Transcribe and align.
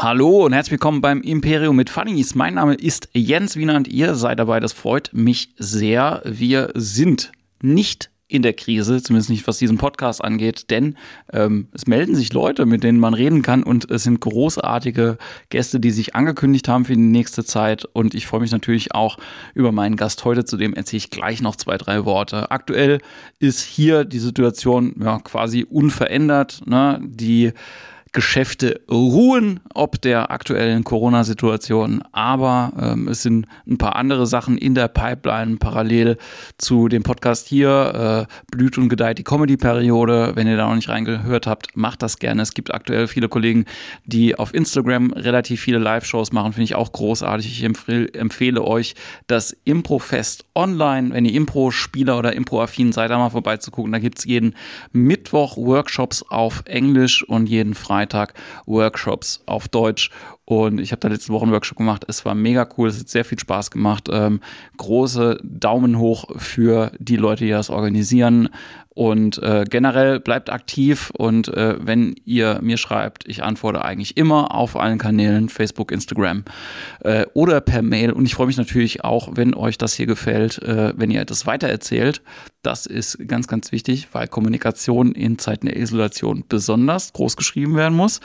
Hallo 0.00 0.46
und 0.46 0.52
herzlich 0.52 0.70
willkommen 0.70 1.00
beim 1.00 1.22
Imperium 1.22 1.74
mit 1.74 1.90
Funnies. 1.90 2.36
Mein 2.36 2.54
Name 2.54 2.74
ist 2.74 3.08
Jens 3.14 3.56
Wienand. 3.56 3.88
Ihr 3.88 4.14
seid 4.14 4.38
dabei. 4.38 4.60
Das 4.60 4.72
freut 4.72 5.10
mich 5.12 5.54
sehr. 5.56 6.22
Wir 6.24 6.70
sind 6.76 7.32
nicht 7.60 8.08
in 8.28 8.42
der 8.42 8.52
Krise, 8.52 9.02
zumindest 9.02 9.28
nicht 9.28 9.48
was 9.48 9.58
diesen 9.58 9.76
Podcast 9.76 10.22
angeht, 10.22 10.70
denn 10.70 10.96
ähm, 11.32 11.66
es 11.72 11.88
melden 11.88 12.14
sich 12.14 12.32
Leute, 12.32 12.64
mit 12.64 12.84
denen 12.84 13.00
man 13.00 13.12
reden 13.12 13.42
kann 13.42 13.64
und 13.64 13.90
es 13.90 14.04
sind 14.04 14.20
großartige 14.20 15.18
Gäste, 15.48 15.80
die 15.80 15.90
sich 15.90 16.14
angekündigt 16.14 16.68
haben 16.68 16.84
für 16.84 16.94
die 16.94 17.00
nächste 17.00 17.44
Zeit 17.44 17.84
und 17.84 18.14
ich 18.14 18.26
freue 18.26 18.42
mich 18.42 18.52
natürlich 18.52 18.94
auch 18.94 19.16
über 19.54 19.72
meinen 19.72 19.96
Gast 19.96 20.24
heute, 20.24 20.44
zu 20.44 20.56
dem 20.56 20.74
erzähle 20.74 20.98
ich 20.98 21.10
gleich 21.10 21.42
noch 21.42 21.56
zwei, 21.56 21.76
drei 21.76 22.04
Worte. 22.04 22.52
Aktuell 22.52 23.00
ist 23.40 23.62
hier 23.62 24.04
die 24.04 24.20
Situation 24.20 24.94
ja 25.02 25.18
quasi 25.18 25.64
unverändert, 25.68 26.60
ne? 26.66 27.00
die 27.02 27.52
Geschäfte 28.12 28.80
ruhen, 28.90 29.60
ob 29.74 30.00
der 30.00 30.30
aktuellen 30.30 30.84
Corona-Situation. 30.84 32.02
Aber 32.12 32.72
ähm, 32.80 33.08
es 33.08 33.22
sind 33.22 33.46
ein 33.66 33.78
paar 33.78 33.96
andere 33.96 34.26
Sachen 34.26 34.56
in 34.56 34.74
der 34.74 34.88
Pipeline 34.88 35.56
parallel 35.56 36.16
zu 36.56 36.88
dem 36.88 37.02
Podcast 37.02 37.48
hier. 37.48 38.26
Äh, 38.28 38.34
blüht 38.50 38.78
und 38.78 38.88
gedeiht 38.88 39.18
die 39.18 39.24
Comedy-Periode. 39.24 40.32
Wenn 40.34 40.46
ihr 40.46 40.56
da 40.56 40.68
noch 40.68 40.74
nicht 40.74 40.88
reingehört 40.88 41.46
habt, 41.46 41.76
macht 41.76 42.02
das 42.02 42.18
gerne. 42.18 42.42
Es 42.42 42.54
gibt 42.54 42.72
aktuell 42.72 43.08
viele 43.08 43.28
Kollegen, 43.28 43.66
die 44.04 44.38
auf 44.38 44.54
Instagram 44.54 45.12
relativ 45.12 45.60
viele 45.60 45.78
Live-Shows 45.78 46.32
machen. 46.32 46.52
Finde 46.52 46.64
ich 46.64 46.74
auch 46.74 46.92
großartig. 46.92 47.46
Ich 47.46 47.62
empfehle, 47.62 48.12
empfehle 48.14 48.62
euch 48.62 48.94
das 49.26 49.56
Improfest 49.64 50.46
online. 50.54 51.12
Wenn 51.12 51.24
ihr 51.24 51.34
Impro-Spieler 51.34 52.18
oder 52.18 52.32
Impro-affin 52.32 52.92
seid, 52.92 53.10
da 53.10 53.18
mal 53.18 53.30
vorbeizugucken. 53.30 53.92
Da 53.92 53.98
gibt 53.98 54.18
es 54.18 54.24
jeden 54.24 54.54
Mittwoch 54.92 55.56
Workshops 55.56 56.24
auf 56.28 56.62
Englisch 56.66 57.22
und 57.22 57.48
jeden 57.48 57.74
Freitag 57.74 57.97
Freitag 57.98 58.34
Workshops 58.66 59.42
auf 59.46 59.66
Deutsch. 59.66 60.10
Und 60.44 60.78
ich 60.78 60.92
habe 60.92 61.00
da 61.00 61.08
letzte 61.08 61.32
Woche 61.32 61.42
einen 61.42 61.52
Workshop 61.52 61.78
gemacht. 61.78 62.04
Es 62.06 62.24
war 62.24 62.34
mega 62.34 62.66
cool. 62.76 62.88
Es 62.88 63.00
hat 63.00 63.08
sehr 63.08 63.24
viel 63.24 63.38
Spaß 63.38 63.72
gemacht. 63.72 64.08
Ähm, 64.10 64.40
große 64.76 65.40
Daumen 65.42 65.98
hoch 65.98 66.26
für 66.36 66.92
die 67.00 67.16
Leute, 67.16 67.44
die 67.44 67.50
das 67.50 67.70
organisieren. 67.70 68.50
Und 68.98 69.40
äh, 69.44 69.64
generell 69.70 70.18
bleibt 70.18 70.50
aktiv 70.50 71.12
und 71.16 71.46
äh, 71.46 71.76
wenn 71.78 72.16
ihr 72.24 72.58
mir 72.62 72.78
schreibt, 72.78 73.28
ich 73.28 73.44
antworte 73.44 73.84
eigentlich 73.84 74.16
immer 74.16 74.52
auf 74.52 74.74
allen 74.74 74.98
Kanälen, 74.98 75.48
Facebook, 75.48 75.92
Instagram 75.92 76.42
äh, 77.04 77.24
oder 77.32 77.60
per 77.60 77.82
Mail. 77.82 78.10
Und 78.10 78.26
ich 78.26 78.34
freue 78.34 78.48
mich 78.48 78.56
natürlich 78.56 79.04
auch, 79.04 79.28
wenn 79.36 79.54
euch 79.54 79.78
das 79.78 79.94
hier 79.94 80.06
gefällt, 80.06 80.60
äh, 80.64 80.94
wenn 80.96 81.12
ihr 81.12 81.24
das 81.24 81.46
weitererzählt. 81.46 82.22
Das 82.62 82.86
ist 82.86 83.18
ganz, 83.28 83.46
ganz 83.46 83.70
wichtig, 83.70 84.08
weil 84.10 84.26
Kommunikation 84.26 85.12
in 85.12 85.38
Zeiten 85.38 85.66
der 85.66 85.76
Isolation 85.76 86.42
besonders 86.48 87.12
groß 87.12 87.36
geschrieben 87.36 87.76
werden 87.76 87.94
muss 87.94 88.18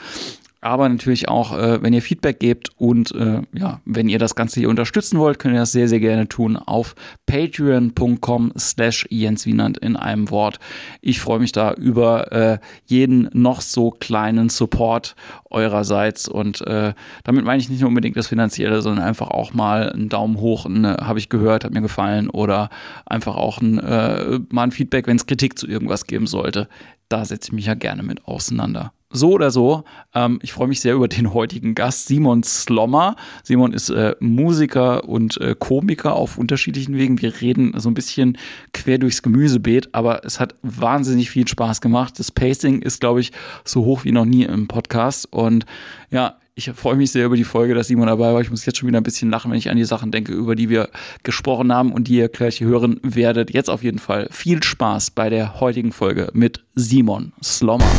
aber 0.64 0.88
natürlich 0.88 1.28
auch, 1.28 1.56
äh, 1.56 1.82
wenn 1.82 1.92
ihr 1.92 2.00
Feedback 2.00 2.40
gebt 2.40 2.70
und 2.78 3.14
äh, 3.14 3.42
ja, 3.52 3.80
wenn 3.84 4.08
ihr 4.08 4.18
das 4.18 4.34
Ganze 4.34 4.60
hier 4.60 4.70
unterstützen 4.70 5.18
wollt, 5.18 5.38
könnt 5.38 5.54
ihr 5.54 5.60
das 5.60 5.72
sehr, 5.72 5.88
sehr 5.88 6.00
gerne 6.00 6.26
tun 6.26 6.56
auf 6.56 6.94
patreon.com 7.26 8.50
slash 8.58 9.06
Jens 9.10 9.44
Wienand 9.44 9.76
in 9.76 9.94
einem 9.96 10.30
Wort. 10.30 10.58
Ich 11.02 11.20
freue 11.20 11.38
mich 11.38 11.52
da 11.52 11.74
über 11.74 12.32
äh, 12.32 12.58
jeden 12.86 13.28
noch 13.34 13.60
so 13.60 13.90
kleinen 13.90 14.48
Support 14.48 15.16
eurerseits 15.50 16.28
und 16.28 16.62
äh, 16.62 16.94
damit 17.24 17.44
meine 17.44 17.60
ich 17.60 17.68
nicht 17.68 17.80
nur 17.80 17.88
unbedingt 17.88 18.16
das 18.16 18.28
Finanzielle, 18.28 18.80
sondern 18.80 19.04
einfach 19.04 19.28
auch 19.28 19.52
mal 19.52 19.92
einen 19.92 20.08
Daumen 20.08 20.40
hoch, 20.40 20.64
habe 20.64 21.18
ich 21.18 21.28
gehört, 21.28 21.64
hat 21.64 21.74
mir 21.74 21.82
gefallen 21.82 22.30
oder 22.30 22.70
einfach 23.04 23.36
auch 23.36 23.60
ein, 23.60 23.78
äh, 23.80 24.40
mal 24.50 24.62
ein 24.62 24.72
Feedback, 24.72 25.06
wenn 25.08 25.16
es 25.16 25.26
Kritik 25.26 25.58
zu 25.58 25.66
irgendwas 25.66 26.06
geben 26.06 26.26
sollte. 26.26 26.68
Da 27.10 27.26
setze 27.26 27.48
ich 27.48 27.52
mich 27.52 27.66
ja 27.66 27.74
gerne 27.74 28.02
mit 28.02 28.26
auseinander 28.26 28.92
so 29.14 29.30
oder 29.32 29.50
so, 29.50 29.84
ähm, 30.14 30.38
ich 30.42 30.52
freue 30.52 30.68
mich 30.68 30.80
sehr 30.80 30.94
über 30.94 31.08
den 31.08 31.32
heutigen 31.32 31.74
Gast, 31.74 32.08
Simon 32.08 32.42
Slommer. 32.42 33.16
Simon 33.42 33.72
ist 33.72 33.88
äh, 33.88 34.14
Musiker 34.20 35.08
und 35.08 35.40
äh, 35.40 35.54
Komiker 35.58 36.14
auf 36.14 36.36
unterschiedlichen 36.36 36.96
Wegen. 36.96 37.22
Wir 37.22 37.40
reden 37.40 37.72
so 37.78 37.88
ein 37.88 37.94
bisschen 37.94 38.36
quer 38.72 38.98
durchs 38.98 39.22
Gemüsebeet, 39.22 39.90
aber 39.92 40.24
es 40.24 40.40
hat 40.40 40.54
wahnsinnig 40.62 41.30
viel 41.30 41.48
Spaß 41.48 41.80
gemacht. 41.80 42.18
Das 42.18 42.32
Pacing 42.32 42.82
ist, 42.82 43.00
glaube 43.00 43.20
ich, 43.20 43.32
so 43.64 43.84
hoch 43.84 44.04
wie 44.04 44.12
noch 44.12 44.24
nie 44.24 44.44
im 44.44 44.68
Podcast. 44.68 45.32
Und 45.32 45.64
ja, 46.10 46.36
ich 46.56 46.70
freue 46.70 46.96
mich 46.96 47.10
sehr 47.10 47.26
über 47.26 47.36
die 47.36 47.44
Folge, 47.44 47.74
dass 47.74 47.88
Simon 47.88 48.06
dabei 48.06 48.32
war. 48.32 48.40
Ich 48.40 48.50
muss 48.50 48.64
jetzt 48.64 48.78
schon 48.78 48.88
wieder 48.88 48.98
ein 48.98 49.04
bisschen 49.04 49.30
lachen, 49.30 49.50
wenn 49.50 49.58
ich 49.58 49.70
an 49.70 49.76
die 49.76 49.84
Sachen 49.84 50.12
denke, 50.12 50.32
über 50.32 50.54
die 50.54 50.68
wir 50.68 50.88
gesprochen 51.22 51.72
haben 51.72 51.92
und 51.92 52.08
die 52.08 52.16
ihr 52.16 52.28
gleich 52.28 52.60
hören 52.60 53.00
werdet. 53.02 53.52
Jetzt 53.52 53.70
auf 53.70 53.82
jeden 53.82 53.98
Fall 53.98 54.28
viel 54.30 54.62
Spaß 54.62 55.10
bei 55.10 55.30
der 55.30 55.60
heutigen 55.60 55.92
Folge 55.92 56.30
mit 56.32 56.64
Simon 56.74 57.32
Slommer. 57.42 57.90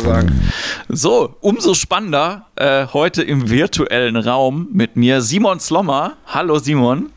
Sagen. 0.00 0.50
So, 0.88 1.36
umso 1.40 1.74
spannender 1.74 2.46
äh, 2.56 2.86
heute 2.92 3.22
im 3.22 3.48
virtuellen 3.50 4.16
Raum 4.16 4.68
mit 4.72 4.96
mir 4.96 5.20
Simon 5.20 5.60
Slommer. 5.60 6.16
Hallo 6.26 6.58
Simon. 6.58 7.12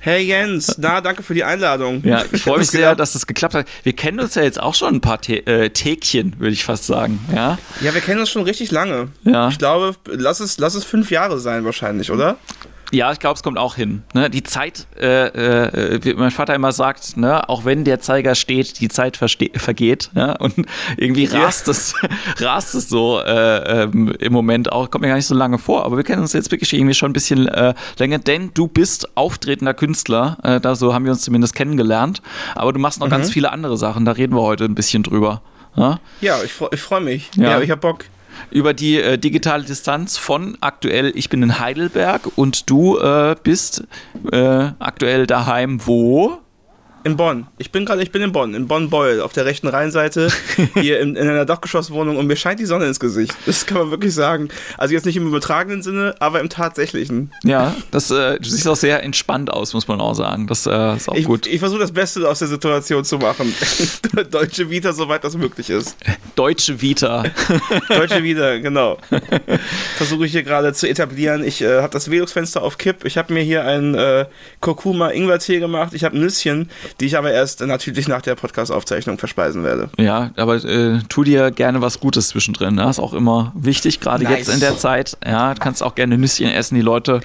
Hey 0.00 0.22
Jens, 0.22 0.76
na, 0.76 1.00
danke 1.00 1.22
für 1.22 1.32
die 1.32 1.44
Einladung. 1.44 2.02
Ja, 2.04 2.24
ich 2.30 2.42
freue 2.42 2.58
mich 2.58 2.70
sehr, 2.70 2.94
dass 2.94 3.14
das 3.14 3.26
geklappt 3.26 3.54
hat. 3.54 3.66
Wir 3.84 3.94
kennen 3.94 4.20
uns 4.20 4.34
ja 4.34 4.42
jetzt 4.42 4.60
auch 4.60 4.74
schon 4.74 4.96
ein 4.96 5.00
paar 5.00 5.18
äh, 5.30 5.70
Tägchen, 5.70 6.38
würde 6.38 6.52
ich 6.52 6.62
fast 6.62 6.84
sagen. 6.84 7.18
Ja? 7.34 7.56
ja, 7.80 7.94
wir 7.94 8.02
kennen 8.02 8.20
uns 8.20 8.28
schon 8.28 8.42
richtig 8.42 8.70
lange. 8.70 9.08
Ja. 9.22 9.48
Ich 9.48 9.56
glaube, 9.56 9.96
lass 10.04 10.40
es, 10.40 10.58
lass 10.58 10.74
es 10.74 10.84
fünf 10.84 11.10
Jahre 11.10 11.38
sein 11.38 11.64
wahrscheinlich, 11.64 12.10
oder? 12.10 12.36
Ja, 12.94 13.10
ich 13.10 13.18
glaube, 13.18 13.34
es 13.34 13.42
kommt 13.42 13.58
auch 13.58 13.74
hin. 13.74 14.04
Ne? 14.14 14.30
Die 14.30 14.44
Zeit, 14.44 14.86
äh, 15.00 15.26
äh, 15.26 16.04
wie 16.04 16.14
mein 16.14 16.30
Vater 16.30 16.54
immer 16.54 16.70
sagt, 16.70 17.16
ne? 17.16 17.48
auch 17.48 17.64
wenn 17.64 17.82
der 17.82 17.98
Zeiger 17.98 18.36
steht, 18.36 18.80
die 18.80 18.88
Zeit 18.88 19.16
vergeht. 19.16 20.10
Ja? 20.14 20.36
Und 20.36 20.54
irgendwie 20.96 21.24
rast, 21.24 21.66
ja. 21.66 21.72
es, 21.72 21.94
rast 22.38 22.76
es 22.76 22.88
so 22.88 23.18
äh, 23.20 23.82
ähm, 23.82 24.14
im 24.20 24.32
Moment 24.32 24.70
auch, 24.70 24.92
kommt 24.92 25.02
mir 25.02 25.08
gar 25.08 25.16
nicht 25.16 25.26
so 25.26 25.34
lange 25.34 25.58
vor. 25.58 25.84
Aber 25.84 25.96
wir 25.96 26.04
kennen 26.04 26.22
uns 26.22 26.34
jetzt 26.34 26.52
wirklich 26.52 26.72
irgendwie 26.72 26.94
schon 26.94 27.10
ein 27.10 27.14
bisschen 27.14 27.48
äh, 27.48 27.74
länger, 27.98 28.20
denn 28.20 28.52
du 28.54 28.68
bist 28.68 29.16
auftretender 29.16 29.74
Künstler. 29.74 30.38
Äh, 30.44 30.60
da 30.60 30.76
so 30.76 30.94
haben 30.94 31.04
wir 31.04 31.10
uns 31.10 31.22
zumindest 31.22 31.56
kennengelernt. 31.56 32.22
Aber 32.54 32.72
du 32.72 32.78
machst 32.78 33.00
noch 33.00 33.08
mhm. 33.08 33.12
ganz 33.12 33.32
viele 33.32 33.50
andere 33.50 33.76
Sachen. 33.76 34.04
Da 34.04 34.12
reden 34.12 34.36
wir 34.36 34.42
heute 34.42 34.66
ein 34.66 34.76
bisschen 34.76 35.02
drüber. 35.02 35.42
Ja, 35.76 35.98
ja 36.20 36.36
ich, 36.44 36.52
ich 36.70 36.80
freue 36.80 37.00
mich. 37.00 37.28
Ja, 37.34 37.50
ja 37.50 37.60
ich 37.60 37.70
habe 37.72 37.80
Bock 37.80 38.04
über 38.50 38.74
die 38.74 39.00
äh, 39.00 39.18
digitale 39.18 39.64
Distanz 39.64 40.16
von 40.16 40.56
aktuell, 40.60 41.12
ich 41.14 41.28
bin 41.28 41.42
in 41.42 41.58
Heidelberg 41.58 42.22
und 42.36 42.68
du 42.70 42.98
äh, 42.98 43.36
bist 43.42 43.84
äh, 44.32 44.70
aktuell 44.78 45.26
daheim 45.26 45.86
wo? 45.86 46.43
In 47.04 47.18
Bonn. 47.18 47.46
Ich 47.58 47.70
bin 47.70 47.84
gerade, 47.84 48.02
ich 48.02 48.12
bin 48.12 48.22
in 48.22 48.32
Bonn, 48.32 48.54
in 48.54 48.66
Bonn-Beul, 48.66 49.20
auf 49.20 49.34
der 49.34 49.44
rechten 49.44 49.68
Rheinseite, 49.68 50.28
hier 50.74 51.00
in, 51.00 51.16
in, 51.16 51.28
einer 51.28 51.44
Dachgeschosswohnung 51.44 52.16
und 52.16 52.26
mir 52.26 52.36
scheint 52.36 52.60
die 52.60 52.64
Sonne 52.64 52.86
ins 52.86 52.98
Gesicht. 52.98 53.36
Das 53.44 53.66
kann 53.66 53.76
man 53.76 53.90
wirklich 53.90 54.14
sagen. 54.14 54.48
Also 54.78 54.94
jetzt 54.94 55.04
nicht 55.04 55.18
im 55.18 55.26
übertragenen 55.26 55.82
Sinne, 55.82 56.14
aber 56.20 56.40
im 56.40 56.48
tatsächlichen. 56.48 57.30
Ja, 57.42 57.76
das, 57.90 58.10
äh, 58.10 58.38
du 58.40 58.48
siehst 58.48 58.66
auch 58.66 58.76
sehr 58.76 59.02
entspannt 59.02 59.52
aus, 59.52 59.74
muss 59.74 59.86
man 59.86 60.00
auch 60.00 60.14
sagen. 60.14 60.46
Das 60.46 60.66
äh, 60.66 60.96
ist 60.96 61.10
auch 61.10 61.14
ich, 61.14 61.26
gut. 61.26 61.46
Ich 61.46 61.58
versuche 61.58 61.80
das 61.80 61.92
Beste 61.92 62.26
aus 62.26 62.38
der 62.38 62.48
Situation 62.48 63.04
zu 63.04 63.18
machen. 63.18 63.54
Deutsche 64.30 64.70
Vita, 64.70 64.94
soweit 64.94 65.24
das 65.24 65.36
möglich 65.36 65.68
ist. 65.68 65.98
Deutsche 66.36 66.80
Vita. 66.80 67.24
Deutsche 67.90 68.22
Vita, 68.22 68.56
genau. 68.56 68.96
Versuche 69.98 70.24
ich 70.24 70.32
hier 70.32 70.42
gerade 70.42 70.72
zu 70.72 70.88
etablieren. 70.88 71.44
Ich 71.44 71.60
äh, 71.60 71.82
habe 71.82 71.92
das 71.92 72.10
Velux-Fenster 72.10 72.62
auf 72.62 72.78
Kipp. 72.78 73.04
Ich 73.04 73.18
habe 73.18 73.34
mir 73.34 73.42
hier 73.42 73.66
einen 73.66 73.94
äh, 73.94 74.24
Kurkuma-Ingwer-Tee 74.62 75.58
gemacht. 75.58 75.92
Ich 75.92 76.02
habe 76.02 76.18
Nüsschen 76.18 76.70
die 77.00 77.06
ich 77.06 77.16
aber 77.16 77.32
erst 77.32 77.60
natürlich 77.60 78.08
nach 78.08 78.22
der 78.22 78.34
Podcast-Aufzeichnung 78.34 79.18
verspeisen 79.18 79.64
werde. 79.64 79.90
Ja, 79.98 80.30
aber 80.36 80.56
äh, 80.64 81.00
tu 81.08 81.24
dir 81.24 81.50
gerne 81.50 81.80
was 81.80 82.00
Gutes 82.00 82.28
zwischendrin. 82.28 82.76
Das 82.76 82.84
ne? 82.84 82.90
ist 82.90 82.98
auch 82.98 83.12
immer 83.12 83.52
wichtig, 83.56 84.00
gerade 84.00 84.24
nice. 84.24 84.38
jetzt 84.38 84.48
in 84.48 84.60
der 84.60 84.76
Zeit. 84.76 85.16
Ja, 85.26 85.54
du 85.54 85.60
kannst 85.60 85.82
auch 85.82 85.94
gerne 85.94 86.18
Nüsschen 86.18 86.48
essen. 86.48 86.76
Die 86.76 86.80
Leute 86.80 87.20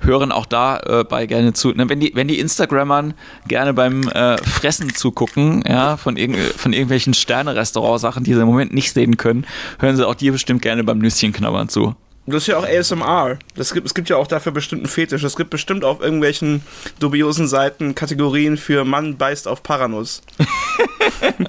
hören 0.00 0.32
auch 0.32 0.46
dabei 0.46 1.24
äh, 1.24 1.26
gerne 1.26 1.52
zu. 1.52 1.70
Ne, 1.70 1.88
wenn, 1.88 2.00
die, 2.00 2.12
wenn 2.14 2.28
die 2.28 2.38
Instagrammern 2.38 3.14
gerne 3.46 3.74
beim 3.74 4.08
äh, 4.08 4.38
Fressen 4.38 4.94
zugucken, 4.94 5.62
ja, 5.66 5.96
von, 5.96 6.16
irg 6.16 6.36
von 6.56 6.72
irgendwelchen 6.72 7.14
Sterne-Restaurant-Sachen, 7.14 8.24
die 8.24 8.34
sie 8.34 8.40
im 8.40 8.46
Moment 8.46 8.72
nicht 8.72 8.92
sehen 8.92 9.16
können, 9.16 9.46
hören 9.78 9.96
sie 9.96 10.06
auch 10.06 10.14
dir 10.14 10.32
bestimmt 10.32 10.62
gerne 10.62 10.84
beim 10.84 10.98
Nüsschen 10.98 11.32
knabbern 11.32 11.68
zu. 11.68 11.94
Das 12.24 12.42
ist 12.42 12.46
ja 12.46 12.56
auch 12.56 12.64
ASMR. 12.64 13.38
Das 13.56 13.74
gibt, 13.74 13.84
es 13.84 13.94
gibt 13.94 14.08
ja 14.08 14.16
auch 14.16 14.28
dafür 14.28 14.52
bestimmten 14.52 14.86
Fetisch. 14.86 15.24
Es 15.24 15.34
gibt 15.34 15.50
bestimmt 15.50 15.84
auf 15.84 16.00
irgendwelchen 16.00 16.62
dubiosen 17.00 17.48
Seiten 17.48 17.96
Kategorien 17.96 18.56
für 18.56 18.84
Mann 18.84 19.16
beißt 19.16 19.48
auf 19.48 19.64
Paranuss. 19.64 20.22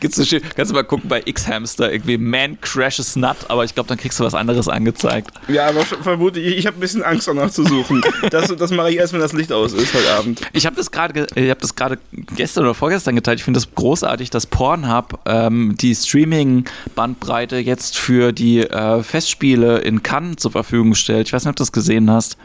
Gibt's 0.00 0.16
so 0.16 0.24
schön, 0.24 0.42
kannst 0.56 0.70
du 0.70 0.74
mal 0.74 0.84
gucken 0.84 1.08
bei 1.08 1.22
X-Hamster, 1.24 1.92
irgendwie 1.92 2.18
Man 2.18 2.60
crashes 2.60 3.16
nut, 3.16 3.36
aber 3.48 3.64
ich 3.64 3.74
glaube, 3.74 3.88
dann 3.88 3.98
kriegst 3.98 4.18
du 4.18 4.24
was 4.24 4.34
anderes 4.34 4.68
angezeigt. 4.68 5.30
Ja, 5.48 5.68
aber 5.68 5.84
vermute 5.84 6.40
ich, 6.40 6.56
ich 6.56 6.66
habe 6.66 6.78
ein 6.78 6.80
bisschen 6.80 7.02
Angst 7.02 7.28
danach 7.28 7.50
zu 7.50 7.64
suchen. 7.64 8.02
das, 8.30 8.54
das 8.54 8.70
mache 8.70 8.90
ich 8.90 8.96
erst, 8.96 9.12
wenn 9.12 9.20
das 9.20 9.32
Licht 9.32 9.52
aus 9.52 9.72
ist 9.72 9.92
heute 9.92 10.10
Abend. 10.12 10.40
Ich 10.52 10.66
habe 10.66 10.76
das 10.76 10.90
gerade 10.90 11.26
ich 11.34 11.50
habe 11.50 11.60
das 11.60 11.74
gerade 11.74 11.98
gestern 12.34 12.64
oder 12.64 12.74
vorgestern 12.74 13.14
geteilt. 13.14 13.40
Ich 13.40 13.44
finde 13.44 13.60
das 13.60 13.74
großartig, 13.74 14.30
dass 14.30 14.46
Pornhub 14.46 15.20
ähm, 15.26 15.74
die 15.78 15.94
Streaming-Bandbreite 15.94 17.58
jetzt 17.58 17.98
für 17.98 18.32
die 18.32 18.60
äh, 18.60 19.02
Festspiele 19.02 19.78
in 19.78 19.97
Cannes 20.02 20.36
zur 20.36 20.50
Verfügung 20.50 20.94
stellt. 20.94 21.26
Ich 21.26 21.32
weiß 21.32 21.44
nicht, 21.44 21.50
ob 21.50 21.56
du 21.56 21.62
das 21.62 21.72
gesehen 21.72 22.10
hast. 22.10 22.36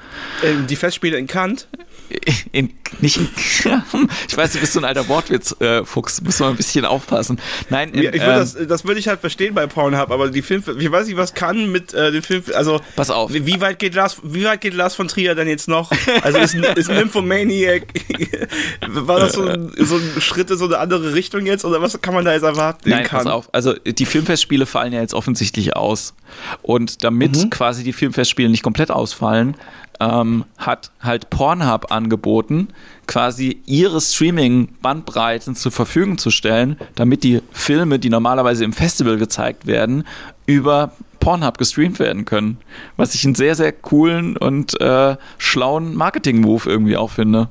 Ähm, 0.43 0.67
die 0.67 0.75
Festspiele 0.75 1.17
in 1.17 1.27
Cannes? 1.27 1.67
In, 2.51 2.73
nicht 3.01 3.17
in, 3.17 3.27
ich 4.27 4.37
weiß, 4.37 4.53
du 4.53 4.59
bist 4.59 4.73
so 4.73 4.79
ein 4.79 4.85
alter 4.85 5.07
Wortwitz-Fuchs, 5.07 6.19
äh, 6.19 6.23
muss 6.23 6.39
man 6.39 6.49
ein 6.49 6.55
bisschen 6.55 6.85
aufpassen. 6.85 7.39
Nein, 7.69 7.91
in, 7.91 8.03
ja, 8.03 8.13
ich 8.13 8.21
würd 8.21 8.29
ähm, 8.29 8.39
das, 8.39 8.67
das 8.67 8.85
würde 8.85 8.99
ich 8.99 9.07
halt 9.07 9.19
verstehen 9.19 9.53
bei 9.53 9.65
Pornhub, 9.67 10.11
aber 10.11 10.29
die 10.29 10.41
Film, 10.41 10.63
ich 10.79 10.91
weiß 10.91 11.07
nicht, 11.07 11.17
was 11.17 11.33
kann 11.33 11.71
mit 11.71 11.93
äh, 11.93 12.11
dem 12.11 12.23
Film, 12.23 12.43
also 12.55 12.79
pass 12.95 13.09
auf, 13.09 13.33
wie 13.33 13.61
weit 13.61 13.79
geht 13.79 13.95
Lars, 13.95 14.17
wie 14.23 14.43
weit 14.43 14.61
geht 14.61 14.73
Lars 14.73 14.95
von 14.95 15.07
Trier 15.07 15.35
denn 15.35 15.47
jetzt 15.47 15.67
noch? 15.67 15.91
Also 16.21 16.37
ist, 16.37 16.53
ist 16.53 16.89
Nymphomaniac, 16.89 17.87
war 18.87 19.19
das 19.19 19.33
so 19.33 19.43
ein, 19.43 19.71
so 19.77 19.95
ein 19.95 20.21
Schritt 20.21 20.51
in 20.51 20.57
so 20.57 20.65
eine 20.65 20.77
andere 20.77 21.13
Richtung 21.13 21.45
jetzt 21.45 21.65
oder 21.65 21.81
was 21.81 21.99
kann 22.01 22.13
man 22.13 22.25
da 22.25 22.33
jetzt 22.33 22.43
erwarten? 22.43 22.89
Nein, 22.89 23.05
kann? 23.05 23.23
pass 23.23 23.31
auf, 23.31 23.49
also 23.53 23.73
die 23.73 24.05
Filmfestspiele 24.05 24.65
fallen 24.65 24.93
ja 24.93 25.01
jetzt 25.01 25.13
offensichtlich 25.13 25.75
aus 25.75 26.13
und 26.61 27.03
damit 27.03 27.35
mhm. 27.35 27.49
quasi 27.49 27.83
die 27.83 27.93
Filmfestspiele 27.93 28.49
nicht 28.49 28.63
komplett 28.63 28.91
ausfallen, 28.91 29.55
ähm, 29.99 30.45
hat 30.57 30.91
halt 31.01 31.29
Pornhub 31.29 31.91
angeboten, 31.91 32.69
quasi 33.07 33.61
ihre 33.65 34.01
Streaming-Bandbreiten 34.01 35.55
zur 35.55 35.71
Verfügung 35.71 36.17
zu 36.17 36.31
stellen, 36.31 36.77
damit 36.95 37.23
die 37.23 37.41
Filme, 37.51 37.99
die 37.99 38.09
normalerweise 38.09 38.63
im 38.63 38.73
Festival 38.73 39.17
gezeigt 39.17 39.67
werden, 39.67 40.05
über 40.45 40.93
Pornhub 41.19 41.57
gestreamt 41.57 41.99
werden 41.99 42.25
können. 42.25 42.57
Was 42.97 43.15
ich 43.15 43.23
einen 43.23 43.35
sehr, 43.35 43.55
sehr 43.55 43.71
coolen 43.71 44.35
und 44.35 44.79
äh, 44.81 45.15
schlauen 45.37 45.95
Marketing-Move 45.95 46.69
irgendwie 46.69 46.97
auch 46.97 47.11
finde. 47.11 47.49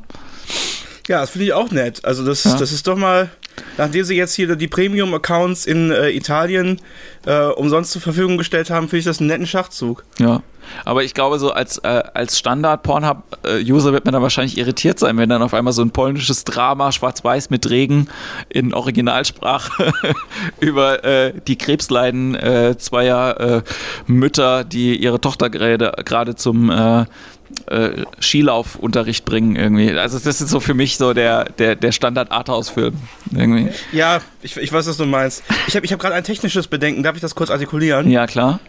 Ja, 1.08 1.20
das 1.20 1.30
finde 1.30 1.46
ich 1.46 1.52
auch 1.52 1.70
nett. 1.70 2.04
Also 2.04 2.24
das, 2.24 2.44
ja. 2.44 2.56
das 2.56 2.70
ist 2.70 2.86
doch 2.86 2.96
mal, 2.96 3.30
nachdem 3.78 4.04
sie 4.04 4.16
jetzt 4.16 4.34
hier 4.34 4.54
die 4.56 4.68
Premium-Accounts 4.68 5.66
in 5.66 5.90
äh, 5.90 6.10
Italien 6.10 6.80
äh, 7.26 7.46
umsonst 7.46 7.92
zur 7.92 8.02
Verfügung 8.02 8.38
gestellt 8.38 8.70
haben, 8.70 8.88
finde 8.88 8.98
ich 8.98 9.04
das 9.04 9.20
einen 9.20 9.28
netten 9.28 9.46
Schachzug. 9.46 10.04
Ja. 10.18 10.42
Aber 10.84 11.04
ich 11.04 11.14
glaube, 11.14 11.38
so 11.38 11.50
als, 11.50 11.78
äh, 11.78 12.02
als 12.14 12.38
Standard-Pornhub-User 12.38 13.92
wird 13.92 14.04
man 14.04 14.12
dann 14.12 14.22
wahrscheinlich 14.22 14.58
irritiert 14.58 14.98
sein, 14.98 15.16
wenn 15.18 15.28
dann 15.28 15.42
auf 15.42 15.54
einmal 15.54 15.72
so 15.72 15.82
ein 15.82 15.90
polnisches 15.90 16.44
Drama, 16.44 16.92
schwarz-weiß 16.92 17.50
mit 17.50 17.68
Regen 17.68 18.08
in 18.48 18.74
Originalsprache 18.74 19.92
über 20.60 21.04
äh, 21.04 21.34
die 21.46 21.56
Krebsleiden 21.56 22.34
äh, 22.34 22.76
zweier 22.78 23.40
äh, 23.40 23.62
Mütter, 24.06 24.64
die 24.64 24.96
ihre 24.96 25.20
Tochter 25.20 25.50
gerade 25.50 26.36
zum 26.36 26.70
äh, 27.66 28.04
Skilaufunterricht 28.20 29.24
bringen 29.24 29.56
irgendwie. 29.56 29.92
Also 29.92 30.18
das 30.18 30.40
ist 30.40 30.50
so 30.50 30.60
für 30.60 30.74
mich 30.74 30.96
so 30.96 31.14
der, 31.14 31.44
der, 31.44 31.76
der 31.76 31.92
Standard-Arthouse-Film 31.92 32.94
irgendwie. 33.34 33.70
Ja, 33.92 34.20
ich, 34.42 34.56
ich 34.56 34.72
weiß, 34.72 34.86
was 34.86 34.96
du 34.96 35.06
meinst. 35.06 35.42
Ich 35.66 35.76
habe 35.76 35.86
ich 35.86 35.92
hab 35.92 36.00
gerade 36.00 36.14
ein 36.14 36.24
technisches 36.24 36.66
Bedenken. 36.66 37.02
Darf 37.02 37.16
ich 37.16 37.22
das 37.22 37.34
kurz 37.34 37.50
artikulieren? 37.50 38.10
Ja, 38.10 38.26
klar. 38.26 38.60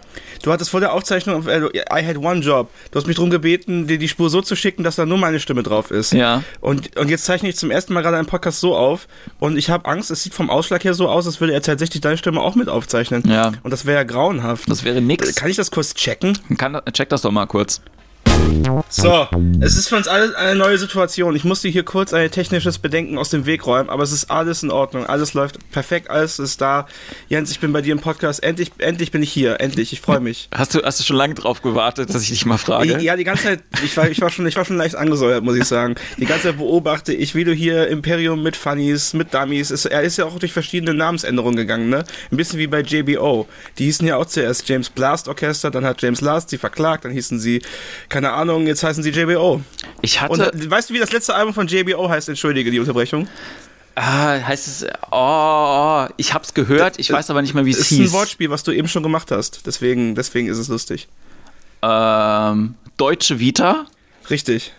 Du 0.43 0.51
hattest 0.51 0.71
vor 0.71 0.81
der 0.81 0.91
Aufzeichnung, 0.91 1.47
äh, 1.47 1.67
I 1.67 2.05
had 2.05 2.17
one 2.17 2.41
job. 2.41 2.69
Du 2.91 2.99
hast 2.99 3.07
mich 3.07 3.15
darum 3.15 3.31
gebeten, 3.31 3.87
dir 3.87 3.97
die 3.97 4.09
Spur 4.09 4.29
so 4.29 4.41
zu 4.41 4.57
schicken, 4.57 4.83
dass 4.83 4.97
da 4.97 5.05
nur 5.05 5.17
meine 5.17 5.39
Stimme 5.39 5.63
drauf 5.63 5.89
ist. 5.89 6.11
Ja. 6.11 6.43
Und, 6.59 6.97
und 6.97 7.09
jetzt 7.09 7.23
zeichne 7.23 7.49
ich 7.49 7.55
zum 7.55 7.71
ersten 7.71 7.93
Mal 7.93 8.01
gerade 8.01 8.17
einen 8.17 8.27
Podcast 8.27 8.59
so 8.59 8.75
auf 8.75 9.07
und 9.39 9.57
ich 9.57 9.69
habe 9.69 9.89
Angst, 9.89 10.11
es 10.11 10.21
sieht 10.21 10.33
vom 10.33 10.49
Ausschlag 10.49 10.83
her 10.83 10.93
so 10.93 11.07
aus, 11.07 11.25
als 11.25 11.39
würde 11.39 11.53
er 11.53 11.61
tatsächlich 11.61 12.01
deine 12.01 12.17
Stimme 12.17 12.41
auch 12.41 12.55
mit 12.55 12.67
aufzeichnen. 12.67 13.23
Ja. 13.25 13.53
Und 13.63 13.71
das 13.71 13.85
wäre 13.85 13.99
ja 13.99 14.03
grauenhaft. 14.03 14.69
Das 14.69 14.83
wäre 14.83 15.01
nix. 15.01 15.33
Kann 15.35 15.49
ich 15.49 15.55
das 15.55 15.71
kurz 15.71 15.93
checken? 15.93 16.37
Kann, 16.57 16.81
check 16.91 17.07
das 17.07 17.21
doch 17.21 17.31
mal 17.31 17.45
kurz. 17.45 17.81
So, 18.89 19.27
es 19.59 19.75
ist 19.75 19.89
für 19.89 19.95
uns 19.95 20.07
alle 20.07 20.37
eine 20.37 20.55
neue 20.55 20.77
Situation. 20.77 21.35
Ich 21.35 21.43
musste 21.43 21.67
hier 21.67 21.83
kurz 21.83 22.13
ein 22.13 22.29
technisches 22.31 22.77
Bedenken 22.77 23.17
aus 23.17 23.29
dem 23.29 23.45
Weg 23.45 23.65
räumen, 23.65 23.89
aber 23.89 24.03
es 24.03 24.11
ist 24.11 24.29
alles 24.31 24.63
in 24.63 24.71
Ordnung. 24.71 25.05
Alles 25.05 25.33
läuft 25.33 25.57
perfekt, 25.71 26.09
alles 26.09 26.39
ist 26.39 26.61
da. 26.61 26.87
Jens, 27.27 27.51
ich 27.51 27.59
bin 27.59 27.73
bei 27.73 27.81
dir 27.81 27.91
im 27.91 27.99
Podcast. 27.99 28.43
Endlich, 28.43 28.71
endlich 28.77 29.11
bin 29.11 29.21
ich 29.23 29.31
hier. 29.31 29.59
Endlich, 29.59 29.93
ich 29.93 30.01
freue 30.01 30.19
mich. 30.19 30.47
Hast 30.55 30.75
du, 30.75 30.83
hast 30.83 30.99
du 30.99 31.03
schon 31.03 31.17
lange 31.17 31.33
drauf 31.33 31.61
gewartet, 31.61 32.13
dass 32.13 32.21
ich 32.21 32.29
dich 32.29 32.45
mal 32.45 32.57
frage? 32.57 33.01
Ja, 33.01 33.15
die 33.15 33.23
ganze 33.23 33.43
Zeit. 33.43 33.63
Ich 33.83 33.97
war, 33.97 34.09
ich 34.09 34.21
war, 34.21 34.29
schon, 34.29 34.45
ich 34.47 34.55
war 34.55 34.63
schon 34.63 34.77
leicht 34.77 34.95
angesäuert, 34.95 35.43
muss 35.43 35.57
ich 35.57 35.65
sagen. 35.65 35.95
Die 36.17 36.25
ganze 36.25 36.49
Zeit 36.49 36.57
beobachte 36.57 37.13
ich, 37.13 37.35
wie 37.35 37.43
du 37.43 37.53
hier 37.53 37.87
Imperium 37.87 38.43
mit 38.43 38.55
Funnies, 38.55 39.13
mit 39.13 39.33
Dummies. 39.33 39.71
Ist, 39.71 39.85
er 39.85 40.03
ist 40.03 40.17
ja 40.17 40.25
auch 40.25 40.39
durch 40.39 40.53
verschiedene 40.53 40.93
Namensänderungen 40.93 41.57
gegangen, 41.57 41.89
ne? 41.89 42.05
Ein 42.31 42.37
bisschen 42.37 42.59
wie 42.59 42.67
bei 42.67 42.81
JBO. 42.81 43.47
Die 43.77 43.85
hießen 43.85 44.07
ja 44.07 44.17
auch 44.17 44.25
zuerst 44.25 44.69
James 44.69 44.89
Blast 44.89 45.27
Orchester, 45.27 45.71
dann 45.71 45.83
hat 45.83 46.01
James 46.01 46.21
Last 46.21 46.49
sie 46.49 46.57
verklagt, 46.57 47.05
dann 47.05 47.11
hießen 47.11 47.39
sie, 47.39 47.61
keine 48.23 48.35
Ahnung, 48.35 48.67
jetzt 48.67 48.83
heißen 48.83 49.03
sie 49.03 49.09
JBO. 49.09 49.61
Ich 50.01 50.21
hatte. 50.21 50.51
Und, 50.51 50.71
weißt 50.71 50.89
du, 50.89 50.93
wie 50.93 50.99
das 50.99 51.11
letzte 51.11 51.35
Album 51.35 51.53
von 51.53 51.67
JBO 51.67 52.07
heißt? 52.07 52.29
Entschuldige 52.29 52.71
die 52.71 52.79
Unterbrechung. 52.79 53.27
Ah, 53.95 54.39
heißt 54.39 54.67
es. 54.67 54.85
Oh, 55.11 56.05
oh 56.07 56.07
ich 56.15 56.33
hab's 56.33 56.53
gehört, 56.53 56.99
ich 56.99 57.11
weiß 57.11 57.29
aber 57.29 57.41
nicht 57.41 57.53
mehr, 57.53 57.65
wie 57.65 57.71
es 57.71 57.79
hieß. 57.79 57.97
Das 57.97 58.07
ist 58.07 58.13
ein 58.13 58.17
Wortspiel, 58.17 58.49
was 58.49 58.63
du 58.63 58.71
eben 58.71 58.87
schon 58.87 59.03
gemacht 59.03 59.29
hast. 59.29 59.65
Deswegen, 59.67 60.15
deswegen 60.15 60.47
ist 60.47 60.57
es 60.57 60.69
lustig. 60.69 61.09
Ähm, 61.81 62.75
Deutsche 62.95 63.39
Vita? 63.39 63.87
Richtig. 64.29 64.71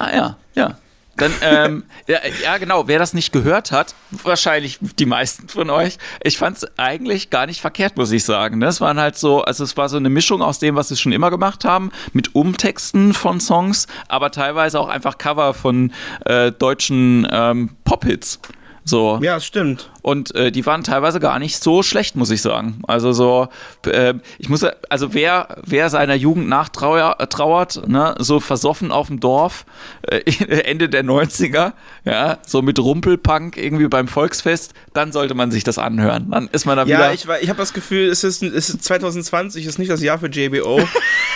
Ah 0.00 0.12
ja, 0.12 0.36
ja. 0.56 0.78
Dann, 1.16 1.32
ähm, 1.42 1.84
ja, 2.06 2.18
ja, 2.42 2.58
genau, 2.58 2.88
wer 2.88 2.98
das 2.98 3.14
nicht 3.14 3.32
gehört 3.32 3.72
hat, 3.72 3.94
wahrscheinlich 4.10 4.78
die 4.98 5.06
meisten 5.06 5.48
von 5.48 5.70
euch, 5.70 5.98
ich 6.22 6.38
fand 6.38 6.56
es 6.56 6.78
eigentlich 6.78 7.30
gar 7.30 7.46
nicht 7.46 7.60
verkehrt, 7.60 7.96
muss 7.96 8.12
ich 8.12 8.24
sagen. 8.24 8.60
Das 8.60 8.80
ne? 8.80 8.86
waren 8.86 9.00
halt 9.00 9.16
so, 9.16 9.42
also 9.42 9.64
es 9.64 9.76
war 9.76 9.88
so 9.88 9.96
eine 9.96 10.10
Mischung 10.10 10.42
aus 10.42 10.58
dem, 10.58 10.76
was 10.76 10.88
sie 10.88 10.96
schon 10.96 11.12
immer 11.12 11.30
gemacht 11.30 11.64
haben, 11.64 11.90
mit 12.12 12.34
Umtexten 12.34 13.14
von 13.14 13.40
Songs, 13.40 13.86
aber 14.08 14.30
teilweise 14.30 14.78
auch 14.80 14.88
einfach 14.88 15.18
Cover 15.18 15.54
von 15.54 15.92
äh, 16.24 16.52
deutschen 16.52 17.26
ähm, 17.30 17.70
Pop-Hits. 17.84 18.40
So. 18.84 19.18
Ja, 19.22 19.40
stimmt. 19.40 19.90
Und 20.04 20.34
äh, 20.34 20.52
die 20.52 20.66
waren 20.66 20.84
teilweise 20.84 21.18
gar 21.18 21.38
nicht 21.38 21.62
so 21.62 21.82
schlecht, 21.82 22.14
muss 22.14 22.30
ich 22.30 22.42
sagen. 22.42 22.82
Also 22.86 23.12
so, 23.12 23.48
äh, 23.86 24.12
ich 24.36 24.50
muss, 24.50 24.62
also 24.90 25.14
wer, 25.14 25.56
wer 25.64 25.88
seiner 25.88 26.14
Jugend 26.14 26.46
nachtrauert, 26.46 27.76
äh, 27.78 27.88
ne, 27.90 28.14
so 28.18 28.38
versoffen 28.38 28.92
auf 28.92 29.06
dem 29.06 29.18
Dorf, 29.18 29.64
äh, 30.02 30.18
Ende 30.64 30.90
der 30.90 31.04
90er, 31.04 31.72
ja, 32.04 32.36
so 32.46 32.60
mit 32.60 32.78
Rumpelpunk 32.78 33.56
irgendwie 33.56 33.88
beim 33.88 34.06
Volksfest, 34.06 34.74
dann 34.92 35.10
sollte 35.10 35.32
man 35.32 35.50
sich 35.50 35.64
das 35.64 35.78
anhören. 35.78 36.30
Dann 36.30 36.48
ist 36.48 36.66
man 36.66 36.76
da 36.76 36.82
ja, 36.82 36.88
wieder. 36.88 37.06
Ja, 37.06 37.12
ich, 37.14 37.42
ich 37.42 37.48
habe 37.48 37.58
das 37.58 37.72
Gefühl, 37.72 38.10
es 38.10 38.24
ist, 38.24 38.42
es 38.42 38.68
ist 38.68 38.84
2020 38.84 39.64
ist 39.64 39.78
nicht 39.78 39.90
das 39.90 40.02
Jahr 40.02 40.18
für 40.18 40.28
JBO. 40.28 40.82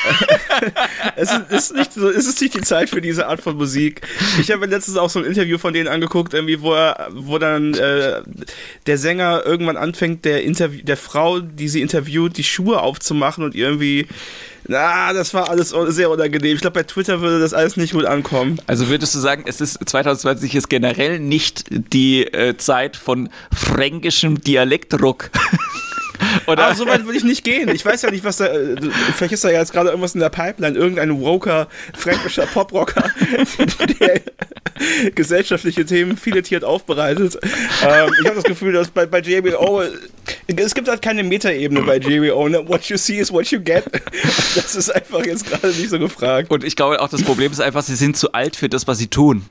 es, 1.16 1.32
ist, 1.32 1.50
ist 1.50 1.74
nicht 1.74 1.92
so, 1.94 2.10
es 2.10 2.26
ist 2.26 2.40
nicht 2.42 2.54
die 2.54 2.60
Zeit 2.60 2.90
für 2.90 3.00
diese 3.00 3.28
Art 3.28 3.40
von 3.40 3.56
Musik. 3.56 4.02
Ich 4.38 4.50
habe 4.50 4.66
letztens 4.66 4.98
auch 4.98 5.10
so 5.10 5.20
ein 5.20 5.24
Interview 5.24 5.56
von 5.56 5.72
denen 5.72 5.88
angeguckt, 5.88 6.34
irgendwie, 6.34 6.60
wo 6.60 6.74
er, 6.74 7.08
wo 7.12 7.38
dann 7.38 7.74
äh, 7.74 8.20
der 8.86 8.98
Sänger 8.98 9.42
irgendwann 9.44 9.76
anfängt, 9.76 10.24
der, 10.24 10.42
Interview 10.42 10.82
der 10.82 10.96
Frau, 10.96 11.40
die 11.40 11.68
sie 11.68 11.80
interviewt, 11.80 12.36
die 12.36 12.44
Schuhe 12.44 12.80
aufzumachen 12.80 13.44
und 13.44 13.54
irgendwie 13.54 14.06
na, 14.70 15.14
das 15.14 15.32
war 15.32 15.48
alles 15.48 15.70
sehr 15.70 16.10
unangenehm. 16.10 16.54
Ich 16.54 16.60
glaube, 16.60 16.74
bei 16.74 16.82
Twitter 16.82 17.22
würde 17.22 17.40
das 17.40 17.54
alles 17.54 17.78
nicht 17.78 17.94
gut 17.94 18.04
ankommen. 18.04 18.60
Also 18.66 18.88
würdest 18.88 19.14
du 19.14 19.18
sagen, 19.18 19.44
es 19.46 19.62
ist 19.62 19.78
2020 19.88 20.54
ist 20.54 20.68
generell 20.68 21.18
nicht 21.18 21.64
die 21.70 22.24
äh, 22.24 22.54
Zeit 22.58 22.96
von 22.96 23.30
fränkischem 23.50 24.42
Dialektdruck? 24.42 25.30
Oder? 26.46 26.66
Aber 26.66 26.74
so 26.74 26.86
weit 26.86 27.04
würde 27.04 27.18
ich 27.18 27.24
nicht 27.24 27.44
gehen. 27.44 27.68
Ich 27.68 27.84
weiß 27.84 28.02
ja 28.02 28.10
nicht, 28.10 28.24
was 28.24 28.38
da. 28.38 28.46
Äh, 28.46 28.76
vielleicht 29.14 29.32
ist 29.32 29.44
da 29.44 29.50
jetzt 29.50 29.72
gerade 29.72 29.90
irgendwas 29.90 30.14
in 30.14 30.20
der 30.20 30.28
Pipeline, 30.28 30.76
irgendein 30.76 31.20
woker, 31.20 31.68
fränkischer 31.96 32.46
Poprocker, 32.46 33.10
der 34.00 34.20
gesellschaftliche 35.14 35.84
Themen 35.84 36.16
filetiert 36.16 36.64
aufbereitet. 36.64 37.38
Ähm, 37.42 38.10
ich 38.20 38.26
habe 38.26 38.36
das 38.36 38.44
Gefühl, 38.44 38.72
dass 38.72 38.88
bei, 38.88 39.06
bei 39.06 39.20
JBO. 39.20 39.82
Es 40.46 40.74
gibt 40.74 40.88
halt 40.88 41.02
keine 41.02 41.22
Metaebene 41.22 41.82
bei 41.82 41.98
JBO. 41.98 42.48
Ne? 42.48 42.68
What 42.68 42.84
you 42.84 42.96
see 42.96 43.18
is 43.18 43.32
what 43.32 43.46
you 43.50 43.60
get. 43.60 43.84
Das 44.54 44.74
ist 44.74 44.90
einfach 44.90 45.24
jetzt 45.24 45.46
gerade 45.46 45.68
nicht 45.68 45.90
so 45.90 45.98
gefragt. 45.98 46.50
Und 46.50 46.64
ich 46.64 46.76
glaube 46.76 47.00
auch, 47.00 47.08
das 47.08 47.22
Problem 47.22 47.52
ist 47.52 47.60
einfach, 47.60 47.82
sie 47.82 47.96
sind 47.96 48.16
zu 48.16 48.32
alt 48.32 48.56
für 48.56 48.68
das, 48.68 48.86
was 48.86 48.98
sie 48.98 49.08
tun. 49.08 49.44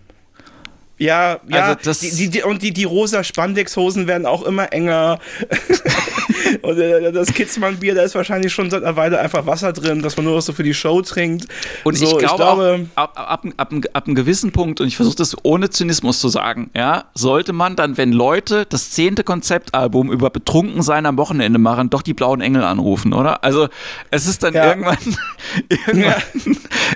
Ja, 0.99 1.39
ja, 1.47 1.77
also 1.83 1.91
die, 2.01 2.29
die, 2.29 2.43
und 2.43 2.63
die, 2.63 2.73
die 2.73 2.83
rosa 2.83 3.23
Spandexhosen 3.23 4.07
werden 4.07 4.25
auch 4.25 4.43
immer 4.43 4.73
enger. 4.73 5.19
und 6.63 6.79
äh, 6.79 7.11
das 7.11 7.33
Kitzmann-Bier, 7.33 7.93
da 7.93 8.01
ist 8.01 8.15
wahrscheinlich 8.15 8.51
schon 8.51 8.71
seit 8.71 8.83
einer 8.83 8.95
Weile 8.95 9.19
einfach 9.19 9.45
Wasser 9.45 9.73
drin, 9.73 10.01
dass 10.01 10.17
man 10.17 10.25
nur 10.25 10.41
so 10.41 10.53
für 10.53 10.63
die 10.63 10.73
Show 10.73 11.01
trinkt. 11.03 11.45
Und 11.83 11.97
so, 11.97 12.05
ich, 12.05 12.17
glaube 12.17 12.25
ich 12.25 12.35
glaube, 12.35 12.87
auch, 12.95 13.01
ab, 13.03 13.13
ab, 13.15 13.45
ab, 13.57 13.73
ab, 13.93 14.05
einem 14.07 14.15
gewissen 14.15 14.51
Punkt, 14.51 14.81
und 14.81 14.87
ich 14.87 14.95
versuche 14.95 15.17
das 15.17 15.35
ohne 15.43 15.69
Zynismus 15.69 16.19
zu 16.19 16.29
sagen, 16.29 16.71
ja, 16.75 17.05
sollte 17.13 17.53
man 17.53 17.75
dann, 17.75 17.97
wenn 17.97 18.11
Leute 18.11 18.65
das 18.67 18.89
zehnte 18.89 19.23
Konzeptalbum 19.23 20.11
über 20.11 20.31
Betrunkensein 20.31 21.05
am 21.05 21.17
Wochenende 21.17 21.59
machen, 21.59 21.91
doch 21.91 22.01
die 22.01 22.15
blauen 22.15 22.41
Engel 22.41 22.63
anrufen, 22.63 23.13
oder? 23.13 23.43
Also 23.43 23.67
es 24.09 24.25
ist 24.25 24.41
dann 24.41 24.55
ja. 24.55 24.69
irgendwann. 24.69 24.97
irgendwann 25.69 26.01
ja. 26.01 26.17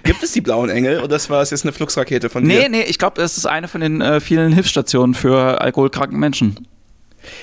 Gibt 0.03 0.23
es 0.23 0.31
die 0.31 0.41
blauen 0.41 0.69
Engel 0.69 0.99
oder 0.99 1.09
das 1.09 1.29
war 1.29 1.43
es 1.43 1.51
jetzt 1.51 1.65
eine 1.65 1.71
Fluxrakete 1.71 2.31
von 2.31 2.47
dir? 2.47 2.61
Nee, 2.61 2.69
nee, 2.69 2.83
ich 2.83 2.97
glaube, 2.97 3.21
das 3.21 3.37
ist 3.37 3.45
eine 3.45 3.67
von 3.67 3.81
den 3.81 3.90
den 3.99 4.01
äh, 4.01 4.19
vielen 4.19 4.53
Hilfsstationen 4.53 5.13
für 5.13 5.61
alkoholkranken 5.61 6.19
Menschen. 6.19 6.67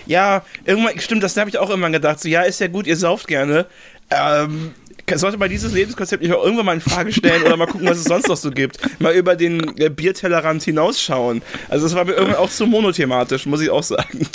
Ja, 0.06 0.42
irgendwann, 0.64 0.98
stimmt, 0.98 1.22
das 1.22 1.36
habe 1.36 1.50
ich 1.50 1.58
auch 1.58 1.70
immer 1.70 1.90
gedacht. 1.90 2.20
So, 2.20 2.28
ja, 2.28 2.42
ist 2.42 2.60
ja 2.60 2.66
gut, 2.66 2.86
ihr 2.86 2.96
sauft 2.96 3.28
gerne. 3.28 3.66
Ähm, 4.10 4.72
sollte 5.14 5.38
man 5.38 5.48
dieses 5.48 5.72
Lebenskonzept 5.72 6.22
nicht 6.22 6.32
auch 6.34 6.44
irgendwann 6.44 6.66
mal 6.66 6.74
in 6.74 6.80
Frage 6.80 7.12
stellen 7.12 7.42
oder 7.42 7.56
mal 7.56 7.66
gucken, 7.66 7.88
was 7.88 7.98
es 7.98 8.04
sonst 8.04 8.28
noch 8.28 8.36
so 8.36 8.50
gibt. 8.50 8.78
Mal 9.00 9.14
über 9.14 9.36
den 9.36 9.78
äh, 9.78 9.88
Biertellerrand 9.88 10.62
hinausschauen. 10.62 11.42
Also 11.68 11.86
das 11.86 11.94
war 11.94 12.04
mir 12.04 12.12
irgendwann 12.12 12.36
auch 12.36 12.50
zu 12.50 12.66
monothematisch, 12.66 13.46
muss 13.46 13.60
ich 13.60 13.70
auch 13.70 13.82
sagen. 13.82 14.26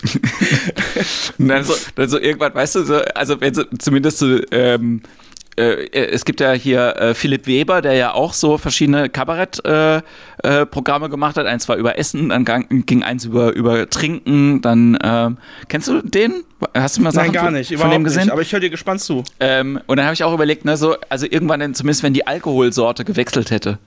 Dann 1.37 1.63
so, 1.63 1.75
dann 1.95 2.09
so 2.09 2.19
irgendwann, 2.19 2.53
weißt 2.53 2.75
du, 2.75 2.83
so, 2.83 2.95
also 2.95 3.41
wenn 3.41 3.53
so, 3.53 3.63
zumindest 3.77 4.19
so, 4.19 4.39
ähm, 4.51 5.01
äh, 5.03 5.07
es 5.55 6.25
gibt 6.25 6.39
ja 6.39 6.53
hier 6.53 6.95
äh, 6.97 7.13
Philipp 7.13 7.45
Weber, 7.45 7.81
der 7.81 7.93
ja 7.93 8.13
auch 8.13 8.33
so 8.33 8.57
verschiedene 8.57 9.09
Kabarettprogramme 9.09 11.05
äh, 11.05 11.09
gemacht 11.09 11.37
hat. 11.37 11.45
Eins 11.45 11.69
war 11.69 11.75
über 11.75 11.97
Essen, 11.97 12.29
dann 12.29 12.45
ging 12.85 13.03
eins 13.03 13.25
über, 13.25 13.53
über 13.53 13.89
Trinken, 13.89 14.61
dann 14.61 14.97
ähm, 15.03 15.37
kennst 15.67 15.87
du 15.87 16.01
den? 16.01 16.43
Hast 16.73 16.97
du 16.97 17.01
mal 17.01 17.11
Sachen 17.11 17.33
Nein, 17.33 17.33
gar 17.33 17.51
nicht, 17.51 17.77
von, 17.77 17.91
dem 17.91 18.03
gesehen? 18.03 18.23
Nicht, 18.23 18.31
aber 18.31 18.41
ich 18.41 18.51
höre 18.51 18.61
dir 18.61 18.69
gespannt 18.69 19.01
zu. 19.01 19.23
Ähm, 19.39 19.79
und 19.85 19.97
dann 19.97 20.05
habe 20.05 20.15
ich 20.15 20.23
auch 20.23 20.33
überlegt, 20.33 20.65
ne, 20.65 20.75
so, 20.77 20.95
also 21.09 21.27
irgendwann 21.29 21.59
dann 21.59 21.75
zumindest, 21.75 22.03
wenn 22.03 22.13
die 22.13 22.25
Alkoholsorte 22.25 23.05
gewechselt 23.05 23.51
hätte. 23.51 23.77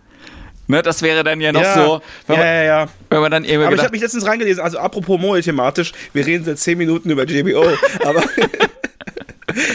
Ne, 0.69 0.83
das 0.83 1.03
wäre 1.03 1.23
dann 1.23 1.41
ja 1.41 1.53
noch 1.53 1.63
ja, 1.63 1.75
so. 1.75 2.01
Ja, 2.29 2.45
ja, 2.45 2.63
ja. 2.63 2.89
Wenn 3.09 3.21
man 3.21 3.31
dann 3.31 3.45
irgendwie 3.45 3.67
aber 3.67 3.77
ich 3.77 3.83
habe 3.83 3.93
mich 3.93 4.03
letztens 4.03 4.27
reingelesen, 4.27 4.63
also 4.63 4.79
apropos 4.79 5.21
Moe 5.21 5.41
thematisch, 5.41 5.93
wir 6.13 6.27
reden 6.27 6.45
seit 6.45 6.59
10 6.59 6.77
Minuten 6.77 7.11
über 7.11 7.25
JBO, 7.25 7.65
aber 8.05 8.23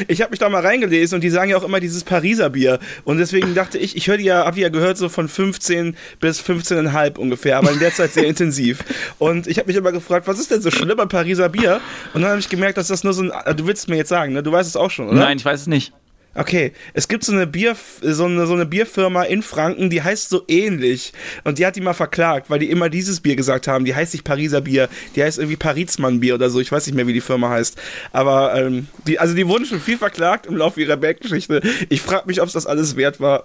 ich 0.07 0.21
habe 0.21 0.31
mich 0.31 0.39
da 0.39 0.49
mal 0.49 0.61
reingelesen 0.61 1.15
und 1.15 1.21
die 1.21 1.29
sagen 1.29 1.49
ja 1.49 1.57
auch 1.57 1.63
immer 1.63 1.79
dieses 1.79 2.03
Pariser 2.03 2.49
Bier. 2.49 2.79
Und 3.03 3.17
deswegen 3.17 3.55
dachte 3.55 3.77
ich, 3.77 3.95
ich 3.95 4.07
höre 4.07 4.19
ja, 4.19 4.45
habe 4.45 4.59
ja 4.59 4.69
gehört, 4.69 4.97
so 4.97 5.09
von 5.09 5.27
15 5.27 5.95
bis 6.19 6.41
15,5 6.41 7.17
ungefähr, 7.17 7.57
aber 7.57 7.71
in 7.71 7.79
der 7.79 7.93
Zeit 7.93 8.13
sehr 8.13 8.25
intensiv. 8.25 8.83
Und 9.19 9.47
ich 9.47 9.57
habe 9.57 9.67
mich 9.67 9.77
immer 9.77 9.91
gefragt, 9.91 10.27
was 10.27 10.39
ist 10.39 10.51
denn 10.51 10.61
so 10.61 10.71
schlimm 10.71 10.99
an 10.99 11.09
Pariser 11.09 11.49
Bier? 11.49 11.81
Und 12.13 12.21
dann 12.21 12.31
habe 12.31 12.39
ich 12.39 12.49
gemerkt, 12.49 12.77
dass 12.77 12.87
das 12.87 13.03
nur 13.03 13.13
so 13.13 13.23
ein. 13.23 13.55
Du 13.55 13.67
willst 13.67 13.83
es 13.83 13.87
mir 13.87 13.97
jetzt 13.97 14.09
sagen, 14.09 14.33
ne? 14.33 14.43
Du 14.43 14.51
weißt 14.51 14.69
es 14.69 14.75
auch 14.75 14.91
schon, 14.91 15.07
oder? 15.07 15.17
Nein, 15.17 15.37
ich 15.37 15.45
weiß 15.45 15.61
es 15.61 15.67
nicht. 15.67 15.93
Okay, 16.33 16.71
es 16.93 17.09
gibt 17.09 17.25
so 17.25 17.33
eine, 17.33 17.45
Bier, 17.45 17.75
so, 18.01 18.23
eine, 18.23 18.47
so 18.47 18.53
eine 18.53 18.65
Bierfirma 18.65 19.23
in 19.23 19.41
Franken, 19.41 19.89
die 19.89 20.01
heißt 20.01 20.29
so 20.29 20.43
ähnlich. 20.47 21.11
Und 21.43 21.59
die 21.59 21.65
hat 21.65 21.75
die 21.75 21.81
mal 21.81 21.93
verklagt, 21.93 22.49
weil 22.49 22.59
die 22.59 22.69
immer 22.69 22.89
dieses 22.89 23.19
Bier 23.19 23.35
gesagt 23.35 23.67
haben. 23.67 23.83
Die 23.83 23.93
heißt 23.93 24.13
nicht 24.13 24.23
Pariser 24.23 24.61
Bier, 24.61 24.87
die 25.15 25.23
heißt 25.23 25.39
irgendwie 25.39 25.57
Parizmann 25.57 26.21
Bier 26.21 26.35
oder 26.35 26.49
so. 26.49 26.61
Ich 26.61 26.71
weiß 26.71 26.87
nicht 26.87 26.95
mehr, 26.95 27.05
wie 27.05 27.13
die 27.13 27.21
Firma 27.21 27.49
heißt. 27.49 27.77
Aber, 28.13 28.55
ähm, 28.55 28.87
die, 29.07 29.19
also 29.19 29.35
die 29.35 29.45
wurden 29.45 29.65
schon 29.65 29.81
viel 29.81 29.97
verklagt 29.97 30.45
im 30.45 30.55
Laufe 30.55 30.79
ihrer 30.79 30.95
Berggeschichte. 30.95 31.61
Ich 31.89 32.01
frage 32.01 32.27
mich, 32.27 32.41
ob 32.41 32.47
es 32.47 32.53
das 32.53 32.65
alles 32.65 32.95
wert 32.95 33.19
war. 33.19 33.43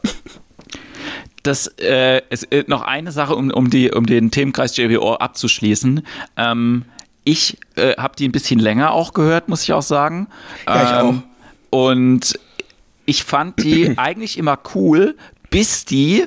Das 1.43 1.67
äh, 1.81 2.23
ist 2.31 2.53
äh, 2.53 2.65
noch 2.69 2.83
eine 2.83 3.11
Sache, 3.11 3.35
um, 3.35 3.51
um, 3.51 3.69
die, 3.69 3.91
um 3.91 4.07
den 4.07 4.31
Themenkreis 4.31 4.77
JWO 4.77 5.15
abzuschließen. 5.15 6.07
Ähm, 6.37 6.85
ich 7.25 7.59
äh, 7.75 7.97
habe 7.97 8.15
die 8.17 8.29
ein 8.29 8.33
bisschen 8.33 8.61
länger 8.61 8.93
auch 8.93 9.13
gehört, 9.13 9.49
muss 9.49 9.65
ich 9.65 9.73
auch 9.73 9.83
sagen. 9.83 10.29
Ja, 10.69 10.83
ich 10.83 11.01
ähm, 11.01 11.23
auch. 11.71 11.87
Und 11.89 12.39
ich 13.07 13.25
fand 13.25 13.63
die 13.63 13.93
eigentlich 13.99 14.37
immer 14.39 14.59
cool, 14.75 15.17
bis 15.51 15.85
die 15.85 16.27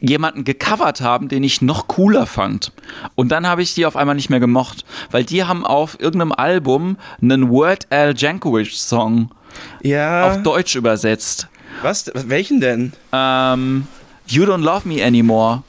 jemanden 0.00 0.44
gecovert 0.44 1.00
haben, 1.00 1.28
den 1.28 1.42
ich 1.42 1.62
noch 1.62 1.88
cooler 1.88 2.26
fand. 2.26 2.72
Und 3.14 3.30
dann 3.30 3.46
habe 3.46 3.62
ich 3.62 3.74
die 3.74 3.86
auf 3.86 3.96
einmal 3.96 4.14
nicht 4.14 4.28
mehr 4.28 4.40
gemocht, 4.40 4.84
weil 5.10 5.24
die 5.24 5.44
haben 5.44 5.64
auf 5.64 5.98
irgendeinem 5.98 6.32
Album 6.32 6.98
einen 7.22 7.48
Word 7.48 7.86
Al 7.90 8.14
Jankovic 8.16 8.72
Song 8.72 9.30
ja. 9.82 10.28
auf 10.28 10.42
Deutsch 10.42 10.74
übersetzt. 10.74 11.48
Was? 11.82 12.10
Welchen 12.14 12.60
denn? 12.60 12.92
Ähm, 13.12 13.86
you 14.26 14.44
Don't 14.44 14.62
Love 14.62 14.86
Me 14.86 15.04
Anymore. 15.04 15.62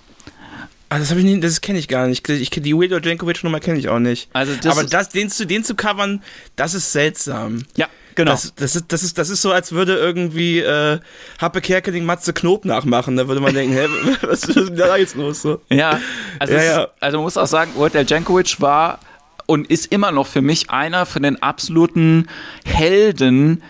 Ah, 0.90 1.00
das 1.00 1.10
habe 1.10 1.20
ich 1.20 1.26
nie, 1.26 1.40
das 1.40 1.62
kenne 1.62 1.80
ich 1.80 1.88
gar 1.88 2.08
nicht. 2.08 2.28
Ich, 2.30 2.50
die 2.50 2.74
Weird 2.74 3.06
Jankovic 3.06 3.44
Nummer 3.44 3.60
kenne 3.60 3.80
ich 3.80 3.90
auch 3.90 4.00
nicht. 4.00 4.30
Also 4.34 4.54
das 4.56 4.78
Aber 4.78 4.84
das, 4.88 5.10
den, 5.10 5.30
zu, 5.30 5.46
den 5.46 5.64
zu 5.64 5.76
covern, 5.76 6.22
das 6.56 6.74
ist 6.74 6.92
seltsam. 6.92 7.64
Ja, 7.76 7.88
Genau. 8.16 8.32
Das, 8.32 8.54
das, 8.56 8.76
ist, 8.76 8.86
das, 8.90 9.04
ist, 9.04 9.18
das 9.18 9.30
ist 9.30 9.42
so, 9.42 9.52
als 9.52 9.72
würde 9.74 9.98
irgendwie 9.98 10.60
äh, 10.60 11.00
Happe 11.40 11.62
Kerkeling 11.62 12.06
Matze 12.06 12.34
Knob 12.34 12.66
nachmachen. 12.66 13.18
Da 13.18 13.28
würde 13.28 13.42
man 13.42 13.54
denken, 13.54 13.74
hä, 13.74 13.88
was 14.22 14.44
ist 14.44 14.56
denn 14.56 14.76
da 14.76 14.96
jetzt 14.96 15.16
los? 15.16 15.42
So? 15.42 15.62
Ja, 15.70 16.00
also, 16.40 16.54
Ja, 16.54 16.64
ja. 16.64 16.88
also 17.00 17.18
man 17.18 17.26
muss 17.26 17.38
auch 17.38 17.48
sagen, 17.48 17.72
Wojtek 17.76 18.10
Jankovic 18.10 18.62
war 18.62 19.00
und 19.46 19.70
ist 19.70 19.92
immer 19.92 20.12
noch 20.12 20.28
für 20.28 20.42
mich 20.42 20.70
einer 20.70 21.06
von 21.06 21.24
den 21.24 21.42
absoluten 21.42 22.28
Helden, 22.66 23.62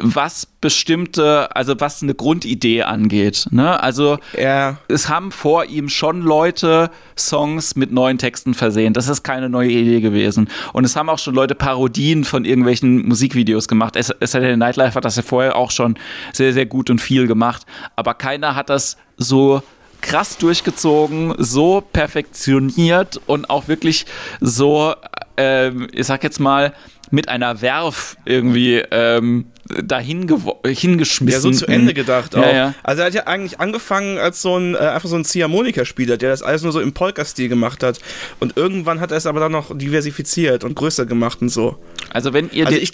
was 0.00 0.46
bestimmte, 0.60 1.54
also 1.54 1.78
was 1.78 2.02
eine 2.02 2.14
Grundidee 2.14 2.82
angeht. 2.82 3.46
Ne? 3.50 3.80
Also 3.82 4.18
Ja. 4.38 4.78
es 4.88 5.08
haben 5.08 5.32
vor 5.32 5.64
ihm 5.66 5.88
schon 5.88 6.22
Leute 6.22 6.90
Songs 7.16 7.76
mit 7.76 7.92
neuen 7.92 8.18
Texten 8.18 8.54
versehen. 8.54 8.94
Das 8.94 9.08
ist 9.08 9.22
keine 9.22 9.48
neue 9.48 9.70
Idee 9.70 10.00
gewesen. 10.00 10.48
Und 10.72 10.84
es 10.84 10.96
haben 10.96 11.08
auch 11.08 11.18
schon 11.18 11.34
Leute 11.34 11.54
Parodien 11.54 12.24
von 12.24 12.44
irgendwelchen 12.44 13.06
Musikvideos 13.06 13.68
gemacht. 13.68 13.96
Es, 13.96 14.06
Saturday 14.20 14.56
Nightlife 14.56 14.94
hat 14.94 15.04
das 15.04 15.16
ja 15.16 15.22
vorher 15.22 15.56
auch 15.56 15.70
schon 15.70 15.96
sehr, 16.32 16.52
sehr 16.52 16.66
gut 16.66 16.88
und 16.90 17.00
viel 17.00 17.26
gemacht. 17.26 17.66
Aber 17.96 18.14
keiner 18.14 18.54
hat 18.54 18.70
das 18.70 18.96
so 19.16 19.62
krass 20.00 20.36
durchgezogen, 20.38 21.34
so 21.38 21.80
perfektioniert 21.80 23.20
und 23.26 23.50
auch 23.50 23.68
wirklich 23.68 24.06
so, 24.40 24.94
ähm, 25.36 25.88
ich 25.92 26.06
sag 26.06 26.24
jetzt 26.24 26.40
mal, 26.40 26.72
mit 27.12 27.28
einer 27.28 27.60
Werf 27.60 28.16
irgendwie 28.24 28.82
ähm, 28.90 29.44
dahin 29.84 30.26
hingeschmissen. 30.66 31.32
Ja, 31.32 31.40
so 31.40 31.50
zu 31.50 31.66
Ende 31.66 31.92
gedacht 31.94 32.32
Ja, 32.34 32.40
auch. 32.40 32.52
ja. 32.54 32.74
Also 32.82 33.02
er 33.02 33.06
hat 33.06 33.14
ja 33.14 33.26
eigentlich 33.26 33.60
angefangen 33.60 34.16
als 34.18 34.40
so 34.40 34.56
ein, 34.58 34.74
äh, 34.74 34.78
einfach 34.78 35.08
so 35.10 35.16
ein 35.16 35.24
Ziehharmonika-Spieler, 35.24 36.16
der 36.16 36.30
das 36.30 36.42
alles 36.42 36.62
nur 36.62 36.72
so 36.72 36.80
im 36.80 36.94
Polka-Stil 36.94 37.50
gemacht 37.50 37.82
hat. 37.82 38.00
Und 38.40 38.56
irgendwann 38.56 38.98
hat 39.00 39.10
er 39.10 39.18
es 39.18 39.26
aber 39.26 39.40
dann 39.40 39.52
noch 39.52 39.76
diversifiziert 39.76 40.64
und 40.64 40.74
größer 40.74 41.04
gemacht 41.04 41.42
und 41.42 41.50
so. 41.50 41.76
Also 42.10 42.32
wenn 42.32 42.50
ihr 42.50 42.66
Also 42.66 42.78
ich, 42.78 42.92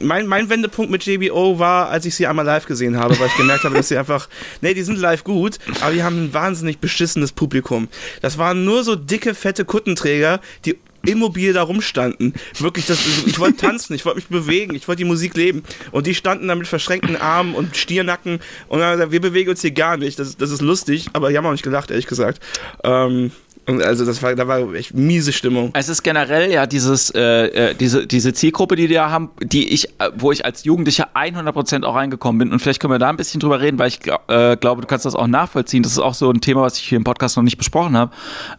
mein, 0.00 0.26
mein 0.26 0.50
Wendepunkt 0.50 0.90
mit 0.90 1.06
JBO 1.06 1.58
war, 1.58 1.88
als 1.88 2.04
ich 2.04 2.14
sie 2.14 2.26
einmal 2.26 2.44
live 2.44 2.66
gesehen 2.66 2.98
habe, 2.98 3.18
weil 3.18 3.28
ich 3.28 3.36
gemerkt 3.36 3.64
habe, 3.64 3.74
dass 3.74 3.88
sie 3.88 3.96
einfach, 3.96 4.28
nee, 4.60 4.74
die 4.74 4.82
sind 4.82 4.98
live 4.98 5.24
gut, 5.24 5.58
aber 5.80 5.92
die 5.92 6.02
haben 6.02 6.24
ein 6.26 6.34
wahnsinnig 6.34 6.78
beschissenes 6.80 7.32
Publikum. 7.32 7.88
Das 8.20 8.36
waren 8.36 8.66
nur 8.66 8.84
so 8.84 8.94
dicke, 8.94 9.34
fette 9.34 9.64
Kuttenträger, 9.64 10.40
die 10.66 10.76
immobil 11.08 11.52
da 11.52 11.62
rumstanden. 11.62 12.34
Wirklich, 12.58 12.86
das, 12.86 12.98
ich 13.26 13.38
wollte 13.38 13.56
tanzen, 13.58 13.94
ich 13.94 14.04
wollte 14.04 14.18
mich 14.18 14.28
bewegen, 14.28 14.74
ich 14.74 14.86
wollte 14.88 14.98
die 15.02 15.08
Musik 15.08 15.36
leben. 15.36 15.62
Und 15.90 16.06
die 16.06 16.14
standen 16.14 16.48
da 16.48 16.54
mit 16.54 16.66
verschränkten 16.66 17.16
Armen 17.16 17.54
und 17.54 17.76
Stiernacken 17.76 18.40
und 18.68 18.80
haben 18.80 18.92
gesagt, 18.92 19.12
wir 19.12 19.20
bewegen 19.20 19.50
uns 19.50 19.62
hier 19.62 19.70
gar 19.70 19.96
nicht. 19.96 20.18
Das, 20.18 20.36
das 20.36 20.50
ist 20.50 20.62
lustig, 20.62 21.08
aber 21.12 21.30
die 21.30 21.36
haben 21.38 21.46
auch 21.46 21.52
nicht 21.52 21.64
gelacht, 21.64 21.90
ehrlich 21.90 22.06
gesagt. 22.06 22.40
Ähm, 22.84 23.32
und 23.68 23.82
also 23.82 24.04
das 24.04 24.22
war, 24.22 24.34
da 24.34 24.48
war 24.48 24.72
echt 24.74 24.94
miese 24.94 25.32
Stimmung. 25.32 25.70
Es 25.74 25.88
ist 25.88 26.02
generell 26.02 26.50
ja 26.50 26.66
dieses, 26.66 27.10
äh, 27.10 27.70
äh, 27.70 27.74
diese, 27.74 28.06
diese 28.06 28.32
Zielgruppe, 28.32 28.76
die 28.76 28.86
die 28.86 28.94
da 28.94 29.10
haben, 29.10 29.30
die 29.42 29.68
ich, 29.68 29.88
äh, 30.00 30.10
wo 30.16 30.32
ich 30.32 30.44
als 30.44 30.64
Jugendlicher 30.64 31.08
100% 31.14 31.84
auch 31.84 31.94
reingekommen 31.94 32.38
bin. 32.38 32.52
Und 32.52 32.60
vielleicht 32.60 32.80
können 32.80 32.92
wir 32.92 32.98
da 32.98 33.08
ein 33.08 33.16
bisschen 33.16 33.40
drüber 33.40 33.60
reden, 33.60 33.78
weil 33.78 33.88
ich 33.88 34.00
äh, 34.28 34.56
glaube, 34.56 34.80
du 34.80 34.86
kannst 34.86 35.04
das 35.04 35.14
auch 35.14 35.26
nachvollziehen. 35.26 35.82
Das 35.82 35.92
ist 35.92 35.98
auch 35.98 36.14
so 36.14 36.30
ein 36.30 36.40
Thema, 36.40 36.62
was 36.62 36.78
ich 36.78 36.84
hier 36.88 36.96
im 36.96 37.04
Podcast 37.04 37.36
noch 37.36 37.44
nicht 37.44 37.58
besprochen 37.58 37.96
habe. 37.96 38.12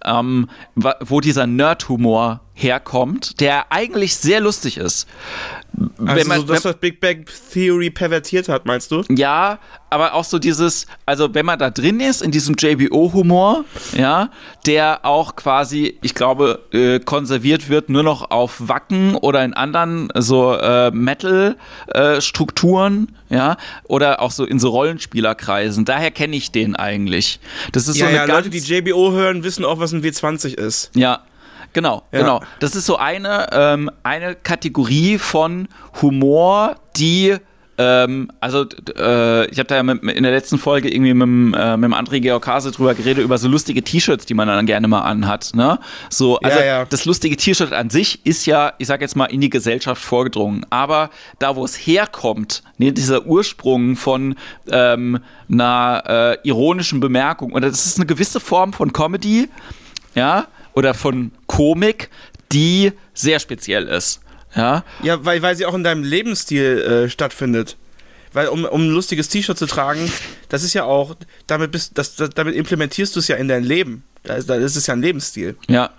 Ähm, 0.06 0.48
wo 1.01 1.20
dieser 1.20 1.48
Nerd-Humor 1.48 2.42
herkommt, 2.62 3.39
der 3.39 3.72
eigentlich 3.72 4.16
sehr 4.16 4.42
lustig 4.42 4.78
ist. 4.78 5.08
Also 6.06 6.28
man- 6.28 6.42
so 6.42 6.46
das, 6.48 6.66
was 6.66 6.75
Big 6.78 7.00
Bang 7.00 7.25
Theory 7.54 7.89
pervertiert 7.89 8.50
hat, 8.50 8.66
meinst 8.66 8.92
du? 8.92 9.04
Ja, 9.10 9.60
aber 9.89 10.13
auch 10.13 10.24
so 10.25 10.39
dieses, 10.39 10.86
also 11.06 11.34
wenn 11.34 11.46
man 11.46 11.58
da 11.58 11.70
drin 11.70 12.00
ist, 12.00 12.22
in 12.22 12.32
diesem 12.32 12.56
JBO-Humor, 12.58 13.63
ja, 13.96 14.30
der 14.66 15.06
auch 15.06 15.36
quasi, 15.36 15.98
ich 16.01 16.16
glaube, 16.16 16.63
äh, 16.74 17.00
konserviert 17.00 17.70
wird 17.70 17.89
nur 17.89 18.04
noch 18.04 18.30
auf 18.32 18.68
Wacken 18.68 19.16
oder 19.16 19.44
in 19.46 19.54
anderen 19.54 20.10
so 20.16 20.54
äh, 20.56 20.92
Metal-Strukturen, 20.92 23.16
ja, 23.30 23.58
oder 23.84 24.22
auch 24.22 24.32
so 24.32 24.46
in 24.46 24.60
so 24.60 24.70
Rollenspielerkreisen. 24.70 25.86
Daher 25.86 26.12
kenne 26.12 26.36
ich 26.36 26.51
den 26.51 26.75
eigentlich. 26.75 27.39
Das 27.72 27.88
ist 27.88 27.96
so 27.98 28.01
ja, 28.01 28.08
eine 28.08 28.18
ja, 28.18 28.25
Leute, 28.25 28.50
die 28.50 28.60
JBO 28.60 29.12
hören, 29.12 29.44
wissen 29.44 29.66
auch, 29.66 29.80
was 29.80 29.92
ein 29.94 30.04
W20 30.04 30.56
ist. 30.56 30.92
ja, 30.96 31.22
genau, 31.73 32.03
Ja. 32.11 32.19
genau. 32.19 32.41
Das 32.59 32.75
ist 32.75 32.85
so 32.85 32.97
eine, 32.97 33.47
ähm, 33.51 33.91
eine 34.03 34.35
Kategorie 34.35 35.17
von 35.17 35.67
Humor, 36.01 36.75
die 36.97 37.38
ähm, 37.79 38.29
also 38.41 38.65
äh, 38.97 39.45
ich 39.49 39.57
habe 39.57 39.67
da 39.67 39.75
ja 39.77 39.83
mit, 39.83 40.03
in 40.03 40.23
der 40.23 40.33
letzten 40.33 40.57
Folge 40.57 40.93
irgendwie 40.93 41.13
mit, 41.13 41.23
dem, 41.23 41.53
äh, 41.53 41.77
mit 41.77 41.85
dem 41.85 41.93
André 41.93 42.19
Georg 42.19 42.45
Hase 42.45 42.71
drüber 42.71 42.93
geredet, 42.93 43.23
über 43.23 43.38
so 43.38 43.47
lustige 43.47 43.81
T-Shirts, 43.81 44.25
die 44.25 44.33
man 44.33 44.49
dann 44.49 44.65
gerne 44.65 44.89
mal 44.89 44.99
anhat. 45.03 45.51
Ne? 45.53 45.79
So, 46.09 46.38
also 46.39 46.59
Ja, 46.59 46.65
ja. 46.65 46.85
das 46.85 47.05
lustige 47.05 47.38
T-Shirt 47.38 47.71
an 47.71 47.89
sich 47.89 48.25
ist 48.25 48.45
ja, 48.45 48.73
ich 48.79 48.88
sag 48.88 48.99
jetzt 48.99 49.15
mal, 49.15 49.27
in 49.27 49.39
die 49.39 49.49
Gesellschaft 49.49 50.03
vorgedrungen. 50.03 50.65
Aber 50.69 51.09
da, 51.39 51.55
wo 51.55 51.63
es 51.63 51.75
herkommt, 51.75 52.63
ne, 52.77 52.91
dieser 52.91 53.25
Ursprung 53.25 53.95
von 53.95 54.35
ähm, 54.69 55.19
einer 55.49 56.03
äh, 56.43 56.47
ironischen 56.47 56.99
Bemerkung, 56.99 57.53
und 57.53 57.61
das 57.63 57.85
ist 57.85 57.95
eine 57.97 58.05
gewisse 58.05 58.41
Form 58.41 58.73
von 58.73 58.91
Comedy, 58.91 59.47
ja, 60.15 60.47
oder 60.79 60.93
von 60.93 61.31
Komik, 61.45 62.09
die 62.53 62.93
sehr 63.13 63.39
speziell 63.39 63.88
ist. 63.88 64.21
Ja, 64.55 64.83
Ja, 65.03 65.24
weil, 65.25 65.41
weil 65.41 65.55
sie 65.57 65.65
auch 65.65 65.74
in 65.75 65.83
deinem 65.83 66.03
Lebensstil 66.03 67.05
äh, 67.05 67.09
stattfindet. 67.09 67.75
Weil 68.31 68.48
um, 68.48 68.63
um 68.63 68.83
ein 68.83 68.89
lustiges 68.89 69.27
T-Shirt 69.27 69.57
zu 69.57 69.65
tragen, 69.65 70.09
das 70.50 70.63
ist 70.63 70.74
ja 70.74 70.86
auch, 70.86 71.15
damit, 71.48 71.71
bist, 71.71 71.98
das, 71.98 72.15
das, 72.15 72.29
damit 72.29 72.55
implementierst 72.55 73.13
du 73.15 73.19
es 73.19 73.27
ja 73.27 73.36
in 73.36 73.50
dein 73.50 73.63
Leben. 73.63 74.03
Da 74.24 74.36
ist, 74.36 74.50
da 74.50 74.55
ist 74.55 74.77
es 74.77 74.88
ja 74.88 74.93
ein 74.93 75.01
Lebensstil. 75.01 75.57
Ja, 75.67 75.89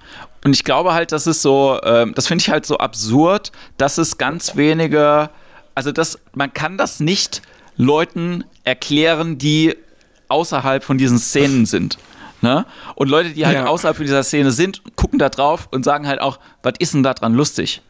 und 0.44 0.54
ich 0.54 0.64
glaube 0.64 0.94
halt, 0.94 1.12
das 1.12 1.26
ist 1.26 1.42
so, 1.42 1.78
ähm, 1.82 2.14
das 2.14 2.26
finde 2.26 2.42
ich 2.42 2.49
halt 2.49 2.64
so 2.64 2.78
absurd, 2.78 3.52
dass 3.76 3.99
es 3.99 4.16
ganz 4.16 4.56
wenige, 4.56 5.28
also 5.75 5.92
das, 5.92 6.18
man 6.32 6.54
kann 6.54 6.78
das 6.78 7.00
nicht 7.00 7.42
Leuten 7.76 8.44
erklären, 8.64 9.37
die 9.37 9.76
außerhalb 10.28 10.82
von 10.82 10.96
diesen 10.96 11.18
Szenen 11.18 11.66
sind. 11.66 11.99
Ne? 12.42 12.64
Und 12.94 13.09
Leute, 13.09 13.30
die 13.30 13.44
halt 13.47 13.56
Ja. 13.56 13.66
außerhalb 13.66 13.97
von 13.97 14.06
dieser 14.06 14.23
Szene 14.23 14.50
sind, 14.50 14.82
gucken 14.97 15.18
da 15.18 15.28
drauf 15.28 15.68
und 15.70 15.85
sagen 15.85 16.06
halt 16.09 16.20
auch, 16.20 16.38
was 16.62 16.75
ist 16.78 16.94
denn 16.94 17.02
da 17.02 17.12
dran 17.14 17.35
lustig? 17.35 17.82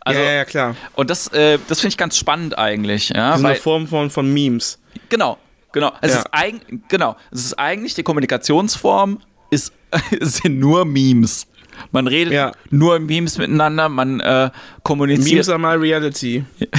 Also, 0.00 0.20
ja, 0.20 0.32
ja, 0.32 0.44
klar. 0.44 0.76
Und 0.94 1.10
das, 1.10 1.28
äh, 1.28 1.58
das 1.66 1.80
finde 1.80 1.92
ich 1.94 1.96
ganz 1.96 2.16
spannend 2.16 2.56
eigentlich. 2.58 3.08
Ja, 3.08 3.30
Das 3.30 3.38
ist 3.38 3.42
weil, 3.44 3.50
eine 3.52 3.60
Form 3.60 3.88
von, 3.88 4.10
von 4.10 4.32
Memes. 4.32 4.78
Genau, 5.08 5.38
genau. 5.72 5.92
Es 6.00 6.12
Ja. 6.12 6.18
ist 6.20 6.28
eig 6.32 6.54
genau. 6.88 7.16
Es 7.32 7.44
ist 7.44 7.58
eigentlich 7.58 7.94
die 7.94 8.02
Kommunikationsform 8.04 9.18
ist 9.50 9.72
sind 10.20 10.58
nur 10.60 10.84
Memes. 10.84 11.46
Man 11.90 12.06
redet 12.06 12.32
Ja. 12.32 12.52
nur 12.70 12.96
in 12.96 13.06
Memes 13.06 13.36
miteinander, 13.38 13.88
man 13.88 14.20
äh, 14.20 14.50
kommuniziert. 14.82 15.32
Memes 15.32 15.48
are 15.48 15.58
my 15.58 15.74
reality. 15.74 16.44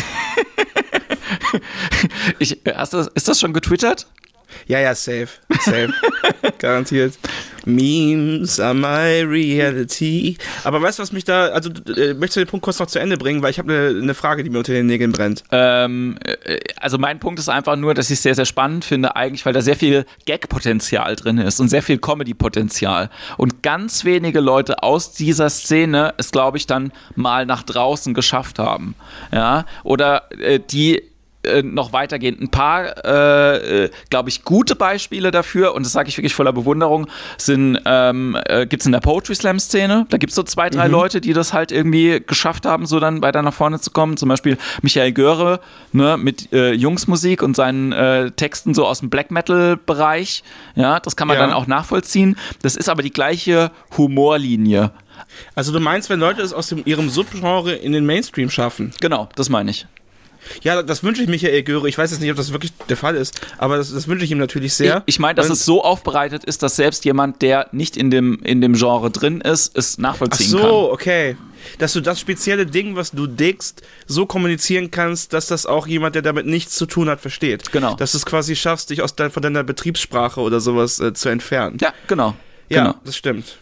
Ich, 2.39 2.59
hast 2.75 2.93
du, 2.93 2.99
ist 3.15 3.27
das 3.27 3.39
schon 3.39 3.53
getwittert? 3.53 4.07
Ja, 4.65 4.79
ja, 4.79 4.95
safe. 4.95 5.29
Safe. 5.61 5.93
Garantiert. 6.57 7.17
Memes 7.67 8.59
are 8.59 8.73
my 8.73 9.21
reality. 9.23 10.37
Aber 10.63 10.81
weißt 10.81 10.99
du, 10.99 11.03
was 11.03 11.11
mich 11.11 11.25
da. 11.25 11.47
Also, 11.47 11.69
äh, 11.69 12.13
möchtest 12.13 12.37
du 12.37 12.39
den 12.41 12.47
Punkt 12.47 12.63
kurz 12.63 12.79
noch 12.79 12.87
zu 12.87 12.99
Ende 12.99 13.17
bringen? 13.17 13.41
Weil 13.41 13.51
ich 13.51 13.59
habe 13.59 13.71
eine 13.71 13.93
ne 13.93 14.13
Frage, 14.13 14.43
die 14.43 14.49
mir 14.49 14.59
unter 14.59 14.71
den 14.71 14.85
Nägeln 14.85 15.11
brennt. 15.11 15.43
Ähm, 15.51 16.17
äh, 16.23 16.57
also 16.79 16.97
mein 16.97 17.19
Punkt 17.19 17.39
ist 17.39 17.49
einfach 17.49 17.75
nur, 17.75 17.93
dass 17.93 18.09
ich 18.09 18.17
es 18.17 18.23
sehr, 18.23 18.35
sehr 18.35 18.45
spannend 18.45 18.85
finde, 18.85 19.15
eigentlich, 19.17 19.45
weil 19.45 19.53
da 19.53 19.61
sehr 19.61 19.75
viel 19.75 20.05
Gag-Potenzial 20.25 21.17
drin 21.17 21.37
ist 21.39 21.59
und 21.59 21.67
sehr 21.67 21.83
viel 21.83 21.97
Comedy-Potenzial. 21.97 23.09
Und 23.35 23.63
ganz 23.63 24.05
wenige 24.05 24.39
Leute 24.39 24.81
aus 24.81 25.11
dieser 25.11 25.49
Szene 25.49 26.13
es, 26.17 26.31
glaube 26.31 26.57
ich, 26.57 26.67
dann 26.67 26.93
mal 27.15 27.45
nach 27.45 27.63
draußen 27.63 28.13
geschafft 28.13 28.59
haben. 28.59 28.95
Ja, 29.33 29.65
oder 29.83 30.23
äh, 30.39 30.59
die 30.59 31.03
äh, 31.47 31.63
noch 31.63 31.93
weitergehen. 31.93 32.37
Ein 32.39 32.49
paar, 32.49 33.05
äh, 33.05 33.85
äh, 33.85 33.89
glaube 34.09 34.29
ich, 34.29 34.43
gute 34.43 34.75
Beispiele 34.75 35.31
dafür, 35.31 35.73
und 35.73 35.85
das 35.85 35.93
sage 35.93 36.09
ich 36.09 36.17
wirklich 36.17 36.33
voller 36.33 36.53
Bewunderung, 36.53 37.07
sind, 37.37 37.79
ähm, 37.85 38.37
äh, 38.45 38.65
gibt 38.65 38.81
es 38.81 38.85
in 38.85 38.91
der 38.91 38.99
Poetry 38.99 39.35
Slam-Szene. 39.35 40.05
Da 40.09 40.17
gibt 40.17 40.31
es 40.31 40.35
so 40.35 40.43
zwei, 40.43 40.69
drei 40.69 40.87
Leute, 40.87 41.21
die 41.21 41.33
das 41.33 41.53
halt 41.53 41.71
irgendwie 41.71 42.21
geschafft 42.25 42.65
haben, 42.65 42.85
so 42.85 42.99
dann 42.99 43.21
weiter 43.21 43.41
nach 43.41 43.53
vorne 43.53 43.79
zu 43.79 43.91
kommen. 43.91 44.17
Zum 44.17 44.29
Beispiel 44.29 44.57
Michael 44.81 45.11
Göre 45.13 45.59
ne, 45.91 46.17
mit 46.17 46.51
äh, 46.53 46.73
Jungsmusik 46.73 47.41
und 47.43 47.55
seinen 47.55 47.87
Texten 48.35 48.73
so 48.73 48.85
aus 48.85 48.99
dem 48.99 49.09
Black 49.09 49.31
Metal-Bereich. 49.31 50.43
Ja, 50.75 50.99
das 50.99 51.15
kann 51.15 51.27
man 51.27 51.37
Ja. 51.37 51.43
dann 51.43 51.53
auch 51.53 51.67
nachvollziehen. 51.67 52.35
Das 52.61 52.75
ist 52.75 52.89
aber 52.89 53.01
die 53.03 53.11
gleiche 53.11 53.71
Humorlinie. 53.97 54.91
Also, 55.55 55.71
du 55.71 55.79
meinst, 55.79 56.09
wenn 56.09 56.19
Leute 56.19 56.41
es 56.41 56.53
aus 56.53 56.67
dem, 56.69 56.83
ihrem 56.85 57.09
Subgenre 57.09 57.73
in 57.73 57.91
den 57.91 58.05
Mainstream 58.05 58.49
schaffen? 58.49 58.91
Genau, 59.01 59.29
das 59.35 59.49
meine 59.49 59.71
ich. 59.71 59.87
Ja, 60.63 60.81
das 60.83 61.03
wünsche 61.03 61.21
ich 61.21 61.27
Michael 61.29 61.63
Göre. 61.63 61.87
Ich 61.89 61.97
weiß 61.97 62.11
jetzt 62.11 62.19
nicht, 62.21 62.31
ob 62.31 62.37
das 62.37 62.51
wirklich 62.51 62.71
der 62.89 62.97
Fall 62.97 63.15
ist, 63.15 63.39
aber 63.57 63.77
das, 63.77 63.93
das 63.93 64.07
wünsche 64.07 64.25
ich 64.25 64.31
ihm 64.31 64.37
natürlich 64.37 64.73
sehr. 64.73 65.03
Ich, 65.05 65.15
ich 65.15 65.19
meine, 65.19 65.35
dass 65.35 65.47
Und- 65.47 65.53
es 65.53 65.65
so 65.65 65.83
aufbereitet 65.83 66.43
ist, 66.43 66.63
dass 66.63 66.75
selbst 66.75 67.05
jemand, 67.05 67.41
der 67.41 67.67
nicht 67.71 67.97
in 67.97 68.11
dem, 68.11 68.39
in 68.43 68.61
dem 68.61 68.73
Genre 68.73 69.09
drin 69.11 69.41
ist, 69.41 69.77
es 69.77 69.95
Ach 69.97 70.01
nachvollziehen 70.01 70.49
so, 70.49 70.57
kann. 70.59 70.69
okay. 70.69 71.37
Dass 71.79 71.91
du 71.93 72.01
das 72.01 72.19
spezielle 72.19 72.65
Ding, 72.65 72.95
was 72.95 73.11
du 73.11 73.27
dickst, 73.27 73.81
so 74.05 74.25
kommunizieren 74.25 74.89
kannst, 74.91 75.33
dass 75.33 75.47
das 75.47 75.65
auch 75.65 75.85
jemand, 75.87 76.15
der 76.15 76.21
damit 76.21 76.45
nichts 76.45 76.75
zu 76.75 76.85
tun 76.85 77.09
hat, 77.09 77.19
versteht. 77.19 77.71
Genau. 77.71 77.95
Dass 77.95 78.11
du 78.13 78.17
es 78.19 78.25
quasi 78.25 78.55
schaffst, 78.55 78.89
dich 78.89 79.01
aus 79.01 79.15
dein, 79.15 79.31
von 79.31 79.41
deiner 79.43 79.63
Betriebssprache 79.63 80.39
oder 80.39 80.59
sowas 80.61 80.99
äh, 80.99 81.13
zu 81.13 81.29
entfernen. 81.29 81.77
Ja, 81.81 81.93
genau. 82.07 82.35
Ja, 82.69 82.83
genau. 82.83 82.95
das 83.03 83.17
stimmt. 83.17 83.57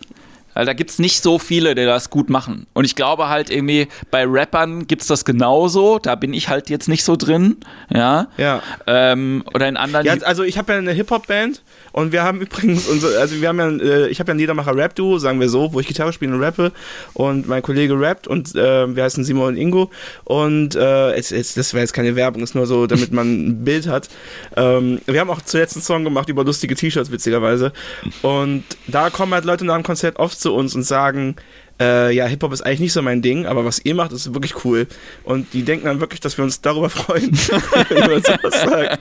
Weil 0.55 0.65
da 0.65 0.73
gibt's 0.73 0.97
nicht 0.97 1.21
so 1.21 1.37
viele, 1.37 1.75
die 1.75 1.85
das 1.85 2.09
gut 2.09 2.29
machen. 2.29 2.65
Und 2.73 2.85
ich 2.85 2.95
glaube 2.95 3.29
halt 3.29 3.49
irgendwie, 3.49 3.87
bei 4.09 4.25
Rappern 4.25 4.87
gibt's 4.87 5.07
das 5.07 5.25
genauso. 5.25 5.99
Da 5.99 6.15
bin 6.15 6.33
ich 6.33 6.49
halt 6.49 6.69
jetzt 6.69 6.87
nicht 6.87 7.03
so 7.03 7.15
drin. 7.15 7.57
Ja. 7.93 8.27
Ja. 8.37 8.63
Ähm, 8.87 9.43
oder 9.53 9.67
in 9.67 9.77
anderen. 9.77 10.05
Ja, 10.05 10.15
also 10.23 10.43
ich 10.43 10.57
habe 10.57 10.73
ja 10.73 10.79
eine 10.79 10.93
Hip-Hop-Band 10.93 11.61
und 11.91 12.11
wir 12.11 12.23
haben 12.23 12.41
übrigens, 12.55 12.87
unser, 12.87 13.19
also 13.19 13.39
wir 13.41 13.47
haben 13.47 13.59
ja, 13.59 13.69
äh, 13.69 14.07
ich 14.07 14.19
habe 14.19 14.29
ja 14.29 14.33
ein 14.33 14.39
Liedermacher-Rap-Duo, 14.39 15.17
sagen 15.17 15.39
wir 15.39 15.49
so, 15.49 15.73
wo 15.73 15.79
ich 15.79 15.87
Gitarre 15.87 16.13
spiele 16.13 16.33
und 16.33 16.41
rappe 16.41 16.71
und 17.13 17.47
mein 17.47 17.61
Kollege 17.61 17.99
rappt 17.99 18.27
und 18.27 18.55
äh, 18.55 18.95
wir 18.95 19.03
heißen 19.03 19.23
Simon 19.23 19.49
und 19.49 19.57
Ingo 19.57 19.91
und 20.23 20.75
äh, 20.75 21.15
jetzt, 21.15 21.31
jetzt, 21.31 21.57
das 21.57 21.73
wäre 21.73 21.81
jetzt 21.81 21.93
keine 21.93 22.15
Werbung, 22.15 22.43
ist 22.43 22.55
nur 22.55 22.65
so, 22.65 22.87
damit 22.87 23.11
man 23.11 23.27
ein 23.27 23.63
Bild 23.65 23.87
hat. 23.87 24.09
Ähm, 24.55 25.01
wir 25.05 25.19
haben 25.19 25.29
auch 25.29 25.41
zuletzt 25.41 25.75
einen 25.75 25.83
Song 25.83 26.03
gemacht 26.03 26.29
über 26.29 26.43
lustige 26.43 26.75
T-Shirts, 26.75 27.11
witzigerweise 27.11 27.73
und 28.21 28.63
da 28.87 29.09
kommen 29.09 29.33
halt 29.33 29.45
Leute 29.45 29.65
nach 29.65 29.75
dem 29.75 29.83
Konzert 29.83 30.17
oft 30.17 30.39
zu 30.45 30.53
uns 30.53 30.75
und 30.75 30.83
sagen, 30.83 31.37
äh, 31.81 32.13
ja, 32.15 32.27
Hip-Hop 32.27 32.53
ist 32.53 32.61
eigentlich 32.61 32.79
nicht 32.81 32.93
so 32.93 33.01
mein 33.01 33.23
Ding, 33.23 33.47
aber 33.47 33.65
was 33.65 33.83
ihr 33.83 33.95
macht, 33.95 34.11
ist 34.11 34.31
wirklich 34.31 34.63
cool. 34.63 34.85
Und 35.23 35.53
die 35.53 35.63
denken 35.63 35.85
dann 35.87 35.99
wirklich, 35.99 36.19
dass 36.19 36.37
wir 36.37 36.45
uns 36.45 36.61
darüber 36.61 36.91
freuen, 36.91 37.31
wenn 37.89 38.09
wir 38.09 38.19
sowas 38.21 38.61
sagen. 38.61 38.97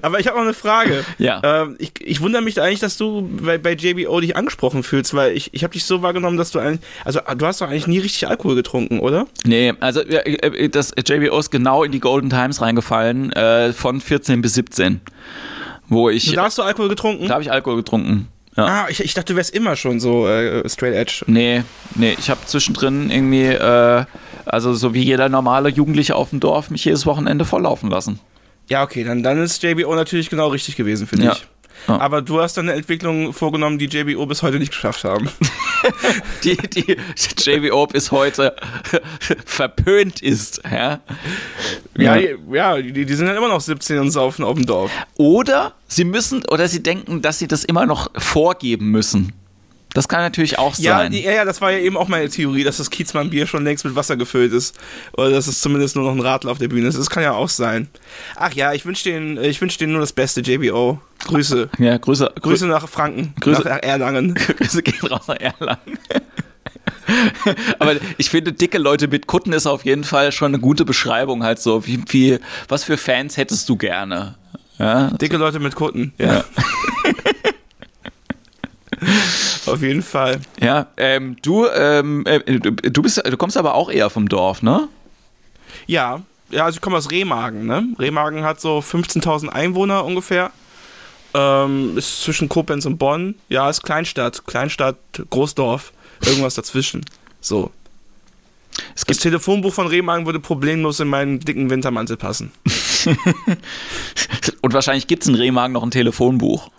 aber 0.00 0.20
ich 0.20 0.28
habe 0.28 0.36
noch 0.36 0.44
eine 0.44 0.54
Frage. 0.54 1.04
Ja. 1.18 1.40
Ähm, 1.42 1.74
ich, 1.80 1.90
ich 2.00 2.20
wundere 2.20 2.40
mich 2.40 2.62
eigentlich, 2.62 2.78
dass 2.78 2.96
du 2.96 3.28
bei, 3.42 3.58
bei 3.58 3.72
JBO 3.72 4.20
dich 4.20 4.36
angesprochen 4.36 4.84
fühlst, 4.84 5.12
weil 5.12 5.36
ich, 5.36 5.52
ich 5.52 5.64
habe 5.64 5.72
dich 5.72 5.84
so 5.84 6.02
wahrgenommen, 6.02 6.36
dass 6.36 6.52
du 6.52 6.60
eigentlich, 6.60 6.80
also 7.04 7.18
du 7.36 7.46
hast 7.46 7.60
doch 7.60 7.68
eigentlich 7.68 7.88
nie 7.88 7.98
richtig 7.98 8.28
Alkohol 8.28 8.54
getrunken, 8.54 9.00
oder? 9.00 9.26
Nee, 9.44 9.74
also 9.80 10.02
ja, 10.02 10.20
äh, 10.20 10.68
das 10.68 10.92
JBO 11.04 11.36
ist 11.36 11.50
genau 11.50 11.82
in 11.82 11.90
die 11.90 12.00
Golden 12.00 12.30
Times 12.30 12.62
reingefallen, 12.62 13.32
äh, 13.32 13.72
von 13.72 14.00
14 14.00 14.40
bis 14.40 14.54
17. 14.54 15.00
Wo 15.88 16.08
ich. 16.10 16.32
Da 16.32 16.44
hast 16.44 16.58
du 16.58 16.62
Alkohol 16.62 16.88
getrunken? 16.88 17.26
Da 17.26 17.34
habe 17.34 17.42
ich 17.42 17.50
Alkohol 17.50 17.76
getrunken. 17.76 18.28
Ja. 18.56 18.64
Ah, 18.64 18.86
ich, 18.88 19.00
ich 19.00 19.12
dachte, 19.14 19.34
du 19.34 19.36
wärst 19.36 19.54
immer 19.54 19.76
schon 19.76 20.00
so 20.00 20.26
äh, 20.26 20.66
straight 20.68 20.94
edge. 20.94 21.24
Nee, 21.26 21.62
nee, 21.94 22.16
ich 22.18 22.30
habe 22.30 22.40
zwischendrin 22.46 23.10
irgendwie, 23.10 23.44
äh, 23.44 24.04
also 24.46 24.72
so 24.72 24.94
wie 24.94 25.02
jeder 25.02 25.28
normale 25.28 25.68
Jugendliche 25.68 26.14
auf 26.14 26.30
dem 26.30 26.40
Dorf, 26.40 26.70
mich 26.70 26.84
jedes 26.84 27.04
Wochenende 27.04 27.44
volllaufen 27.44 27.90
lassen. 27.90 28.18
Ja, 28.68 28.82
okay, 28.82 29.04
dann, 29.04 29.22
dann 29.22 29.38
ist 29.42 29.62
JBO 29.62 29.94
natürlich 29.94 30.30
genau 30.30 30.48
richtig 30.48 30.76
gewesen 30.76 31.06
dich. 31.16 31.26
Ja. 31.26 31.36
Ja. 31.88 32.00
Aber 32.00 32.22
du 32.22 32.40
hast 32.40 32.56
dann 32.56 32.68
eine 32.68 32.78
Entwicklung 32.78 33.32
vorgenommen, 33.32 33.78
die 33.78 33.86
JBO 33.86 34.26
bis 34.26 34.42
heute 34.42 34.58
nicht 34.58 34.72
geschafft 34.72 35.04
haben. 35.04 35.28
Die, 36.42 36.56
die 36.56 36.96
JBO 37.38 37.86
bis 37.86 38.10
heute 38.10 38.56
verpönt 39.44 40.20
ist. 40.20 40.60
Ja? 40.68 41.00
Ja, 41.96 42.16
die, 42.16 42.36
ja 42.50 42.80
die, 42.80 43.04
die 43.04 43.14
sind 43.14 43.26
dann 43.26 43.36
immer 43.36 43.48
noch 43.48 43.60
17 43.60 43.98
und 43.98 44.10
saufen 44.10 44.44
auf 44.44 44.56
dem 44.56 44.66
Dorf. 44.66 44.90
Oder 45.16 45.74
sie 45.86 46.04
müssen, 46.04 46.44
oder 46.46 46.66
sie 46.66 46.82
denken, 46.82 47.22
dass 47.22 47.38
sie 47.38 47.46
das 47.46 47.64
immer 47.64 47.86
noch 47.86 48.10
vorgeben 48.16 48.90
müssen. 48.90 49.32
Das 49.96 50.08
kann 50.08 50.20
natürlich 50.20 50.58
auch 50.58 50.76
Ja, 50.76 50.98
sein. 50.98 51.12
ja, 51.14 51.32
ja, 51.32 51.44
das 51.46 51.62
war 51.62 51.72
ja 51.72 51.78
eben 51.78 51.96
auch 51.96 52.08
meine 52.08 52.28
Theorie, 52.28 52.64
dass 52.64 52.76
das 52.76 52.90
Kiezmann-Bier 52.90 53.46
schon 53.46 53.64
längst 53.64 53.82
mit 53.86 53.94
Wasser 53.94 54.16
gefüllt 54.18 54.52
ist. 54.52 54.76
Oder 55.16 55.30
dass 55.30 55.46
es 55.46 55.62
zumindest 55.62 55.96
nur 55.96 56.04
noch 56.04 56.12
ein 56.12 56.20
Radler 56.20 56.52
auf 56.52 56.58
der 56.58 56.68
Bühne 56.68 56.86
ist. 56.88 56.98
Das 56.98 57.08
kann 57.08 57.22
ja 57.22 57.32
auch 57.32 57.48
sein. 57.48 57.88
Ach 58.34 58.52
ja, 58.52 58.74
ich 58.74 58.84
wünsche 58.84 59.04
denen, 59.04 59.42
ich 59.42 59.58
wünsch 59.62 59.78
denen 59.78 59.92
nur 59.92 60.02
das 60.02 60.12
Beste, 60.12 60.42
JBO. 60.42 61.00
Grüße. 61.24 61.70
ja, 61.78 61.96
Grüße, 61.96 62.30
Grüße, 62.42 62.66
nach 62.66 62.86
Franken. 62.88 63.32
Grüße- 63.40 63.64
Nach 63.66 63.82
Erlangen. 63.82 64.34
Grüße 64.58 64.82
gehen 64.82 65.06
raus 65.08 65.26
nach 65.28 65.36
Erlangen. 65.40 65.98
Aber 67.78 67.94
ich 68.18 68.28
finde, 68.30 68.52
dicke 68.52 68.78
Leute 68.78 69.08
mit 69.08 69.26
Kutten 69.26 69.52
ist 69.54 69.66
auf 69.66 69.84
jeden 69.86 70.04
Fall 70.04 70.30
schon 70.32 70.48
eine 70.52 70.58
gute 70.58 70.84
Beschreibung, 70.84 71.42
halt 71.42 71.58
so, 71.58 71.86
wie, 71.86 72.02
wie 72.08 72.38
was 72.68 72.84
für 72.84 72.96
Fans 72.96 73.36
hättest 73.36 73.68
du 73.68 73.76
gerne? 73.76 74.34
Ja, 74.78 75.08
Dicke 75.12 75.38
Leute 75.38 75.58
mit 75.58 75.74
Kutten. 75.74 76.12
ja. 76.18 76.44
Auf 79.66 79.82
jeden 79.82 80.02
Fall. 80.02 80.40
ja 80.60 80.86
ähm, 80.96 81.36
du, 81.42 81.66
ähm, 81.66 82.24
äh, 82.26 82.40
du, 82.40 83.02
bist, 83.02 83.22
du 83.24 83.36
kommst 83.36 83.56
aber 83.56 83.74
auch 83.74 83.90
eher 83.90 84.10
vom 84.10 84.28
Dorf, 84.28 84.62
ne? 84.62 84.88
Ja, 85.86 86.22
ja, 86.50 86.64
also 86.64 86.76
ich 86.76 86.80
komme 86.80 86.96
aus 86.96 87.10
Remagen, 87.10 87.66
ne? 87.66 87.84
Remagen 87.98 88.44
hat 88.44 88.60
so 88.60 88.78
15.000 88.78 89.48
Einwohner 89.48 90.04
ungefähr. 90.04 90.52
Ähm, 91.34 91.98
ist 91.98 92.22
zwischen 92.22 92.48
Koblenz 92.48 92.86
und 92.86 92.98
Bonn. 92.98 93.34
Ja, 93.48 93.68
ist 93.68 93.82
Kleinstadt. 93.82 94.46
Kleinstadt, 94.46 94.96
Großdorf. 95.30 95.92
Irgendwas 96.24 96.54
dazwischen. 96.54 97.04
So. 97.40 97.70
Das 99.06 99.18
Telefonbuch 99.18 99.72
von 99.72 99.86
Remagen 99.86 100.26
würde 100.26 100.40
problemlos 100.40 101.00
in 101.00 101.08
meinen 101.08 101.40
dicken 101.40 101.70
Wintermantel 101.70 102.16
passen. 102.16 102.52
und 104.60 104.74
wahrscheinlich 104.74 105.06
gibt 105.06 105.22
es 105.22 105.28
in 105.28 105.34
Remagen 105.34 105.72
noch 105.72 105.82
ein 105.82 105.90
Telefonbuch. 105.90 106.70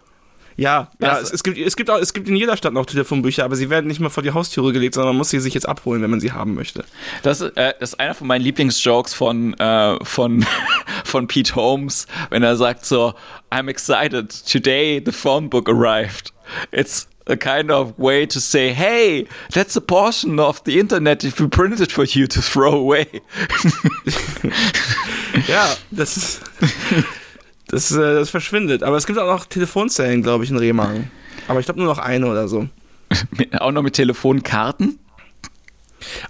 Ja, 0.58 0.89
ja 1.00 1.20
es, 1.20 1.32
es, 1.32 1.43
gibt, 1.43 1.58
es, 1.58 1.76
gibt 1.76 1.89
auch, 1.89 2.00
es 2.00 2.13
gibt 2.13 2.28
in 2.28 2.36
jeder 2.36 2.58
Stadt 2.58 2.74
noch 2.74 2.88
Telefonbücher, 2.88 3.46
aber 3.46 3.56
sie 3.56 3.70
werden 3.70 3.88
nicht 3.88 4.00
mehr 4.00 4.10
vor 4.10 4.24
die 4.24 4.32
Haustüre 4.32 4.74
gelegt, 4.74 4.96
sondern 4.96 5.10
man 5.10 5.17
muss 5.17 5.30
sie 5.30 5.39
sich 5.39 5.54
jetzt 5.54 5.70
abholen, 5.70 6.02
wenn 6.02 6.10
man 6.10 6.20
sie 6.20 6.32
haben 6.32 6.56
möchte. 6.56 6.84
Das, 7.22 7.41
äh, 7.41 7.74
das 7.80 7.93
ist 7.93 8.00
einer 8.00 8.15
von 8.15 8.28
meinen 8.28 8.41
Lieblingsjokes 8.41 9.13
von, 9.13 9.54
äh, 9.60 10.04
von, 10.04 10.46
von 11.06 11.28
Pete 11.28 11.56
Holmes, 11.56 12.08
wenn 12.32 12.41
er 12.41 12.58
sagt 12.58 12.86
so, 12.86 13.13
I'm 13.52 13.70
excited, 13.70 14.32
today 14.52 15.02
the 15.06 15.12
phone 15.12 15.50
book 15.50 15.70
arrived. 15.70 16.34
It's 16.72 17.08
a 17.28 17.36
kind 17.36 17.70
of 17.70 17.93
way 17.98 18.26
to 18.26 18.39
say, 18.39 18.74
hey, 18.74 19.28
that's 19.54 19.76
a 19.78 19.82
portion 19.82 20.39
of 20.39 20.62
the 20.65 20.80
internet 20.80 21.24
if 21.24 21.39
we 21.39 21.48
printed 21.48 21.91
for 21.91 22.04
you 22.06 22.26
to 22.28 22.41
throw 22.41 22.74
away. 22.74 23.06
Ja, 25.48 25.67
das 25.91 26.17
ist. 26.17 26.41
Das, 27.67 27.91
äh, 27.91 27.97
das 28.15 28.30
verschwindet. 28.30 28.84
Aber 28.84 28.97
es 28.97 29.06
gibt 29.06 29.19
auch 29.19 29.27
noch 29.32 29.45
Telefonzellen, 29.45 30.23
glaube 30.23 30.43
ich, 30.43 30.49
in 30.51 30.58
Remagen. 30.58 31.12
Aber 31.47 31.60
ich 31.60 31.65
glaube 31.65 31.80
nur 31.80 31.88
noch 31.89 31.99
eine 31.99 32.27
oder 32.27 32.47
so. 32.47 32.67
Auch 33.60 33.71
noch 33.71 33.84
mit 33.84 33.93
Telefonkarten? 33.93 34.99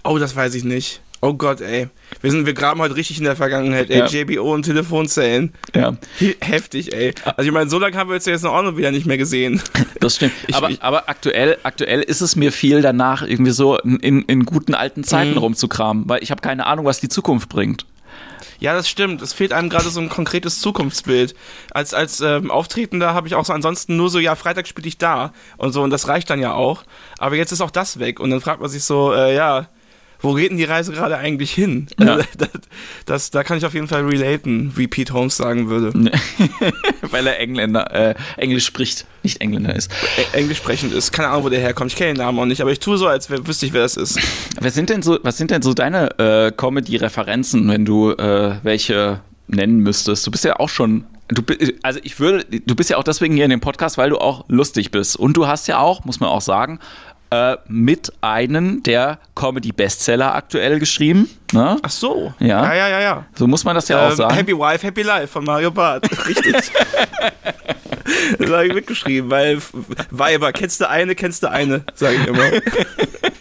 Oh, 0.04 0.18
das 0.18 0.34
weiß 0.36 0.54
ich 0.54 0.64
nicht. 0.64 1.00
Oh 1.20 1.34
Gott, 1.34 1.60
ey. 1.60 1.88
Wir, 2.20 2.30
sind, 2.30 2.46
wir 2.46 2.54
graben 2.54 2.80
heute 2.80 2.94
richtig 2.94 3.18
in 3.18 3.24
der 3.24 3.34
Vergangenheit, 3.34 3.90
ey. 3.90 3.98
Ja. 3.98 4.06
JBO 4.06 4.54
und 4.54 4.62
Telefonzellen. 4.62 5.52
Ja, 5.74 5.96
Heftig, 6.40 6.92
ey. 6.94 7.12
Also 7.36 7.48
ich 7.48 7.52
meine, 7.52 7.68
so 7.68 7.80
lange 7.80 7.96
haben 7.96 8.08
wir 8.08 8.14
uns 8.14 8.24
jetzt 8.26 8.46
auch 8.46 8.62
noch 8.62 8.76
wieder 8.76 8.92
nicht 8.92 9.06
mehr 9.06 9.18
gesehen. 9.18 9.60
das 10.00 10.14
stimmt. 10.16 10.32
Ich- 10.46 10.54
aber, 10.54 10.70
ich- 10.70 10.80
aber 10.82 11.08
aktuell, 11.08 11.58
aktuell 11.64 12.02
ist 12.02 12.20
es 12.20 12.36
mir 12.36 12.52
viel 12.52 12.82
danach, 12.82 13.22
irgendwie 13.26 13.50
so 13.50 13.76
in, 13.78 14.22
in 14.22 14.44
guten 14.46 14.74
alten 14.74 15.02
Zeiten 15.02 15.32
Mhm. 15.32 15.38
rumzukramen, 15.38 16.08
weil 16.08 16.22
ich 16.22 16.30
habe 16.30 16.40
keine 16.40 16.66
Ahnung, 16.66 16.84
was 16.84 17.00
die 17.00 17.08
Zukunft 17.08 17.48
bringt. 17.48 17.84
Ja, 18.60 18.74
das 18.74 18.88
stimmt. 18.88 19.22
Es 19.22 19.32
fehlt 19.32 19.52
einem 19.52 19.68
gerade 19.68 19.88
so 19.88 20.00
ein 20.00 20.08
konkretes 20.08 20.60
Zukunftsbild. 20.60 21.34
Als, 21.70 21.94
als 21.94 22.20
ähm, 22.20 22.50
Auftretender 22.50 23.14
habe 23.14 23.28
ich 23.28 23.34
auch 23.34 23.44
so 23.44 23.52
ansonsten 23.52 23.96
nur 23.96 24.10
so, 24.10 24.18
ja, 24.18 24.34
Freitag 24.34 24.66
spiele 24.66 24.88
ich 24.88 24.98
da 24.98 25.32
und 25.56 25.72
so 25.72 25.82
und 25.82 25.90
das 25.90 26.08
reicht 26.08 26.30
dann 26.30 26.40
ja 26.40 26.54
auch. 26.54 26.84
Aber 27.18 27.36
jetzt 27.36 27.52
ist 27.52 27.60
auch 27.60 27.70
das 27.70 27.98
weg 27.98 28.20
und 28.20 28.30
dann 28.30 28.40
fragt 28.40 28.60
man 28.60 28.70
sich 28.70 28.84
so, 28.84 29.12
äh, 29.12 29.34
ja, 29.34 29.68
wo 30.20 30.34
geht 30.34 30.50
denn 30.50 30.56
die 30.56 30.64
Reise 30.64 30.92
gerade 30.92 31.16
eigentlich 31.16 31.52
hin? 31.52 31.86
Ja. 31.98 32.16
das, 32.36 32.48
das, 33.06 33.30
da 33.30 33.44
kann 33.44 33.58
ich 33.58 33.64
auf 33.64 33.74
jeden 33.74 33.88
Fall 33.88 34.04
relaten, 34.04 34.72
wie 34.76 34.88
Pete 34.88 35.12
Holmes 35.12 35.36
sagen 35.36 35.68
würde. 35.68 35.92
weil 37.10 37.26
er 37.26 37.38
Engländer, 37.38 37.94
äh, 37.94 38.14
Englisch 38.36 38.66
spricht, 38.66 39.06
nicht 39.22 39.40
Engländer 39.40 39.74
ist. 39.76 39.90
Englisch 40.32 40.58
sprechend 40.58 40.92
ist. 40.92 41.12
Keine 41.12 41.28
Ahnung, 41.28 41.44
wo 41.44 41.48
der 41.48 41.60
herkommt. 41.60 41.92
Ich 41.92 41.96
kenne 41.96 42.14
den 42.14 42.18
Namen 42.18 42.38
auch 42.38 42.46
nicht, 42.46 42.60
aber 42.60 42.72
ich 42.72 42.80
tue 42.80 42.98
so, 42.98 43.06
als 43.06 43.30
wär, 43.30 43.46
wüsste 43.46 43.66
ich, 43.66 43.72
wer 43.72 43.82
das 43.82 43.96
ist. 43.96 44.18
Was 44.60 44.74
sind 44.74 44.90
denn 44.90 45.02
so, 45.02 45.18
was 45.22 45.36
sind 45.36 45.50
denn 45.50 45.62
so 45.62 45.72
deine 45.72 46.18
äh, 46.18 46.52
Comedy-Referenzen, 46.52 47.68
wenn 47.68 47.84
du 47.84 48.10
äh, 48.10 48.56
welche 48.62 49.20
nennen 49.46 49.78
müsstest? 49.78 50.26
Du 50.26 50.30
bist 50.30 50.44
ja 50.44 50.58
auch 50.58 50.68
schon. 50.68 51.04
Du, 51.28 51.42
also 51.82 52.00
ich 52.02 52.18
würde, 52.18 52.44
du 52.44 52.74
bist 52.74 52.90
ja 52.90 52.96
auch 52.96 53.04
deswegen 53.04 53.34
hier 53.34 53.44
in 53.44 53.50
dem 53.50 53.60
Podcast, 53.60 53.98
weil 53.98 54.10
du 54.10 54.18
auch 54.18 54.46
lustig 54.48 54.90
bist. 54.90 55.16
Und 55.16 55.36
du 55.36 55.46
hast 55.46 55.68
ja 55.68 55.78
auch, 55.78 56.04
muss 56.04 56.20
man 56.20 56.30
auch 56.30 56.40
sagen, 56.40 56.80
äh, 57.30 57.56
mit 57.66 58.12
einem 58.20 58.82
der 58.82 59.18
Comedy-Bestseller 59.34 60.34
aktuell 60.34 60.78
geschrieben. 60.78 61.28
Ne? 61.52 61.78
Ach 61.82 61.90
so. 61.90 62.32
Ja. 62.38 62.64
Ja, 62.64 62.74
ja, 62.74 62.88
ja, 62.88 63.00
ja. 63.00 63.24
So 63.34 63.46
muss 63.46 63.64
man 63.64 63.74
das 63.74 63.88
ja 63.88 64.06
auch 64.06 64.10
Ähm, 64.10 64.16
sagen. 64.16 64.34
Happy 64.34 64.52
Wife, 64.56 64.86
Happy 64.86 65.02
Life 65.02 65.28
von 65.28 65.44
Mario 65.44 65.70
Barth. 65.70 66.08
Richtig. 66.26 66.54
das 68.38 68.50
habe 68.50 68.66
ich 68.66 68.74
mitgeschrieben, 68.74 69.30
weil 69.30 69.58
Weiber, 70.10 70.52
kennst 70.52 70.80
du 70.80 70.88
eine, 70.88 71.14
kennst 71.14 71.42
du 71.42 71.50
eine, 71.50 71.84
sage 71.94 72.16
ich 72.16 72.26
immer. 72.26 72.50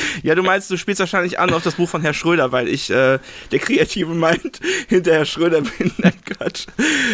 Ja, 0.22 0.34
du 0.34 0.42
meinst, 0.42 0.70
du 0.70 0.76
spielst 0.76 1.00
wahrscheinlich 1.00 1.38
an 1.38 1.52
auf 1.52 1.62
das 1.62 1.74
Buch 1.74 1.88
von 1.88 2.02
Herr 2.02 2.14
Schröder, 2.14 2.52
weil 2.52 2.68
ich 2.68 2.90
äh, 2.90 3.18
der 3.50 3.58
Kreative 3.58 4.12
meint, 4.14 4.60
hinter 4.88 5.12
Herr 5.12 5.24
Schröder 5.24 5.62
bin. 5.62 5.92
Nein, 5.98 6.12
Quatsch. 6.24 6.66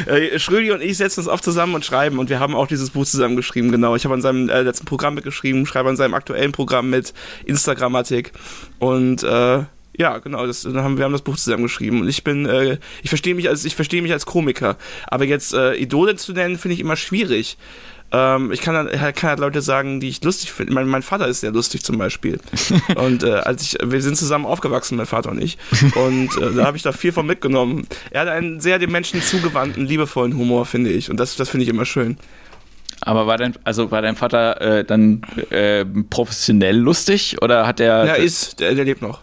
Äh, 0.07 0.39
Schrödi 0.39 0.73
und 0.73 0.83
ich 0.83 0.97
setzen 0.97 1.21
uns 1.21 1.29
oft 1.29 1.45
zusammen 1.45 1.75
und 1.75 1.85
schreiben 1.85 2.19
und 2.19 2.31
wir 2.31 2.41
haben 2.41 2.55
auch 2.55 2.67
dieses 2.67 2.91
Buch 2.91 3.07
zusammen 3.07 3.37
geschrieben, 3.37 3.71
genau. 3.71 3.97
Ich 3.97 4.05
habe 4.05 4.15
an 4.15 4.23
seinem 4.23 4.49
äh, 4.49 4.63
letzten 4.63 4.87
Programm 4.87 5.15
mitgeschrieben, 5.15 5.67
schreibe 5.67 5.89
an 5.89 5.97
seinem 5.97 6.15
aktuellen 6.15 6.53
Programm 6.53 6.91
mit 6.91 7.15
Instagrammatik 7.45 8.33
und 8.79 9.23
äh, 9.23 9.65
ja, 9.99 10.19
genau, 10.19 10.47
das, 10.47 10.65
haben, 10.65 10.99
wir 10.99 11.05
haben 11.05 11.13
das 11.13 11.23
Buch 11.23 11.37
zusammen 11.37 11.63
geschrieben 11.63 12.03
und 12.03 12.09
ich 12.09 12.23
bin, 12.23 12.47
äh, 12.47 12.79
ich 13.03 13.09
verstehe 13.09 13.35
mich 13.35 13.49
als, 13.49 13.65
mich 13.65 14.13
als 14.13 14.27
Komiker, 14.27 14.77
aber 15.07 15.25
jetzt 15.25 15.55
äh, 15.55 15.75
Idole 15.75 16.17
zu 16.17 16.33
nennen, 16.33 16.59
finde 16.59 16.75
ich 16.75 16.81
immer 16.81 16.97
schwierig. 16.97 17.57
Ähm, 18.13 18.53
ich 18.53 18.61
kann, 18.61 18.75
dann- 18.75 19.15
kann 19.15 19.31
halt 19.31 19.41
Leute 19.41 19.61
sagen, 19.63 20.01
die 20.01 20.09
ich 20.09 20.23
lustig 20.23 20.53
finde. 20.53 20.73
Mein, 20.73 20.87
mein 20.87 21.03
Vater 21.03 21.27
ist 21.27 21.41
sehr 21.41 21.51
lustig 21.53 21.83
zum 21.83 21.99
Beispiel. 21.99 22.39
und 22.97 23.25
äh, 23.25 23.33
als 23.33 23.63
ich, 23.63 23.79
wir 23.83 24.01
sind 24.01 24.17
zusammen 24.17 24.47
aufgewachsen, 24.47 24.97
mein 24.97 25.07
Vater 25.07 25.31
und 25.31 25.43
ich. 25.43 25.59
Und 25.97 26.37
äh, 26.41 26.55
da 26.55 26.67
habe 26.67 26.77
ich 26.77 26.83
da 26.83 26.93
viel 26.93 27.13
von 27.13 27.27
mitgenommen. 27.27 27.87
Er 28.11 28.23
hat 28.23 28.29
einen 28.29 28.61
sehr 28.61 28.79
dem 28.79 28.93
Menschen 28.93 29.21
zugewandten, 29.23 29.85
liebevollen 29.87 30.37
Humor, 30.37 30.67
finde 30.67 30.91
ich. 30.91 31.11
Und 31.11 31.19
das, 31.19 31.37
das 31.37 31.49
finde 31.49 31.65
ich 31.65 31.71
immer 31.71 31.85
schön. 31.85 32.17
Aber 33.01 33.27
war 33.27 33.37
dein, 33.39 33.55
also 33.65 33.91
war 33.91 34.03
dein 34.03 34.17
Vater 34.17 34.61
äh, 34.61 34.85
dann 34.85 35.23
äh, 35.51 35.85
professionell 35.85 36.77
lustig 36.77 37.43
oder 37.43 37.67
hat 37.67 37.81
er. 37.81 38.07
Ja, 38.07 38.15
ist, 38.15 38.61
der, 38.61 38.75
der 38.75 38.85
lebt 38.85 39.03
noch. 39.03 39.21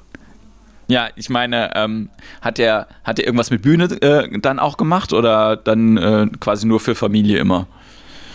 Ja, 0.87 1.07
ich 1.15 1.29
meine, 1.29 1.71
ähm, 1.75 2.09
hat 2.41 2.59
er 2.59 2.87
hat 3.03 3.17
er 3.17 3.25
irgendwas 3.25 3.49
mit 3.49 3.61
Bühne 3.61 3.85
äh, 4.01 4.39
dann 4.39 4.59
auch 4.59 4.77
gemacht 4.77 5.13
oder 5.13 5.55
dann 5.55 5.97
äh, 5.97 6.27
quasi 6.39 6.67
nur 6.67 6.79
für 6.81 6.93
Familie 6.93 7.39
immer? 7.39 7.67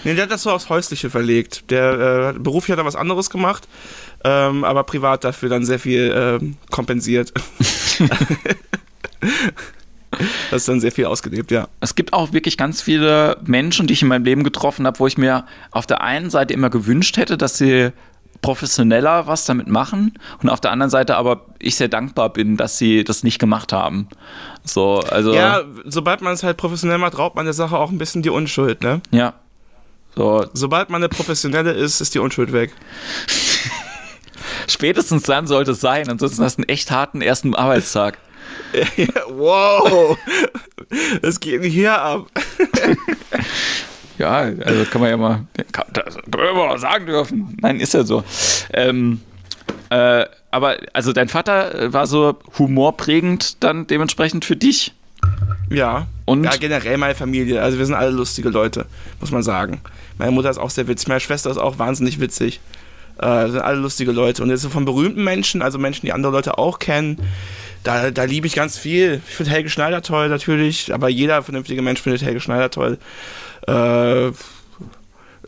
Nee, 0.04 0.14
der 0.14 0.24
hat 0.24 0.30
das 0.30 0.42
so 0.42 0.50
aufs 0.50 0.68
Häusliche 0.68 1.10
verlegt. 1.10 1.70
Der 1.70 2.34
äh, 2.34 2.38
beruflich 2.38 2.72
hat 2.72 2.78
er 2.78 2.84
was 2.84 2.96
anderes 2.96 3.30
gemacht, 3.30 3.68
ähm, 4.24 4.64
aber 4.64 4.84
privat 4.84 5.24
dafür 5.24 5.48
dann 5.48 5.64
sehr 5.64 5.78
viel 5.78 6.12
ähm, 6.14 6.56
kompensiert. 6.70 7.32
das 10.50 10.62
ist 10.62 10.68
dann 10.68 10.80
sehr 10.80 10.92
viel 10.92 11.06
ausgelebt, 11.06 11.50
ja. 11.50 11.68
Es 11.80 11.94
gibt 11.94 12.12
auch 12.12 12.32
wirklich 12.32 12.56
ganz 12.56 12.80
viele 12.82 13.38
Menschen, 13.44 13.86
die 13.86 13.94
ich 13.94 14.02
in 14.02 14.08
meinem 14.08 14.24
Leben 14.24 14.44
getroffen 14.44 14.86
habe, 14.86 14.98
wo 14.98 15.06
ich 15.06 15.18
mir 15.18 15.44
auf 15.70 15.86
der 15.86 16.02
einen 16.02 16.30
Seite 16.30 16.54
immer 16.54 16.70
gewünscht 16.70 17.16
hätte, 17.16 17.36
dass 17.36 17.58
sie 17.58 17.92
professioneller 18.40 19.26
was 19.26 19.44
damit 19.46 19.66
machen 19.66 20.14
und 20.40 20.48
auf 20.48 20.60
der 20.60 20.70
anderen 20.70 20.90
Seite 20.90 21.16
aber 21.16 21.46
ich 21.58 21.74
sehr 21.76 21.88
dankbar 21.88 22.32
bin, 22.32 22.56
dass 22.56 22.78
sie 22.78 23.02
das 23.02 23.24
nicht 23.24 23.38
gemacht 23.38 23.72
haben. 23.72 24.08
So, 24.64 25.00
also 25.00 25.34
Ja, 25.34 25.62
sobald 25.84 26.20
man 26.20 26.34
es 26.34 26.42
halt 26.42 26.56
professionell 26.56 26.98
macht, 26.98 27.18
raubt 27.18 27.36
man 27.36 27.46
der 27.46 27.54
Sache 27.54 27.76
auch 27.76 27.90
ein 27.90 27.98
bisschen 27.98 28.22
die 28.22 28.30
Unschuld, 28.30 28.82
ne? 28.82 29.00
ja. 29.10 29.34
So, 30.18 30.44
Sobald 30.52 30.90
man 30.90 31.00
eine 31.00 31.08
Professionelle 31.08 31.70
ist, 31.70 32.00
ist 32.00 32.12
die 32.12 32.18
Unschuld 32.18 32.52
weg. 32.52 32.72
spätestens 34.66 35.22
dann 35.22 35.46
sollte 35.46 35.70
es 35.70 35.80
sein, 35.80 36.08
ansonsten 36.08 36.42
hast 36.42 36.58
du 36.58 36.62
einen 36.62 36.68
echt 36.68 36.90
harten 36.90 37.22
ersten 37.22 37.54
Arbeitstag. 37.54 38.18
wow! 39.28 40.18
Das 41.22 41.38
geht 41.38 41.60
nicht 41.60 41.74
hier 41.74 42.00
ab. 42.00 42.26
Ja, 44.18 44.38
also 44.38 44.84
kann 44.90 45.00
man 45.00 45.10
ja 45.10 45.16
mal, 45.16 45.46
kann, 45.70 45.84
das 45.92 46.16
kann 46.16 46.24
man 46.40 46.46
ja 46.46 46.52
mal 46.52 46.78
sagen 46.80 47.06
dürfen. 47.06 47.56
Nein, 47.62 47.78
ist 47.78 47.94
ja 47.94 48.02
so. 48.02 48.24
Ähm, 48.72 49.20
äh, 49.90 50.24
aber 50.50 50.78
also 50.92 51.12
dein 51.12 51.28
Vater 51.28 51.92
war 51.92 52.08
so 52.08 52.36
humorprägend 52.58 53.62
dann 53.62 53.86
dementsprechend 53.86 54.44
für 54.44 54.56
dich. 54.56 54.92
Ja. 55.70 56.08
Und? 56.24 56.42
Ja, 56.42 56.56
generell 56.56 56.98
meine 56.98 57.14
Familie. 57.14 57.62
Also 57.62 57.78
wir 57.78 57.86
sind 57.86 57.94
alle 57.94 58.10
lustige 58.10 58.48
Leute, 58.48 58.86
muss 59.20 59.30
man 59.30 59.44
sagen. 59.44 59.82
Meine 60.18 60.32
Mutter 60.32 60.50
ist 60.50 60.58
auch 60.58 60.70
sehr 60.70 60.88
witzig, 60.88 61.08
meine 61.08 61.20
Schwester 61.20 61.50
ist 61.50 61.58
auch 61.58 61.78
wahnsinnig 61.78 62.20
witzig. 62.20 62.60
Äh, 63.18 63.48
sind 63.48 63.60
alle 63.60 63.78
lustige 63.78 64.12
Leute. 64.12 64.42
Und 64.42 64.50
jetzt 64.50 64.62
so 64.62 64.68
von 64.68 64.84
berühmten 64.84 65.24
Menschen, 65.24 65.62
also 65.62 65.78
Menschen, 65.78 66.06
die 66.06 66.12
andere 66.12 66.32
Leute 66.32 66.56
auch 66.58 66.78
kennen, 66.78 67.20
da, 67.82 68.10
da 68.10 68.24
liebe 68.24 68.46
ich 68.46 68.54
ganz 68.54 68.78
viel. 68.78 69.20
Ich 69.28 69.34
finde 69.34 69.52
Helge 69.52 69.70
Schneider 69.70 70.02
toll 70.02 70.28
natürlich, 70.28 70.92
aber 70.92 71.08
jeder 71.08 71.42
vernünftige 71.42 71.82
Mensch 71.82 72.00
findet 72.00 72.22
Helge 72.22 72.40
Schneider 72.40 72.70
toll. 72.70 72.98
Äh, 73.66 74.28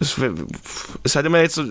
es 0.00 0.16
ist 1.02 1.16
halt 1.16 1.26
immer 1.26 1.40
jetzt 1.40 1.54
so. 1.54 1.64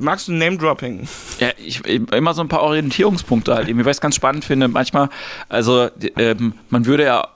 Magst 0.00 0.28
du 0.28 0.32
Name-Dropping? 0.32 1.08
Ja, 1.40 1.48
ich 1.56 1.82
immer 1.84 2.34
so 2.34 2.42
ein 2.42 2.48
paar 2.48 2.62
Orientierungspunkte 2.62 3.54
halt, 3.54 3.68
eben, 3.68 3.78
weil 3.78 3.90
ich 3.90 3.96
es 3.96 4.00
ganz 4.02 4.14
spannend 4.14 4.44
finde. 4.44 4.68
Manchmal, 4.68 5.08
also 5.48 5.88
ähm, 6.16 6.54
man 6.68 6.84
würde 6.84 7.04
ja 7.04 7.28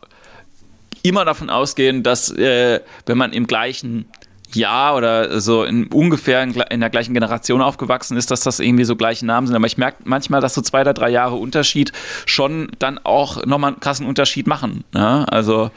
immer 1.03 1.25
davon 1.25 1.49
ausgehen, 1.49 2.03
dass 2.03 2.31
äh, 2.31 2.81
wenn 3.07 3.17
man 3.17 3.33
im 3.33 3.47
gleichen 3.47 4.05
Jahr 4.55 4.97
oder 4.97 5.41
so 5.41 5.65
in 5.65 5.87
ungefähr 5.89 6.43
in, 6.43 6.53
in 6.71 6.81
der 6.81 6.91
gleichen 6.91 7.15
Generation 7.15 7.61
aufgewachsen 7.63 8.17
ist, 8.17 8.31
dass 8.31 8.41
das 8.41 8.61
irgendwie 8.61 8.85
so 8.85 8.97
gleiche 8.97 9.27
Namen 9.27 9.47
sind. 9.47 9.57
Aber 9.57 9.67
ich 9.67 9.77
merke 9.79 9.99
manchmal, 10.05 10.41
dass 10.41 10.55
so 10.55 10.61
zwei 10.63 10.81
oder 10.83 10.95
drei 10.95 11.11
Jahre 11.11 11.35
Unterschied 11.37 11.93
schon 12.25 12.69
dann 12.79 12.99
auch 13.03 13.45
nochmal 13.45 13.73
einen 13.73 13.81
krassen 13.81 14.07
Unterschied 14.07 14.47
machen. 14.47 14.85
Ne? 14.93 15.27
Also 15.31 15.71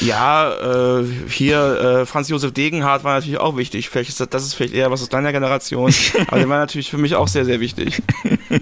Ja, 0.00 0.52
äh, 1.00 1.04
hier 1.28 2.00
äh, 2.02 2.06
Franz 2.06 2.28
Josef 2.28 2.52
Degenhardt 2.52 3.04
war 3.04 3.14
natürlich 3.14 3.38
auch 3.40 3.56
wichtig. 3.56 3.88
Vielleicht 3.88 4.10
ist 4.10 4.20
das, 4.20 4.28
das 4.28 4.44
ist 4.44 4.54
vielleicht 4.54 4.74
eher 4.74 4.90
was 4.90 5.02
aus 5.02 5.08
deiner 5.08 5.32
Generation, 5.32 5.92
aber 6.28 6.38
der 6.38 6.48
war 6.48 6.58
natürlich 6.58 6.90
für 6.90 6.98
mich 6.98 7.14
auch 7.14 7.28
sehr, 7.28 7.44
sehr 7.44 7.60
wichtig. 7.60 8.02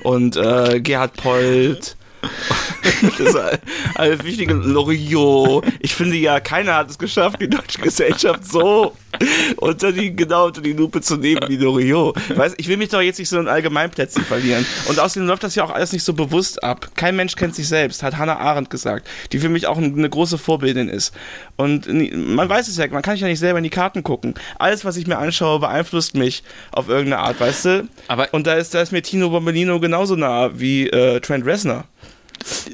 Und 0.03 0.37
äh, 0.37 0.81
Gerhard 0.81 1.15
Polt. 1.17 1.97
das 3.03 3.19
ist 3.21 3.37
all- 3.37 3.59
alles 3.95 4.23
wichtige 4.25 4.53
Loriot. 4.53 5.65
Ich 5.81 5.95
finde 5.95 6.17
ja, 6.17 6.39
keiner 6.41 6.75
hat 6.77 6.91
es 6.91 6.99
geschafft, 6.99 7.41
die 7.41 7.49
deutsche 7.49 7.81
Gesellschaft 7.81 8.45
so 8.45 8.95
unter 9.57 9.93
die, 9.93 10.15
genau 10.15 10.47
unter 10.47 10.61
die 10.61 10.73
Lupe 10.73 11.01
zu 11.01 11.17
nehmen 11.17 11.41
wie 11.49 11.57
Loriot. 11.57 12.17
Weißt, 12.37 12.55
ich 12.59 12.69
will 12.69 12.77
mich 12.77 12.89
doch 12.91 13.01
jetzt 13.01 13.19
nicht 13.19 13.29
so 13.29 13.39
in 13.39 13.49
Allgemeinplätzen 13.49 14.25
verlieren. 14.25 14.65
Und 14.89 14.99
außerdem 14.99 15.27
läuft 15.27 15.43
das 15.45 15.55
ja 15.55 15.65
auch 15.65 15.71
alles 15.71 15.93
nicht 15.93 16.05
so 16.05 16.13
bewusst 16.15 16.63
ab. 16.63 16.91
Kein 16.95 17.17
Mensch 17.17 17.37
kennt 17.37 17.55
sich 17.55 17.69
selbst, 17.69 18.03
hat 18.03 18.17
Hannah 18.19 18.37
Arendt 18.39 18.71
gesagt, 18.71 19.09
die 19.33 19.39
für 19.39 19.49
mich 19.49 19.67
auch 19.67 19.79
eine 19.79 20.09
große 20.09 20.39
Vorbildin 20.39 20.89
ist. 20.89 21.13
Und 21.57 21.89
man 22.15 22.49
weiß 22.49 22.69
es 22.69 22.77
ja, 22.77 22.87
man 22.89 23.03
kann 23.03 23.15
sich 23.15 23.23
ja 23.23 23.29
nicht 23.29 23.39
selber 23.41 23.59
in 23.59 23.65
die 23.65 23.71
Karten 23.71 24.03
gucken. 24.03 24.35
Alles, 24.59 24.85
was 24.85 24.97
ich 24.97 25.07
mir 25.07 25.19
anschaue, 25.19 25.59
beeinflusst 25.61 26.15
mich 26.15 26.43
auf 26.73 26.89
irgendeine 26.89 27.19
Art, 27.23 27.41
weißt 27.41 27.65
du? 27.65 27.89
Aber- 28.09 28.29
Und 28.33 28.47
da 28.47 28.55
ist, 28.55 28.75
da 28.75 28.81
ist 28.83 28.93
mir 28.93 29.03
Tino 29.03 29.31
Bombellino 29.31 29.81
genauso 29.81 30.17
nah 30.17 30.51
wie 30.59 30.89
äh, 30.89 31.21
Trent 31.21 31.45
Reznor. 31.47 31.85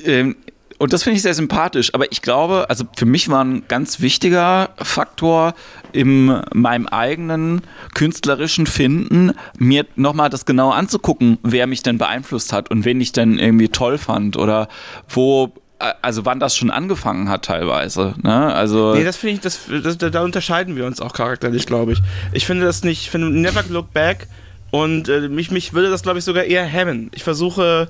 Ähm, 0.04 0.36
und 0.78 0.92
das 0.92 1.02
finde 1.02 1.16
ich 1.16 1.22
sehr 1.22 1.34
sympathisch. 1.34 1.94
Aber 1.94 2.10
ich 2.12 2.22
glaube, 2.22 2.66
also 2.68 2.84
für 2.96 3.06
mich 3.06 3.28
war 3.28 3.42
ein 3.42 3.66
ganz 3.68 4.00
wichtiger 4.00 4.70
Faktor 4.76 5.54
in 5.92 6.40
meinem 6.54 6.86
eigenen 6.86 7.62
künstlerischen 7.94 8.66
Finden, 8.66 9.32
mir 9.58 9.86
nochmal 9.96 10.28
das 10.28 10.44
genau 10.44 10.70
anzugucken, 10.70 11.38
wer 11.42 11.66
mich 11.66 11.82
denn 11.82 11.98
beeinflusst 11.98 12.52
hat 12.52 12.70
und 12.70 12.84
wen 12.84 13.00
ich 13.00 13.12
denn 13.12 13.38
irgendwie 13.38 13.68
toll 13.68 13.96
fand 13.96 14.36
oder 14.36 14.68
wo, 15.08 15.54
äh, 15.78 15.92
also 16.02 16.24
wann 16.26 16.40
das 16.40 16.56
schon 16.56 16.70
angefangen 16.70 17.28
hat 17.28 17.46
teilweise. 17.46 18.14
Ne? 18.22 18.54
Also 18.54 18.94
Nee, 18.94 19.04
das 19.04 19.16
finde 19.16 19.34
ich, 19.34 19.40
das, 19.40 19.60
das, 19.82 19.96
da, 19.96 20.22
unterscheiden 20.22 20.76
wir 20.76 20.86
uns 20.86 21.00
auch 21.00 21.14
charakterlich, 21.14 21.66
glaube 21.66 21.92
ich. 21.92 22.02
Ich 22.32 22.44
finde 22.44 22.66
das 22.66 22.84
nicht, 22.84 23.02
ich 23.02 23.10
finde 23.10 23.30
Never 23.30 23.64
Look 23.70 23.92
Back 23.94 24.28
und 24.70 25.08
äh, 25.08 25.28
mich, 25.28 25.50
mich 25.50 25.72
würde 25.72 25.88
das, 25.88 26.02
glaube 26.02 26.18
ich, 26.18 26.24
sogar 26.24 26.44
eher 26.44 26.64
hemmen. 26.64 27.10
Ich 27.14 27.24
versuche 27.24 27.88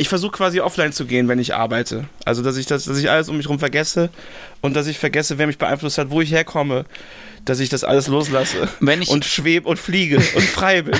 ich 0.00 0.08
versuche 0.08 0.32
quasi 0.32 0.60
offline 0.60 0.92
zu 0.92 1.04
gehen, 1.04 1.28
wenn 1.28 1.38
ich 1.38 1.54
arbeite. 1.54 2.04
Also, 2.24 2.42
dass 2.42 2.56
ich, 2.56 2.66
das, 2.66 2.84
dass 2.86 2.96
ich 2.98 3.10
alles 3.10 3.28
um 3.28 3.36
mich 3.36 3.46
herum 3.46 3.58
vergesse 3.58 4.08
und 4.62 4.74
dass 4.74 4.86
ich 4.86 4.98
vergesse, 4.98 5.36
wer 5.38 5.46
mich 5.46 5.58
beeinflusst 5.58 5.98
hat, 5.98 6.10
wo 6.10 6.20
ich 6.20 6.32
herkomme. 6.32 6.84
Dass 7.46 7.58
ich 7.58 7.70
das 7.70 7.84
alles 7.84 8.06
loslasse 8.06 8.68
Wenn 8.80 9.00
ich- 9.00 9.08
und 9.08 9.24
schweb 9.24 9.64
und 9.64 9.78
fliege 9.78 10.16
und 10.16 10.42
frei 10.44 10.82
bin. 10.82 10.94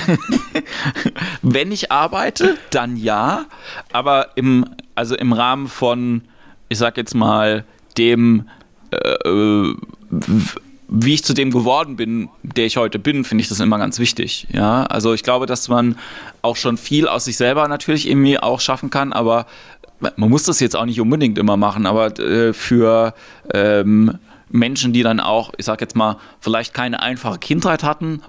Wenn 1.43 1.71
ich 1.71 1.91
arbeite, 1.91 2.57
dann 2.71 2.95
ja, 2.97 3.45
aber 3.91 4.29
im, 4.35 4.65
also 4.95 5.15
im 5.15 5.33
Rahmen 5.33 5.67
von, 5.67 6.23
ich 6.69 6.77
sag 6.79 6.97
jetzt 6.97 7.13
mal, 7.13 7.63
dem, 7.97 8.49
äh, 8.91 8.97
w- 9.27 10.59
wie 10.93 11.13
ich 11.13 11.23
zu 11.23 11.33
dem 11.33 11.51
geworden 11.51 11.95
bin, 11.95 12.29
der 12.43 12.65
ich 12.65 12.75
heute 12.75 12.99
bin, 12.99 13.23
finde 13.23 13.41
ich 13.41 13.47
das 13.47 13.61
immer 13.61 13.77
ganz 13.77 13.97
wichtig. 13.97 14.47
Ja, 14.51 14.83
also 14.83 15.13
ich 15.13 15.23
glaube, 15.23 15.45
dass 15.45 15.69
man 15.69 15.97
auch 16.41 16.57
schon 16.57 16.77
viel 16.77 17.07
aus 17.07 17.25
sich 17.25 17.37
selber 17.37 17.69
natürlich 17.69 18.09
irgendwie 18.09 18.37
auch 18.37 18.59
schaffen 18.59 18.89
kann, 18.89 19.13
aber 19.13 19.45
man 20.17 20.29
muss 20.29 20.43
das 20.43 20.59
jetzt 20.59 20.75
auch 20.75 20.85
nicht 20.85 20.99
unbedingt 20.99 21.37
immer 21.37 21.55
machen, 21.55 21.85
aber 21.85 22.19
äh, 22.19 22.51
für 22.51 23.13
ähm, 23.53 24.17
Menschen, 24.49 24.91
die 24.91 25.01
dann 25.01 25.21
auch, 25.21 25.53
ich 25.57 25.65
sag 25.65 25.79
jetzt 25.79 25.95
mal, 25.95 26.17
vielleicht 26.41 26.73
keine 26.73 27.01
einfache 27.01 27.39
Kindheit 27.39 27.83
hatten 27.83 28.21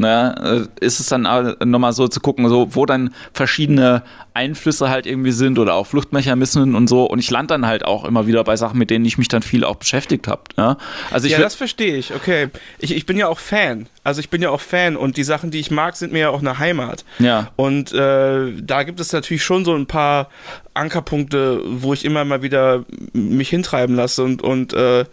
ne, 0.00 0.68
ist 0.80 1.00
es 1.00 1.06
dann 1.06 1.22
nochmal 1.64 1.92
so 1.92 2.08
zu 2.08 2.20
gucken, 2.20 2.48
so, 2.48 2.74
wo 2.74 2.86
dann 2.86 3.14
verschiedene 3.32 4.02
Einflüsse 4.34 4.88
halt 4.88 5.06
irgendwie 5.06 5.32
sind 5.32 5.58
oder 5.58 5.74
auch 5.74 5.86
Fluchtmechanismen 5.86 6.74
und 6.74 6.88
so. 6.88 7.04
Und 7.04 7.18
ich 7.18 7.30
lande 7.30 7.54
dann 7.54 7.66
halt 7.66 7.84
auch 7.84 8.04
immer 8.04 8.26
wieder 8.26 8.42
bei 8.44 8.56
Sachen, 8.56 8.78
mit 8.78 8.90
denen 8.90 9.04
ich 9.04 9.18
mich 9.18 9.28
dann 9.28 9.42
viel 9.42 9.64
auch 9.64 9.76
beschäftigt 9.76 10.28
habe. 10.28 10.42
Ne? 10.56 10.76
Also 11.10 11.26
ich 11.26 11.32
ja, 11.32 11.38
das 11.38 11.54
verstehe 11.54 11.96
ich, 11.96 12.14
okay. 12.14 12.48
Ich, 12.78 12.94
ich 12.94 13.06
bin 13.06 13.16
ja 13.16 13.28
auch 13.28 13.38
Fan. 13.38 13.86
Also 14.02 14.20
ich 14.20 14.30
bin 14.30 14.40
ja 14.40 14.50
auch 14.50 14.60
Fan 14.60 14.96
und 14.96 15.16
die 15.16 15.24
Sachen, 15.24 15.50
die 15.50 15.60
ich 15.60 15.70
mag, 15.70 15.96
sind 15.96 16.12
mir 16.12 16.20
ja 16.20 16.30
auch 16.30 16.40
eine 16.40 16.58
Heimat. 16.58 17.04
Ja. 17.18 17.50
Und 17.56 17.92
äh, 17.92 18.52
da 18.62 18.82
gibt 18.84 19.00
es 19.00 19.12
natürlich 19.12 19.44
schon 19.44 19.64
so 19.64 19.74
ein 19.74 19.86
paar 19.86 20.30
Ankerpunkte, 20.74 21.60
wo 21.66 21.92
ich 21.92 22.04
immer 22.04 22.24
mal 22.24 22.42
wieder 22.42 22.84
mich 23.12 23.50
hintreiben 23.50 23.96
lasse 23.96 24.22
und, 24.22 24.42
und, 24.42 24.72
äh, 24.72 25.04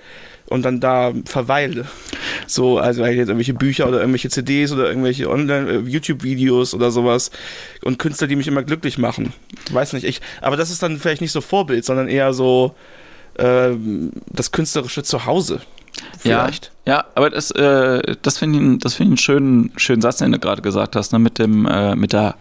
und 0.49 0.63
dann 0.63 0.79
da 0.79 1.13
verweile. 1.25 1.85
So, 2.47 2.79
also 2.79 3.03
halt 3.03 3.17
jetzt 3.17 3.27
irgendwelche 3.27 3.53
Bücher 3.53 3.87
oder 3.87 3.99
irgendwelche 3.99 4.29
CDs 4.29 4.71
oder 4.71 4.87
irgendwelche 4.87 5.29
Online-YouTube-Videos 5.29 6.73
oder 6.73 6.91
sowas. 6.91 7.31
Und 7.83 7.99
Künstler, 7.99 8.27
die 8.27 8.35
mich 8.35 8.47
immer 8.47 8.63
glücklich 8.63 8.97
machen. 8.97 9.33
Weiß 9.71 9.93
nicht, 9.93 10.05
ich. 10.05 10.21
Aber 10.41 10.57
das 10.57 10.71
ist 10.71 10.81
dann 10.81 10.97
vielleicht 10.97 11.21
nicht 11.21 11.31
so 11.31 11.41
Vorbild, 11.41 11.85
sondern 11.85 12.07
eher 12.07 12.33
so 12.33 12.75
äh, 13.35 13.71
das 14.31 14.51
künstlerische 14.51 15.03
Zuhause. 15.03 15.61
Vielleicht. 16.19 16.71
Ja, 16.85 16.93
ja 16.93 17.05
aber 17.15 17.29
das, 17.29 17.51
äh, 17.51 18.15
das 18.21 18.37
finde 18.37 18.73
ich, 18.73 18.79
das 18.79 18.95
find 18.95 19.07
ich 19.07 19.11
einen 19.11 19.17
schönen, 19.17 19.71
schönen 19.77 20.01
Satz, 20.01 20.17
den 20.17 20.31
du 20.31 20.39
gerade 20.39 20.61
gesagt 20.61 20.95
hast, 20.95 21.13
ne, 21.13 21.19
mit, 21.19 21.39
dem, 21.39 21.65
äh, 21.65 21.95
mit, 21.95 22.13
der, 22.13 22.35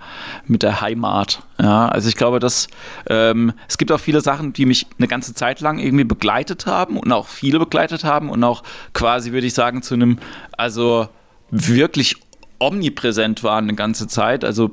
mit 0.46 0.62
der 0.62 0.80
Heimat. 0.80 1.42
Ja, 1.60 1.88
also 1.88 2.08
ich 2.08 2.16
glaube, 2.16 2.38
dass 2.38 2.68
ähm, 3.08 3.52
es 3.68 3.78
gibt 3.78 3.92
auch 3.92 4.00
viele 4.00 4.20
Sachen, 4.20 4.52
die 4.52 4.66
mich 4.66 4.86
eine 4.98 5.08
ganze 5.08 5.34
Zeit 5.34 5.60
lang 5.60 5.78
irgendwie 5.78 6.04
begleitet 6.04 6.66
haben 6.66 6.98
und 6.98 7.12
auch 7.12 7.28
viele 7.28 7.58
begleitet 7.58 8.04
haben 8.04 8.30
und 8.30 8.42
auch 8.44 8.62
quasi, 8.92 9.32
würde 9.32 9.46
ich 9.46 9.54
sagen, 9.54 9.82
zu 9.82 9.94
einem, 9.94 10.18
also 10.56 11.08
wirklich 11.50 12.16
omnipräsent 12.58 13.42
waren 13.42 13.64
eine 13.64 13.74
ganze 13.74 14.06
Zeit. 14.08 14.44
Also 14.44 14.70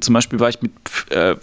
zum 0.00 0.14
Beispiel 0.14 0.40
war 0.40 0.48
ich 0.48 0.60
mit 0.62 0.72
äh, 1.10 1.36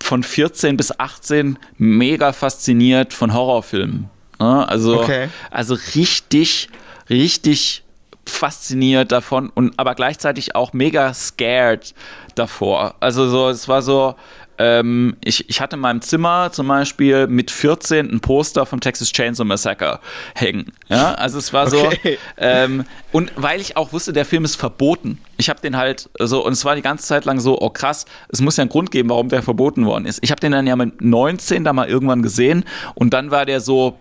von 0.00 0.22
14 0.22 0.76
bis 0.76 0.98
18 0.98 1.58
mega 1.78 2.32
fasziniert 2.32 3.12
von 3.12 3.32
Horrorfilmen. 3.32 4.10
Ne? 4.42 4.68
Also, 4.68 5.00
Okay. 5.00 5.28
also 5.50 5.76
richtig, 5.94 6.68
richtig 7.08 7.84
fasziniert 8.26 9.10
davon 9.12 9.50
und 9.50 9.74
aber 9.78 9.94
gleichzeitig 9.94 10.54
auch 10.54 10.72
mega 10.72 11.12
scared 11.12 11.94
davor. 12.34 12.94
Also 13.00 13.28
so, 13.28 13.48
es 13.48 13.66
war 13.68 13.82
so, 13.82 14.14
ähm, 14.58 15.16
ich, 15.24 15.48
ich 15.50 15.60
hatte 15.60 15.74
in 15.76 15.80
meinem 15.80 16.00
Zimmer 16.02 16.50
zum 16.52 16.68
Beispiel 16.68 17.26
mit 17.26 17.50
14 17.50 18.08
ein 18.10 18.20
Poster 18.20 18.64
vom 18.64 18.80
Texas 18.80 19.10
Chainsaw 19.12 19.44
Massacre 19.44 19.98
hängen. 20.34 20.72
Ja, 20.88 21.14
also 21.14 21.38
es 21.38 21.52
war 21.52 21.68
so, 21.68 21.78
Okay. 21.86 22.18
ähm, 22.36 22.84
und 23.10 23.32
weil 23.36 23.60
ich 23.60 23.76
auch 23.76 23.92
wusste, 23.92 24.12
der 24.12 24.24
Film 24.24 24.44
ist 24.44 24.54
verboten. 24.56 25.18
Ich 25.36 25.50
habe 25.50 25.60
den 25.60 25.76
halt 25.76 26.08
so, 26.20 26.44
und 26.46 26.52
es 26.52 26.64
war 26.64 26.76
die 26.76 26.82
ganze 26.82 27.04
Zeit 27.06 27.24
lang 27.24 27.40
so, 27.40 27.60
oh 27.60 27.70
krass, 27.70 28.06
es 28.28 28.40
muss 28.40 28.56
ja 28.56 28.62
einen 28.62 28.70
Grund 28.70 28.92
geben, 28.92 29.08
warum 29.10 29.28
der 29.30 29.42
verboten 29.42 29.84
worden 29.84 30.06
ist. 30.06 30.20
Ich 30.22 30.30
habe 30.30 30.40
den 30.40 30.52
dann 30.52 30.66
ja 30.66 30.76
mit 30.76 31.00
19 31.00 31.64
da 31.64 31.72
mal 31.72 31.88
irgendwann 31.88 32.22
gesehen 32.22 32.64
und 32.94 33.12
dann 33.12 33.30
war 33.32 33.44
der 33.46 33.60
so, 33.60 33.98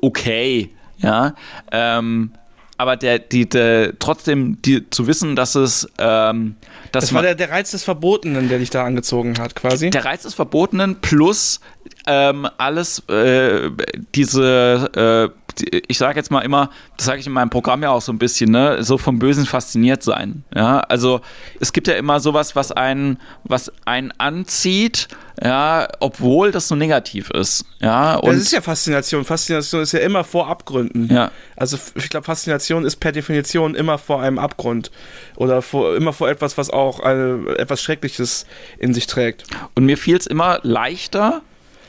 okay, 0.00 0.70
ja, 0.98 1.34
ähm, 1.72 2.32
aber 2.78 2.96
der, 2.96 3.18
die, 3.18 3.48
der, 3.48 3.98
trotzdem 3.98 4.60
die, 4.62 4.88
zu 4.90 5.06
wissen, 5.06 5.34
dass 5.34 5.54
es, 5.54 5.88
ähm, 5.98 6.56
dass 6.92 7.04
Das 7.04 7.14
war 7.14 7.22
der, 7.22 7.34
der 7.34 7.50
Reiz 7.50 7.70
des 7.70 7.84
Verbotenen, 7.84 8.48
der 8.48 8.58
dich 8.58 8.70
da 8.70 8.84
angezogen 8.84 9.38
hat, 9.38 9.54
quasi. 9.54 9.90
der 9.90 10.04
Reiz 10.04 10.22
des 10.22 10.34
Verbotenen 10.34 11.00
plus 11.00 11.60
ähm, 12.06 12.46
alles, 12.58 13.00
äh, 13.08 13.70
diese, 14.14 15.32
äh, 15.34 15.45
ich 15.88 15.98
sage 15.98 16.18
jetzt 16.18 16.30
mal 16.30 16.40
immer, 16.40 16.70
das 16.96 17.06
sage 17.06 17.20
ich 17.20 17.26
in 17.26 17.32
meinem 17.32 17.50
Programm 17.50 17.82
ja 17.82 17.90
auch 17.90 18.02
so 18.02 18.12
ein 18.12 18.18
bisschen, 18.18 18.50
ne, 18.50 18.82
so 18.82 18.98
vom 18.98 19.18
Bösen 19.18 19.46
fasziniert 19.46 20.02
sein. 20.02 20.44
Ja, 20.54 20.80
also 20.80 21.20
es 21.60 21.72
gibt 21.72 21.88
ja 21.88 21.94
immer 21.94 22.20
sowas, 22.20 22.56
was 22.56 22.72
einen, 22.72 23.18
was 23.44 23.72
einen 23.84 24.12
anzieht, 24.18 25.08
ja, 25.42 25.88
obwohl 26.00 26.50
das 26.50 26.68
so 26.68 26.74
negativ 26.74 27.30
ist. 27.30 27.64
Ja, 27.80 28.20
das 28.20 28.36
ist 28.36 28.52
ja 28.52 28.60
Faszination. 28.60 29.24
Faszination 29.24 29.82
ist 29.82 29.92
ja 29.92 30.00
immer 30.00 30.24
vor 30.24 30.48
Abgründen. 30.48 31.12
Ja. 31.12 31.30
Also 31.56 31.78
ich 31.94 32.08
glaube, 32.08 32.24
Faszination 32.24 32.84
ist 32.84 32.96
per 32.96 33.12
Definition 33.12 33.74
immer 33.74 33.98
vor 33.98 34.22
einem 34.22 34.38
Abgrund. 34.38 34.90
Oder 35.36 35.60
vor, 35.60 35.94
immer 35.94 36.12
vor 36.12 36.30
etwas, 36.30 36.56
was 36.56 36.70
auch 36.70 37.00
eine, 37.00 37.56
etwas 37.58 37.82
Schreckliches 37.82 38.46
in 38.78 38.94
sich 38.94 39.06
trägt. 39.06 39.44
Und 39.74 39.84
mir 39.84 39.98
fiel 39.98 40.16
es 40.16 40.26
immer 40.26 40.60
leichter, 40.62 41.42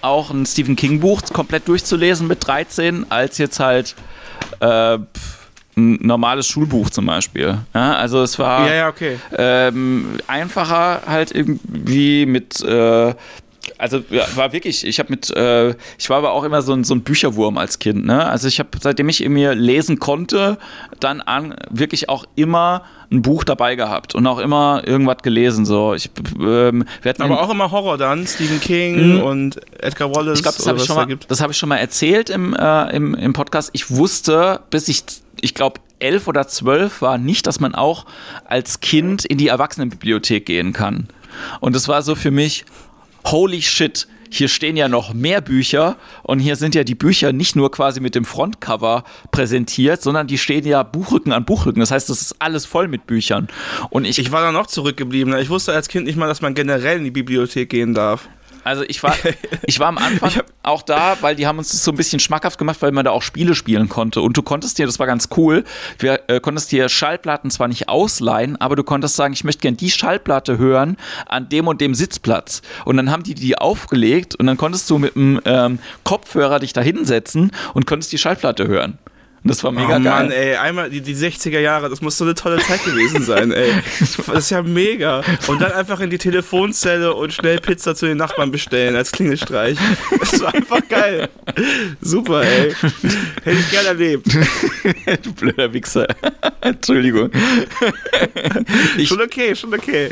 auch 0.07 0.31
ein 0.31 0.45
Stephen 0.45 0.75
King 0.75 0.99
Buch 0.99 1.21
komplett 1.33 1.67
durchzulesen 1.67 2.27
mit 2.27 2.45
13, 2.45 3.05
als 3.09 3.37
jetzt 3.37 3.59
halt 3.59 3.95
äh, 4.59 4.97
ein 5.77 5.99
normales 6.01 6.47
Schulbuch 6.47 6.89
zum 6.89 7.05
Beispiel. 7.05 7.59
Ja, 7.73 7.95
also 7.95 8.23
es 8.23 8.39
war 8.39 8.67
Ja, 8.67 8.73
ja, 8.73 8.87
okay. 8.89 9.19
ähm, 9.37 10.17
einfacher 10.27 11.01
halt 11.05 11.31
irgendwie 11.31 12.25
mit 12.25 12.61
äh, 12.63 13.13
also 13.77 14.01
ja, 14.09 14.23
war 14.35 14.53
wirklich, 14.53 14.85
ich 14.85 14.99
habe 14.99 15.09
mit, 15.09 15.29
äh, 15.31 15.75
ich 15.97 16.09
war 16.09 16.17
aber 16.17 16.31
auch 16.31 16.43
immer 16.43 16.61
so 16.61 16.73
ein, 16.73 16.83
so 16.83 16.95
ein 16.95 17.01
Bücherwurm 17.01 17.57
als 17.57 17.79
Kind, 17.79 18.05
ne? 18.05 18.25
Also 18.25 18.47
ich 18.47 18.59
habe, 18.59 18.69
seitdem 18.81 19.09
ich 19.09 19.27
mir 19.27 19.53
lesen 19.55 19.99
konnte, 19.99 20.57
dann 20.99 21.21
an 21.21 21.55
wirklich 21.69 22.09
auch 22.09 22.25
immer 22.35 22.83
ein 23.11 23.21
Buch 23.21 23.43
dabei 23.43 23.75
gehabt 23.75 24.15
und 24.15 24.25
auch 24.27 24.39
immer 24.39 24.81
irgendwas 24.85 25.17
gelesen. 25.23 25.65
So, 25.65 25.93
ich, 25.93 26.09
ähm, 26.39 26.85
wir 27.01 27.09
hatten 27.09 27.21
Aber 27.21 27.41
auch 27.41 27.49
immer 27.49 27.71
Horror 27.71 27.97
dann. 27.97 28.27
Stephen 28.27 28.59
King 28.59 29.21
und 29.21 29.59
Edgar 29.81 30.13
Wallace. 30.13 30.27
Mhm. 30.27 30.33
ich 30.35 30.41
glaube, 30.43 30.57
das 30.57 30.67
habe 30.67 30.77
ich, 30.79 30.87
da 30.87 30.93
mal- 30.95 31.05
gibt. 31.07 31.31
das 31.31 31.41
hab 31.41 31.51
ich 31.51 31.57
schon 31.57 31.69
mal 31.69 31.77
erzählt 31.77 32.29
im, 32.29 32.53
äh, 32.53 32.95
im, 32.95 33.13
im 33.15 33.33
Podcast. 33.33 33.69
Ich 33.73 33.89
wusste, 33.91 34.59
bis 34.69 34.87
ich, 34.89 35.03
ich 35.39 35.53
glaube, 35.53 35.79
elf 35.99 36.27
oder 36.27 36.47
zwölf 36.47 37.01
war 37.01 37.17
nicht, 37.17 37.47
dass 37.47 37.59
man 37.59 37.73
auch 37.75 38.05
als 38.45 38.81
Kind 38.81 39.25
in 39.25 39.37
die 39.37 39.47
Erwachsenenbibliothek 39.47 40.45
gehen 40.45 40.73
kann. 40.73 41.07
Und 41.59 41.75
das 41.75 41.87
war 41.87 42.01
so 42.01 42.15
für 42.15 42.31
mich, 42.31 42.65
holy 43.31 43.61
shit, 43.61 44.07
hier 44.29 44.47
stehen 44.47 44.75
ja 44.77 44.87
noch 44.87 45.13
mehr 45.13 45.41
Bücher 45.41 45.97
und 46.23 46.39
hier 46.39 46.55
sind 46.55 46.75
ja 46.75 46.83
die 46.83 46.95
Bücher 46.95 47.31
nicht 47.31 47.55
nur 47.55 47.71
quasi 47.71 47.99
mit 47.99 48.15
dem 48.15 48.25
Frontcover 48.25 49.03
präsentiert, 49.31 50.01
sondern 50.01 50.27
die 50.27 50.37
stehen 50.37 50.65
ja 50.65 50.83
Buchrücken 50.83 51.31
an 51.31 51.45
Buchrücken. 51.45 51.79
Das 51.79 51.91
heißt, 51.91 52.09
das 52.09 52.21
ist 52.21 52.35
alles 52.39 52.65
voll 52.65 52.87
mit 52.87 53.07
Büchern. 53.07 53.47
Und 53.89 54.05
ich, 54.05 54.19
Ich 54.19 54.31
war 54.31 54.41
da 54.41 54.51
noch 54.51 54.67
zurückgeblieben. 54.67 55.37
Ich 55.37 55.49
wusste 55.49 55.73
als 55.73 55.87
Kind 55.87 56.05
nicht 56.05 56.17
mal, 56.17 56.27
dass 56.27 56.41
man 56.41 56.53
generell 56.53 56.97
in 56.97 57.03
die 57.05 57.11
Bibliothek 57.11 57.69
gehen 57.69 57.93
darf. 57.93 58.27
Also 58.63 58.83
ich 58.87 59.01
war, 59.03 59.15
ich 59.65 59.79
war 59.79 59.87
am 59.87 59.97
Anfang 59.97 60.31
auch 60.63 60.81
da, 60.81 61.17
weil 61.21 61.35
die 61.35 61.47
haben 61.47 61.57
uns 61.57 61.71
das 61.71 61.83
so 61.83 61.91
ein 61.91 61.97
bisschen 61.97 62.19
schmackhaft 62.19 62.57
gemacht, 62.57 62.81
weil 62.81 62.91
man 62.91 63.05
da 63.05 63.11
auch 63.11 63.21
Spiele 63.21 63.55
spielen 63.55 63.89
konnte. 63.89 64.21
Und 64.21 64.37
du 64.37 64.41
konntest 64.41 64.77
dir, 64.77 64.85
das 64.85 64.99
war 64.99 65.07
ganz 65.07 65.29
cool, 65.37 65.63
wir 65.99 66.21
äh, 66.27 66.39
konntest 66.39 66.71
dir 66.71 66.89
Schallplatten 66.89 67.51
zwar 67.51 67.67
nicht 67.67 67.89
ausleihen, 67.89 68.59
aber 68.59 68.75
du 68.75 68.83
konntest 68.83 69.15
sagen, 69.15 69.33
ich 69.33 69.43
möchte 69.43 69.61
gern 69.61 69.77
die 69.77 69.89
Schallplatte 69.89 70.57
hören 70.57 70.97
an 71.27 71.49
dem 71.49 71.67
und 71.67 71.81
dem 71.81 71.95
Sitzplatz. 71.95 72.61
Und 72.85 72.97
dann 72.97 73.11
haben 73.11 73.23
die 73.23 73.33
die 73.33 73.57
aufgelegt 73.57 74.35
und 74.35 74.47
dann 74.47 74.57
konntest 74.57 74.89
du 74.89 74.97
mit 74.97 75.15
dem 75.15 75.39
ähm, 75.45 75.79
Kopfhörer 76.03 76.59
dich 76.59 76.73
da 76.73 76.81
hinsetzen 76.81 77.51
und 77.73 77.85
konntest 77.85 78.11
die 78.11 78.17
Schallplatte 78.17 78.67
hören. 78.67 78.97
Und 79.43 79.49
das 79.51 79.63
war 79.63 79.71
mega 79.71 79.85
oh 79.85 79.89
geil. 79.91 80.01
Mann, 80.01 80.31
ey, 80.31 80.55
einmal 80.55 80.89
die, 80.89 80.99
die 81.01 81.15
60er 81.15 81.59
Jahre, 81.59 81.89
das 81.89 82.01
muss 82.01 82.17
so 82.17 82.25
eine 82.25 82.35
tolle 82.35 82.57
Zeit 82.59 82.83
gewesen 82.83 83.23
sein, 83.23 83.51
ey. 83.51 83.71
Das 83.99 84.17
ist 84.45 84.49
ja 84.49 84.61
mega. 84.61 85.21
Und 85.47 85.61
dann 85.61 85.71
einfach 85.71 85.99
in 86.01 86.09
die 86.09 86.17
Telefonzelle 86.17 87.13
und 87.13 87.31
schnell 87.33 87.59
Pizza 87.59 87.95
zu 87.95 88.07
den 88.07 88.17
Nachbarn 88.17 88.51
bestellen 88.51 88.95
als 88.95 89.11
Klingelstreich. 89.11 89.77
Das 90.19 90.41
war 90.41 90.53
einfach 90.53 90.81
geil. 90.89 91.29
Super, 92.01 92.41
ey. 92.43 92.73
Hätte 93.43 93.57
ich 93.59 93.71
gerne 93.71 93.87
erlebt. 93.89 94.27
du 95.23 95.33
blöder 95.33 95.71
Wichser. 95.71 96.07
Entschuldigung. 96.61 97.29
Ich, 98.97 99.07
Schon 99.07 99.21
okay, 99.21 99.55
schon 99.55 99.73
okay. 99.73 100.09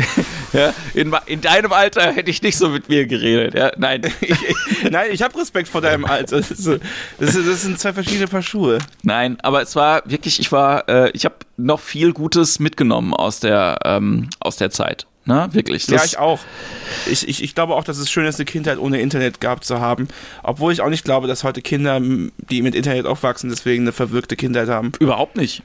ja, 0.53 0.73
in, 0.93 1.13
in 1.25 1.41
deinem 1.41 1.71
Alter 1.73 2.11
hätte 2.13 2.29
ich 2.29 2.41
nicht 2.41 2.57
so 2.57 2.69
mit 2.69 2.87
mir 2.89 3.05
geredet. 3.05 3.53
Ja, 3.55 3.71
nein. 3.77 4.01
Ich, 4.21 4.31
ich, 4.31 4.91
nein, 4.91 5.09
ich 5.11 5.21
habe 5.21 5.37
Respekt 5.39 5.67
vor 5.67 5.81
deinem 5.81 6.05
Alter. 6.05 6.37
Das, 6.37 6.51
ist, 6.51 6.63
so- 6.63 6.77
das, 7.19 7.35
ist, 7.35 7.47
das 7.47 7.61
sind 7.63 7.79
zwei 7.79 7.93
verschiedene 7.93 8.27
Paar 8.27 8.41
Schuhe. 8.41 8.77
Nein, 9.03 9.14
aber 9.41 9.61
es 9.61 9.75
war 9.75 10.03
wirklich, 10.05 10.39
ich 10.39 10.51
war, 10.51 10.87
äh, 10.89 11.11
ich 11.11 11.25
habe 11.25 11.35
noch 11.57 11.79
viel 11.79 12.13
Gutes 12.13 12.59
mitgenommen 12.59 13.13
aus 13.13 13.39
der, 13.39 13.79
ähm, 13.85 14.29
aus 14.39 14.57
der 14.57 14.71
Zeit. 14.71 15.07
Ne, 15.27 15.49
wirklich. 15.53 15.87
ja, 15.87 16.03
ich 16.03 16.19
auch. 16.19 16.39
Ich, 17.09 17.27
ich, 17.27 17.43
ich 17.43 17.55
glaube 17.55 17.73
auch, 17.73 17.83
dass 17.83 17.97
es 17.97 18.11
schön 18.11 18.27
ist, 18.27 18.35
eine 18.35 18.45
Kindheit 18.45 18.77
ohne 18.77 19.01
Internet 19.01 19.41
gehabt 19.41 19.65
zu 19.65 19.79
haben. 19.79 20.07
Obwohl 20.43 20.71
ich 20.71 20.81
auch 20.81 20.89
nicht 20.89 21.03
glaube, 21.03 21.27
dass 21.27 21.43
heute 21.43 21.63
Kinder, 21.63 21.99
die 21.99 22.61
mit 22.61 22.75
Internet 22.75 23.07
aufwachsen, 23.07 23.49
deswegen 23.49 23.83
eine 23.83 23.91
verwirkte 23.91 24.35
Kindheit 24.35 24.69
haben. 24.69 24.91
Überhaupt 24.99 25.35
nicht. 25.35 25.63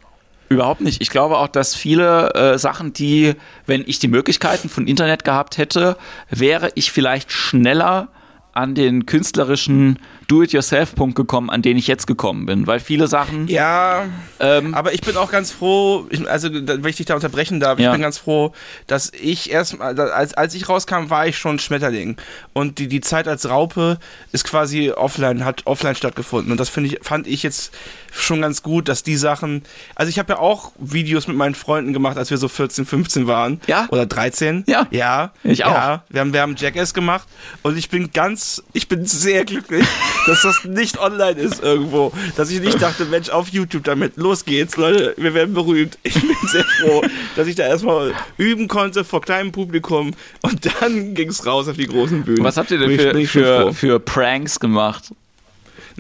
Überhaupt 0.48 0.80
nicht. 0.80 1.02
Ich 1.02 1.10
glaube 1.10 1.36
auch, 1.36 1.46
dass 1.46 1.74
viele 1.74 2.32
äh, 2.34 2.58
Sachen, 2.58 2.94
die, 2.94 3.34
wenn 3.66 3.84
ich 3.86 3.98
die 3.98 4.08
Möglichkeiten 4.08 4.70
von 4.70 4.86
Internet 4.86 5.24
gehabt 5.24 5.58
hätte, 5.58 5.98
wäre 6.30 6.72
ich 6.74 6.90
vielleicht 6.90 7.30
schneller 7.30 8.08
an 8.52 8.74
den 8.74 9.06
künstlerischen 9.06 9.98
Do-it-yourself-Punkt 10.30 11.16
gekommen, 11.16 11.50
an 11.50 11.60
den 11.60 11.76
ich 11.76 11.88
jetzt 11.88 12.06
gekommen 12.06 12.46
bin, 12.46 12.68
weil 12.68 12.78
viele 12.78 13.08
Sachen. 13.08 13.48
Ja, 13.48 14.04
ähm, 14.38 14.74
aber 14.74 14.94
ich 14.94 15.00
bin 15.00 15.16
auch 15.16 15.32
ganz 15.32 15.50
froh, 15.50 16.06
ich, 16.10 16.28
also 16.30 16.48
wenn 16.52 16.86
ich 16.86 16.96
dich 16.96 17.06
da 17.06 17.16
unterbrechen 17.16 17.58
darf, 17.58 17.80
ja. 17.80 17.86
ich 17.86 17.92
bin 17.92 18.00
ganz 18.00 18.18
froh, 18.18 18.52
dass 18.86 19.10
ich 19.12 19.50
erstmal, 19.50 19.98
als, 19.98 20.34
als 20.34 20.54
ich 20.54 20.68
rauskam, 20.68 21.10
war 21.10 21.26
ich 21.26 21.36
schon 21.36 21.58
Schmetterling. 21.58 22.16
Und 22.52 22.78
die, 22.78 22.86
die 22.86 23.00
Zeit 23.00 23.26
als 23.26 23.48
Raupe 23.48 23.98
ist 24.30 24.44
quasi 24.44 24.92
offline, 24.92 25.44
hat 25.44 25.66
offline 25.66 25.96
stattgefunden. 25.96 26.52
Und 26.52 26.60
das 26.60 26.68
finde 26.68 26.90
ich, 26.90 27.00
fand 27.02 27.26
ich 27.26 27.42
jetzt 27.42 27.72
schon 28.12 28.40
ganz 28.40 28.62
gut, 28.62 28.88
dass 28.88 29.02
die 29.02 29.16
Sachen. 29.16 29.62
Also 29.94 30.10
ich 30.10 30.18
habe 30.18 30.34
ja 30.34 30.38
auch 30.38 30.72
Videos 30.78 31.26
mit 31.28 31.36
meinen 31.36 31.54
Freunden 31.54 31.92
gemacht, 31.92 32.16
als 32.16 32.30
wir 32.30 32.38
so 32.38 32.48
14, 32.48 32.86
15 32.86 33.26
waren. 33.26 33.60
Ja. 33.66 33.88
Oder 33.90 34.06
13. 34.06 34.64
Ja. 34.66 34.86
Ja. 34.90 35.32
Ich 35.44 35.64
auch. 35.64 35.72
Ja. 35.72 36.04
Wir 36.08 36.20
haben, 36.20 36.32
wir 36.32 36.40
haben 36.40 36.56
Jackass 36.56 36.94
gemacht 36.94 37.26
und 37.62 37.76
ich 37.76 37.88
bin 37.88 38.12
ganz, 38.12 38.62
ich 38.72 38.88
bin 38.88 39.06
sehr 39.06 39.44
glücklich, 39.44 39.86
dass 40.26 40.42
das 40.42 40.64
nicht 40.64 40.98
online 40.98 41.40
ist 41.40 41.62
irgendwo. 41.62 42.12
Dass 42.37 42.50
ich 42.50 42.61
nicht 42.61 42.80
dachte, 42.80 43.04
Mensch, 43.06 43.28
auf 43.30 43.48
YouTube 43.48 43.85
damit, 43.85 44.16
los 44.16 44.44
geht's, 44.44 44.76
Leute, 44.76 45.14
wir 45.16 45.35
werden 45.35 45.54
berühmt. 45.54 45.98
Ich 46.02 46.14
bin 46.14 46.37
sehr 46.48 46.64
froh, 46.64 47.02
dass 47.37 47.46
ich 47.46 47.54
da 47.54 47.66
erstmal 47.66 48.12
üben 48.37 48.68
konnte 48.68 49.04
vor 49.04 49.20
kleinem 49.20 49.52
Publikum 49.52 50.12
und 50.42 50.68
dann 50.80 51.14
ging's 51.14 51.46
raus 51.46 51.68
auf 51.68 51.76
die 51.76 51.87
großen 51.87 52.22
Bühnen. 52.22 52.44
Was 52.44 52.56
habt 52.56 52.70
ihr 52.70 52.78
denn 52.78 52.98
für, 52.98 53.26
für, 53.26 53.74
für 53.74 54.00
Pranks 54.00 54.59
gemacht? 54.59 55.11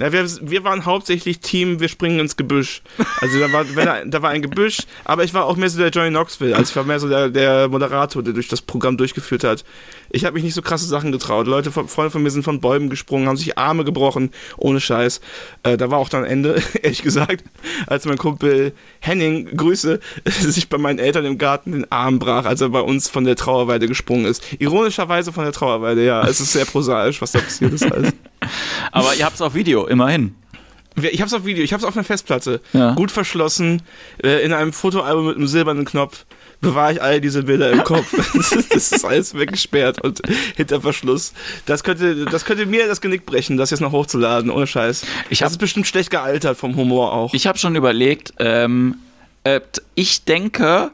Na, 0.00 0.12
wir, 0.12 0.26
wir 0.40 0.64
waren 0.64 0.86
hauptsächlich 0.86 1.40
Team, 1.40 1.78
wir 1.78 1.88
springen 1.88 2.20
ins 2.20 2.38
Gebüsch. 2.38 2.80
Also 3.20 3.38
da 3.38 3.52
war, 3.52 3.64
da, 3.64 4.02
da 4.06 4.22
war 4.22 4.30
ein 4.30 4.40
Gebüsch, 4.40 4.78
aber 5.04 5.24
ich 5.24 5.34
war 5.34 5.44
auch 5.44 5.56
mehr 5.56 5.68
so 5.68 5.78
der 5.78 5.90
Johnny 5.90 6.08
Knoxville. 6.08 6.56
Also 6.56 6.70
ich 6.70 6.76
war 6.76 6.84
mehr 6.84 6.98
so 6.98 7.06
der, 7.06 7.28
der 7.28 7.68
Moderator, 7.68 8.22
der 8.22 8.32
durch 8.32 8.48
das 8.48 8.62
Programm 8.62 8.96
durchgeführt 8.96 9.44
hat. 9.44 9.62
Ich 10.08 10.24
habe 10.24 10.34
mich 10.34 10.42
nicht 10.42 10.54
so 10.54 10.62
krasse 10.62 10.86
Sachen 10.86 11.12
getraut. 11.12 11.46
Leute, 11.46 11.70
Freunde 11.70 12.10
von 12.10 12.22
mir 12.22 12.30
sind 12.30 12.44
von 12.44 12.62
Bäumen 12.62 12.88
gesprungen, 12.88 13.28
haben 13.28 13.36
sich 13.36 13.58
Arme 13.58 13.84
gebrochen, 13.84 14.30
ohne 14.56 14.80
Scheiß. 14.80 15.20
Äh, 15.64 15.76
da 15.76 15.90
war 15.90 15.98
auch 15.98 16.08
dann 16.08 16.24
Ende, 16.24 16.62
ehrlich 16.82 17.02
gesagt, 17.02 17.44
als 17.86 18.06
mein 18.06 18.16
Kumpel 18.16 18.72
Henning, 19.00 19.54
Grüße, 19.54 20.00
sich 20.24 20.70
bei 20.70 20.78
meinen 20.78 20.98
Eltern 20.98 21.26
im 21.26 21.36
Garten 21.36 21.72
den 21.72 21.92
Arm 21.92 22.18
brach, 22.18 22.46
als 22.46 22.62
er 22.62 22.70
bei 22.70 22.80
uns 22.80 23.10
von 23.10 23.24
der 23.24 23.36
Trauerweide 23.36 23.86
gesprungen 23.86 24.24
ist. 24.24 24.42
Ironischerweise 24.58 25.30
von 25.30 25.44
der 25.44 25.52
Trauerweide, 25.52 26.06
ja. 26.06 26.26
Es 26.26 26.40
ist 26.40 26.54
sehr 26.54 26.64
prosaisch, 26.64 27.20
was 27.20 27.32
da 27.32 27.40
passiert 27.40 27.74
ist. 27.74 27.92
Alles. 27.92 28.14
Aber 28.92 29.14
ihr 29.14 29.24
habt 29.24 29.36
es 29.36 29.42
auf 29.42 29.54
Video, 29.54 29.86
immerhin. 29.86 30.34
Ich 30.96 31.22
hab's 31.22 31.32
auf 31.32 31.44
Video, 31.44 31.62
ich 31.62 31.72
hab's 31.72 31.84
auf 31.84 31.96
einer 31.96 32.04
Festplatte. 32.04 32.60
Ja. 32.72 32.94
Gut 32.94 33.10
verschlossen, 33.10 33.82
äh, 34.22 34.44
in 34.44 34.52
einem 34.52 34.72
Fotoalbum 34.72 35.26
mit 35.26 35.36
einem 35.36 35.46
silbernen 35.46 35.84
Knopf. 35.84 36.26
Bewahre 36.60 36.92
ich 36.92 37.02
all 37.02 37.20
diese 37.22 37.44
Bilder 37.44 37.70
im 37.70 37.84
Kopf. 37.84 38.12
das 38.70 38.92
ist 38.92 39.04
alles 39.04 39.34
weggesperrt 39.34 40.02
und 40.02 40.20
hinter 40.56 40.80
Verschluss. 40.80 41.32
Das 41.64 41.84
könnte, 41.84 42.26
das 42.26 42.44
könnte 42.44 42.66
mir 42.66 42.86
das 42.86 43.00
Genick 43.00 43.24
brechen, 43.24 43.56
das 43.56 43.70
jetzt 43.70 43.80
noch 43.80 43.92
hochzuladen, 43.92 44.50
ohne 44.50 44.66
Scheiß. 44.66 45.06
Ich 45.30 45.42
hab, 45.42 45.46
das 45.46 45.52
ist 45.52 45.58
bestimmt 45.58 45.86
schlecht 45.86 46.10
gealtert 46.10 46.58
vom 46.58 46.76
Humor 46.76 47.12
auch. 47.12 47.32
Ich 47.32 47.46
habe 47.46 47.56
schon 47.56 47.76
überlegt, 47.76 48.34
ähm, 48.38 48.96
äh, 49.44 49.60
ich 49.94 50.24
denke, 50.24 50.90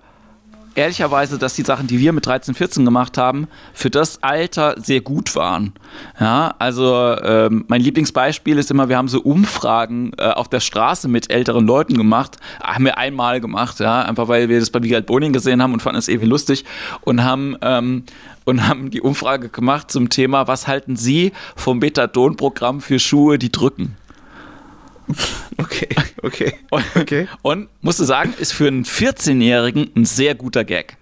ehrlicherweise, 0.76 1.38
dass 1.38 1.54
die 1.54 1.62
Sachen, 1.62 1.86
die 1.86 1.98
wir 1.98 2.12
mit 2.12 2.26
13, 2.26 2.54
14 2.54 2.84
gemacht 2.84 3.18
haben, 3.18 3.48
für 3.74 3.90
das 3.90 4.22
Alter 4.22 4.74
sehr 4.78 5.00
gut 5.00 5.34
waren. 5.34 5.72
Ja, 6.20 6.54
also 6.58 7.16
ähm, 7.22 7.64
mein 7.68 7.80
Lieblingsbeispiel 7.80 8.58
ist 8.58 8.70
immer, 8.70 8.88
wir 8.88 8.96
haben 8.96 9.08
so 9.08 9.20
Umfragen 9.20 10.12
äh, 10.18 10.28
auf 10.28 10.48
der 10.48 10.60
Straße 10.60 11.08
mit 11.08 11.30
älteren 11.30 11.66
Leuten 11.66 11.96
gemacht. 11.96 12.36
Haben 12.62 12.84
wir 12.84 12.98
einmal 12.98 13.40
gemacht, 13.40 13.80
ja, 13.80 14.02
einfach 14.02 14.28
weil 14.28 14.48
wir 14.48 14.60
das 14.60 14.70
bei 14.70 14.80
Miguel 14.80 15.02
Boning 15.02 15.32
gesehen 15.32 15.62
haben 15.62 15.72
und 15.72 15.80
fanden 15.80 15.98
es 15.98 16.08
irgendwie 16.08 16.28
lustig 16.28 16.64
und 17.00 17.24
haben 17.24 17.56
ähm, 17.62 18.04
und 18.44 18.68
haben 18.68 18.90
die 18.90 19.00
Umfrage 19.00 19.48
gemacht 19.48 19.90
zum 19.90 20.08
Thema, 20.08 20.46
was 20.46 20.68
halten 20.68 20.96
Sie 20.96 21.32
vom 21.56 21.78
Methadon-Programm 21.80 22.80
für 22.80 22.98
Schuhe, 22.98 23.38
die 23.38 23.50
drücken? 23.50 23.96
Okay, 25.58 25.88
okay. 26.22 26.52
Und, 26.70 26.84
okay. 26.96 27.28
und 27.40 27.68
musste 27.80 28.04
sagen, 28.04 28.34
ist 28.38 28.52
für 28.52 28.66
einen 28.66 28.84
14-Jährigen 28.84 29.90
ein 29.96 30.04
sehr 30.04 30.34
guter 30.34 30.64
Gag. 30.64 30.98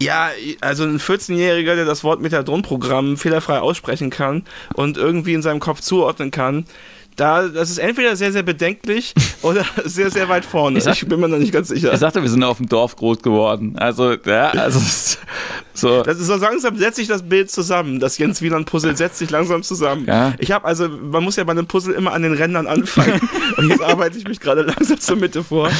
Ja, 0.00 0.30
also 0.60 0.84
ein 0.84 0.98
14-Jähriger, 1.00 1.74
der 1.74 1.84
das 1.84 2.04
Wort 2.04 2.20
Methadon-Programm 2.20 3.16
fehlerfrei 3.16 3.58
aussprechen 3.58 4.10
kann 4.10 4.44
und 4.74 4.96
irgendwie 4.96 5.34
in 5.34 5.42
seinem 5.42 5.60
Kopf 5.60 5.80
zuordnen 5.80 6.30
kann, 6.30 6.66
da, 7.18 7.48
das 7.48 7.70
ist 7.70 7.78
entweder 7.78 8.14
sehr, 8.16 8.32
sehr 8.32 8.44
bedenklich 8.44 9.12
oder 9.42 9.64
sehr, 9.84 10.10
sehr 10.10 10.28
weit 10.28 10.44
vorne. 10.44 10.78
Ich, 10.78 10.84
sag, 10.84 10.94
ich 10.94 11.06
bin 11.06 11.18
mir 11.18 11.28
noch 11.28 11.38
nicht 11.38 11.52
ganz 11.52 11.68
sicher. 11.68 11.92
Ich 11.92 11.98
sagte, 11.98 12.22
wir 12.22 12.30
sind 12.30 12.44
auf 12.44 12.58
dem 12.58 12.68
Dorf 12.68 12.94
groß 12.96 13.22
geworden. 13.22 13.74
Also, 13.76 14.14
ja, 14.24 14.50
also 14.50 14.80
so. 15.74 16.02
Das 16.02 16.18
ist 16.18 16.28
so 16.28 16.36
langsam 16.36 16.76
setzt 16.76 16.96
sich 16.96 17.08
das 17.08 17.22
Bild 17.28 17.50
zusammen. 17.50 17.98
Das 17.98 18.18
Jens 18.18 18.40
Wieland 18.40 18.66
Puzzle 18.66 18.96
setzt 18.96 19.18
sich 19.18 19.30
langsam 19.30 19.62
zusammen. 19.64 20.06
Ja. 20.06 20.34
Ich 20.38 20.52
habe 20.52 20.64
also, 20.64 20.88
man 20.88 21.24
muss 21.24 21.36
ja 21.36 21.44
bei 21.44 21.52
einem 21.52 21.66
Puzzle 21.66 21.94
immer 21.94 22.12
an 22.12 22.22
den 22.22 22.34
Rändern 22.34 22.68
anfangen. 22.68 23.20
und 23.56 23.68
jetzt 23.68 23.82
arbeite 23.82 24.16
ich 24.16 24.26
mich 24.26 24.38
gerade 24.38 24.62
langsam 24.62 25.00
zur 25.00 25.16
Mitte 25.16 25.42
vor. 25.42 25.70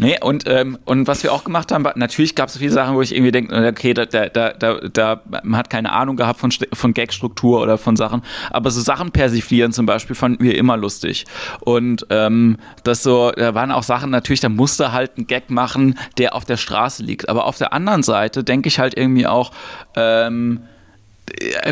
Nee, 0.00 0.18
und, 0.20 0.44
ähm, 0.48 0.76
und 0.84 1.06
was 1.06 1.22
wir 1.22 1.32
auch 1.32 1.44
gemacht 1.44 1.70
haben, 1.70 1.86
natürlich 1.94 2.34
gab 2.34 2.48
es 2.48 2.58
viele 2.58 2.72
Sachen, 2.72 2.96
wo 2.96 3.02
ich 3.02 3.14
irgendwie 3.14 3.30
denke, 3.30 3.68
okay, 3.68 3.94
da, 3.94 4.06
da, 4.06 4.28
da, 4.28 4.52
da, 4.52 5.22
man 5.44 5.56
hat 5.56 5.70
keine 5.70 5.92
Ahnung 5.92 6.16
gehabt 6.16 6.40
von, 6.40 6.50
von 6.72 6.94
Gagstruktur 6.94 7.62
oder 7.62 7.78
von 7.78 7.94
Sachen, 7.94 8.22
aber 8.50 8.72
so 8.72 8.80
Sachen 8.80 9.12
persiflieren 9.12 9.72
zum 9.72 9.86
Beispiel 9.86 10.16
fanden 10.16 10.42
wir 10.42 10.56
immer 10.56 10.63
lustig. 10.66 11.24
Und 11.60 12.06
ähm, 12.10 12.58
das 12.82 13.02
so, 13.02 13.30
da 13.30 13.54
waren 13.54 13.70
auch 13.70 13.82
Sachen, 13.82 14.10
natürlich, 14.10 14.40
da 14.40 14.48
musste 14.48 14.92
halt 14.92 15.18
ein 15.18 15.26
Gag 15.26 15.50
machen, 15.50 15.98
der 16.18 16.34
auf 16.34 16.44
der 16.44 16.56
Straße 16.56 17.02
liegt. 17.02 17.28
Aber 17.28 17.46
auf 17.46 17.58
der 17.58 17.72
anderen 17.72 18.02
Seite 18.02 18.44
denke 18.44 18.68
ich 18.68 18.78
halt 18.78 18.96
irgendwie 18.96 19.26
auch, 19.26 19.52
ähm, 19.96 20.60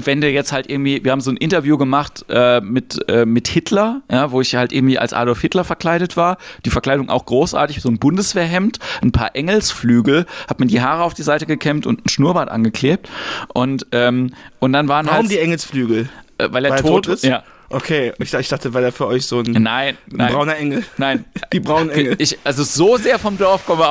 wenn 0.04 0.20
der 0.20 0.32
jetzt 0.32 0.52
halt 0.52 0.70
irgendwie, 0.70 1.04
wir 1.04 1.12
haben 1.12 1.20
so 1.20 1.30
ein 1.30 1.36
Interview 1.36 1.76
gemacht 1.76 2.24
äh, 2.28 2.60
mit, 2.60 3.06
äh, 3.08 3.26
mit 3.26 3.48
Hitler, 3.48 4.00
ja, 4.10 4.30
wo 4.30 4.40
ich 4.40 4.54
halt 4.54 4.72
irgendwie 4.72 4.98
als 4.98 5.12
Adolf 5.12 5.40
Hitler 5.40 5.64
verkleidet 5.64 6.16
war. 6.16 6.38
Die 6.64 6.70
Verkleidung 6.70 7.10
auch 7.10 7.26
großartig, 7.26 7.82
so 7.82 7.88
ein 7.88 7.98
Bundeswehrhemd, 7.98 8.78
ein 9.02 9.12
paar 9.12 9.36
Engelsflügel, 9.36 10.26
hab 10.48 10.58
mir 10.58 10.66
die 10.66 10.80
Haare 10.80 11.02
auf 11.02 11.14
die 11.14 11.22
Seite 11.22 11.46
gekämmt 11.46 11.86
und 11.86 12.04
ein 12.04 12.08
Schnurrbart 12.08 12.50
angeklebt. 12.50 13.08
Und, 13.52 13.86
ähm, 13.92 14.32
und 14.58 14.72
dann 14.72 14.88
waren 14.88 15.06
Warum 15.06 15.20
halt. 15.20 15.30
die 15.30 15.38
Engelsflügel? 15.38 16.08
Äh, 16.38 16.48
weil 16.50 16.64
er 16.64 16.72
weil 16.72 16.80
tot, 16.80 17.04
tot 17.04 17.14
ist? 17.14 17.24
Ja. 17.24 17.42
Okay, 17.72 18.12
ich, 18.18 18.34
ich, 18.34 18.48
dachte, 18.48 18.74
weil 18.74 18.84
er 18.84 18.92
für 18.92 19.06
euch 19.06 19.26
so 19.26 19.40
ein, 19.40 19.50
nein, 19.52 19.96
nein, 20.06 20.28
ein 20.28 20.32
brauner 20.32 20.56
Engel. 20.56 20.84
Nein, 20.98 21.24
die 21.52 21.60
braunen 21.60 21.90
Engel. 21.90 22.16
Ich, 22.18 22.38
also 22.44 22.62
so 22.64 22.96
sehr 22.96 23.18
vom 23.18 23.38
Dorf 23.38 23.64
komme 23.66 23.86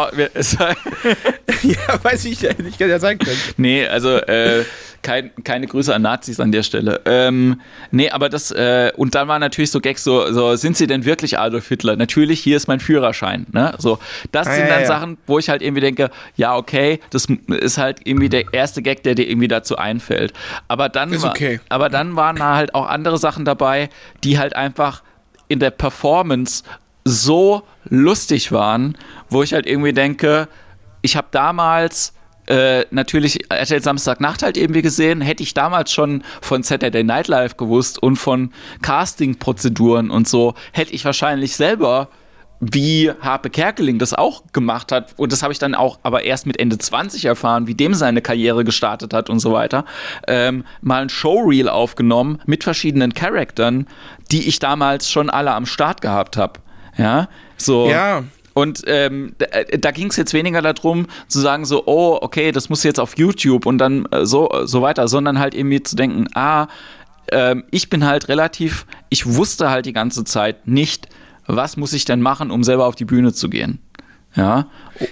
Ja, 1.63 2.03
weiß 2.03 2.25
ich 2.25 2.41
nicht, 2.41 2.79
kann 2.79 2.89
ja 2.89 2.99
sein 2.99 3.17
können. 3.17 3.37
Nee, 3.57 3.87
also 3.87 4.17
äh, 4.17 4.63
kein, 5.01 5.31
keine 5.43 5.67
Grüße 5.67 5.93
an 5.93 6.01
Nazis 6.01 6.39
an 6.39 6.51
der 6.51 6.63
Stelle. 6.63 7.01
Ähm, 7.05 7.61
nee, 7.91 8.09
aber 8.09 8.29
das, 8.29 8.51
äh, 8.51 8.91
und 8.95 9.15
dann 9.15 9.27
war 9.27 9.39
natürlich 9.39 9.71
so 9.71 9.79
Gags, 9.79 10.03
so, 10.03 10.31
so, 10.31 10.55
sind 10.55 10.77
sie 10.77 10.87
denn 10.87 11.05
wirklich 11.05 11.39
Adolf 11.39 11.67
Hitler? 11.67 11.95
Natürlich, 11.95 12.39
hier 12.39 12.57
ist 12.57 12.67
mein 12.67 12.79
Führerschein. 12.79 13.45
Ne? 13.51 13.73
So, 13.77 13.99
das 14.31 14.47
ah, 14.47 14.53
sind 14.53 14.69
dann 14.69 14.79
ja, 14.79 14.81
ja. 14.81 14.87
Sachen, 14.87 15.17
wo 15.27 15.39
ich 15.39 15.49
halt 15.49 15.61
irgendwie 15.61 15.81
denke, 15.81 16.09
ja, 16.35 16.55
okay, 16.55 16.99
das 17.09 17.27
ist 17.47 17.77
halt 17.77 17.99
irgendwie 18.03 18.29
der 18.29 18.53
erste 18.53 18.81
Gag, 18.81 19.03
der 19.03 19.15
dir 19.15 19.27
irgendwie 19.29 19.47
dazu 19.47 19.77
einfällt. 19.77 20.33
Aber 20.67 20.89
dann, 20.89 21.11
ist 21.13 21.23
okay. 21.23 21.59
war, 21.67 21.75
aber 21.77 21.89
dann 21.89 22.15
waren 22.15 22.35
da 22.35 22.55
halt 22.55 22.75
auch 22.75 22.87
andere 22.87 23.17
Sachen 23.17 23.45
dabei, 23.45 23.89
die 24.23 24.39
halt 24.39 24.55
einfach 24.55 25.03
in 25.47 25.59
der 25.59 25.71
Performance 25.71 26.63
so 27.03 27.63
lustig 27.85 28.51
waren, 28.51 28.97
wo 29.29 29.43
ich 29.43 29.53
halt 29.53 29.65
irgendwie 29.65 29.93
denke, 29.93 30.47
ich 31.01 31.15
habe 31.15 31.27
damals 31.31 32.13
äh, 32.51 32.85
natürlich 32.91 33.49
RTL 33.49 33.81
Samstagnacht 33.81 34.43
halt 34.43 34.57
irgendwie 34.57 34.81
gesehen, 34.81 35.21
hätte 35.21 35.41
ich 35.41 35.53
damals 35.53 35.91
schon 35.91 36.23
von 36.41 36.63
Saturday 36.63 37.03
Night 37.03 37.29
Live 37.29 37.55
gewusst 37.55 38.03
und 38.03 38.17
von 38.17 38.51
Casting-Prozeduren 38.81 40.11
und 40.11 40.27
so, 40.27 40.53
hätte 40.73 40.91
ich 40.91 41.05
wahrscheinlich 41.05 41.55
selber 41.55 42.09
wie 42.59 43.09
Harpe 43.21 43.49
Kerkeling 43.49 43.97
das 43.99 44.13
auch 44.13 44.43
gemacht 44.53 44.91
hat. 44.91 45.15
Und 45.17 45.31
das 45.31 45.41
habe 45.41 45.51
ich 45.53 45.59
dann 45.59 45.73
auch 45.73 45.99
aber 46.03 46.23
erst 46.25 46.45
mit 46.45 46.59
Ende 46.59 46.77
20 46.77 47.25
erfahren, 47.25 47.67
wie 47.67 47.73
dem 47.73 47.95
seine 47.95 48.21
Karriere 48.21 48.63
gestartet 48.63 49.13
hat 49.13 49.29
und 49.29 49.39
so 49.39 49.51
weiter. 49.53 49.85
Ähm, 50.27 50.65
mal 50.81 51.01
ein 51.01 51.09
Showreel 51.09 51.69
aufgenommen 51.69 52.39
mit 52.45 52.63
verschiedenen 52.63 53.13
Charaktern, 53.13 53.87
die 54.31 54.47
ich 54.47 54.59
damals 54.59 55.09
schon 55.09 55.29
alle 55.29 55.53
am 55.53 55.65
Start 55.65 56.01
gehabt 56.01 56.37
habe. 56.37 56.59
Ja, 56.97 57.29
so. 57.57 57.89
Ja. 57.89 58.23
Und 58.61 58.83
ähm, 58.85 59.33
da, 59.39 59.45
äh, 59.47 59.79
da 59.79 59.89
ging 59.89 60.07
es 60.07 60.17
jetzt 60.17 60.33
weniger 60.33 60.61
darum 60.61 61.07
zu 61.27 61.39
sagen 61.39 61.65
so, 61.65 61.83
oh, 61.87 62.19
okay, 62.21 62.51
das 62.51 62.69
muss 62.69 62.83
jetzt 62.83 62.99
auf 62.99 63.17
YouTube 63.17 63.65
und 63.65 63.79
dann 63.79 64.05
äh, 64.11 64.25
so, 64.25 64.49
so 64.65 64.83
weiter, 64.83 65.07
sondern 65.07 65.39
halt 65.39 65.55
irgendwie 65.55 65.81
zu 65.81 65.95
denken, 65.95 66.27
ah, 66.35 66.67
ähm, 67.31 67.63
ich 67.71 67.89
bin 67.89 68.05
halt 68.05 68.29
relativ, 68.29 68.85
ich 69.09 69.25
wusste 69.25 69.71
halt 69.71 69.87
die 69.87 69.93
ganze 69.93 70.23
Zeit 70.25 70.67
nicht, 70.67 71.09
was 71.47 71.75
muss 71.75 71.93
ich 71.93 72.05
denn 72.05 72.21
machen, 72.21 72.51
um 72.51 72.63
selber 72.63 72.85
auf 72.85 72.95
die 72.95 73.05
Bühne 73.05 73.33
zu 73.33 73.49
gehen. 73.49 73.79
Ja. 74.33 74.67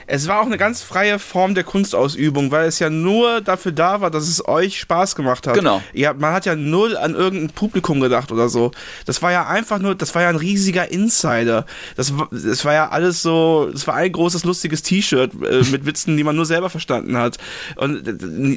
Es 0.08 0.28
war 0.28 0.40
auch 0.40 0.46
eine 0.46 0.58
ganz 0.58 0.82
freie 0.82 1.20
Form 1.20 1.56
der 1.56 1.64
Kunstausübung, 1.64 2.52
weil 2.52 2.68
es 2.68 2.80
ja 2.80 2.90
nur 2.90 3.42
dafür 3.42 3.72
da 3.72 4.02
war, 4.02 4.12
dass 4.12 4.28
es 4.30 4.48
euch 4.48 4.80
Spaß 4.80 5.16
gemacht 5.16 5.48
hat. 5.48 5.56
Genau. 5.56 5.82
Ja, 5.94 6.14
man 6.14 6.32
hat 6.32 6.46
ja 6.46 6.56
null 6.56 6.96
an 6.96 7.16
irgendein 7.16 7.50
Publikum 7.50 8.00
gedacht 8.00 8.32
oder 8.32 8.50
so. 8.50 8.72
Das 9.06 9.22
war 9.22 9.32
ja 9.32 9.48
einfach 9.48 9.80
nur, 9.80 9.96
das 9.96 10.14
war 10.16 10.22
ja 10.22 10.30
ein 10.30 10.36
riesiger 10.36 10.90
Insider. 10.92 11.66
Das, 11.98 12.18
war- 12.18 12.30
das 12.32 12.64
war 12.64 12.74
ja 12.74 12.90
alles 12.90 13.22
so, 13.22 13.70
das 13.74 13.88
war 13.88 13.96
ein 13.96 14.12
großes 14.12 14.46
lustiges 14.46 14.84
T-Shirt 14.84 15.32
äh, 15.44 15.64
mit 15.72 15.86
Witzen, 15.86 16.16
die 16.16 16.24
man 16.24 16.36
nur 16.36 16.46
selber 16.46 16.70
verstanden 16.70 17.18
hat. 17.18 17.38
Und 17.76 18.04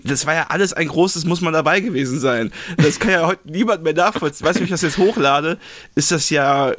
das 0.05 0.27
war 0.27 0.35
ja 0.35 0.47
alles 0.51 0.73
ein 0.75 0.87
großes, 0.89 1.25
muss 1.25 1.41
man 1.41 1.53
dabei 1.55 1.81
gewesen 1.81 2.21
sein. 2.21 2.53
Das 2.77 3.01
kann 3.01 3.11
ja 3.11 3.27
heute 3.27 3.41
niemand 3.51 3.83
mehr 3.83 3.95
nachvollziehen. 3.95 4.47
Weißt 4.47 4.57
du, 4.57 4.61
wenn 4.61 4.65
ich 4.67 4.71
das 4.71 4.83
jetzt 4.83 4.99
hochlade, 4.99 5.57
ist 5.95 6.13
das 6.13 6.29
ja 6.31 6.73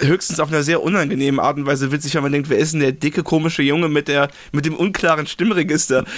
höchstens 0.00 0.40
auf 0.40 0.48
einer 0.48 0.62
sehr 0.62 0.82
unangenehmen 0.82 1.40
Art 1.40 1.56
und 1.56 1.66
Weise 1.66 1.90
witzig, 1.92 2.14
wenn 2.14 2.22
man 2.22 2.32
denkt, 2.32 2.50
wer 2.50 2.58
ist 2.58 2.72
denn 2.72 2.80
der 2.80 2.92
dicke, 2.92 3.22
komische 3.22 3.62
Junge 3.62 3.88
mit 3.88 4.08
der, 4.08 4.28
mit 4.52 4.66
dem 4.66 4.74
unklaren 4.74 5.26
Stimmregister? 5.26 6.04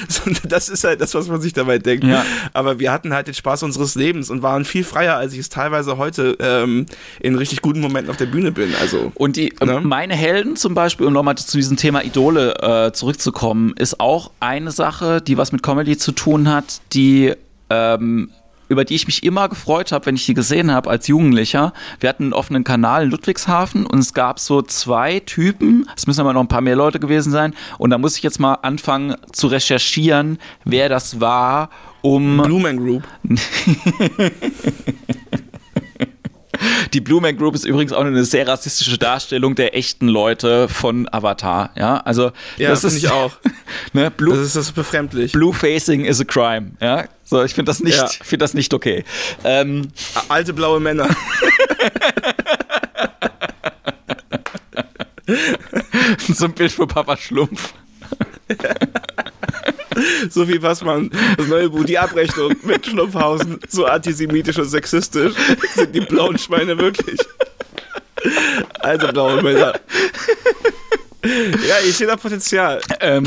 Das 0.48 0.68
ist 0.68 0.84
halt 0.84 1.00
das, 1.00 1.14
was 1.14 1.28
man 1.28 1.40
sich 1.40 1.52
dabei 1.52 1.78
denkt. 1.78 2.04
Ja. 2.04 2.24
Aber 2.52 2.78
wir 2.78 2.90
hatten 2.92 3.12
halt 3.12 3.26
den 3.26 3.34
Spaß 3.34 3.62
unseres 3.62 3.94
Lebens 3.94 4.30
und 4.30 4.42
waren 4.42 4.64
viel 4.64 4.84
freier, 4.84 5.16
als 5.16 5.32
ich 5.32 5.40
es 5.40 5.48
teilweise 5.48 5.96
heute 5.98 6.36
ähm, 6.40 6.86
in 7.20 7.34
richtig 7.34 7.60
guten 7.62 7.80
Momenten 7.80 8.10
auf 8.10 8.16
der 8.16 8.26
Bühne 8.26 8.50
bin. 8.52 8.74
Also. 8.80 9.12
Und 9.14 9.36
die, 9.36 9.52
Ne? 9.64 9.72
ähm, 9.76 9.88
meine 9.88 10.14
Helden 10.14 10.56
zum 10.56 10.74
Beispiel, 10.74 11.06
um 11.06 11.12
nochmal 11.12 11.36
zu 11.36 11.56
diesem 11.56 11.76
Thema 11.76 12.04
Idole 12.04 12.54
äh, 12.88 12.92
zurückzukommen, 12.92 13.74
ist 13.78 14.00
auch 14.00 14.30
eine 14.40 14.70
Sache, 14.70 15.20
die 15.20 15.36
was 15.38 15.52
mit 15.52 15.62
Comedy 15.62 15.96
zu 15.96 16.12
tun 16.12 16.48
hat, 16.48 16.80
die 16.92 17.32
ähm, 17.70 18.30
über 18.68 18.84
die 18.84 18.94
ich 18.94 19.06
mich 19.06 19.22
immer 19.22 19.48
gefreut 19.48 19.92
habe, 19.92 20.06
wenn 20.06 20.16
ich 20.16 20.26
die 20.26 20.34
gesehen 20.34 20.70
habe 20.70 20.90
als 20.90 21.06
Jugendlicher. 21.06 21.72
Wir 22.00 22.08
hatten 22.08 22.24
einen 22.24 22.32
offenen 22.32 22.64
Kanal 22.64 23.04
in 23.04 23.10
Ludwigshafen 23.10 23.86
und 23.86 23.98
es 23.98 24.14
gab 24.14 24.38
so 24.38 24.62
zwei 24.62 25.20
Typen, 25.20 25.88
es 25.96 26.06
müssen 26.06 26.20
aber 26.20 26.32
noch 26.32 26.40
ein 26.40 26.48
paar 26.48 26.60
mehr 26.60 26.76
Leute 26.76 27.00
gewesen 27.00 27.30
sein, 27.30 27.54
und 27.78 27.90
da 27.90 27.98
muss 27.98 28.16
ich 28.16 28.22
jetzt 28.22 28.40
mal 28.40 28.54
anfangen 28.62 29.16
zu 29.32 29.48
recherchieren, 29.48 30.38
wer 30.64 30.88
das 30.88 31.20
war, 31.20 31.70
um 32.02 32.42
Blue 32.42 32.60
Man 32.60 32.76
Group. 32.76 33.02
Die 36.92 37.00
Blue 37.00 37.20
Man 37.20 37.36
Group 37.36 37.54
ist 37.54 37.64
übrigens 37.64 37.92
auch 37.92 38.04
eine 38.04 38.24
sehr 38.24 38.46
rassistische 38.48 38.98
Darstellung 38.98 39.54
der 39.54 39.76
echten 39.76 40.08
Leute 40.08 40.68
von 40.68 41.08
Avatar. 41.12 41.70
Ja, 41.76 41.98
also 41.98 42.32
Ja, 42.56 42.70
das 42.70 42.80
finde 42.80 42.96
ist 42.96 43.04
ich 43.04 43.10
auch. 43.10 43.32
Ne, 43.92 44.10
Blue, 44.10 44.34
Das 44.36 44.44
ist 44.46 44.56
das 44.56 44.72
befremdlich. 44.72 45.32
Blue 45.32 45.52
Facing 45.52 46.04
is 46.04 46.20
a 46.20 46.24
crime. 46.24 46.72
Ja, 46.80 47.04
so 47.24 47.42
ich 47.42 47.54
finde 47.54 47.70
das 47.70 47.80
nicht, 47.80 47.96
Ja. 47.98 48.08
finde 48.08 48.38
das 48.44 48.54
nicht 48.54 48.72
okay. 48.74 49.04
Ähm, 49.44 49.88
Alte 50.28 50.52
blaue 50.54 50.80
Männer. 50.80 51.08
so 56.28 56.46
ein 56.46 56.52
Bild 56.52 56.72
für 56.72 56.86
Papa 56.86 57.16
Schlumpf. 57.16 57.74
So 60.30 60.48
wie 60.48 60.62
was 60.62 60.82
man, 60.82 61.10
das 61.36 61.46
neue 61.48 61.70
Buch, 61.70 61.84
die 61.84 61.98
Abrechnung 61.98 62.54
mit 62.62 62.86
Schlumpfhausen, 62.86 63.58
so 63.68 63.86
antisemitisch 63.86 64.58
und 64.58 64.68
sexistisch 64.68 65.32
sind 65.74 65.94
die 65.94 66.00
blauen 66.00 66.38
Schweine 66.38 66.78
wirklich. 66.78 67.18
Alte 68.80 69.12
blaue 69.12 69.42
Männer. 69.42 69.74
Ja, 71.22 71.74
ich 71.86 71.96
sehe 71.96 72.06
da 72.06 72.16
Potenzial. 72.16 72.80
Ähm, 73.00 73.24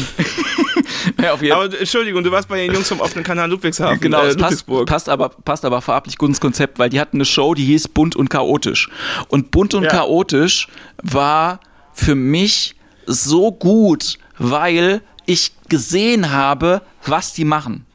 ja, 1.22 1.34
auf 1.34 1.42
jeden 1.42 1.54
Aber 1.54 1.78
Entschuldigung, 1.78 2.24
du 2.24 2.32
warst 2.32 2.48
bei 2.48 2.66
den 2.66 2.74
Jungs 2.74 2.88
vom 2.88 3.00
offenen 3.00 3.24
Kanal 3.24 3.50
Ludwigshafen, 3.50 4.00
Genau, 4.00 4.24
äh, 4.24 4.36
passt, 4.36 4.66
passt, 4.86 5.10
aber, 5.10 5.30
passt 5.30 5.66
aber 5.66 5.82
farblich 5.82 6.18
gut 6.18 6.30
ins 6.30 6.40
Konzept, 6.40 6.80
weil 6.80 6.90
die 6.90 7.00
hatten 7.00 7.18
eine 7.18 7.26
Show, 7.26 7.54
die 7.54 7.66
hieß 7.66 7.90
Bunt 7.90 8.16
und 8.16 8.30
Chaotisch. 8.30 8.90
Und 9.28 9.52
Bunt 9.52 9.74
und 9.74 9.84
Ja. 9.84 9.90
Chaotisch 9.90 10.68
war 11.04 11.60
für 11.94 12.16
mich 12.16 12.76
so 13.06 13.52
gut, 13.52 14.18
weil 14.38 15.02
ich 15.26 15.52
gesehen 15.72 16.34
habe, 16.34 16.82
was 17.06 17.32
die 17.32 17.46
machen. 17.46 17.86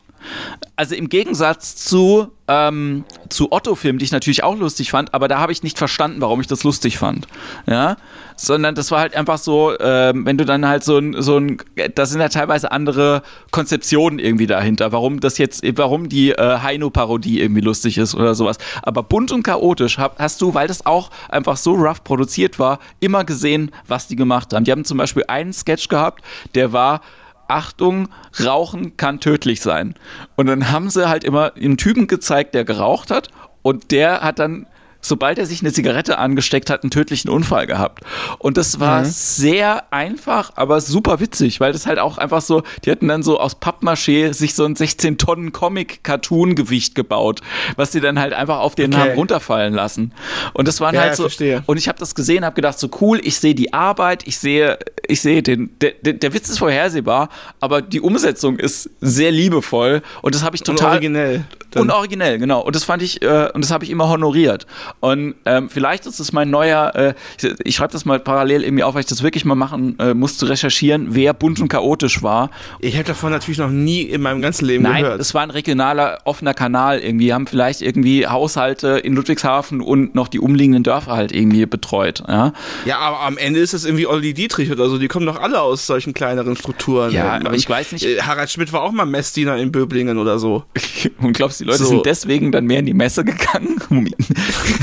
Also 0.77 0.95
im 0.95 1.09
Gegensatz 1.09 1.77
zu, 1.77 2.29
ähm, 2.49 3.05
zu 3.29 3.53
Otto-Filmen, 3.53 3.99
die 3.99 4.05
ich 4.05 4.13
natürlich 4.13 4.43
auch 4.43 4.57
lustig 4.57 4.91
fand, 4.91 5.15
aber 5.15 5.29
da 5.29 5.39
habe 5.39 5.53
ich 5.53 5.63
nicht 5.63 5.79
verstanden, 5.79 6.21
warum 6.21 6.41
ich 6.41 6.47
das 6.47 6.65
lustig 6.65 6.99
fand. 6.99 7.29
Ja, 7.67 7.97
sondern 8.37 8.75
das 8.75 8.91
war 8.91 9.01
halt 9.01 9.15
einfach 9.15 9.39
so, 9.39 9.79
ähm, 9.79 10.27
wenn 10.27 10.37
du 10.37 10.45
dann 10.45 10.67
halt 10.67 10.85
so 10.85 10.99
ein, 10.99 11.23
so 11.23 11.39
ein, 11.39 11.59
da 11.95 12.07
sind 12.07 12.21
ja 12.21 12.29
teilweise 12.29 12.73
andere 12.73 13.23
Konzeptionen 13.51 14.19
irgendwie 14.19 14.47
dahinter, 14.47 14.91
warum 14.91 15.21
das 15.21 15.39
jetzt, 15.39 15.63
warum 15.77 16.09
die 16.09 16.33
äh, 16.33 16.59
Heino-Parodie 16.59 17.41
irgendwie 17.41 17.63
lustig 17.63 17.99
ist 17.99 18.15
oder 18.15 18.35
sowas. 18.35 18.59
Aber 18.83 19.03
bunt 19.03 19.33
und 19.33 19.43
chaotisch 19.43 19.99
hast 19.99 20.41
du, 20.41 20.55
weil 20.55 20.69
das 20.69 20.85
auch 20.85 21.11
einfach 21.29 21.57
so 21.57 21.75
rough 21.75 22.05
produziert 22.05 22.59
war, 22.59 22.81
immer 23.01 23.25
gesehen, 23.25 23.71
was 23.87 24.09
die 24.09 24.17
gemacht 24.17 24.53
haben. 24.53 24.65
Die 24.65 24.73
haben 24.73 24.85
zum 24.85 24.99
Beispiel 24.99 25.25
einen 25.29 25.53
Sketch 25.53 25.89
gehabt, 25.89 26.25
der 26.55 26.73
war 26.73 27.01
Achtung, 27.49 28.09
Rauchen 28.43 28.97
kann 28.97 29.21
tödlich 29.21 29.61
sein. 29.61 29.95
Und 30.37 30.47
dann 30.47 30.71
haben 30.71 30.91
sie 30.91 31.09
halt 31.09 31.25
immer 31.25 31.53
einen 31.57 31.77
Typen 31.77 32.07
gezeigt, 32.07 32.55
der 32.55 32.65
geraucht 32.65 33.11
hat 33.11 33.29
und 33.63 33.91
der 33.91 34.21
hat 34.21 34.39
dann, 34.39 34.67
sobald 35.09 35.39
er 35.39 35.47
sich 35.47 35.61
eine 35.61 35.73
Zigarette 35.73 36.19
angesteckt 36.19 36.71
hat, 36.71 36.83
einen 36.83 36.91
tödlichen 36.91 37.29
Unfall 37.31 37.67
gehabt. 37.67 38.03
Und 38.39 38.57
das 38.57 38.81
war 38.81 39.05
sehr 39.05 39.93
einfach, 39.93 40.53
aber 40.57 40.81
super 40.81 41.21
witzig, 41.21 41.61
weil 41.61 41.73
das 41.73 41.87
halt 41.87 41.99
auch 41.99 42.19
einfach 42.19 42.41
so, 42.43 42.63
die 42.85 42.91
hatten 42.91 43.09
dann 43.09 43.23
so 43.23 43.39
aus 43.41 43.61
Pappmaché 43.61 44.33
sich 44.33 44.55
so 44.55 44.65
ein 44.65 44.77
16 44.77 45.19
Tonnen 45.19 45.53
Comic-Cartoon-Gewicht 45.53 46.95
gebaut, 46.95 47.41
was 47.77 47.91
die 47.91 48.01
dann 48.01 48.19
halt 48.19 48.33
einfach 48.33 48.59
auf 48.59 48.75
den 48.75 48.93
Okay. 48.95 49.03
haben 49.03 49.13
runterfallen 49.13 49.75
lassen. 49.75 50.13
Und 50.53 50.69
das 50.69 50.81
waren 50.81 50.95
Ja, 50.95 51.03
halt 51.03 51.17
so, 51.17 51.25
verstehe. 51.25 51.63
und 51.67 51.77
ich 51.77 51.89
habe 51.89 51.99
das 51.99 52.15
gesehen, 52.15 52.45
habe 52.45 52.55
gedacht, 52.55 52.79
so 52.79 52.89
cool, 53.01 53.21
ich 53.23 53.39
sehe 53.39 53.55
die 53.55 53.73
Arbeit, 53.73 54.27
ich 54.27 54.39
sehe, 54.39 54.79
ich 55.09 55.21
sehe 55.21 55.43
den, 55.43 55.71
der, 55.81 55.93
der, 56.13 56.33
Witz 56.35 56.49
ist 56.49 56.59
vorhersehbar, 56.59 57.29
aber 57.61 57.83
die 57.83 58.01
Umsetzung 58.01 58.59
ist 58.59 58.91
sehr 59.01 59.31
liebevoll 59.33 60.03
und 60.23 60.35
das 60.35 60.43
habe 60.43 60.57
ich 60.57 60.63
Und 60.63 60.77
total 60.77 60.93
originell. 60.93 61.45
Dann. 61.71 61.83
und 61.83 61.91
originell, 61.91 62.39
genau. 62.39 62.61
Und 62.61 62.77
das 62.77 62.85
fand 62.85 63.03
ich, 63.03 63.23
äh, 63.23 63.51
und 63.53 63.65
das 63.65 63.71
habe 63.73 63.85
ich 63.85 63.91
immer 63.91 64.09
honoriert. 64.09 64.67
Und 65.01 65.35
ähm, 65.45 65.69
vielleicht 65.69 66.07
ist 66.07 66.19
es 66.21 66.33
mein 66.33 66.51
neuer, 66.51 66.93
äh, 66.95 67.15
ich, 67.41 67.55
ich 67.65 67.77
schreibe 67.77 67.93
das 67.93 68.05
mal 68.05 68.19
parallel 68.19 68.65
irgendwie 68.65 68.83
auf, 68.83 68.95
weil 68.95 69.01
ich 69.01 69.07
das 69.07 69.23
wirklich 69.23 69.45
mal 69.45 69.55
machen 69.55 69.99
äh, 69.99 70.15
muss, 70.15 70.39
zu 70.39 70.47
recherchieren, 70.47 71.09
wer 71.11 71.33
bunt 71.35 71.61
und 71.61 71.69
chaotisch 71.69 72.23
war. 72.23 72.51
Ich 72.81 72.95
habe 72.95 73.05
davon 73.05 73.31
natürlich 73.31 73.59
noch 73.59 73.71
nie 73.71 74.03
in 74.03 74.23
meinem 74.23 74.41
ganzen 74.43 74.65
Leben 74.67 74.83
Nein, 74.85 75.03
gehört. 75.03 75.21
es 75.21 75.35
war 75.35 75.43
ein 75.43 75.51
regionaler, 75.51 76.19
offener 76.25 76.55
Kanal 76.55 76.99
irgendwie. 77.01 77.33
Haben 77.33 77.47
vielleicht 77.47 77.83
irgendwie 77.83 78.27
Haushalte 78.27 78.99
in 78.99 79.15
Ludwigshafen 79.15 79.81
und 79.81 80.15
noch 80.15 80.29
die 80.29 80.41
umliegenden 80.41 80.83
Dörfer 80.83 81.13
halt 81.13 81.33
irgendwie 81.33 81.67
betreut. 81.67 82.23
Ja, 82.27 82.53
Ja, 82.85 82.99
aber 82.99 83.21
am 83.21 83.37
Ende 83.39 83.61
ist 83.61 83.75
es 83.75 83.85
irgendwie 83.85 84.07
Olli 84.07 84.33
Dietrich 84.35 84.71
oder 84.73 84.89
so. 84.89 84.99
Die 84.99 85.09
kommen 85.09 85.27
doch 85.27 85.41
alle 85.41 85.61
aus 85.61 85.87
solchen 85.87 86.15
kleineren 86.15 86.57
Strukturen. 86.57 87.13
Ja, 87.13 87.37
Und- 87.37 87.47
aber 87.47 87.55
ich 87.57 87.69
weiß 87.69 87.93
nicht- 87.93 88.05
äh, 88.07 88.23
Harald 88.23 88.51
Schmidt 88.51 88.73
war 88.73 88.83
auch 88.83 88.93
mal 88.93 89.07
Messdiener 89.07 89.57
in 89.57 89.71
Böblingen 89.73 90.19
oder 90.19 90.39
so. 90.39 90.65
und 91.21 91.33
glaubst 91.37 91.61
du, 91.61 91.65
die 91.65 91.71
Leute 91.71 91.85
So. 91.85 91.91
sind 91.91 92.07
deswegen 92.07 92.51
dann 92.51 92.65
mehr 92.67 92.79
in 92.81 92.87
die 92.87 92.95
Messe 92.95 93.25
gegangen? 93.25 93.77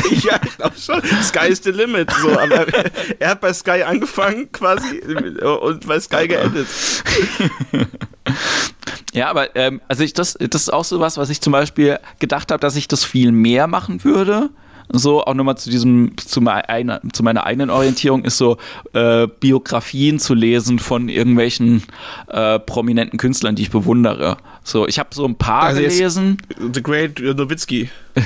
ja, 0.24 0.39
ich 0.43 0.58
glaube 0.58 0.76
schon. 0.78 1.01
Sky 1.24 1.47
is 1.49 1.62
the 1.64 1.72
limit. 1.72 2.12
So, 2.22 2.32
aber 2.32 2.66
er 3.20 3.30
hat 3.30 3.41
bei 3.41 3.54
Sky 3.54 3.84
angefangen 3.84 4.51
quasi 4.51 5.01
und 5.43 5.88
bei 5.88 5.99
Sky 5.99 6.28
geendet. 6.28 6.68
Ja, 9.14 9.30
aber 9.30 9.56
ähm, 9.56 9.80
also 9.88 10.04
ich 10.04 10.14
das, 10.14 10.34
das 10.39 10.64
ist 10.64 10.74
auch 10.74 10.86
so 10.86 10.99
was, 10.99 11.18
was 11.18 11.30
ich 11.30 11.39
zum 11.39 11.54
Beispiel 11.54 11.99
gedacht 12.18 12.51
habe, 12.51 12.60
dass 12.60 12.76
ich 12.76 12.88
das 12.88 13.06
viel 13.06 13.32
mehr 13.32 13.68
machen 13.68 14.04
würde. 14.04 14.49
So 14.95 15.25
auch 15.25 15.33
nochmal 15.33 15.57
zu 15.57 15.71
diesem, 15.71 16.11
zu, 16.17 16.39
meiner, 16.39 17.01
zu 17.11 17.23
meiner 17.23 17.45
eigenen 17.45 17.71
Orientierung 17.71 18.23
ist 18.25 18.37
so 18.37 18.57
äh, 18.93 19.27
Biografien 19.39 20.19
zu 20.19 20.35
lesen 20.35 20.77
von 20.77 21.09
irgendwelchen 21.09 21.83
äh, 22.27 22.59
prominenten 22.59 23.17
Künstlern, 23.17 23.55
die 23.55 23.63
ich 23.63 23.71
bewundere. 23.71 24.37
So, 24.63 24.87
ich 24.87 24.99
habe 24.99 25.09
so 25.13 25.25
ein 25.25 25.35
paar 25.35 25.63
Also 25.63 25.81
gelesen. 25.81 26.37
The 26.73 26.83
Great 26.83 27.19
Nowitzki. 27.19 27.89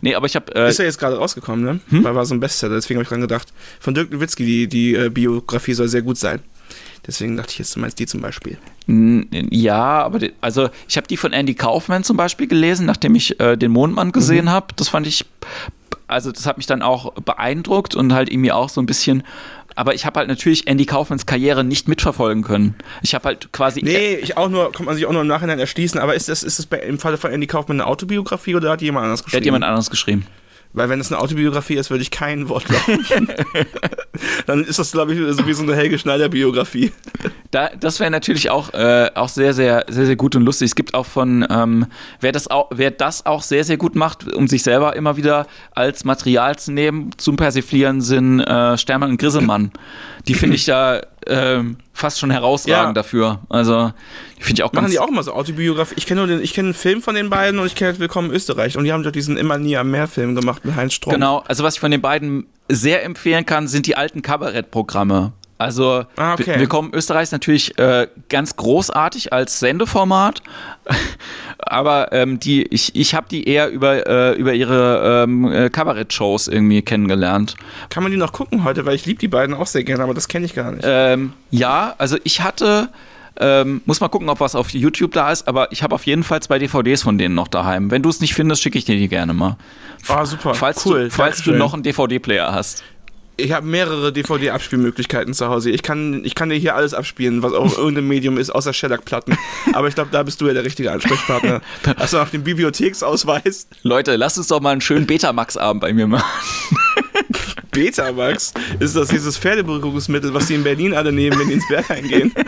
Nee, 0.00 0.14
aber 0.16 0.26
ich 0.26 0.34
habe 0.34 0.52
äh, 0.54 0.68
Ist 0.68 0.78
ja 0.78 0.84
jetzt 0.84 0.98
gerade 0.98 1.16
rausgekommen, 1.16 1.64
ne? 1.64 1.80
Hm? 1.90 2.02
Weil 2.02 2.14
war 2.14 2.26
so 2.26 2.34
ein 2.34 2.40
Bestseller, 2.40 2.74
deswegen 2.74 2.98
habe 2.98 3.04
ich 3.04 3.08
dran 3.08 3.20
gedacht. 3.20 3.52
Von 3.78 3.94
Dirk 3.94 4.10
Nowitzki, 4.10 4.44
die, 4.44 4.66
die 4.66 4.94
äh, 4.94 5.10
Biografie 5.10 5.74
soll 5.74 5.86
sehr 5.86 6.02
gut 6.02 6.18
sein. 6.18 6.40
Deswegen 7.06 7.36
dachte 7.36 7.52
ich 7.52 7.58
jetzt, 7.58 7.76
du 7.76 7.80
meinst 7.80 7.98
die 7.98 8.06
zum 8.06 8.20
Beispiel. 8.20 8.58
Ja, 9.50 10.02
aber 10.02 10.18
die, 10.20 10.32
also 10.40 10.70
ich 10.88 10.96
habe 10.96 11.06
die 11.06 11.16
von 11.16 11.32
Andy 11.32 11.54
Kaufman 11.54 12.04
zum 12.04 12.16
Beispiel 12.16 12.46
gelesen, 12.46 12.86
nachdem 12.86 13.14
ich 13.14 13.38
äh, 13.40 13.56
den 13.56 13.72
Mondmann 13.72 14.12
gesehen 14.12 14.50
habe. 14.50 14.68
Das 14.76 14.88
fand 14.88 15.06
ich, 15.06 15.24
also 16.12 16.32
das 16.32 16.46
hat 16.46 16.56
mich 16.56 16.66
dann 16.66 16.82
auch 16.82 17.12
beeindruckt 17.14 17.94
und 17.94 18.12
halt 18.12 18.30
irgendwie 18.30 18.52
auch 18.52 18.68
so 18.68 18.80
ein 18.80 18.86
bisschen. 18.86 19.22
Aber 19.74 19.94
ich 19.94 20.04
habe 20.04 20.18
halt 20.20 20.28
natürlich 20.28 20.66
Andy 20.66 20.84
Kaufmans 20.84 21.24
Karriere 21.24 21.64
nicht 21.64 21.88
mitverfolgen 21.88 22.42
können. 22.42 22.74
Ich 23.02 23.14
habe 23.14 23.24
halt 23.24 23.52
quasi. 23.52 23.80
Nee, 23.82 24.16
ich 24.16 24.36
auch 24.36 24.48
nur, 24.50 24.70
kommt 24.72 24.86
man 24.86 24.94
sich 24.96 25.06
auch 25.06 25.12
nur 25.12 25.22
im 25.22 25.26
Nachhinein 25.28 25.58
erschließen, 25.58 25.98
aber 25.98 26.14
ist 26.14 26.28
das, 26.28 26.42
ist 26.42 26.58
das 26.58 26.66
bei, 26.66 26.78
im 26.78 26.98
Falle 26.98 27.16
von 27.16 27.30
Andy 27.32 27.46
Kaufmann 27.46 27.80
eine 27.80 27.88
Autobiografie 27.88 28.54
oder 28.54 28.70
hat 28.70 28.82
jemand 28.82 29.04
anders 29.04 29.20
Der 29.20 29.24
geschrieben? 29.24 29.40
hat 29.40 29.44
jemand 29.46 29.64
anderes 29.64 29.88
geschrieben. 29.90 30.26
Weil 30.74 30.88
wenn 30.88 31.00
es 31.00 31.12
eine 31.12 31.20
Autobiografie 31.20 31.74
ist, 31.74 31.90
würde 31.90 32.02
ich 32.02 32.10
kein 32.10 32.48
Wort 32.48 32.64
glauben. 32.64 33.04
Dann 34.46 34.64
ist 34.64 34.78
das, 34.78 34.92
glaube 34.92 35.12
ich, 35.12 35.36
so 35.36 35.46
wie 35.46 35.52
so 35.52 35.62
eine 35.62 35.74
Helge 35.74 35.98
Schneider-Biografie. 35.98 36.92
Da, 37.50 37.70
das 37.78 38.00
wäre 38.00 38.10
natürlich 38.10 38.48
auch, 38.48 38.72
äh, 38.72 39.10
auch 39.14 39.28
sehr, 39.28 39.52
sehr, 39.52 39.84
sehr, 39.88 40.06
sehr 40.06 40.16
gut 40.16 40.34
und 40.34 40.42
lustig. 40.42 40.66
Es 40.66 40.74
gibt 40.74 40.94
auch 40.94 41.04
von, 41.04 41.46
ähm, 41.50 41.86
wer, 42.20 42.32
das 42.32 42.48
auch, 42.48 42.70
wer 42.72 42.90
das 42.90 43.26
auch 43.26 43.42
sehr, 43.42 43.64
sehr 43.64 43.76
gut 43.76 43.94
macht, 43.96 44.32
um 44.32 44.48
sich 44.48 44.62
selber 44.62 44.96
immer 44.96 45.18
wieder 45.18 45.46
als 45.72 46.04
Material 46.04 46.58
zu 46.58 46.72
nehmen, 46.72 47.10
zum 47.18 47.36
Persiflieren, 47.36 48.00
sind 48.00 48.40
äh, 48.40 48.78
Stermann 48.78 49.10
und 49.10 49.18
Grissemann. 49.18 49.72
Die 50.28 50.34
finde 50.34 50.56
ich 50.56 50.64
da 50.64 51.00
äh, 51.26 51.62
fast 51.92 52.20
schon 52.20 52.30
herausragend 52.30 52.88
ja. 52.88 52.92
dafür. 52.92 53.40
Also, 53.48 53.92
die 54.38 54.42
finde 54.42 54.60
ich 54.60 54.62
auch 54.64 54.72
Machen 54.72 54.84
ganz 54.84 54.92
die 54.92 54.98
auch 54.98 55.08
immer 55.08 55.22
so 55.22 55.32
Autobiografie? 55.32 55.94
Ich 55.96 56.06
kenne 56.06 56.20
nur 56.20 56.28
den, 56.28 56.40
ich 56.42 56.54
kenne 56.54 56.68
einen 56.68 56.74
Film 56.74 57.02
von 57.02 57.14
den 57.14 57.28
beiden 57.28 57.58
und 57.58 57.66
ich 57.66 57.74
kenne 57.74 57.98
Willkommen 57.98 58.30
in 58.30 58.36
Österreich. 58.36 58.76
Und 58.76 58.84
die 58.84 58.92
haben 58.92 59.02
doch 59.02 59.10
diesen 59.10 59.36
Immer 59.36 59.58
nie 59.58 59.76
am 59.76 59.90
Meer 59.90 60.06
Film 60.06 60.34
gemacht 60.34 60.64
mit 60.64 60.76
Heinz 60.76 60.94
Strom. 60.94 61.12
Genau, 61.12 61.42
also 61.46 61.64
was 61.64 61.74
ich 61.74 61.80
von 61.80 61.90
den 61.90 62.00
beiden 62.00 62.46
sehr 62.68 63.04
empfehlen 63.04 63.44
kann, 63.46 63.68
sind 63.68 63.86
die 63.86 63.96
alten 63.96 64.22
Kabarettprogramme. 64.22 65.32
Also 65.62 66.06
Ah, 66.16 66.34
okay. 66.34 66.58
Willkommen 66.58 66.90
Österreich 66.92 67.24
ist 67.24 67.32
natürlich 67.32 67.78
äh, 67.78 68.08
ganz 68.28 68.56
großartig 68.56 69.32
als 69.32 69.60
Sendeformat, 69.60 70.42
aber 71.58 72.10
ähm, 72.10 72.40
die, 72.40 72.64
ich, 72.64 72.96
ich 72.96 73.14
habe 73.14 73.28
die 73.30 73.46
eher 73.46 73.68
über, 73.68 74.04
äh, 74.04 74.32
über 74.34 74.54
ihre 74.54 75.22
ähm, 75.22 75.50
äh, 75.52 75.70
Kabarett-Shows 75.70 76.48
irgendwie 76.48 76.82
kennengelernt. 76.82 77.54
Kann 77.90 78.02
man 78.02 78.10
die 78.10 78.18
noch 78.18 78.32
gucken 78.32 78.64
heute? 78.64 78.84
Weil 78.86 78.96
ich 78.96 79.06
liebe 79.06 79.20
die 79.20 79.28
beiden 79.28 79.54
auch 79.54 79.68
sehr 79.68 79.84
gerne, 79.84 80.02
aber 80.02 80.14
das 80.14 80.26
kenne 80.26 80.46
ich 80.46 80.54
gar 80.54 80.72
nicht. 80.72 80.82
Ähm, 80.84 81.32
ja, 81.52 81.94
also 81.96 82.16
ich 82.24 82.40
hatte, 82.40 82.88
ähm, 83.38 83.82
muss 83.86 84.00
mal 84.00 84.08
gucken, 84.08 84.28
ob 84.30 84.40
was 84.40 84.56
auf 84.56 84.70
YouTube 84.70 85.12
da 85.12 85.30
ist, 85.30 85.46
aber 85.46 85.70
ich 85.70 85.84
habe 85.84 85.94
auf 85.94 86.06
jeden 86.06 86.24
Fall 86.24 86.42
zwei 86.42 86.58
DVDs 86.58 87.04
von 87.04 87.18
denen 87.18 87.36
noch 87.36 87.46
daheim. 87.46 87.92
Wenn 87.92 88.02
du 88.02 88.08
es 88.08 88.20
nicht 88.20 88.34
findest, 88.34 88.62
schicke 88.62 88.78
ich 88.78 88.84
dir 88.84 88.96
die 88.96 89.06
gerne 89.06 89.32
mal. 89.32 89.56
Ah, 90.08 90.26
super. 90.26 90.54
Falls, 90.54 90.84
cool. 90.86 91.04
du, 91.04 91.10
falls 91.12 91.44
du 91.44 91.52
noch 91.52 91.72
einen 91.72 91.84
DVD-Player 91.84 92.52
hast. 92.52 92.82
Ich 93.38 93.52
habe 93.52 93.66
mehrere 93.66 94.12
DVD-Abspielmöglichkeiten 94.12 95.32
zu 95.32 95.48
Hause. 95.48 95.70
Ich 95.70 95.82
kann, 95.82 96.24
ich 96.24 96.34
kann 96.34 96.50
dir 96.50 96.56
hier 96.56 96.76
alles 96.76 96.92
abspielen, 96.92 97.42
was 97.42 97.54
auch 97.54 97.78
irgendein 97.78 98.06
Medium 98.06 98.36
ist, 98.36 98.50
außer 98.50 98.72
Shellac-Platten. 98.72 99.38
Aber 99.72 99.88
ich 99.88 99.94
glaube, 99.94 100.10
da 100.12 100.22
bist 100.22 100.40
du 100.40 100.46
ja 100.46 100.52
der 100.52 100.64
richtige 100.64 100.92
Ansprechpartner. 100.92 101.62
Hast 101.96 102.12
du 102.12 102.18
noch 102.18 102.28
den 102.28 102.44
Bibliotheksausweis? 102.44 103.68
Leute, 103.82 104.16
lasst 104.16 104.36
uns 104.36 104.48
doch 104.48 104.60
mal 104.60 104.70
einen 104.70 104.82
schönen 104.82 105.06
Betamax-Abend 105.06 105.80
bei 105.80 105.92
mir 105.92 106.06
machen. 106.06 106.24
Betamax? 107.70 108.52
Ist 108.80 108.96
das 108.96 109.08
dieses 109.08 109.38
Pferdeberuhigungsmittel, 109.38 110.34
was 110.34 110.46
die 110.46 110.54
in 110.54 110.62
Berlin 110.62 110.92
alle 110.92 111.10
nehmen, 111.10 111.38
wenn 111.38 111.48
die 111.48 111.54
ins 111.54 111.68
Berg 111.68 111.90
eingehen? 111.90 112.32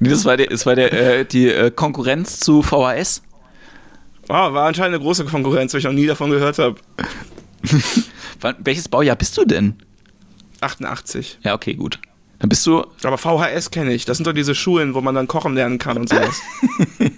Nee, 0.00 0.08
das 0.08 0.24
war, 0.24 0.36
der, 0.36 0.48
das 0.48 0.66
war 0.66 0.74
der, 0.74 0.92
äh, 0.92 1.24
die 1.24 1.48
äh, 1.48 1.70
Konkurrenz 1.70 2.40
zu 2.40 2.62
VHS. 2.62 3.22
Wow, 4.26 4.52
war 4.52 4.66
anscheinend 4.66 4.96
eine 4.96 5.04
große 5.04 5.24
Konkurrenz, 5.24 5.72
weil 5.72 5.78
ich 5.78 5.84
noch 5.84 5.92
nie 5.92 6.06
davon 6.06 6.30
gehört 6.30 6.58
habe. 6.58 6.74
Welches 8.58 8.88
Baujahr 8.88 9.16
bist 9.16 9.36
du 9.36 9.44
denn? 9.44 9.74
88. 10.60 11.38
Ja, 11.42 11.54
okay, 11.54 11.74
gut. 11.74 11.98
Dann 12.38 12.48
bist 12.48 12.66
du. 12.66 12.84
Aber 13.02 13.18
VHS 13.18 13.70
kenne 13.70 13.92
ich. 13.92 14.04
Das 14.04 14.16
sind 14.16 14.26
doch 14.26 14.32
diese 14.32 14.54
Schulen, 14.54 14.94
wo 14.94 15.00
man 15.00 15.14
dann 15.14 15.28
kochen 15.28 15.54
lernen 15.54 15.78
kann 15.78 15.98
und 15.98 16.08
sowas. 16.08 16.40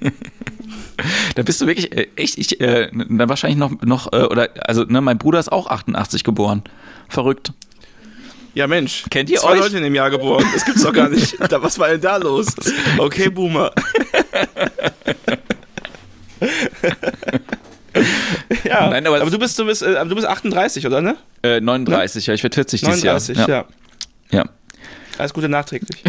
Dann 1.35 1.45
bist 1.45 1.61
du 1.61 1.67
wirklich 1.67 1.93
äh, 1.97 2.09
echt, 2.17 2.39
ich, 2.39 2.61
äh, 2.61 2.89
dann 2.93 3.29
wahrscheinlich 3.29 3.59
noch, 3.59 3.73
noch 3.83 4.13
äh, 4.13 4.25
oder, 4.25 4.51
also, 4.67 4.85
ne, 4.85 5.01
mein 5.01 5.19
Bruder 5.19 5.41
ist 5.41 5.51
auch 5.51 5.67
88 5.67 6.23
geboren. 6.25 6.63
Verrückt. 7.09 7.53
Ja, 8.55 8.67
Mensch. 8.67 9.05
Kennt 9.11 9.31
ihr 9.31 9.39
Zwei 9.41 9.53
euch? 9.53 9.61
Leute 9.61 9.79
in 9.79 9.85
dem 9.85 9.95
Jahr 9.95 10.11
geboren. 10.11 10.45
Das 10.53 10.65
gibt's 10.65 10.83
doch 10.83 10.93
gar 10.93 11.09
nicht. 11.09 11.39
Da, 11.49 11.63
was 11.63 11.79
war 11.79 11.89
denn 11.89 12.01
da 12.01 12.19
los? 12.19 12.49
Okay, 12.99 13.31
Boomer. 13.31 13.73
ja, 18.73 18.91
Nein, 18.91 19.07
aber- 19.07 19.21
aber, 19.21 19.31
du 19.31 19.39
bist, 19.39 19.59
du 19.59 19.65
bist, 19.67 19.83
äh, 19.83 20.05
du 20.07 20.15
bist 20.15 20.27
38, 20.27 20.87
oder 20.87 21.01
ne? 21.01 21.17
Äh, 21.43 21.61
39, 21.61 22.27
ja, 22.27 22.35
ich 22.35 22.43
werde 22.43 22.55
40 22.55 22.81
dieses 22.81 23.03
39, 23.05 23.37
Jahr. 23.37 23.49
ja. 23.49 23.65
ja. 24.31 24.45
Alles 25.19 25.35
Gute 25.35 25.49
nachträglich. 25.49 26.03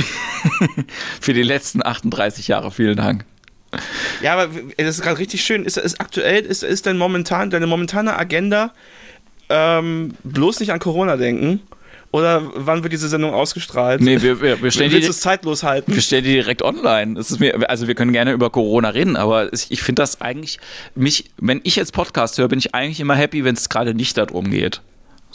Für 1.21 1.33
die 1.33 1.43
letzten 1.43 1.85
38 1.85 2.47
Jahre, 2.47 2.71
vielen 2.71 2.95
Dank. 2.95 3.25
Ja, 4.21 4.33
aber 4.33 4.47
das 4.77 4.95
ist 4.95 5.01
gerade 5.01 5.19
richtig 5.19 5.43
schön. 5.43 5.65
Ist, 5.65 5.77
ist 5.77 5.99
aktuell, 5.99 6.45
ist, 6.45 6.63
ist 6.63 6.85
dein 6.85 6.97
momentan, 6.97 7.49
deine 7.49 7.67
momentane 7.67 8.17
Agenda 8.17 8.71
ähm, 9.49 10.13
bloß 10.23 10.59
nicht 10.61 10.71
an 10.71 10.79
Corona 10.79 11.17
denken? 11.17 11.61
Oder 12.13 12.43
wann 12.53 12.83
wird 12.83 12.93
diese 12.93 13.07
Sendung 13.07 13.33
ausgestrahlt? 13.33 13.99
Nee, 13.99 14.21
wir, 14.21 14.39
wir, 14.39 14.61
wir 14.61 14.69
stellen 14.69 14.91
die. 14.91 14.97
Willst 14.97 15.07
du 15.07 15.11
es 15.13 15.19
zeitlos 15.19 15.63
halten? 15.63 15.95
Wir 15.95 16.01
stellen 16.01 16.23
die 16.23 16.33
direkt 16.33 16.61
online. 16.61 17.15
Das 17.15 17.31
ist 17.31 17.39
mir, 17.39 17.67
also 17.67 17.87
wir 17.87 17.95
können 17.95 18.13
gerne 18.13 18.33
über 18.33 18.51
Corona 18.51 18.89
reden, 18.89 19.15
aber 19.15 19.51
ich 19.51 19.81
finde 19.81 20.03
das 20.03 20.21
eigentlich, 20.21 20.59
mich, 20.93 21.31
wenn 21.39 21.59
ich 21.63 21.75
jetzt 21.75 21.91
Podcast 21.91 22.37
höre, 22.37 22.49
bin 22.49 22.59
ich 22.59 22.75
eigentlich 22.75 22.99
immer 22.99 23.15
happy, 23.15 23.43
wenn 23.43 23.55
es 23.55 23.67
gerade 23.67 23.95
nicht 23.95 24.15
darum 24.15 24.51
geht. 24.51 24.81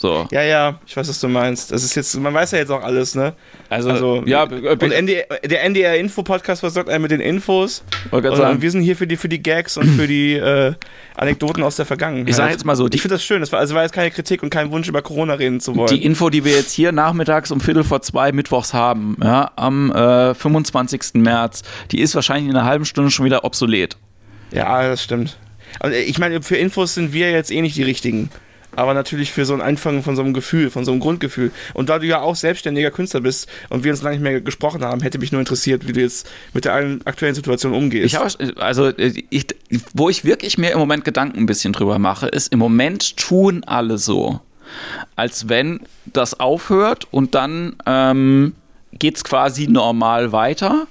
So. 0.01 0.27
Ja, 0.31 0.41
ja, 0.43 0.79
ich 0.87 0.95
weiß, 0.95 1.09
was 1.09 1.19
du 1.19 1.27
meinst. 1.27 1.73
Das 1.73 1.83
ist 1.83 1.93
jetzt, 1.93 2.17
man 2.17 2.33
weiß 2.33 2.51
ja 2.51 2.59
jetzt 2.59 2.71
auch 2.71 2.81
alles, 2.81 3.15
ne? 3.15 3.33
Also, 3.69 3.89
Also, 3.89 4.23
ja, 4.25 4.43
und 4.43 4.81
äh, 4.81 4.95
NDR, 4.95 5.25
der 5.45 5.63
NDR-Info-Podcast 5.65 6.61
versorgt 6.61 6.89
einen 6.89 7.01
mit 7.01 7.11
den 7.11 7.19
Infos. 7.19 7.83
Und, 8.09 8.23
sagen. 8.23 8.55
und 8.55 8.61
wir 8.61 8.71
sind 8.71 8.81
hier 8.81 8.95
für 8.95 9.07
die, 9.07 9.17
für 9.17 9.27
die 9.27 9.43
Gags 9.43 9.75
und 9.75 9.87
für 9.89 10.07
die 10.07 10.35
äh, 10.35 10.73
Anekdoten 11.17 11.63
aus 11.63 11.75
der 11.75 11.85
Vergangenheit. 11.85 12.29
Ich 12.29 12.35
sag 12.37 12.49
jetzt 12.49 12.65
mal 12.65 12.77
so, 12.77 12.87
die- 12.87 12.95
ich 12.95 13.01
finde 13.01 13.15
das 13.15 13.23
schön. 13.25 13.41
Das 13.41 13.51
war, 13.51 13.59
also 13.59 13.75
war 13.75 13.83
jetzt 13.83 13.91
keine 13.91 14.09
Kritik 14.09 14.41
und 14.41 14.49
kein 14.49 14.71
Wunsch, 14.71 14.87
über 14.87 15.01
Corona 15.01 15.33
reden 15.33 15.59
zu 15.59 15.75
wollen. 15.75 15.93
Die 15.93 16.03
Info, 16.05 16.29
die 16.29 16.45
wir 16.45 16.53
jetzt 16.53 16.71
hier 16.71 16.93
nachmittags 16.93 17.51
um 17.51 17.59
Viertel 17.59 17.83
vor 17.83 18.01
zwei 18.01 18.31
mittwochs 18.31 18.73
haben, 18.73 19.17
ja, 19.21 19.51
am 19.57 19.91
äh, 19.91 20.33
25. 20.33 21.15
März, 21.15 21.63
die 21.91 21.99
ist 21.99 22.15
wahrscheinlich 22.15 22.49
in 22.49 22.55
einer 22.55 22.65
halben 22.65 22.85
Stunde 22.85 23.11
schon 23.11 23.25
wieder 23.25 23.43
obsolet. 23.43 23.97
ja, 24.51 24.87
das 24.87 25.03
stimmt. 25.03 25.37
Und 25.83 25.91
äh, 25.91 25.99
ich 26.03 26.17
meine, 26.19 26.41
für 26.41 26.55
Infos 26.55 26.93
sind 26.93 27.11
wir 27.11 27.31
jetzt 27.31 27.51
eh 27.51 27.61
nicht 27.61 27.75
die 27.75 27.83
richtigen. 27.83 28.29
Aber 28.75 28.93
natürlich 28.93 29.31
für 29.31 29.45
so 29.45 29.53
ein 29.53 29.61
Einfangen 29.61 30.03
von 30.03 30.15
so 30.15 30.21
einem 30.21 30.33
Gefühl, 30.33 30.69
von 30.69 30.85
so 30.85 30.91
einem 30.91 30.99
Grundgefühl. 30.99 31.51
Und 31.73 31.89
da 31.89 31.99
du 31.99 32.05
ja 32.05 32.21
auch 32.21 32.35
selbstständiger 32.35 32.91
Künstler 32.91 33.21
bist 33.21 33.49
und 33.69 33.83
wir 33.83 33.91
uns 33.91 34.01
lange 34.01 34.17
nicht 34.17 34.23
mehr 34.23 34.41
gesprochen 34.41 34.83
haben, 34.83 35.01
hätte 35.01 35.17
mich 35.17 35.31
nur 35.31 35.41
interessiert, 35.41 35.87
wie 35.87 35.93
du 35.93 36.01
jetzt 36.01 36.29
mit 36.53 36.65
der 36.65 36.99
aktuellen 37.05 37.35
Situation 37.35 37.73
umgehst. 37.73 38.05
Ich 38.05 38.15
habe, 38.15 38.29
also, 38.57 38.91
ich, 38.97 39.47
wo 39.93 40.09
ich 40.09 40.23
wirklich 40.23 40.57
mir 40.57 40.71
im 40.71 40.79
Moment 40.79 41.03
Gedanken 41.03 41.39
ein 41.39 41.45
bisschen 41.45 41.73
drüber 41.73 41.99
mache, 41.99 42.27
ist, 42.27 42.53
im 42.53 42.59
Moment 42.59 43.17
tun 43.17 43.63
alle 43.65 43.97
so, 43.97 44.39
als 45.15 45.49
wenn 45.49 45.81
das 46.05 46.39
aufhört 46.39 47.07
und 47.11 47.35
dann 47.35 47.75
ähm, 47.85 48.53
geht 48.93 49.17
es 49.17 49.23
quasi 49.23 49.67
normal 49.67 50.31
weiter. 50.31 50.87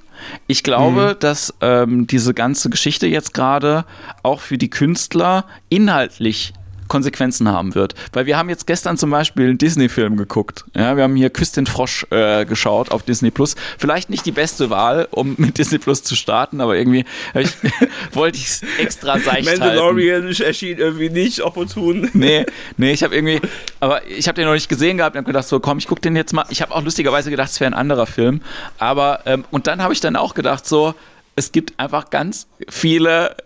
Ich 0.47 0.65
glaube, 0.65 1.17
dass 1.19 1.55
ähm, 1.61 2.07
diese 2.09 2.35
ganze 2.35 2.71
Geschichte 2.71 3.07
jetzt 3.07 3.35
gerade 3.35 3.85
auch 4.23 4.41
für 4.41 4.59
die 4.59 4.69
Künstler 4.69 5.45
inhaltlich 5.69 6.55
Konsequenzen 6.89 7.49
haben 7.49 7.75
wird. 7.75 7.95
Weil 8.13 8.27
wir 8.27 8.37
haben 8.37 8.49
jetzt 8.49 8.67
gestern 8.67 8.97
zum 8.97 9.11
Beispiel 9.11 9.47
einen 9.49 9.59
Disney-Film 9.59 10.17
geguckt. 10.17 10.65
Ja, 10.75 10.97
wir 10.97 11.05
haben 11.05 11.17
hier 11.17 11.31
Küss 11.31 11.53
den 11.53 11.67
Frosch 11.67 12.07
äh, 12.11 12.45
geschaut 12.45 12.91
auf 12.91 13.03
Disney 13.03 13.31
Plus. 13.31 13.55
Vielleicht 13.79 14.11
nicht 14.11 14.27
die 14.27 14.33
beste 14.33 14.71
Wahl, 14.71 15.09
um 15.11 15.35
mit 15.39 15.59
Disney 15.59 15.79
Plus 15.79 16.03
zu 16.03 16.17
starten, 16.17 16.61
aber 16.61 16.77
irgendwie 16.77 17.05
ich, 17.35 17.51
wollte 18.13 18.39
ich 18.39 18.47
es 18.47 18.63
extra 18.79 19.19
seicht 19.19 19.49
halten. 19.49 19.61
Mandalorian 19.61 20.29
erschien 20.29 20.79
irgendwie 20.79 21.11
nicht 21.11 21.43
opportun. 21.43 22.11
Nee, 22.13 22.47
nee, 22.77 22.93
ich 22.93 23.03
habe 23.03 23.15
irgendwie, 23.15 23.41
aber 23.81 24.07
ich 24.07 24.29
habe 24.29 24.37
den 24.37 24.47
noch 24.47 24.55
nicht 24.55 24.69
gesehen 24.69 24.99
gehabt 24.99 25.15
und 25.15 25.21
habe 25.21 25.27
gedacht, 25.27 25.47
so 25.47 25.61
komm, 25.61 25.79
ich 25.79 25.87
guck 25.87 26.03
den 26.03 26.17
jetzt 26.17 26.33
mal. 26.33 26.45
Ich 26.51 26.63
habe 26.63 26.75
auch 26.75 26.83
lustigerweise 26.83 27.31
gedacht, 27.31 27.51
es 27.51 27.61
wäre 27.61 27.71
ein 27.71 27.79
anderer 27.79 28.07
Film. 28.07 28.41
Aber, 28.79 29.21
ähm, 29.27 29.45
und 29.51 29.67
dann 29.67 29.83
habe 29.83 29.93
ich 29.93 30.01
dann 30.01 30.17
auch 30.17 30.35
gedacht, 30.35 30.67
so, 30.67 30.95
es 31.37 31.53
gibt 31.53 31.79
einfach 31.79 32.11
ganz 32.11 32.47
viele 32.69 33.37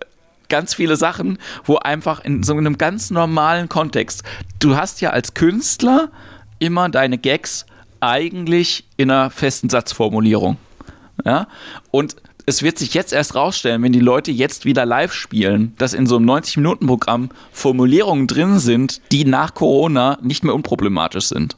ganz 0.52 0.74
viele 0.74 0.96
Sachen, 0.96 1.38
wo 1.64 1.78
einfach 1.78 2.22
in 2.22 2.42
so 2.42 2.54
einem 2.54 2.76
ganz 2.76 3.10
normalen 3.10 3.70
Kontext, 3.70 4.22
du 4.58 4.76
hast 4.76 5.00
ja 5.00 5.10
als 5.10 5.32
Künstler 5.32 6.10
immer 6.58 6.90
deine 6.90 7.16
Gags 7.16 7.64
eigentlich 8.00 8.84
in 8.98 9.10
einer 9.10 9.30
festen 9.30 9.70
Satzformulierung. 9.70 10.58
Ja? 11.24 11.48
Und 11.90 12.16
es 12.44 12.62
wird 12.62 12.78
sich 12.78 12.92
jetzt 12.92 13.14
erst 13.14 13.34
rausstellen, 13.34 13.82
wenn 13.82 13.92
die 13.92 14.00
Leute 14.00 14.30
jetzt 14.30 14.66
wieder 14.66 14.84
live 14.84 15.14
spielen, 15.14 15.74
dass 15.78 15.94
in 15.94 16.06
so 16.06 16.16
einem 16.16 16.28
90-Minuten-Programm 16.28 17.30
Formulierungen 17.52 18.26
drin 18.26 18.58
sind, 18.58 19.00
die 19.10 19.24
nach 19.24 19.54
Corona 19.54 20.18
nicht 20.20 20.44
mehr 20.44 20.54
unproblematisch 20.54 21.28
sind. 21.28 21.56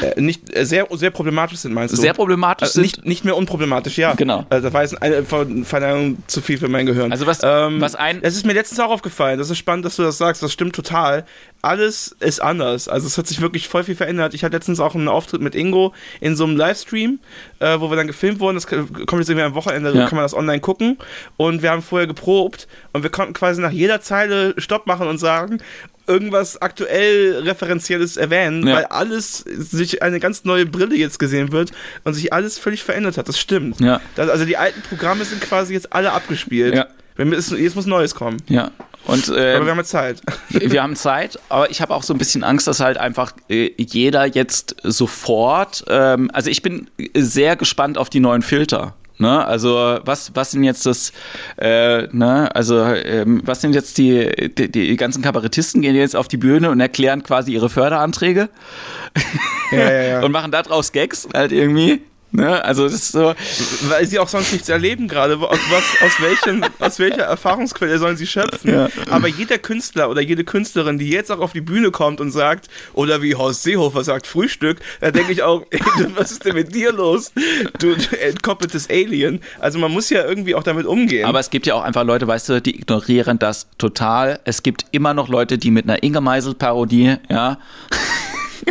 Äh, 0.00 0.20
nicht, 0.20 0.54
äh, 0.56 0.64
sehr, 0.64 0.86
sehr 0.92 1.10
problematisch 1.10 1.58
sind, 1.58 1.72
meinst 1.74 1.94
du? 1.96 2.00
Sehr 2.00 2.14
problematisch 2.14 2.62
Also 2.68 2.74
sind. 2.74 2.82
nicht, 2.82 3.04
nicht 3.06 3.24
mehr 3.24 3.36
unproblematisch, 3.36 3.98
ja. 3.98 4.14
Genau. 4.14 4.46
Also 4.50 4.64
das 4.66 4.74
war 4.74 4.82
jetzt 4.82 5.00
eine 5.02 5.24
Ver- 5.24 5.46
Verleihung 5.64 6.18
zu 6.26 6.40
viel 6.40 6.58
für 6.58 6.68
mein 6.68 6.86
Gehirn. 6.86 7.10
Also 7.12 7.26
was- 7.26 7.40
ähm, 7.42 7.80
was 7.80 7.94
ein- 7.94 8.20
Es 8.22 8.36
ist 8.36 8.46
mir 8.46 8.52
letztens 8.52 8.80
auch 8.80 8.90
aufgefallen, 8.90 9.38
das 9.38 9.50
ist 9.50 9.58
spannend, 9.58 9.84
dass 9.84 9.96
du 9.96 10.02
das 10.02 10.18
sagst, 10.18 10.42
das 10.42 10.52
stimmt 10.52 10.74
total. 10.74 11.24
Alles 11.64 12.16
ist 12.18 12.42
anders. 12.42 12.88
Also 12.88 13.06
es 13.06 13.16
hat 13.16 13.28
sich 13.28 13.40
wirklich 13.40 13.68
voll 13.68 13.84
viel 13.84 13.94
verändert. 13.94 14.34
Ich 14.34 14.42
hatte 14.42 14.56
letztens 14.56 14.80
auch 14.80 14.96
einen 14.96 15.06
Auftritt 15.06 15.40
mit 15.42 15.54
Ingo 15.54 15.94
in 16.20 16.34
so 16.34 16.42
einem 16.44 16.56
Livestream, 16.56 17.20
äh, 17.60 17.78
wo 17.78 17.88
wir 17.88 17.96
dann 17.96 18.08
gefilmt 18.08 18.40
wurden. 18.40 18.56
Das 18.56 18.66
kommt 18.66 18.88
jetzt 18.98 19.28
irgendwie 19.28 19.42
am 19.42 19.54
Wochenende, 19.54 19.92
Ja. 19.94 20.06
kann 20.08 20.16
man 20.16 20.24
das 20.24 20.34
online 20.34 20.58
gucken. 20.60 20.98
Und 21.36 21.62
wir 21.62 21.70
haben 21.70 21.82
vorher 21.82 22.08
geprobt 22.08 22.66
und 22.92 23.04
wir 23.04 23.10
konnten 23.10 23.32
quasi 23.32 23.60
nach 23.60 23.70
jeder 23.70 24.00
Zeile 24.00 24.54
Stopp 24.58 24.86
machen 24.88 25.06
und 25.06 25.18
sagen, 25.18 25.58
irgendwas 26.06 26.60
aktuell 26.60 27.42
referenzielles 27.44 28.16
erwähnen, 28.16 28.66
Ja. 28.66 28.76
weil 28.76 28.84
alles 28.86 29.38
sich 29.46 30.02
eine 30.02 30.20
ganz 30.20 30.44
neue 30.44 30.66
Brille 30.66 30.96
jetzt 30.96 31.18
gesehen 31.18 31.52
wird 31.52 31.70
und 32.04 32.14
sich 32.14 32.32
alles 32.32 32.58
völlig 32.58 32.82
verändert 32.82 33.18
hat. 33.18 33.28
Das 33.28 33.38
stimmt. 33.38 33.80
Ja. 33.80 34.00
Das, 34.14 34.28
also 34.28 34.44
die 34.44 34.56
alten 34.56 34.82
Programme 34.82 35.24
sind 35.24 35.40
quasi 35.40 35.72
jetzt 35.72 35.92
alle 35.92 36.12
abgespielt. 36.12 36.74
Ja. 36.74 36.86
Jetzt 37.18 37.76
muss 37.76 37.86
Neues 37.86 38.14
kommen. 38.14 38.38
Ja. 38.48 38.70
Und, 39.04 39.28
äh, 39.28 39.54
aber 39.56 39.66
wir 39.66 39.72
haben 39.72 39.84
Zeit. 39.84 40.20
wir 40.48 40.82
haben 40.82 40.94
Zeit, 40.96 41.38
aber 41.48 41.70
ich 41.70 41.80
habe 41.80 41.92
auch 41.92 42.02
so 42.04 42.14
ein 42.14 42.18
bisschen 42.18 42.44
Angst, 42.44 42.66
dass 42.68 42.80
halt 42.80 42.98
einfach 42.98 43.32
äh, 43.48 43.70
jeder 43.76 44.26
jetzt 44.26 44.76
sofort, 44.84 45.84
ähm, 45.88 46.30
also 46.32 46.50
ich 46.50 46.62
bin 46.62 46.88
sehr 47.16 47.56
gespannt 47.56 47.98
auf 47.98 48.10
die 48.10 48.20
neuen 48.20 48.42
Filter. 48.42 48.94
Ne? 49.18 49.44
Also 49.44 49.98
was, 50.04 50.32
was 50.34 50.50
sind 50.52 50.64
jetzt 50.64 50.86
das, 50.86 51.12
äh, 51.58 52.08
ne? 52.12 52.54
also 52.54 52.84
ähm, 52.84 53.42
was 53.44 53.60
sind 53.60 53.74
jetzt 53.74 53.98
die, 53.98 54.50
die, 54.54 54.70
die, 54.70 54.96
ganzen 54.96 55.22
Kabarettisten 55.22 55.82
gehen 55.82 55.94
jetzt 55.94 56.16
auf 56.16 56.28
die 56.28 56.36
Bühne 56.36 56.70
und 56.70 56.80
erklären 56.80 57.22
quasi 57.22 57.52
ihre 57.52 57.68
Förderanträge 57.68 58.48
ja, 59.70 59.78
ja, 59.78 60.02
ja. 60.02 60.20
und 60.24 60.32
machen 60.32 60.50
daraus 60.50 60.92
Gags 60.92 61.28
halt 61.34 61.52
irgendwie. 61.52 62.02
Ne? 62.32 62.64
Also 62.64 62.84
das 62.84 62.94
ist 62.94 63.12
so. 63.12 63.34
Weil 63.88 64.06
sie 64.06 64.18
auch 64.18 64.28
sonst 64.28 64.52
nichts 64.52 64.68
erleben 64.68 65.06
gerade. 65.06 65.36
Aus, 65.36 65.58
aus, 66.02 66.12
welchen, 66.20 66.64
aus 66.78 66.98
welcher 66.98 67.22
Erfahrungsquelle 67.22 67.98
sollen 67.98 68.16
sie 68.16 68.26
schöpfen? 68.26 68.72
Ja. 68.72 68.88
Aber 69.10 69.28
jeder 69.28 69.58
Künstler 69.58 70.08
oder 70.08 70.22
jede 70.22 70.42
Künstlerin, 70.42 70.98
die 70.98 71.10
jetzt 71.10 71.30
auch 71.30 71.40
auf 71.40 71.52
die 71.52 71.60
Bühne 71.60 71.90
kommt 71.90 72.20
und 72.20 72.30
sagt, 72.30 72.68
oder 72.94 73.20
wie 73.20 73.34
Horst 73.34 73.62
Seehofer 73.62 74.02
sagt, 74.02 74.26
Frühstück, 74.26 74.78
da 75.00 75.10
denke 75.10 75.32
ich 75.32 75.42
auch, 75.42 75.64
ey, 75.70 75.80
was 76.14 76.32
ist 76.32 76.44
denn 76.44 76.54
mit 76.54 76.74
dir 76.74 76.92
los? 76.92 77.32
Du, 77.78 77.94
du 77.94 78.20
entkoppeltes 78.20 78.88
Alien. 78.88 79.40
Also 79.60 79.78
man 79.78 79.92
muss 79.92 80.08
ja 80.08 80.24
irgendwie 80.24 80.54
auch 80.54 80.62
damit 80.62 80.86
umgehen. 80.86 81.26
Aber 81.26 81.40
es 81.40 81.50
gibt 81.50 81.66
ja 81.66 81.74
auch 81.74 81.82
einfach 81.82 82.04
Leute, 82.04 82.26
weißt 82.26 82.48
du, 82.48 82.62
die 82.62 82.76
ignorieren 82.76 83.38
das 83.38 83.66
total. 83.76 84.40
Es 84.44 84.62
gibt 84.62 84.86
immer 84.90 85.12
noch 85.12 85.28
Leute, 85.28 85.58
die 85.58 85.70
mit 85.70 85.84
einer 85.84 86.02
Inge 86.02 86.20
Meisel-Parodie, 86.22 87.16
ja 87.28 87.58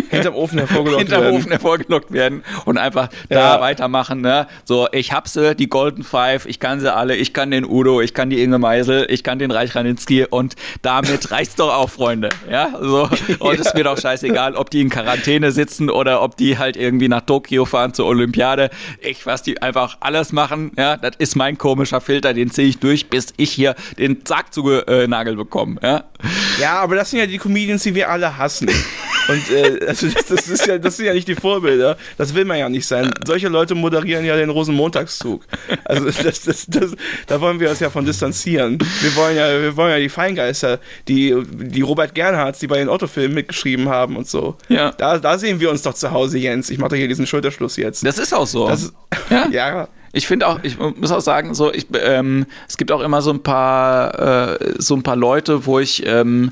hinterm 0.09 0.35
Ofen 0.35 0.59
hervorgelockt 0.59 1.01
hinterm 1.01 1.23
werden. 1.23 1.35
Ofen 1.35 1.51
hervorgelockt 1.51 2.11
werden 2.11 2.43
und 2.65 2.77
einfach 2.77 3.09
ja. 3.29 3.55
da 3.55 3.61
weitermachen. 3.61 4.21
Ne? 4.21 4.47
So, 4.63 4.87
ich 4.91 5.11
hab 5.13 5.27
sie, 5.27 5.55
die 5.55 5.67
Golden 5.67 6.03
Five, 6.03 6.45
ich 6.45 6.59
kann 6.59 6.79
sie 6.79 6.93
alle, 6.93 7.15
ich 7.15 7.33
kann 7.33 7.51
den 7.51 7.65
Udo, 7.65 8.01
ich 8.01 8.13
kann 8.13 8.29
die 8.29 8.41
Inge 8.41 8.59
Meisel, 8.59 9.07
ich 9.09 9.23
kann 9.23 9.39
den 9.39 9.51
Reich 9.51 9.75
Raninski 9.75 10.25
und 10.25 10.55
damit 10.81 11.31
reicht's 11.31 11.55
doch 11.55 11.73
auch, 11.73 11.89
Freunde. 11.89 12.29
Ja, 12.49 12.73
so. 12.79 13.09
Und 13.39 13.53
es 13.53 13.65
ja. 13.65 13.69
ist 13.69 13.75
mir 13.75 13.83
doch 13.83 13.97
scheißegal, 13.97 14.55
ob 14.55 14.69
die 14.69 14.81
in 14.81 14.89
Quarantäne 14.89 15.51
sitzen 15.51 15.89
oder 15.89 16.21
ob 16.21 16.37
die 16.37 16.57
halt 16.57 16.77
irgendwie 16.77 17.07
nach 17.07 17.21
Tokio 17.21 17.65
fahren 17.65 17.93
zur 17.93 18.05
Olympiade. 18.05 18.69
Ich 19.01 19.25
was 19.25 19.43
die 19.43 19.61
einfach 19.61 19.97
alles 19.99 20.31
machen. 20.31 20.71
Ja, 20.77 20.97
das 20.97 21.15
ist 21.17 21.35
mein 21.35 21.57
komischer 21.57 22.01
Filter, 22.01 22.33
den 22.33 22.51
ziehe 22.51 22.67
ich 22.67 22.79
durch, 22.79 23.09
bis 23.09 23.33
ich 23.37 23.51
hier 23.51 23.75
den 23.97 24.21
Sack 24.25 24.53
zugenagelt 24.53 25.37
bekomme. 25.37 25.79
Ja? 25.81 26.03
ja, 26.59 26.73
aber 26.79 26.95
das 26.95 27.09
sind 27.09 27.19
ja 27.19 27.25
die 27.25 27.37
Comedians, 27.37 27.83
die 27.83 27.95
wir 27.95 28.09
alle 28.09 28.37
hassen. 28.37 28.69
Und 29.27 29.51
äh, 29.51 29.85
also 29.87 30.07
das, 30.07 30.25
das, 30.25 30.47
ist 30.49 30.67
ja, 30.67 30.77
das 30.77 30.97
sind 30.97 31.05
ja 31.05 31.13
nicht 31.13 31.27
die 31.27 31.35
Vorbilder. 31.35 31.97
Das 32.17 32.33
will 32.33 32.45
man 32.45 32.57
ja 32.57 32.69
nicht 32.69 32.85
sein. 32.85 33.11
Solche 33.25 33.47
Leute 33.47 33.75
moderieren 33.75 34.25
ja 34.25 34.35
den 34.35 34.49
Rosenmontagszug. 34.49 35.43
Also 35.85 36.05
das, 36.05 36.41
das, 36.43 36.65
das, 36.67 36.91
da 37.27 37.41
wollen 37.41 37.59
wir 37.59 37.69
uns 37.69 37.79
ja 37.79 37.89
von 37.89 38.05
distanzieren. 38.05 38.79
Wir 39.01 39.15
wollen 39.15 39.35
ja, 39.35 39.61
wir 39.61 39.75
wollen 39.77 39.91
ja 39.91 39.99
die 39.99 40.09
Feingeister, 40.09 40.79
die, 41.07 41.35
die 41.51 41.81
Robert 41.81 42.15
Gernhardt, 42.15 42.61
die 42.61 42.67
bei 42.67 42.77
den 42.77 42.89
Otto-Filmen 42.89 43.35
mitgeschrieben 43.35 43.89
haben 43.89 44.15
und 44.15 44.27
so. 44.27 44.55
Ja. 44.69 44.91
Da, 44.91 45.17
da 45.17 45.37
sehen 45.37 45.59
wir 45.59 45.69
uns 45.69 45.81
doch 45.83 45.93
zu 45.93 46.11
Hause, 46.11 46.37
Jens. 46.37 46.69
Ich 46.69 46.77
mache 46.77 46.95
hier 46.95 47.07
diesen 47.07 47.27
Schulterschluss 47.27 47.77
jetzt. 47.77 48.05
Das 48.05 48.17
ist 48.17 48.33
auch 48.33 48.47
so. 48.47 48.67
Das, 48.67 48.93
ja. 49.29 49.47
ja. 49.51 49.87
Ich 50.13 50.27
finde 50.27 50.47
auch, 50.47 50.59
ich 50.63 50.77
muss 50.77 51.11
auch 51.11 51.21
sagen, 51.21 51.53
so 51.53 51.73
ich, 51.73 51.87
ähm, 51.93 52.45
es 52.67 52.77
gibt 52.77 52.91
auch 52.91 52.99
immer 52.99 53.21
so 53.21 53.31
ein 53.31 53.41
paar, 53.41 54.59
äh, 54.59 54.73
so 54.77 54.95
ein 54.95 55.03
paar 55.03 55.15
Leute, 55.15 55.65
wo 55.65 55.79
ich 55.79 56.05
ähm, 56.05 56.51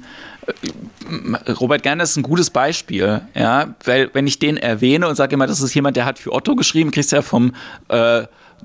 Robert 1.60 1.84
Gerner 1.84 2.04
ist 2.04 2.18
ein 2.18 2.24
gutes 2.24 2.50
Beispiel, 2.50 3.22
ja, 3.36 3.76
weil 3.84 4.10
wenn 4.14 4.28
ich 4.28 4.40
den 4.40 4.58
erwähne 4.58 5.08
und 5.08 5.16
sage 5.16 5.34
immer, 5.34 5.48
das 5.48 5.62
ist 5.62 5.74
jemand, 5.74 5.98
der 5.98 6.06
hat 6.06 6.20
für 6.20 6.32
Otto 6.32 6.56
geschrieben, 6.56 6.92
kriegst 6.92 7.12
du 7.12 7.18
ja 7.18 7.22
vom 7.22 7.54
äh, 7.90 8.24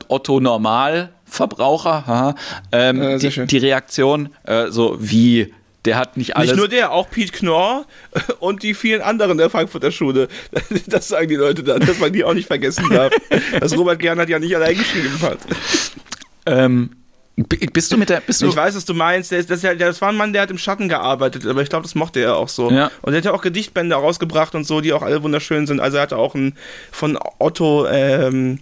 Otto 0.08 0.40
Normalverbraucher 0.40 2.34
ähm, 2.72 3.00
äh, 3.00 3.18
die, 3.18 3.46
die, 3.46 3.58
Reaktion 3.58 4.30
äh, 4.44 4.68
so 4.70 4.96
wie 5.00 5.52
der 5.84 5.96
hat 5.96 6.16
nicht 6.16 6.36
alles. 6.36 6.50
Nicht 6.50 6.58
nur 6.58 6.68
der, 6.68 6.92
auch 6.92 7.10
Pete 7.10 7.32
Knorr 7.32 7.86
und 8.40 8.62
die 8.62 8.74
vielen 8.74 9.02
anderen 9.02 9.38
der 9.38 9.50
Frankfurter 9.50 9.92
Schule. 9.92 10.28
Das 10.86 11.08
sagen 11.08 11.28
die 11.28 11.34
Leute 11.36 11.62
dann, 11.62 11.80
dass 11.80 11.98
man 11.98 12.12
die 12.12 12.24
auch 12.24 12.34
nicht 12.34 12.46
vergessen 12.46 12.88
darf. 12.90 13.12
dass 13.60 13.76
Robert 13.76 13.98
Gernert 13.98 14.28
ja 14.28 14.38
nicht 14.38 14.54
allein 14.54 14.76
geschrieben 14.76 15.20
hat. 15.22 15.38
Ähm, 16.46 16.90
bist 17.36 17.90
du 17.90 17.96
mit 17.96 18.10
der. 18.10 18.20
Bist 18.20 18.42
du 18.42 18.48
ich 18.48 18.56
weiß, 18.56 18.76
was 18.76 18.84
du 18.84 18.94
meinst. 18.94 19.32
Das, 19.32 19.46
das, 19.46 19.62
das, 19.62 20.00
war 20.00 20.10
ein 20.10 20.16
Mann, 20.16 20.32
der 20.32 20.42
hat 20.42 20.50
im 20.50 20.58
Schatten 20.58 20.88
gearbeitet, 20.88 21.44
aber 21.46 21.62
ich 21.62 21.68
glaube, 21.68 21.82
das 21.82 21.94
mochte 21.94 22.20
er 22.20 22.36
auch 22.36 22.48
so. 22.48 22.70
Ja. 22.70 22.90
Und 23.02 23.12
er 23.12 23.18
hat 23.18 23.24
ja 23.24 23.32
auch 23.32 23.42
Gedichtbände 23.42 23.96
rausgebracht 23.96 24.54
und 24.54 24.64
so, 24.64 24.80
die 24.80 24.92
auch 24.92 25.02
alle 25.02 25.22
wunderschön 25.22 25.66
sind. 25.66 25.80
Also 25.80 25.96
er 25.96 26.04
hatte 26.04 26.16
auch 26.16 26.34
ein 26.34 26.56
von 26.92 27.18
Otto 27.38 27.86
ähm, 27.88 28.60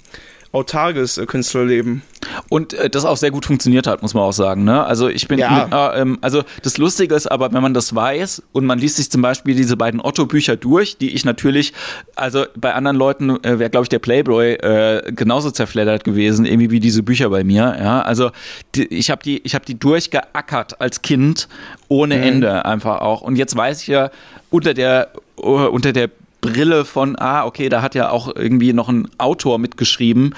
autarkes 0.53 1.19
äh, 1.19 1.27
Künstlerleben. 1.27 2.03
Und 2.49 2.75
äh, 2.75 2.89
das 2.89 3.05
auch 3.05 3.17
sehr 3.17 3.31
gut 3.31 3.47
funktioniert 3.47 3.87
hat, 3.87 4.03
muss 4.03 4.15
man 4.15 4.23
auch 4.23 4.33
sagen. 4.33 4.65
Ne? 4.65 4.85
Also 4.85 5.09
ich 5.09 5.27
bin, 5.27 5.39
ja. 5.39 5.93
äh, 5.95 6.01
ähm, 6.01 6.19
also 6.21 6.43
das 6.63 6.79
Lustige 6.79 7.15
ist 7.15 7.27
aber, 7.27 7.53
wenn 7.53 7.63
man 7.63 7.75
das 7.75 7.95
weiß 7.95 8.43
und 8.53 8.67
man 8.67 8.79
liest 8.79 8.97
sich 8.97 9.11
zum 9.11 9.23
Beispiel 9.23 9.55
diese 9.55 9.77
beiden 9.77 10.01
Otto-Bücher 10.01 10.57
durch, 10.57 10.99
die 10.99 11.11
ich 11.11 11.25
natürlich, 11.25 11.73
also 12.15 12.45
bei 12.55 12.75
anderen 12.75 12.97
Leuten 12.97 13.31
äh, 13.43 13.59
wäre, 13.59 13.71
glaube 13.71 13.85
ich, 13.85 13.89
der 13.89 13.99
Playboy 13.99 14.53
äh, 14.55 15.13
genauso 15.13 15.51
zerfleddert 15.51 16.05
gewesen, 16.05 16.45
irgendwie 16.45 16.71
wie 16.71 16.81
diese 16.81 17.03
Bücher 17.03 17.31
bei 17.31 17.45
mir. 17.45 17.77
Ja, 17.81 18.03
also 18.03 18.31
die, 18.75 18.87
ich 18.87 19.11
habe 19.11 19.23
die, 19.23 19.41
ich 19.45 19.55
habe 19.55 19.65
die 19.65 19.79
durchgeackert 19.79 20.81
als 20.81 21.03
Kind 21.03 21.49
ohne 21.89 22.17
mhm. 22.17 22.23
Ende 22.23 22.65
einfach 22.67 23.01
auch. 23.01 23.23
Und 23.23 23.37
jetzt 23.37 23.57
weiß 23.57 23.83
ich 23.83 23.89
ja 23.89 24.11
unter 24.51 24.75
der 24.75 25.09
unter 25.37 25.93
der 25.93 26.11
Brille 26.43 26.85
von, 26.85 27.17
ah, 27.19 27.47
okay, 27.47 27.71
da 27.71 27.81
hat 27.81 27.95
ja 27.95 28.11
auch 28.11 28.35
irgendwie 28.35 28.75
noch 28.75 28.91
ein 28.91 29.09
Autor 29.17 29.59
mitgeschrieben, 29.59 30.35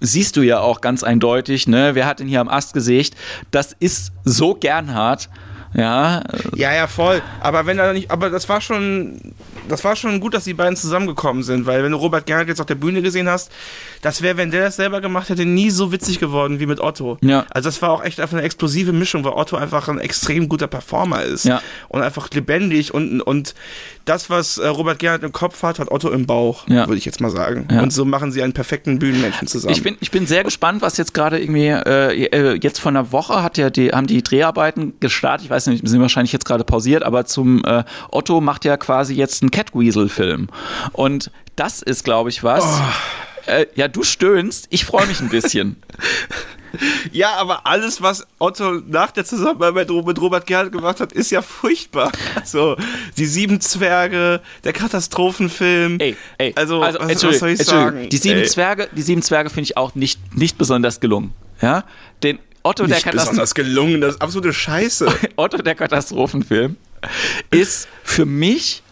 siehst 0.00 0.36
du 0.36 0.42
ja 0.42 0.60
auch 0.60 0.80
ganz 0.80 1.02
eindeutig, 1.02 1.66
ne? 1.66 1.94
Wer 1.94 2.06
hat 2.06 2.20
denn 2.20 2.28
hier 2.28 2.40
am 2.40 2.48
Ast 2.48 2.72
gesägt? 2.72 3.14
Das 3.50 3.76
ist 3.78 4.12
so 4.24 4.54
Gernhard. 4.54 5.28
Ja. 5.74 6.22
Ja, 6.54 6.72
ja, 6.72 6.86
voll. 6.86 7.20
Aber 7.40 7.66
wenn 7.66 7.78
er 7.78 7.92
nicht, 7.92 8.10
aber 8.10 8.30
das 8.30 8.48
war 8.48 8.60
schon, 8.60 9.20
das 9.68 9.84
war 9.84 9.96
schon 9.96 10.18
gut, 10.20 10.34
dass 10.34 10.44
die 10.44 10.54
beiden 10.54 10.76
zusammengekommen 10.76 11.42
sind, 11.42 11.66
weil 11.66 11.82
wenn 11.82 11.92
du 11.92 11.98
Robert 11.98 12.26
Gerhardt 12.26 12.48
jetzt 12.48 12.60
auf 12.60 12.66
der 12.66 12.74
Bühne 12.74 13.02
gesehen 13.02 13.28
hast, 13.28 13.50
das 14.00 14.22
wäre, 14.22 14.36
wenn 14.36 14.50
der 14.50 14.64
das 14.64 14.76
selber 14.76 15.00
gemacht 15.00 15.28
hätte, 15.28 15.44
nie 15.44 15.70
so 15.70 15.92
witzig 15.92 16.20
geworden 16.20 16.58
wie 16.58 16.66
mit 16.66 16.80
Otto. 16.80 17.18
Ja. 17.20 17.44
Also 17.50 17.68
das 17.68 17.82
war 17.82 17.90
auch 17.90 18.02
echt 18.02 18.20
einfach 18.20 18.36
eine 18.36 18.46
explosive 18.46 18.92
Mischung, 18.92 19.24
weil 19.24 19.32
Otto 19.32 19.56
einfach 19.56 19.88
ein 19.88 19.98
extrem 19.98 20.48
guter 20.48 20.68
Performer 20.68 21.22
ist. 21.22 21.44
Ja. 21.44 21.60
Und 21.88 22.02
einfach 22.02 22.30
lebendig 22.30 22.94
und, 22.94 23.20
und 23.20 23.54
das, 24.08 24.30
was 24.30 24.58
äh, 24.58 24.66
Robert 24.66 24.98
Gerhardt 24.98 25.22
im 25.22 25.32
Kopf 25.32 25.62
hat, 25.62 25.78
hat 25.78 25.90
Otto 25.90 26.10
im 26.10 26.26
Bauch, 26.26 26.66
ja. 26.68 26.86
würde 26.86 26.98
ich 26.98 27.04
jetzt 27.04 27.20
mal 27.20 27.30
sagen. 27.30 27.68
Ja. 27.70 27.82
Und 27.82 27.92
so 27.92 28.04
machen 28.04 28.32
sie 28.32 28.42
einen 28.42 28.52
perfekten 28.52 28.98
Bühnenmenschen 28.98 29.46
zusammen. 29.48 29.72
Ich 29.72 29.82
bin, 29.82 29.96
ich 30.00 30.10
bin 30.10 30.26
sehr 30.26 30.44
gespannt, 30.44 30.82
was 30.82 30.96
jetzt 30.96 31.14
gerade 31.14 31.40
irgendwie, 31.40 31.66
äh, 31.66 32.24
äh 32.24 32.58
jetzt 32.62 32.80
vor 32.80 32.90
einer 32.90 33.12
Woche 33.12 33.42
hat 33.42 33.58
ja 33.58 33.70
die, 33.70 33.90
haben 33.90 34.06
die 34.06 34.22
Dreharbeiten 34.22 34.94
gestartet. 35.00 35.44
Ich 35.44 35.50
weiß 35.50 35.66
nicht, 35.66 35.86
sind 35.86 36.00
wahrscheinlich 36.00 36.32
jetzt 36.32 36.44
gerade 36.44 36.64
pausiert, 36.64 37.02
aber 37.02 37.26
zum 37.26 37.64
äh, 37.64 37.84
Otto 38.10 38.40
macht 38.40 38.64
ja 38.64 38.76
quasi 38.76 39.14
jetzt 39.14 39.42
einen 39.42 39.50
Catweasel-Film. 39.50 40.48
Und 40.92 41.30
das 41.56 41.82
ist, 41.82 42.04
glaube 42.04 42.30
ich, 42.30 42.42
was. 42.42 42.64
Oh. 42.64 43.50
Äh, 43.50 43.66
ja, 43.74 43.88
du 43.88 44.02
stöhnst, 44.02 44.66
ich 44.70 44.84
freue 44.84 45.06
mich 45.06 45.20
ein 45.20 45.28
bisschen. 45.28 45.76
Ja, 47.12 47.36
aber 47.36 47.66
alles, 47.66 48.02
was 48.02 48.26
Otto 48.38 48.80
nach 48.86 49.10
der 49.10 49.24
Zusammenarbeit 49.24 49.88
mit 49.88 50.20
Robert 50.20 50.46
Gerhardt 50.46 50.72
gemacht 50.72 51.00
hat, 51.00 51.12
ist 51.12 51.30
ja 51.30 51.42
furchtbar. 51.42 52.12
So, 52.44 52.76
die 53.16 53.26
sieben 53.26 53.60
Zwerge, 53.60 54.40
der 54.64 54.72
Katastrophenfilm. 54.72 55.98
Ey, 56.00 56.16
ey. 56.38 56.52
Also, 56.56 56.82
also 56.82 56.98
was, 57.00 57.24
was 57.24 57.38
soll 57.38 57.50
ich 57.50 57.64
sagen? 57.64 58.08
Die 58.08 58.16
sieben 58.16 58.40
ey. 58.40 58.46
Zwerge, 58.46 58.88
die 58.92 59.02
sieben 59.02 59.22
Zwerge 59.22 59.50
finde 59.50 59.62
ich 59.62 59.76
auch 59.76 59.94
nicht, 59.94 60.20
nicht 60.34 60.58
besonders 60.58 61.00
gelungen. 61.00 61.32
Ja, 61.60 61.84
den 62.22 62.38
Otto 62.62 62.84
nicht 62.84 62.94
der 62.94 63.12
Katastrophenfilm. 63.12 63.14
besonders 63.14 63.54
gelungen, 63.54 64.00
das 64.00 64.14
ist 64.14 64.22
absolute 64.22 64.52
Scheiße. 64.52 65.06
Otto 65.36 65.58
der 65.58 65.74
Katastrophenfilm 65.74 66.76
ist 67.50 67.88
für 68.02 68.26
mich 68.26 68.82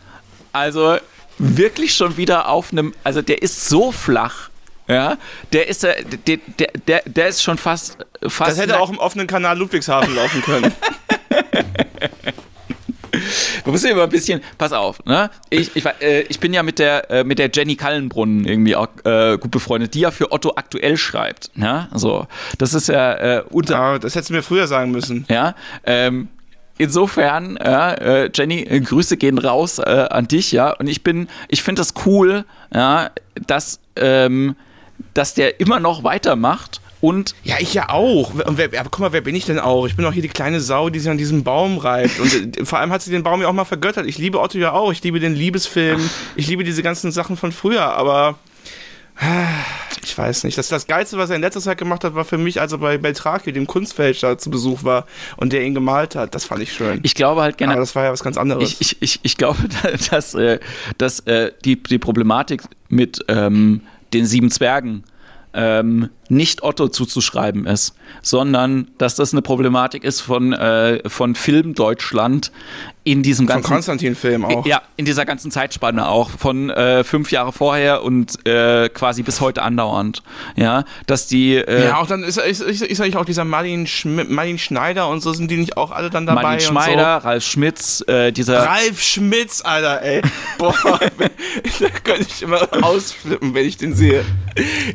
also 0.52 0.96
wirklich 1.38 1.94
schon 1.94 2.16
wieder 2.16 2.48
auf 2.48 2.72
einem, 2.72 2.94
also 3.04 3.22
der 3.22 3.42
ist 3.42 3.68
so 3.68 3.92
flach 3.92 4.50
ja, 4.88 5.16
der 5.52 5.68
ist, 5.68 5.82
der, 5.82 5.96
der, 6.02 6.38
der, 6.86 7.02
der 7.04 7.28
ist 7.28 7.42
schon 7.42 7.58
fast, 7.58 7.98
fast. 8.26 8.52
Das 8.52 8.58
hätte 8.58 8.80
auch 8.80 8.90
im 8.90 8.98
offenen 8.98 9.26
Kanal 9.26 9.58
Ludwigshafen 9.58 10.14
laufen 10.14 10.42
können. 10.42 10.72
Du 13.64 13.70
musst 13.70 13.84
immer 13.84 14.04
ein 14.04 14.08
bisschen, 14.08 14.40
pass 14.58 14.72
auf, 14.72 15.04
ne? 15.04 15.30
Ich, 15.50 15.74
ich, 15.74 15.84
äh, 16.00 16.22
ich 16.22 16.40
bin 16.40 16.52
ja 16.52 16.62
mit 16.62 16.78
der, 16.78 17.10
äh, 17.10 17.24
mit 17.24 17.38
der 17.38 17.50
Jenny 17.52 17.76
Kallenbrunnen 17.76 18.44
irgendwie 18.44 18.76
auch 18.76 18.88
äh, 19.04 19.38
gut 19.38 19.50
befreundet, 19.50 19.94
die 19.94 20.00
ja 20.00 20.10
für 20.10 20.32
Otto 20.32 20.52
aktuell 20.56 20.96
schreibt. 20.96 21.50
Ja, 21.54 21.88
so. 21.94 22.26
Das 22.58 22.74
ist 22.74 22.88
ja 22.88 23.14
äh, 23.14 23.42
unter. 23.50 23.78
Ah, 23.78 23.98
das 23.98 24.14
hättest 24.14 24.30
du 24.30 24.34
mir 24.34 24.42
früher 24.42 24.66
sagen 24.66 24.90
müssen. 24.90 25.26
Ja, 25.28 25.54
ähm, 25.84 26.28
insofern, 26.78 27.58
ja, 27.62 27.92
äh, 27.92 28.30
Jenny, 28.32 28.62
äh, 28.62 28.80
Grüße 28.80 29.16
gehen 29.16 29.38
raus 29.38 29.80
an 29.80 30.28
dich, 30.28 30.52
ja. 30.52 30.70
Und 30.72 30.88
ich 30.88 31.02
bin, 31.02 31.28
ich 31.48 31.62
finde 31.62 31.80
das 31.80 31.94
cool, 32.04 32.44
ja, 32.72 33.10
dass 33.46 33.80
ähm, 33.96 34.56
dass 35.16 35.34
der 35.34 35.60
immer 35.60 35.80
noch 35.80 36.04
weitermacht. 36.04 36.80
Und 37.00 37.34
ja, 37.44 37.56
ich 37.58 37.74
ja 37.74 37.90
auch. 37.90 38.34
Und 38.34 38.58
wer, 38.58 38.66
aber 38.80 38.88
guck 38.90 39.00
mal, 39.00 39.12
wer 39.12 39.20
bin 39.20 39.34
ich 39.34 39.44
denn 39.44 39.58
auch? 39.58 39.86
Ich 39.86 39.96
bin 39.96 40.04
auch 40.06 40.12
hier 40.12 40.22
die 40.22 40.28
kleine 40.28 40.60
Sau, 40.60 40.88
die 40.88 40.98
sich 40.98 41.10
an 41.10 41.18
diesem 41.18 41.44
Baum 41.44 41.78
reibt. 41.78 42.18
Und 42.18 42.58
äh, 42.58 42.64
vor 42.64 42.78
allem 42.78 42.90
hat 42.90 43.02
sie 43.02 43.10
den 43.10 43.22
Baum 43.22 43.42
ja 43.42 43.48
auch 43.48 43.52
mal 43.52 43.64
vergöttert. 43.64 44.06
Ich 44.06 44.18
liebe 44.18 44.40
Otto 44.40 44.58
ja 44.58 44.72
auch. 44.72 44.90
Ich 44.92 45.02
liebe 45.02 45.20
den 45.20 45.34
Liebesfilm. 45.34 46.08
Ich 46.36 46.48
liebe 46.48 46.64
diese 46.64 46.82
ganzen 46.82 47.12
Sachen 47.12 47.36
von 47.36 47.52
früher. 47.52 47.82
Aber 47.82 48.38
ich 50.02 50.16
weiß 50.16 50.44
nicht. 50.44 50.58
Das, 50.58 50.68
das 50.68 50.86
Geilste, 50.86 51.16
was 51.16 51.30
er 51.30 51.36
in 51.36 51.42
letzter 51.42 51.60
Zeit 51.60 51.78
gemacht 51.78 52.04
hat, 52.04 52.14
war 52.14 52.24
für 52.24 52.38
mich, 52.38 52.60
als 52.60 52.72
er 52.72 52.78
bei 52.78 52.98
Beltraki, 52.98 53.52
dem 53.52 53.66
Kunstfälscher, 53.66 54.36
zu 54.36 54.50
Besuch 54.50 54.84
war 54.84 55.06
und 55.36 55.52
der 55.52 55.64
ihn 55.64 55.74
gemalt 55.74 56.14
hat. 56.14 56.34
Das 56.34 56.44
fand 56.44 56.62
ich 56.62 56.72
schön. 56.72 57.00
Ich 57.02 57.14
glaube 57.14 57.40
halt 57.40 57.56
gerne. 57.56 57.74
Aber 57.74 57.80
das 57.80 57.94
war 57.94 58.04
ja 58.04 58.12
was 58.12 58.22
ganz 58.22 58.36
anderes. 58.36 58.76
Ich, 58.78 58.80
ich, 58.80 59.02
ich, 59.02 59.20
ich 59.22 59.36
glaube, 59.36 59.58
dass, 60.10 60.34
äh, 60.34 60.60
dass 60.98 61.20
äh, 61.20 61.52
die, 61.64 61.82
die 61.82 61.98
Problematik 61.98 62.62
mit 62.88 63.24
ähm, 63.28 63.82
den 64.12 64.26
sieben 64.26 64.50
Zwergen 64.50 65.04
ähm, 65.56 66.10
nicht 66.28 66.62
Otto 66.62 66.88
zuzuschreiben 66.88 67.66
ist, 67.66 67.94
sondern 68.22 68.88
dass 68.98 69.16
das 69.16 69.32
eine 69.32 69.42
Problematik 69.42 70.04
ist 70.04 70.20
von, 70.20 70.52
äh, 70.52 71.08
von 71.08 71.34
Film 71.34 71.74
Deutschland 71.74 72.52
in 73.06 73.22
diesem 73.22 73.46
ganzen. 73.46 73.62
Von 73.62 73.74
Konstantin-Film 73.74 74.44
auch. 74.44 74.66
Ja, 74.66 74.82
in 74.96 75.04
dieser 75.04 75.24
ganzen 75.24 75.52
Zeitspanne 75.52 76.08
auch. 76.08 76.28
Von 76.30 76.70
äh, 76.70 77.04
fünf 77.04 77.30
Jahre 77.30 77.52
vorher 77.52 78.02
und 78.02 78.44
äh, 78.44 78.88
quasi 78.88 79.22
bis 79.22 79.40
heute 79.40 79.62
andauernd. 79.62 80.24
Ja, 80.56 80.84
dass 81.06 81.28
die. 81.28 81.54
Äh, 81.54 81.84
ja, 81.84 81.98
auch 81.98 82.08
dann 82.08 82.24
ist, 82.24 82.36
ist, 82.36 82.60
ist, 82.60 82.82
ist 82.82 83.00
eigentlich 83.00 83.16
auch 83.16 83.24
dieser 83.24 83.44
Martin, 83.44 83.86
Schm 83.86 84.34
Martin 84.34 84.58
Schneider 84.58 85.08
und 85.08 85.20
so 85.20 85.32
sind 85.32 85.52
die 85.52 85.56
nicht 85.56 85.76
auch 85.76 85.92
alle 85.92 86.10
dann 86.10 86.26
dabei. 86.26 86.42
Martin 86.42 86.66
Schneider, 86.66 87.20
so? 87.20 87.28
Ralf 87.28 87.44
Schmitz, 87.44 88.04
äh, 88.08 88.32
dieser. 88.32 88.66
Ralf 88.66 89.00
Schmitz, 89.00 89.62
Alter, 89.64 90.02
ey. 90.02 90.22
Boah, 90.58 90.74
da 91.78 91.88
könnte 92.02 92.26
ich 92.28 92.42
immer 92.42 92.68
ausflippen, 92.82 93.54
wenn 93.54 93.66
ich 93.66 93.76
den 93.76 93.94
sehe. 93.94 94.24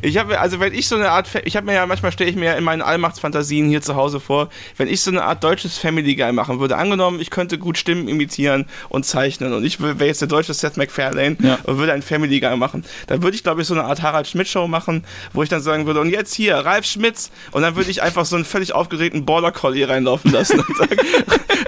Ich 0.02 0.18
habe, 0.18 0.38
also 0.42 0.60
wenn 0.60 0.74
ich 0.74 0.90
so 0.90 0.96
eine 0.96 1.12
Art, 1.12 1.30
ich 1.46 1.56
habe 1.56 1.66
mir 1.66 1.76
ja, 1.76 1.86
manchmal 1.86 2.12
stelle 2.12 2.30
ich 2.30 2.36
mir 2.36 2.46
ja 2.46 2.54
in 2.56 2.64
meinen 2.66 2.82
Allmachtsfantasien 2.82 3.70
hier 3.70 3.82
zu 3.82 3.96
Hause 3.96 4.20
vor, 4.20 4.50
wenn 4.76 4.90
ich 4.90 5.02
so 5.02 5.12
eine 5.12 5.24
Art 5.24 5.46
deutsches 5.46 5.78
Family 5.78 6.16
Guy 6.16 6.34
machen 6.34 6.60
würde, 6.60 6.76
angenommen, 6.76 7.22
ich 7.22 7.30
könnte 7.30 7.58
gut 7.58 7.78
Stimmen 7.78 8.01
Stimmen 8.02 8.08
imitieren 8.08 8.66
und 8.90 9.06
zeichnen. 9.06 9.54
Und 9.54 9.64
ich 9.64 9.80
wäre 9.80 10.06
jetzt 10.06 10.22
der 10.22 10.28
deutsche 10.28 10.54
Seth 10.54 10.78
MacFarlane 10.78 11.38
ja. 11.42 11.60
und 11.64 11.78
würde 11.78 11.94
einen 11.94 12.02
Family 12.02 12.40
Guy 12.40 12.58
machen. 12.58 12.84
Dann 13.08 13.22
würde 13.24 13.36
ich, 13.36 13.44
glaube 13.44 13.62
ich, 13.62 13.68
so 13.68 13.74
eine 13.74 13.84
Art 13.84 14.02
Harald 14.02 14.28
Schmidt-Show 14.28 14.68
machen, 14.68 15.04
wo 15.34 15.44
ich 15.44 15.50
dann 15.50 15.62
sagen 15.62 15.86
würde, 15.86 16.02
und 16.02 16.10
jetzt 16.10 16.34
hier, 16.34 16.56
Ralf 16.58 16.86
Schmitz. 16.86 17.32
Und 17.52 17.62
dann 17.62 17.76
würde 17.76 17.92
ich 17.92 18.02
einfach 18.02 18.26
so 18.26 18.36
einen 18.36 18.46
völlig 18.46 18.74
aufgeregten 18.74 19.26
Border 19.26 19.52
Collie 19.52 19.88
reinlaufen 19.88 20.32
lassen 20.32 20.60
und 20.60 20.78
sagen, 20.78 20.98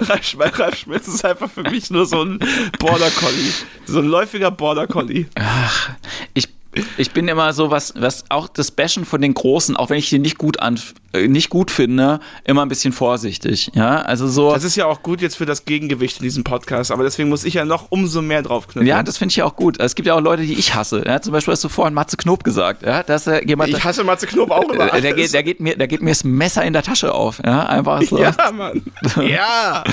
Ralf, 0.00 0.58
Ralf 0.58 0.76
Schmitz 0.76 1.08
ist 1.08 1.24
einfach 1.24 1.50
für 1.50 1.62
mich 1.62 1.90
nur 1.90 2.06
so 2.06 2.22
ein 2.22 2.38
Border 2.78 3.10
Collie. 3.10 3.52
So 3.86 4.00
ein 4.00 4.06
läufiger 4.06 4.50
Border 4.50 4.86
Collie. 4.86 5.26
Ach, 5.36 5.90
ich 6.34 6.48
ich 6.96 7.12
bin 7.12 7.28
immer 7.28 7.52
so, 7.52 7.70
was, 7.70 7.94
was 7.96 8.24
auch 8.28 8.48
das 8.48 8.70
Bashen 8.70 9.04
von 9.04 9.20
den 9.20 9.34
Großen, 9.34 9.76
auch 9.76 9.90
wenn 9.90 9.98
ich 9.98 10.08
die 10.08 10.18
nicht 10.18 10.38
gut 10.38 10.60
an, 10.60 10.80
äh, 11.12 11.28
nicht 11.28 11.48
gut 11.50 11.70
finde, 11.70 12.20
immer 12.44 12.62
ein 12.62 12.68
bisschen 12.68 12.92
vorsichtig. 12.92 13.70
Ja, 13.74 14.02
also 14.02 14.26
so. 14.26 14.52
Das 14.52 14.64
ist 14.64 14.76
ja 14.76 14.86
auch 14.86 15.02
gut 15.02 15.20
jetzt 15.20 15.36
für 15.36 15.46
das 15.46 15.64
Gegengewicht 15.64 16.18
in 16.18 16.24
diesem 16.24 16.44
Podcast, 16.44 16.90
aber 16.90 17.04
deswegen 17.04 17.28
muss 17.28 17.44
ich 17.44 17.54
ja 17.54 17.64
noch 17.64 17.90
umso 17.90 18.22
mehr 18.22 18.42
drauf 18.42 18.66
knüpfen. 18.66 18.86
Ja, 18.86 19.02
das 19.02 19.18
finde 19.18 19.32
ich 19.32 19.36
ja 19.36 19.44
auch 19.44 19.56
gut. 19.56 19.78
Es 19.78 19.94
gibt 19.94 20.06
ja 20.06 20.14
auch 20.14 20.20
Leute, 20.20 20.42
die 20.42 20.54
ich 20.54 20.74
hasse. 20.74 21.04
Ja, 21.06 21.20
zum 21.20 21.32
Beispiel 21.32 21.52
hast 21.52 21.62
du 21.62 21.68
vorhin 21.68 21.94
Matze 21.94 22.16
Knob 22.16 22.42
gesagt. 22.42 22.82
Ja, 22.82 23.02
dass 23.02 23.26
er 23.26 23.46
jemand. 23.46 23.70
Ich 23.70 23.84
hasse 23.84 24.02
Matze 24.04 24.26
Knob 24.26 24.50
auch 24.50 24.68
immer. 24.70 24.86
Der, 24.86 25.00
der, 25.00 25.12
geht, 25.14 25.32
der, 25.32 25.42
geht 25.42 25.60
mir, 25.60 25.76
der 25.76 25.88
geht 25.88 26.02
mir 26.02 26.10
das 26.10 26.24
Messer 26.24 26.64
in 26.64 26.72
der 26.72 26.82
Tasche 26.82 27.14
auf. 27.14 27.40
Ja, 27.44 27.66
einfach 27.66 28.02
so. 28.02 28.18
Ja, 28.18 28.34
Mann. 28.52 28.82
ja. 29.28 29.84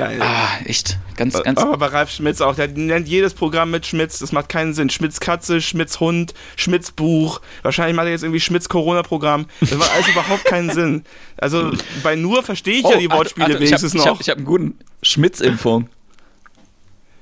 Geil. 0.00 0.22
Ah, 0.22 0.48
echt. 0.64 0.98
Ganz, 1.16 1.42
ganz. 1.42 1.60
Aber 1.60 1.76
bei 1.76 1.86
Ralf 1.86 2.10
Schmitz 2.10 2.40
auch, 2.40 2.54
der 2.54 2.68
nennt 2.68 3.06
jedes 3.06 3.34
Programm 3.34 3.70
mit 3.70 3.84
Schmitz, 3.84 4.18
das 4.18 4.32
macht 4.32 4.48
keinen 4.48 4.72
Sinn. 4.72 4.88
Schmitz 4.88 5.20
Katze, 5.20 5.60
Schmitz 5.60 6.00
Hund, 6.00 6.32
Schmitz 6.56 6.90
Buch. 6.90 7.42
Wahrscheinlich 7.62 7.94
macht 7.94 8.06
er 8.06 8.12
jetzt 8.12 8.22
irgendwie 8.22 8.40
Schmitz 8.40 8.70
Corona-Programm. 8.70 9.46
Das 9.60 9.74
macht 9.74 9.92
alles 9.92 10.08
überhaupt 10.12 10.44
keinen 10.46 10.70
Sinn. 10.70 11.04
Also 11.36 11.70
bei 12.02 12.16
nur 12.16 12.42
verstehe 12.42 12.78
ich 12.78 12.84
oh, 12.84 12.92
ja 12.92 12.96
die 12.96 13.10
Wortspiele 13.10 13.46
Alter, 13.46 13.60
wenigstens 13.60 13.94
ich 13.94 14.00
hab, 14.00 14.14
noch. 14.14 14.20
Ich 14.20 14.28
habe 14.30 14.40
hab 14.40 14.46
einen 14.46 14.46
guten 14.46 14.78
Schmitz-Impfung. 15.02 15.88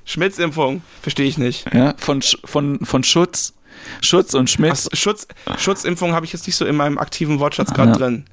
Schmitz-Impfung, 0.05 0.81
verstehe 1.01 1.27
ich 1.27 1.37
nicht. 1.37 1.65
Ja, 1.73 1.95
von, 1.97 2.21
von, 2.21 2.79
von 2.83 3.03
Schutz. 3.03 3.53
Schutz 4.01 4.33
und 4.33 4.49
Schmitz. 4.49 4.89
Ach, 4.91 4.97
Schutz, 4.97 5.27
Schutzimpfung 5.57 6.13
habe 6.13 6.25
ich 6.25 6.33
jetzt 6.33 6.47
nicht 6.47 6.55
so 6.55 6.65
in 6.65 6.75
meinem 6.75 6.97
aktiven 6.97 7.39
Wortschatz 7.39 7.73
gerade 7.73 7.91
ja. 7.91 7.97
drin. 7.97 8.25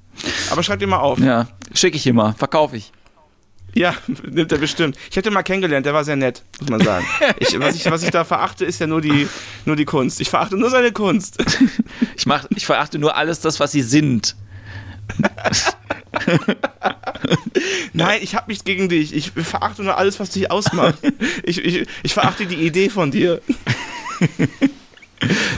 Aber 0.50 0.62
schreib 0.62 0.78
dir 0.78 0.86
mal 0.86 0.98
auf. 0.98 1.18
Ja, 1.18 1.48
schicke 1.74 1.96
ich 1.96 2.06
immer, 2.06 2.34
verkaufe 2.34 2.76
ich. 2.76 2.92
Ja, 3.76 3.94
nimmt 4.22 4.50
er 4.50 4.58
bestimmt. 4.58 4.96
Ich 5.10 5.16
hätte 5.16 5.28
ihn 5.28 5.34
mal 5.34 5.42
kennengelernt, 5.42 5.84
der 5.84 5.92
war 5.92 6.02
sehr 6.02 6.16
nett, 6.16 6.42
muss 6.60 6.70
man 6.70 6.80
sagen. 6.80 7.06
Ich, 7.38 7.60
was, 7.60 7.76
ich, 7.76 7.90
was 7.90 8.02
ich 8.02 8.10
da 8.10 8.24
verachte, 8.24 8.64
ist 8.64 8.80
ja 8.80 8.86
nur 8.86 9.02
die, 9.02 9.28
nur 9.66 9.76
die 9.76 9.84
Kunst. 9.84 10.18
Ich 10.22 10.30
verachte 10.30 10.56
nur 10.56 10.70
seine 10.70 10.92
Kunst. 10.92 11.36
Ich, 12.16 12.24
mach, 12.24 12.46
ich 12.50 12.64
verachte 12.64 12.98
nur 12.98 13.16
alles 13.16 13.40
das, 13.40 13.60
was 13.60 13.72
sie 13.72 13.82
sind. 13.82 14.34
Nein, 17.92 18.20
ich 18.22 18.34
habe 18.34 18.48
nichts 18.48 18.64
gegen 18.64 18.88
dich. 18.88 19.14
Ich 19.14 19.32
verachte 19.32 19.82
nur 19.82 19.98
alles, 19.98 20.18
was 20.18 20.30
dich 20.30 20.50
ausmacht. 20.50 20.96
Ich, 21.44 21.62
ich, 21.62 21.86
ich 22.02 22.14
verachte 22.14 22.46
die 22.46 22.66
Idee 22.66 22.88
von 22.88 23.10
dir. 23.10 23.42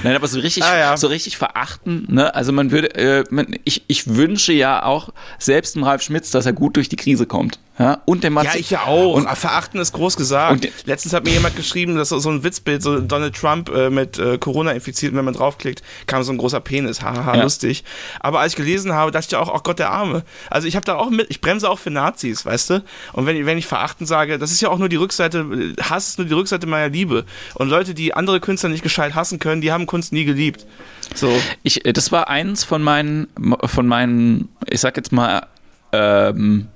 Nein, 0.02 0.16
aber 0.16 0.26
so 0.26 0.40
richtig, 0.40 0.64
ah, 0.64 0.76
ja. 0.78 0.96
so 0.96 1.06
richtig 1.06 1.36
verachten, 1.36 2.06
ne? 2.08 2.34
Also 2.34 2.52
man 2.52 2.70
würde, 2.70 2.94
äh, 2.94 3.24
man, 3.30 3.56
ich, 3.64 3.84
ich 3.88 4.14
wünsche 4.14 4.52
ja 4.52 4.82
auch 4.82 5.10
selbst 5.38 5.76
dem 5.76 5.84
Ralf 5.84 6.02
Schmitz, 6.02 6.30
dass 6.30 6.46
er 6.46 6.52
gut 6.52 6.76
durch 6.76 6.88
die 6.88 6.96
Krise 6.96 7.26
kommt. 7.26 7.58
Ja, 7.78 8.02
und 8.06 8.24
der 8.24 8.30
Matze. 8.30 8.48
Ja, 8.48 8.56
ich 8.56 8.70
ja 8.70 8.84
auch. 8.86 9.14
Und 9.14 9.28
verachten 9.28 9.80
ist 9.80 9.92
groß 9.92 10.16
gesagt. 10.16 10.52
Und 10.52 10.86
Letztens 10.86 11.14
hat 11.14 11.24
mir 11.24 11.30
jemand 11.30 11.54
geschrieben, 11.54 11.96
dass 11.96 12.08
so 12.08 12.28
ein 12.28 12.42
Witzbild, 12.42 12.82
so 12.82 13.00
Donald 13.00 13.36
Trump 13.36 13.68
äh, 13.68 13.88
mit 13.88 14.18
äh, 14.18 14.38
Corona 14.38 14.72
infiziert, 14.72 15.14
wenn 15.14 15.24
man 15.24 15.34
draufklickt, 15.34 15.82
kam 16.06 16.22
so 16.24 16.32
ein 16.32 16.38
großer 16.38 16.60
Penis. 16.60 17.02
Haha, 17.02 17.36
ja. 17.36 17.42
lustig. 17.42 17.84
Aber 18.20 18.40
als 18.40 18.52
ich 18.52 18.56
gelesen 18.56 18.92
habe, 18.92 19.12
dachte 19.12 19.28
ich 19.30 19.36
auch, 19.36 19.54
oh 19.54 19.60
Gott, 19.62 19.78
der 19.78 19.90
Arme. 19.90 20.24
Also 20.50 20.66
ich 20.66 20.74
habe 20.74 20.84
da 20.84 20.96
auch 20.96 21.10
mit, 21.10 21.30
ich 21.30 21.40
bremse 21.40 21.70
auch 21.70 21.78
für 21.78 21.90
Nazis, 21.90 22.44
weißt 22.44 22.70
du? 22.70 22.84
Und 23.12 23.26
wenn, 23.26 23.46
wenn 23.46 23.58
ich 23.58 23.66
verachten 23.66 24.06
sage, 24.06 24.38
das 24.38 24.50
ist 24.50 24.60
ja 24.60 24.70
auch 24.70 24.78
nur 24.78 24.88
die 24.88 24.96
Rückseite, 24.96 25.74
Hass 25.80 26.08
ist 26.08 26.18
nur 26.18 26.26
die 26.26 26.34
Rückseite 26.34 26.66
meiner 26.66 26.88
Liebe. 26.88 27.24
Und 27.54 27.68
Leute, 27.68 27.94
die 27.94 28.12
andere 28.14 28.40
Künstler 28.40 28.70
nicht 28.70 28.82
gescheit 28.82 29.14
hassen 29.14 29.38
können, 29.38 29.60
die 29.60 29.70
haben 29.70 29.86
Kunst 29.86 30.12
nie 30.12 30.24
geliebt. 30.24 30.66
So. 31.14 31.30
Ich, 31.62 31.84
äh, 31.86 31.92
das 31.92 32.10
war 32.10 32.28
eins 32.28 32.64
von 32.64 32.82
meinen, 32.82 33.28
von 33.64 33.86
meinen, 33.86 34.48
ich 34.66 34.80
sag 34.80 34.96
jetzt 34.96 35.12
mal, 35.12 35.46
ähm, 35.92 36.68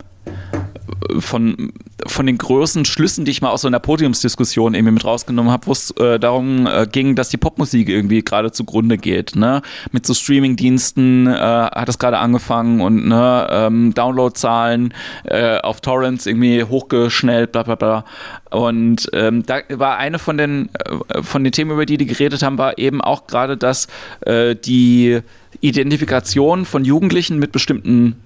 von, 1.18 1.73
von 2.07 2.27
den 2.27 2.39
größten 2.39 2.85
Schlüssen, 2.85 3.25
die 3.25 3.31
ich 3.31 3.43
mal 3.43 3.51
aus 3.51 3.62
so 3.62 3.68
einer 3.68 3.81
Podiumsdiskussion 3.81 4.75
irgendwie 4.75 4.93
mit 4.93 5.05
rausgenommen 5.05 5.53
habe, 5.53 5.66
wo 5.66 5.73
es 5.73 5.91
äh, 5.93 6.18
darum 6.18 6.66
äh, 6.66 6.87
ging, 6.91 7.14
dass 7.14 7.29
die 7.29 7.37
Popmusik 7.37 7.89
irgendwie 7.89 8.23
gerade 8.23 8.53
zugrunde 8.53 8.99
geht. 8.99 9.37
Ne? 9.37 9.62
Mit 9.91 10.07
so 10.07 10.14
Streamingdiensten 10.14 11.27
äh, 11.27 11.33
hat 11.33 11.89
es 11.89 11.99
gerade 11.99 12.18
angefangen 12.18 12.81
und 12.81 13.07
ne, 13.07 13.47
ähm, 13.51 13.95
Downloadzahlen 13.95 14.95
äh, 15.25 15.59
auf 15.59 15.81
Torrents 15.81 16.27
irgendwie 16.27 16.64
hochgeschnellt, 16.64 17.53
bla 17.53 17.62
bla 17.62 17.75
bla. 17.75 18.05
Und 18.51 19.09
ähm, 19.12 19.45
da 19.45 19.61
war 19.70 19.97
eine 19.99 20.18
von 20.18 20.37
den, 20.37 20.68
äh, 21.09 21.23
von 21.23 21.45
den 21.45 21.53
Themen, 21.53 21.70
über 21.70 21.87
die 21.87 21.97
die 21.97 22.07
geredet 22.07 22.43
haben, 22.43 22.59
war 22.59 22.79
eben 22.79 23.01
auch 23.01 23.27
gerade, 23.27 23.57
dass 23.57 23.89
äh, 24.20 24.55
die 24.55 25.20
Identifikation 25.61 26.64
von 26.64 26.85
Jugendlichen 26.85 27.39
mit 27.39 27.53
bestimmten 27.53 28.16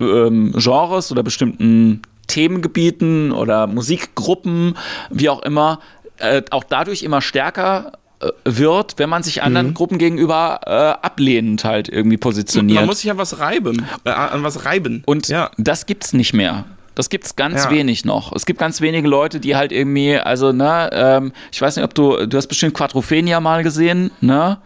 ähm, 0.00 0.52
Genres 0.56 1.12
oder 1.12 1.22
bestimmten 1.22 2.02
Themengebieten 2.26 3.32
oder 3.32 3.66
Musikgruppen, 3.66 4.76
wie 5.10 5.28
auch 5.28 5.42
immer, 5.42 5.80
äh, 6.18 6.42
auch 6.50 6.64
dadurch 6.64 7.02
immer 7.02 7.20
stärker 7.20 7.92
äh, 8.20 8.28
wird, 8.44 8.98
wenn 8.98 9.10
man 9.10 9.22
sich 9.22 9.42
anderen 9.42 9.68
mhm. 9.68 9.74
Gruppen 9.74 9.98
gegenüber 9.98 10.60
äh, 10.64 11.04
ablehnend 11.04 11.64
halt 11.64 11.88
irgendwie 11.88 12.16
positioniert. 12.16 12.80
Man 12.80 12.86
muss 12.86 13.00
sich 13.00 13.10
an 13.10 13.18
was 13.18 13.38
reiben, 13.38 13.86
äh, 14.04 14.10
an 14.10 14.42
was 14.42 14.64
reiben. 14.64 15.02
Und 15.06 15.28
ja. 15.28 15.50
das 15.58 15.86
gibt's 15.86 16.12
nicht 16.12 16.32
mehr. 16.32 16.64
Das 16.94 17.08
gibt's 17.08 17.36
ganz 17.36 17.64
ja. 17.64 17.70
wenig 17.70 18.04
noch. 18.04 18.32
Es 18.32 18.44
gibt 18.44 18.58
ganz 18.60 18.80
wenige 18.80 19.08
Leute, 19.08 19.40
die 19.40 19.56
halt 19.56 19.72
irgendwie, 19.72 20.18
also, 20.18 20.52
ne, 20.52 20.90
ähm, 20.92 21.32
ich 21.50 21.60
weiß 21.60 21.76
nicht, 21.76 21.84
ob 21.84 21.94
du, 21.94 22.26
du 22.26 22.36
hast 22.36 22.48
bestimmt 22.48 22.74
Quadrophenia 22.74 23.40
mal 23.40 23.62
gesehen, 23.62 24.10
ne? 24.20 24.58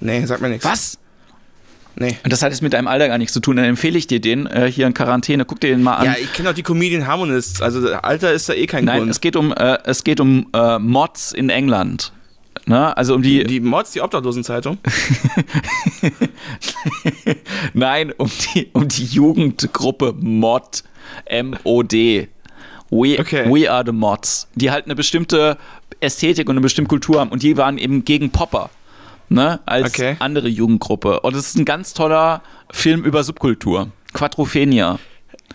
Nee, 0.00 0.24
sag 0.26 0.40
mir 0.40 0.48
nichts. 0.48 0.64
Was? 0.64 0.98
Nee. 1.98 2.16
Und 2.22 2.32
das 2.32 2.42
hat 2.42 2.52
jetzt 2.52 2.62
mit 2.62 2.74
deinem 2.74 2.88
Alter 2.88 3.08
gar 3.08 3.18
nichts 3.18 3.32
zu 3.32 3.40
tun. 3.40 3.56
Dann 3.56 3.64
empfehle 3.64 3.96
ich 3.96 4.06
dir 4.06 4.20
den 4.20 4.46
äh, 4.46 4.70
hier 4.70 4.86
in 4.86 4.92
Quarantäne. 4.92 5.46
Guck 5.46 5.60
dir 5.60 5.70
den 5.70 5.82
mal 5.82 5.94
an. 5.94 6.04
Ja, 6.04 6.14
ich 6.20 6.32
kenne 6.32 6.50
auch 6.50 6.54
die 6.54 6.62
Comedian 6.62 7.06
Harmonists. 7.06 7.62
Also 7.62 7.88
Alter 7.94 8.32
ist 8.32 8.48
da 8.48 8.52
eh 8.52 8.66
kein 8.66 8.84
Nein, 8.84 8.98
Grund. 8.98 9.10
es 9.10 9.20
geht 9.20 9.34
um, 9.34 9.52
äh, 9.52 9.78
es 9.84 10.04
geht 10.04 10.20
um 10.20 10.46
äh, 10.52 10.78
Mods 10.78 11.32
in 11.32 11.48
England. 11.48 12.12
Ne? 12.66 12.94
Also 12.96 13.14
um 13.14 13.22
die, 13.22 13.44
die 13.44 13.60
Mods, 13.60 13.92
die 13.92 14.02
Obdachlosenzeitung? 14.02 14.78
Nein, 17.74 18.12
um 18.16 18.30
die, 18.54 18.68
um 18.72 18.88
die 18.88 19.04
Jugendgruppe 19.04 20.14
Mod. 20.18 20.82
M-O-D. 21.26 22.28
We, 22.90 23.18
okay. 23.18 23.44
we 23.48 23.70
are 23.70 23.84
the 23.86 23.92
Mods. 23.92 24.48
Die 24.54 24.70
halt 24.70 24.84
eine 24.84 24.94
bestimmte 24.94 25.56
Ästhetik 26.00 26.48
und 26.48 26.54
eine 26.54 26.60
bestimmte 26.60 26.88
Kultur 26.88 27.20
haben. 27.20 27.30
Und 27.30 27.42
die 27.42 27.56
waren 27.56 27.78
eben 27.78 28.04
gegen 28.04 28.30
Popper 28.30 28.70
ne, 29.28 29.60
als 29.66 29.94
okay. 29.94 30.16
andere 30.18 30.48
Jugendgruppe. 30.48 31.20
Und 31.20 31.34
es 31.34 31.48
ist 31.48 31.58
ein 31.58 31.64
ganz 31.64 31.94
toller 31.94 32.42
Film 32.70 33.04
über 33.04 33.24
Subkultur. 33.24 33.88
Quadrophenia. 34.12 34.98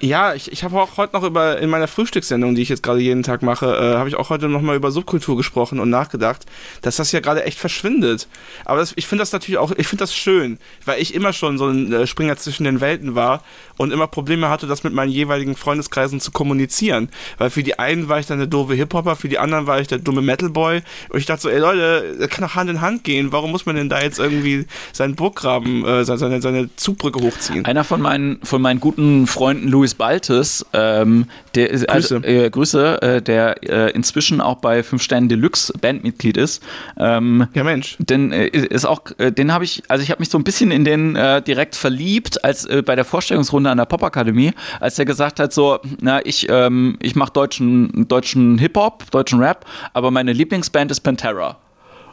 Ja, 0.01 0.33
ich, 0.33 0.51
ich 0.51 0.63
habe 0.63 0.81
auch 0.81 0.97
heute 0.97 1.15
noch 1.15 1.23
über, 1.23 1.59
in 1.59 1.69
meiner 1.69 1.87
Frühstückssendung, 1.87 2.55
die 2.55 2.63
ich 2.63 2.69
jetzt 2.69 2.81
gerade 2.81 2.99
jeden 2.99 3.21
Tag 3.21 3.43
mache, 3.43 3.67
äh, 3.67 3.97
habe 3.97 4.09
ich 4.09 4.15
auch 4.15 4.31
heute 4.31 4.49
noch 4.49 4.61
mal 4.61 4.75
über 4.75 4.89
Subkultur 4.89 5.37
gesprochen 5.37 5.79
und 5.79 5.91
nachgedacht, 5.91 6.47
dass 6.81 6.95
das 6.95 7.11
ja 7.11 7.19
gerade 7.19 7.43
echt 7.43 7.59
verschwindet. 7.59 8.27
Aber 8.65 8.79
das, 8.79 8.93
ich 8.95 9.05
finde 9.05 9.21
das 9.21 9.31
natürlich 9.31 9.59
auch, 9.59 9.71
ich 9.77 9.85
finde 9.85 10.01
das 10.01 10.15
schön, 10.15 10.57
weil 10.85 10.99
ich 10.99 11.13
immer 11.13 11.33
schon 11.33 11.59
so 11.59 11.67
ein 11.67 11.93
äh, 11.93 12.07
Springer 12.07 12.35
zwischen 12.35 12.63
den 12.63 12.81
Welten 12.81 13.13
war 13.13 13.43
und 13.77 13.93
immer 13.93 14.07
Probleme 14.07 14.49
hatte, 14.49 14.65
das 14.65 14.83
mit 14.83 14.91
meinen 14.91 15.11
jeweiligen 15.11 15.55
Freundeskreisen 15.55 16.19
zu 16.19 16.31
kommunizieren. 16.31 17.09
Weil 17.37 17.51
für 17.51 17.61
die 17.61 17.77
einen 17.77 18.09
war 18.09 18.17
ich 18.17 18.25
dann 18.25 18.39
der 18.39 18.47
doofe 18.47 18.73
Hip-Hopper, 18.73 19.15
für 19.15 19.29
die 19.29 19.37
anderen 19.37 19.67
war 19.67 19.79
ich 19.81 19.87
der 19.87 19.99
dumme 19.99 20.23
Metal-Boy. 20.23 20.81
Und 21.09 21.19
ich 21.19 21.27
dachte 21.27 21.43
so, 21.43 21.49
ey 21.49 21.59
Leute, 21.59 22.15
das 22.17 22.29
kann 22.29 22.43
doch 22.43 22.55
Hand 22.55 22.71
in 22.71 22.81
Hand 22.81 23.03
gehen. 23.03 23.31
Warum 23.31 23.51
muss 23.51 23.67
man 23.67 23.75
denn 23.75 23.89
da 23.89 24.01
jetzt 24.01 24.17
irgendwie 24.17 24.65
seinen 24.93 25.13
Burggraben, 25.13 25.85
äh, 25.85 26.05
seine, 26.05 26.41
seine 26.41 26.75
Zugbrücke 26.75 27.21
hochziehen? 27.21 27.65
Einer 27.65 27.83
von 27.83 28.01
meinen, 28.01 28.39
von 28.43 28.63
meinen 28.63 28.79
guten 28.79 29.27
Freunden, 29.27 29.67
Louis 29.67 29.90
Baltes, 29.95 30.65
ähm, 30.73 31.27
der 31.55 31.69
ist, 31.69 31.89
also, 31.89 32.19
Grüße, 32.19 32.45
äh, 32.45 32.49
Grüße 32.49 33.01
äh, 33.01 33.21
der 33.21 33.63
äh, 33.63 33.91
inzwischen 33.91 34.41
auch 34.41 34.57
bei 34.57 34.83
Fünf 34.83 35.03
Sternen 35.03 35.29
Deluxe 35.29 35.73
Bandmitglied 35.79 36.37
ist. 36.37 36.63
Ähm, 36.97 37.47
ja, 37.53 37.63
Mensch. 37.63 37.95
Den 37.99 38.31
äh, 38.31 38.47
ist 38.47 38.85
auch, 38.85 39.01
äh, 39.17 39.31
den 39.31 39.53
habe 39.53 39.63
ich, 39.63 39.83
also 39.87 40.03
ich 40.03 40.11
habe 40.11 40.21
mich 40.21 40.29
so 40.29 40.37
ein 40.37 40.43
bisschen 40.43 40.71
in 40.71 40.85
den 40.85 41.17
direkt 41.45 41.75
verliebt, 41.75 42.43
als 42.43 42.67
bei 42.85 42.95
der 42.95 43.05
Vorstellungsrunde 43.05 43.69
an 43.69 43.77
der 43.77 43.85
Popakademie, 43.85 44.53
als 44.79 44.97
er 44.97 45.05
gesagt 45.05 45.39
hat, 45.39 45.53
so, 45.53 45.79
na, 45.99 46.25
ich, 46.25 46.47
ähm, 46.49 46.97
ich 47.01 47.15
mache 47.15 47.33
deutschen, 47.33 48.07
deutschen 48.07 48.57
Hip-Hop, 48.57 49.09
deutschen 49.11 49.39
Rap, 49.39 49.65
aber 49.93 50.11
meine 50.11 50.33
Lieblingsband 50.33 50.91
ist 50.91 51.01
Pantera. 51.01 51.57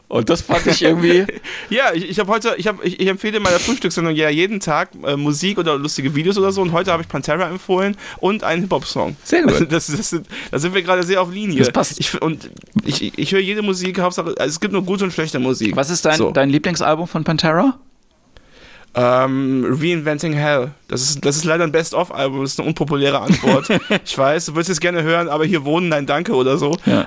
Und 0.08 0.30
das 0.30 0.40
fand 0.40 0.66
ich 0.66 0.82
irgendwie. 0.82 1.26
ja, 1.70 1.92
ich, 1.92 2.08
ich 2.08 2.18
habe 2.18 2.32
heute, 2.32 2.54
ich, 2.56 2.66
hab, 2.66 2.82
ich, 2.82 2.98
ich 2.98 3.06
empfehle 3.06 3.36
in 3.36 3.42
meiner 3.42 3.58
Frühstückssendung 3.58 4.14
ja 4.16 4.30
jeden 4.30 4.58
Tag 4.58 4.90
äh, 5.04 5.16
Musik 5.16 5.58
oder 5.58 5.76
lustige 5.76 6.14
Videos 6.14 6.38
oder 6.38 6.50
so. 6.50 6.62
Und 6.62 6.72
heute 6.72 6.92
habe 6.92 7.02
ich 7.02 7.08
Pantera 7.08 7.48
empfohlen 7.48 7.96
und 8.18 8.42
einen 8.42 8.62
Hip-Hop-Song. 8.62 9.16
Sehr 9.24 9.42
gut. 9.42 9.58
Das, 9.68 9.88
das, 9.88 10.10
das, 10.10 10.22
da 10.50 10.58
sind 10.58 10.74
wir 10.74 10.82
gerade 10.82 11.02
sehr 11.02 11.20
auf 11.20 11.30
Linie. 11.30 11.58
Das 11.58 11.70
passt. 11.70 12.00
Ich, 12.00 12.20
und 12.22 12.50
ich, 12.84 13.18
ich 13.18 13.32
höre 13.32 13.40
jede 13.40 13.60
Musik, 13.60 13.98
Hauptsache, 13.98 14.34
also 14.38 14.48
es 14.48 14.60
gibt 14.60 14.72
nur 14.72 14.82
gute 14.82 15.04
und 15.04 15.12
schlechte 15.12 15.38
Musik. 15.38 15.76
Was 15.76 15.90
ist 15.90 16.04
dein, 16.04 16.16
so. 16.16 16.30
dein 16.30 16.48
Lieblingsalbum 16.48 17.06
von 17.06 17.22
Pantera? 17.24 17.78
Ähm, 18.94 19.64
Reinventing 19.68 20.32
Hell. 20.32 20.72
Das 20.88 21.02
ist, 21.02 21.22
das 21.24 21.36
ist 21.36 21.44
leider 21.44 21.64
ein 21.64 21.72
Best-of-Album, 21.72 22.40
das 22.40 22.52
ist 22.52 22.60
eine 22.60 22.68
unpopuläre 22.68 23.20
Antwort. 23.20 23.68
ich 24.04 24.16
weiß, 24.16 24.46
du 24.46 24.54
würdest 24.54 24.70
es 24.70 24.80
gerne 24.80 25.02
hören, 25.02 25.28
aber 25.28 25.44
hier 25.44 25.64
wohnen, 25.66 25.90
nein, 25.90 26.06
danke 26.06 26.34
oder 26.34 26.56
so. 26.56 26.74
Ja. 26.86 27.06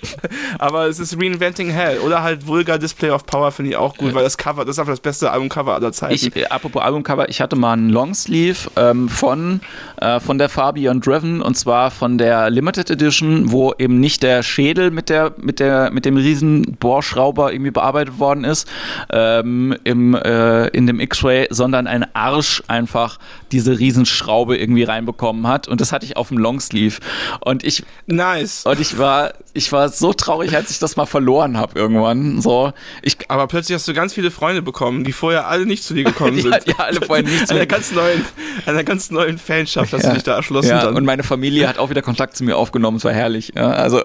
aber 0.60 0.86
es 0.86 1.00
ist 1.00 1.20
Reinventing 1.20 1.68
Hell. 1.68 1.98
Oder 1.98 2.22
halt 2.22 2.46
Vulgar 2.46 2.78
Display 2.78 3.10
of 3.10 3.26
Power 3.26 3.50
finde 3.50 3.72
ich 3.72 3.76
auch 3.76 3.96
gut, 3.96 4.14
weil 4.14 4.22
das 4.22 4.38
Cover, 4.38 4.64
das 4.64 4.76
ist 4.76 4.78
einfach 4.78 4.92
das 4.92 5.00
beste 5.00 5.32
Albumcover 5.32 5.74
aller 5.74 5.90
Zeiten. 5.90 6.14
Ich, 6.14 6.36
äh, 6.36 6.46
apropos 6.46 6.80
Albumcover, 6.80 7.28
ich 7.28 7.40
hatte 7.40 7.56
mal 7.56 7.72
einen 7.72 7.90
Longsleeve 7.90 8.70
ähm, 8.76 9.08
von, 9.08 9.60
äh, 10.00 10.20
von 10.20 10.38
der 10.38 10.48
Fabian 10.48 11.00
Driven 11.00 11.42
und 11.42 11.56
zwar 11.56 11.90
von 11.90 12.18
der 12.18 12.48
Limited 12.50 12.90
Edition, 12.90 13.50
wo 13.50 13.74
eben 13.76 13.98
nicht 13.98 14.22
der 14.22 14.44
Schädel 14.44 14.92
mit, 14.92 15.08
der, 15.08 15.32
mit, 15.38 15.58
der, 15.58 15.90
mit 15.90 16.04
dem 16.04 16.16
riesen 16.16 16.76
Bohrschrauber 16.78 17.52
irgendwie 17.52 17.72
bearbeitet 17.72 18.20
worden 18.20 18.44
ist, 18.44 18.68
ähm, 19.10 19.76
im, 19.82 20.14
äh, 20.14 20.68
in 20.68 20.86
dem 20.86 21.00
X-Ray, 21.16 21.48
sondern 21.50 21.86
ein 21.86 22.06
Arsch 22.14 22.62
einfach 22.68 23.18
diese 23.52 23.78
Riesenschraube 23.78 24.56
irgendwie 24.56 24.82
reinbekommen 24.82 25.46
hat. 25.46 25.68
Und 25.68 25.80
das 25.80 25.92
hatte 25.92 26.04
ich 26.04 26.16
auf 26.16 26.28
dem 26.28 26.38
Longsleeve. 26.38 26.98
Und 27.40 27.64
ich. 27.64 27.84
Nice. 28.06 28.64
Und 28.66 28.80
ich 28.80 28.98
war, 28.98 29.32
ich 29.54 29.72
war 29.72 29.88
so 29.88 30.12
traurig, 30.12 30.54
als 30.54 30.70
ich 30.70 30.78
das 30.78 30.96
mal 30.96 31.06
verloren 31.06 31.56
habe 31.56 31.78
irgendwann. 31.78 32.40
So, 32.40 32.72
ich, 33.02 33.16
Aber 33.28 33.46
plötzlich 33.46 33.74
hast 33.76 33.88
du 33.88 33.94
ganz 33.94 34.14
viele 34.14 34.30
Freunde 34.30 34.62
bekommen, 34.62 35.04
die 35.04 35.12
vorher 35.12 35.48
alle 35.48 35.66
nicht 35.66 35.84
zu 35.84 35.94
dir 35.94 36.04
gekommen 36.04 36.36
sind. 36.40 36.54
ja, 36.66 36.76
alle 36.78 37.00
vorher 37.00 37.24
nicht 37.24 37.48
zu. 37.48 37.54
Einer 37.54 37.66
ganz 37.66 37.92
neuen, 37.92 38.24
einer 38.66 38.84
ganz 38.84 39.10
neuen 39.10 39.38
Fanschaft 39.38 39.92
hast 39.92 40.02
ja. 40.02 40.10
du 40.10 40.14
dich 40.14 40.24
da 40.24 40.36
erschlossen. 40.36 40.68
Ja, 40.68 40.84
dann. 40.84 40.96
und 40.96 41.04
meine 41.04 41.22
Familie 41.22 41.68
hat 41.68 41.78
auch 41.78 41.90
wieder 41.90 42.02
Kontakt 42.02 42.36
zu 42.36 42.44
mir 42.44 42.56
aufgenommen. 42.56 42.98
Es 42.98 43.04
war 43.04 43.12
herrlich. 43.12 43.52
Ja, 43.54 43.70
also. 43.70 44.02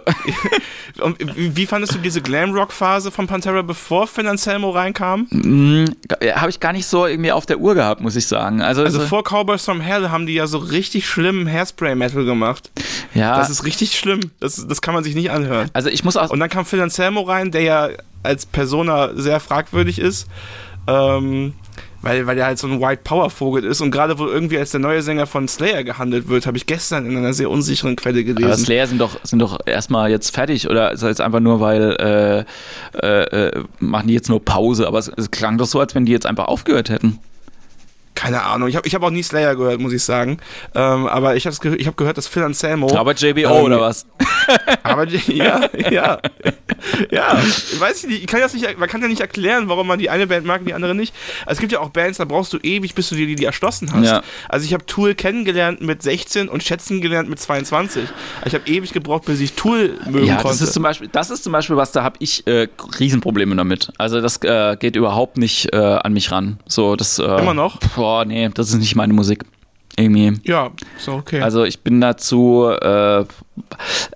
und 1.02 1.18
wie 1.36 1.66
fandest 1.66 1.96
du 1.96 2.00
diese 2.00 2.22
Glamrock-Phase 2.22 3.12
von 3.12 3.28
Pantera, 3.28 3.62
bevor 3.62 4.08
Finn 4.08 4.28
Anselmo 4.28 4.70
reinkam? 4.70 5.28
Mm, 5.30 5.86
habe 6.36 6.50
ich 6.50 6.60
gar 6.60 6.74
nicht 6.74 6.86
so 6.86 7.01
irgendwie 7.10 7.32
auf 7.32 7.46
der 7.46 7.60
Uhr 7.60 7.76
gehabt, 7.76 8.02
muss 8.02 8.16
ich 8.16 8.28
sagen. 8.28 8.62
Also, 8.62 8.84
also 8.84 9.00
vor 9.02 9.24
Cowboys 9.24 9.66
from 9.66 9.82
Hell 9.82 10.10
haben 10.10 10.26
die 10.26 10.34
ja 10.34 10.48
so 10.48 10.58
richtig 10.58 11.08
schlimmen 11.08 11.48
Hairspray-Metal 11.48 12.26
gemacht. 12.26 12.72
Ja. 13.14 13.38
Das 13.38 13.50
ist 13.50 13.66
richtig 13.66 13.98
schlimm. 13.98 14.20
Das, 14.40 14.66
das 14.68 14.82
kann 14.82 14.94
man 14.94 15.04
sich 15.04 15.16
nicht 15.16 15.32
anhören. 15.32 15.70
Also 15.74 15.90
ich 15.90 16.04
muss 16.04 16.18
auch. 16.18 16.30
Und 16.30 16.40
dann 16.40 16.50
kam 16.50 16.66
Phil 16.66 16.82
Anselmo 16.82 17.22
rein, 17.22 17.52
der 17.52 17.62
ja 17.62 17.90
als 18.24 18.46
Persona 18.46 19.12
sehr 19.16 19.40
fragwürdig 19.40 20.00
ist. 20.00 20.28
Ähm, 20.88 21.54
weil, 22.02 22.28
weil 22.28 22.38
er 22.38 22.46
halt 22.46 22.60
so 22.60 22.68
ein 22.68 22.82
White 22.82 23.02
Power 23.04 23.30
Vogel 23.30 23.64
ist. 23.64 23.82
Und 23.82 23.92
gerade 23.92 24.18
wohl 24.18 24.30
irgendwie 24.30 24.58
als 24.58 24.72
der 24.72 24.80
neue 24.80 25.02
Sänger 25.02 25.28
von 25.28 25.48
Slayer 25.48 25.84
gehandelt 25.84 26.28
wird, 26.28 26.46
habe 26.46 26.58
ich 26.58 26.66
gestern 26.66 27.06
in 27.06 27.18
einer 27.18 27.34
sehr 27.34 27.50
unsicheren 27.50 27.96
Quelle 27.96 28.24
gelesen. 28.24 28.46
Aber 28.46 28.58
Slayer 28.58 28.88
sind 28.88 29.00
doch, 29.00 29.18
sind 29.24 29.40
doch 29.40 29.60
erstmal 29.66 30.10
jetzt 30.10 30.34
fertig 30.34 30.70
oder? 30.70 30.92
Ist 30.92 31.04
das 31.04 31.10
jetzt 31.10 31.22
einfach 31.22 31.40
nur, 31.40 31.60
weil 31.60 32.46
äh, 32.94 33.06
äh, 33.06 33.48
äh, 33.48 33.64
machen 33.80 34.08
die 34.08 34.14
jetzt 34.14 34.30
nur 34.30 34.44
Pause, 34.44 34.88
aber 34.88 35.00
es, 35.00 35.12
es 35.16 35.32
klang 35.32 35.58
doch 35.58 35.66
so, 35.66 35.80
als 35.80 35.96
wenn 35.96 36.06
die 36.06 36.12
jetzt 36.12 36.26
einfach 36.26 36.46
aufgehört 36.46 36.90
hätten 36.90 37.20
keine 38.22 38.44
Ahnung. 38.44 38.70
Ich 38.70 38.76
habe 38.76 38.88
ich 38.88 38.94
hab 38.94 39.02
auch 39.02 39.10
nie 39.10 39.24
Slayer 39.24 39.56
gehört, 39.56 39.80
muss 39.80 39.94
ich 39.94 40.04
sagen. 40.04 40.38
Ähm, 40.76 41.08
aber 41.08 41.36
ich 41.36 41.48
habe 41.48 41.56
ge 41.60 41.84
hab 41.88 41.98
gehört, 41.98 42.18
dass 42.18 42.28
Phil 42.28 42.44
Anselmo. 42.44 42.96
Aber 42.96 43.16
JBO 43.16 43.58
ähm, 43.58 43.64
oder 43.64 43.82
was? 43.82 44.06
aber 44.84 45.08
ja, 45.08 45.68
ja. 45.90 46.20
Ja, 47.10 47.40
ich 47.40 47.80
weiß 47.80 48.06
nicht, 48.06 48.22
ich 48.22 48.28
kann 48.28 48.40
das 48.40 48.54
nicht, 48.54 48.78
man 48.78 48.88
kann 48.88 49.02
ja 49.02 49.08
nicht 49.08 49.22
erklären, 49.22 49.70
warum 49.70 49.88
man 49.88 49.98
die 49.98 50.12
eine 50.12 50.28
Band 50.28 50.46
mag 50.46 50.62
und 50.62 50.68
die 50.68 50.74
andere 50.76 50.94
nicht. 50.94 51.16
Also 51.46 51.54
es 51.54 51.60
gibt 51.60 51.72
ja 51.72 51.80
auch 51.80 51.90
Bands, 51.90 52.20
da 52.20 52.26
brauchst 52.26 52.54
du 52.54 52.60
ewig, 52.60 52.94
bis 52.94 53.10
du 53.10 53.16
dir 53.16 53.26
die, 53.26 53.36
die 53.36 53.46
erschlossen 53.46 53.92
hast. 53.92 54.06
Ja. 54.06 54.22
Also 54.50 54.66
ich 54.66 54.74
habe 54.74 54.86
Tool 54.86 55.16
kennengelernt 55.16 55.82
mit 55.82 56.04
16 56.04 56.48
und 56.48 56.64
schätzen 56.64 57.02
gelernt 57.02 57.28
mit 57.28 57.40
22. 57.40 58.04
Ich 58.46 58.54
habe 58.54 58.68
ewig 58.68 58.94
gebraucht, 58.94 59.26
bis 59.26 59.40
ich 59.40 59.54
Tool 59.54 59.98
mögen 60.06 60.28
ja, 60.28 60.36
konnte. 60.36 60.50
Das 60.50 60.62
ist 60.62 60.74
zum 60.74 60.84
Beispiel, 60.84 61.10
das 61.12 61.32
ist 61.32 61.44
zum 61.44 61.54
Beispiel 61.54 61.76
was, 61.76 61.92
da 61.92 62.04
habe 62.04 62.18
ich 62.20 62.46
äh, 62.46 62.68
Riesenprobleme 63.00 63.56
damit. 63.56 63.92
Also 63.98 64.22
das 64.22 64.38
äh, 64.44 64.78
geht 64.78 64.96
überhaupt 64.96 65.38
nicht 65.38 65.74
äh, 65.74 65.78
an 65.78 66.14
mich 66.14 66.32
ran. 66.32 66.60
So, 66.68 66.96
das, 66.96 67.20
äh, 67.20 67.24
Immer 67.24 67.54
noch? 67.54 67.80
boah, 67.96 68.11
nee, 68.26 68.50
das 68.54 68.70
ist 68.70 68.80
nicht 68.80 68.96
meine 68.96 69.14
Musik. 69.14 69.46
Irgendwie. 69.98 70.40
Ja, 70.44 70.72
so 70.98 71.14
okay. 71.14 71.42
Also 71.42 71.66
ich 71.66 71.82
bin 71.82 72.00
dazu, 72.00 72.66
äh, 72.70 73.26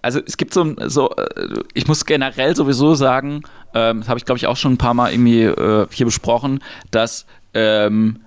also 0.01 0.21
es 0.25 0.37
gibt 0.37 0.53
so, 0.53 0.73
so 0.87 1.09
äh, 1.11 1.59
ich 1.73 1.87
muss 1.87 2.05
generell 2.05 2.55
sowieso 2.55 2.95
sagen, 2.95 3.43
ähm, 3.73 3.99
das 3.99 4.07
habe 4.07 4.17
ich 4.17 4.25
glaube 4.25 4.37
ich 4.37 4.47
auch 4.47 4.55
schon 4.55 4.73
ein 4.73 4.77
paar 4.77 4.93
Mal 4.93 5.11
irgendwie 5.11 5.43
äh, 5.43 5.85
hier 5.91 6.05
besprochen, 6.05 6.59
dass 6.91 7.25
ähm, 7.53 8.21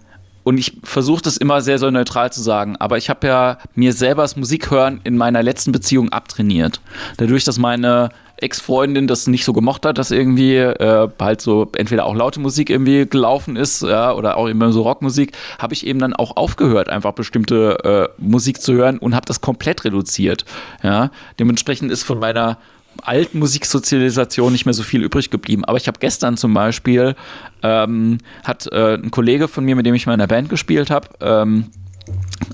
und 0.45 0.59
ich 0.59 0.79
versuche 0.83 1.23
das 1.23 1.37
immer 1.37 1.61
sehr, 1.61 1.79
sehr 1.79 1.91
neutral 1.91 2.33
zu 2.33 2.43
sagen, 2.43 2.77
aber 2.77 2.97
ich 2.97 3.11
habe 3.11 3.27
ja 3.27 3.59
mir 3.75 3.93
selber 3.93 4.23
das 4.23 4.37
Musikhören 4.37 5.01
in 5.05 5.17
meiner 5.17 5.43
letzten 5.43 5.73
Beziehung 5.73 6.11
abtrainiert. 6.11 6.81
Dadurch, 7.19 7.45
dass 7.45 7.59
meine 7.59 8.11
Ex-Freundin 8.41 9.07
das 9.07 9.27
nicht 9.27 9.45
so 9.45 9.53
gemocht 9.53 9.85
hat, 9.85 9.99
dass 9.99 10.11
irgendwie 10.11 10.57
äh, 10.57 11.09
halt 11.21 11.41
so 11.41 11.71
entweder 11.77 12.07
auch 12.07 12.15
laute 12.15 12.41
Musik 12.41 12.71
irgendwie 12.71 13.07
gelaufen 13.07 13.57
ist, 13.57 13.83
ja, 13.83 14.13
oder 14.13 14.37
auch 14.37 14.47
immer 14.47 14.73
so 14.73 14.83
Rockmusik, 14.83 15.33
habe 15.59 15.75
ich 15.75 15.87
eben 15.87 15.99
dann 15.99 16.15
auch 16.15 16.37
aufgehört, 16.37 16.89
einfach 16.89 17.13
bestimmte 17.13 18.11
äh, 18.19 18.23
Musik 18.23 18.61
zu 18.61 18.75
hören 18.75 18.99
und 18.99 19.15
habe 19.15 19.27
das 19.27 19.41
komplett 19.41 19.85
reduziert. 19.85 20.45
Ja. 20.83 21.11
Dementsprechend 21.39 21.91
ist 21.91 22.03
von 22.03 22.19
meiner 22.19 22.59
alten 23.03 23.39
Musiksozialisation 23.39 24.53
nicht 24.53 24.65
mehr 24.65 24.75
so 24.75 24.83
viel 24.83 25.03
übrig 25.03 25.31
geblieben. 25.31 25.65
Aber 25.65 25.77
ich 25.77 25.87
habe 25.87 25.99
gestern 26.01 26.37
zum 26.37 26.55
Beispiel, 26.55 27.15
ähm, 27.63 28.19
hat 28.45 28.67
äh, 28.73 28.95
ein 28.95 29.11
Kollege 29.11 29.49
von 29.49 29.65
mir, 29.65 29.77
mit 29.77 29.87
dem 29.87 29.95
ich 29.95 30.07
mal 30.07 30.15
in 30.15 30.19
der 30.19 30.27
Band 30.27 30.49
gespielt 30.49 30.91
habe, 30.91 31.09
ähm, 31.21 31.67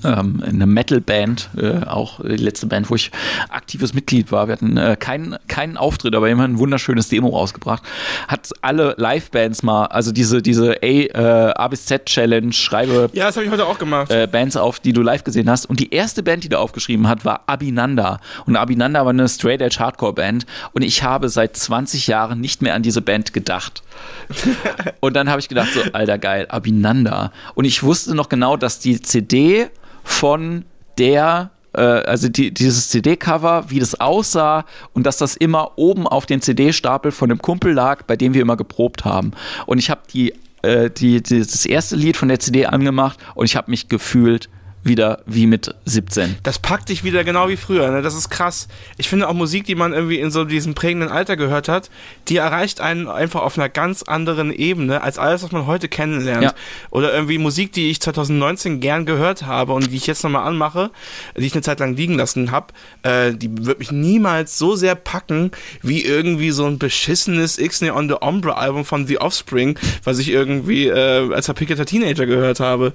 ähm, 0.03 0.43
eine 0.45 0.65
Metal-Band, 0.65 1.49
äh, 1.57 1.85
auch 1.85 2.19
die 2.21 2.35
letzte 2.35 2.67
Band, 2.67 2.89
wo 2.89 2.95
ich 2.95 3.11
aktives 3.49 3.93
Mitglied 3.93 4.31
war. 4.31 4.47
Wir 4.47 4.53
hatten 4.53 4.77
äh, 4.77 4.95
keinen, 4.99 5.37
keinen 5.47 5.77
Auftritt, 5.77 6.15
aber 6.15 6.29
immer 6.29 6.43
ein 6.43 6.59
wunderschönes 6.59 7.09
Demo 7.09 7.29
rausgebracht. 7.29 7.83
Hat 8.27 8.49
alle 8.61 8.95
Live-Bands 8.97 9.63
mal, 9.63 9.85
also 9.85 10.11
diese, 10.11 10.41
diese 10.41 10.77
A, 10.81 10.85
äh, 10.85 11.53
A 11.55 11.67
bis 11.67 11.85
Z-Challenge, 11.85 12.53
schreibe 12.53 13.09
ja, 13.13 13.25
das 13.25 13.35
habe 13.35 13.45
ich 13.45 13.51
heute 13.51 13.65
auch 13.65 13.77
gemacht. 13.77 14.11
Äh, 14.11 14.27
Bands 14.27 14.57
auf, 14.57 14.79
die 14.79 14.93
du 14.93 15.01
live 15.01 15.23
gesehen 15.23 15.49
hast. 15.49 15.65
Und 15.65 15.79
die 15.79 15.93
erste 15.93 16.23
Band, 16.23 16.43
die 16.43 16.49
da 16.49 16.59
aufgeschrieben 16.59 17.07
hat, 17.07 17.25
war 17.25 17.43
Abinanda. 17.47 18.19
Und 18.45 18.55
Abinanda 18.55 19.03
war 19.05 19.11
eine 19.11 19.27
Straight-Edge-Hardcore-Band. 19.27 20.45
Und 20.73 20.81
ich 20.81 21.03
habe 21.03 21.29
seit 21.29 21.55
20 21.55 22.07
Jahren 22.07 22.41
nicht 22.41 22.61
mehr 22.61 22.75
an 22.75 22.83
diese 22.83 23.01
Band 23.01 23.33
gedacht. 23.33 23.83
und 24.99 25.15
dann 25.15 25.29
habe 25.29 25.39
ich 25.39 25.49
gedacht, 25.49 25.69
so, 25.73 25.81
alter 25.93 26.17
geil, 26.17 26.47
Abinanda. 26.49 27.31
Und 27.53 27.65
ich 27.65 27.83
wusste 27.83 28.15
noch 28.15 28.29
genau, 28.29 28.57
dass 28.57 28.79
die 28.79 29.01
CD 29.01 29.69
von 30.05 30.63
der 30.97 31.51
äh, 31.73 31.81
also 31.81 32.29
die, 32.29 32.53
dieses 32.53 32.89
CD-Cover, 32.89 33.65
wie 33.69 33.79
das 33.79 33.99
aussah 33.99 34.65
und 34.93 35.05
dass 35.05 35.17
das 35.17 35.35
immer 35.35 35.77
oben 35.77 36.07
auf 36.07 36.25
den 36.25 36.41
CD-Stapel 36.41 37.11
von 37.11 37.29
dem 37.29 37.41
Kumpel 37.41 37.73
lag, 37.73 38.03
bei 38.03 38.15
dem 38.15 38.33
wir 38.33 38.41
immer 38.41 38.57
geprobt 38.57 39.03
haben. 39.03 39.31
Und 39.65 39.79
ich 39.79 39.89
habe 39.89 40.01
die, 40.13 40.33
äh, 40.61 40.89
die, 40.89 41.21
die, 41.21 41.39
das 41.39 41.65
erste 41.65 41.95
Lied 41.95 42.17
von 42.17 42.29
der 42.29 42.39
CD 42.39 42.65
angemacht 42.65 43.19
und 43.35 43.45
ich 43.45 43.55
habe 43.55 43.69
mich 43.69 43.89
gefühlt 43.89 44.49
wieder 44.85 45.23
wie 45.25 45.47
mit 45.47 45.73
17. 45.85 46.37
Das 46.43 46.59
packt 46.59 46.89
dich 46.89 47.03
wieder 47.03 47.23
genau 47.23 47.49
wie 47.49 47.57
früher. 47.57 47.89
Ne? 47.89 48.03
Das 48.03 48.15
ist 48.15 48.29
krass. 48.29 48.67
Ich 48.97 49.09
finde 49.09 49.27
auch 49.27 49.33
Musik, 49.33 49.65
die 49.65 49.73
man 49.73 49.93
irgendwie 49.93 50.19
in 50.19 50.29
so 50.29 50.45
diesem 50.45 50.75
prägenden 50.75 51.09
Alter 51.09 51.35
gehört 51.35 51.67
hat, 51.67 51.89
die 52.27 52.37
erreicht 52.37 52.81
einen 52.81 53.07
einfach 53.07 53.41
auf 53.41 53.57
einer 53.57 53.67
ganz 53.67 54.03
anderen 54.03 54.53
Ebene 54.53 55.01
als 55.01 55.17
alles, 55.17 55.41
was 55.41 55.51
man 55.51 55.65
heute 55.65 55.89
kennenlernt. 55.89 56.43
Ja. 56.43 56.53
Oder 56.91 57.13
irgendwie 57.13 57.39
Musik, 57.39 57.71
die 57.73 57.89
ich 57.89 57.99
2019 57.99 58.79
gern 58.79 59.07
gehört 59.07 59.43
habe 59.43 59.73
und 59.73 59.91
die 59.91 59.95
ich 59.95 60.05
jetzt 60.05 60.23
nochmal 60.23 60.47
anmache, 60.47 60.91
die 61.35 61.45
ich 61.45 61.53
eine 61.53 61.63
Zeit 61.63 61.79
lang 61.79 61.95
liegen 61.95 62.15
lassen 62.15 62.51
habe, 62.51 62.67
äh, 63.01 63.33
die 63.33 63.65
wird 63.65 63.79
mich 63.79 63.91
niemals 63.91 64.59
so 64.59 64.75
sehr 64.75 64.93
packen 64.93 65.51
wie 65.81 66.05
irgendwie 66.05 66.51
so 66.51 66.65
ein 66.65 66.77
beschissenes 66.77 67.57
X-Nay 67.57 67.89
on 67.89 68.07
the 68.07 68.15
Ombre 68.21 68.55
Album 68.55 68.85
von 68.85 69.07
The 69.07 69.19
Offspring, 69.19 69.79
was 70.03 70.19
ich 70.19 70.29
irgendwie 70.29 70.87
äh, 70.87 71.33
als 71.33 71.45
verpickelter 71.45 71.85
Teenager 71.85 72.27
gehört 72.27 72.59
habe. 72.59 72.93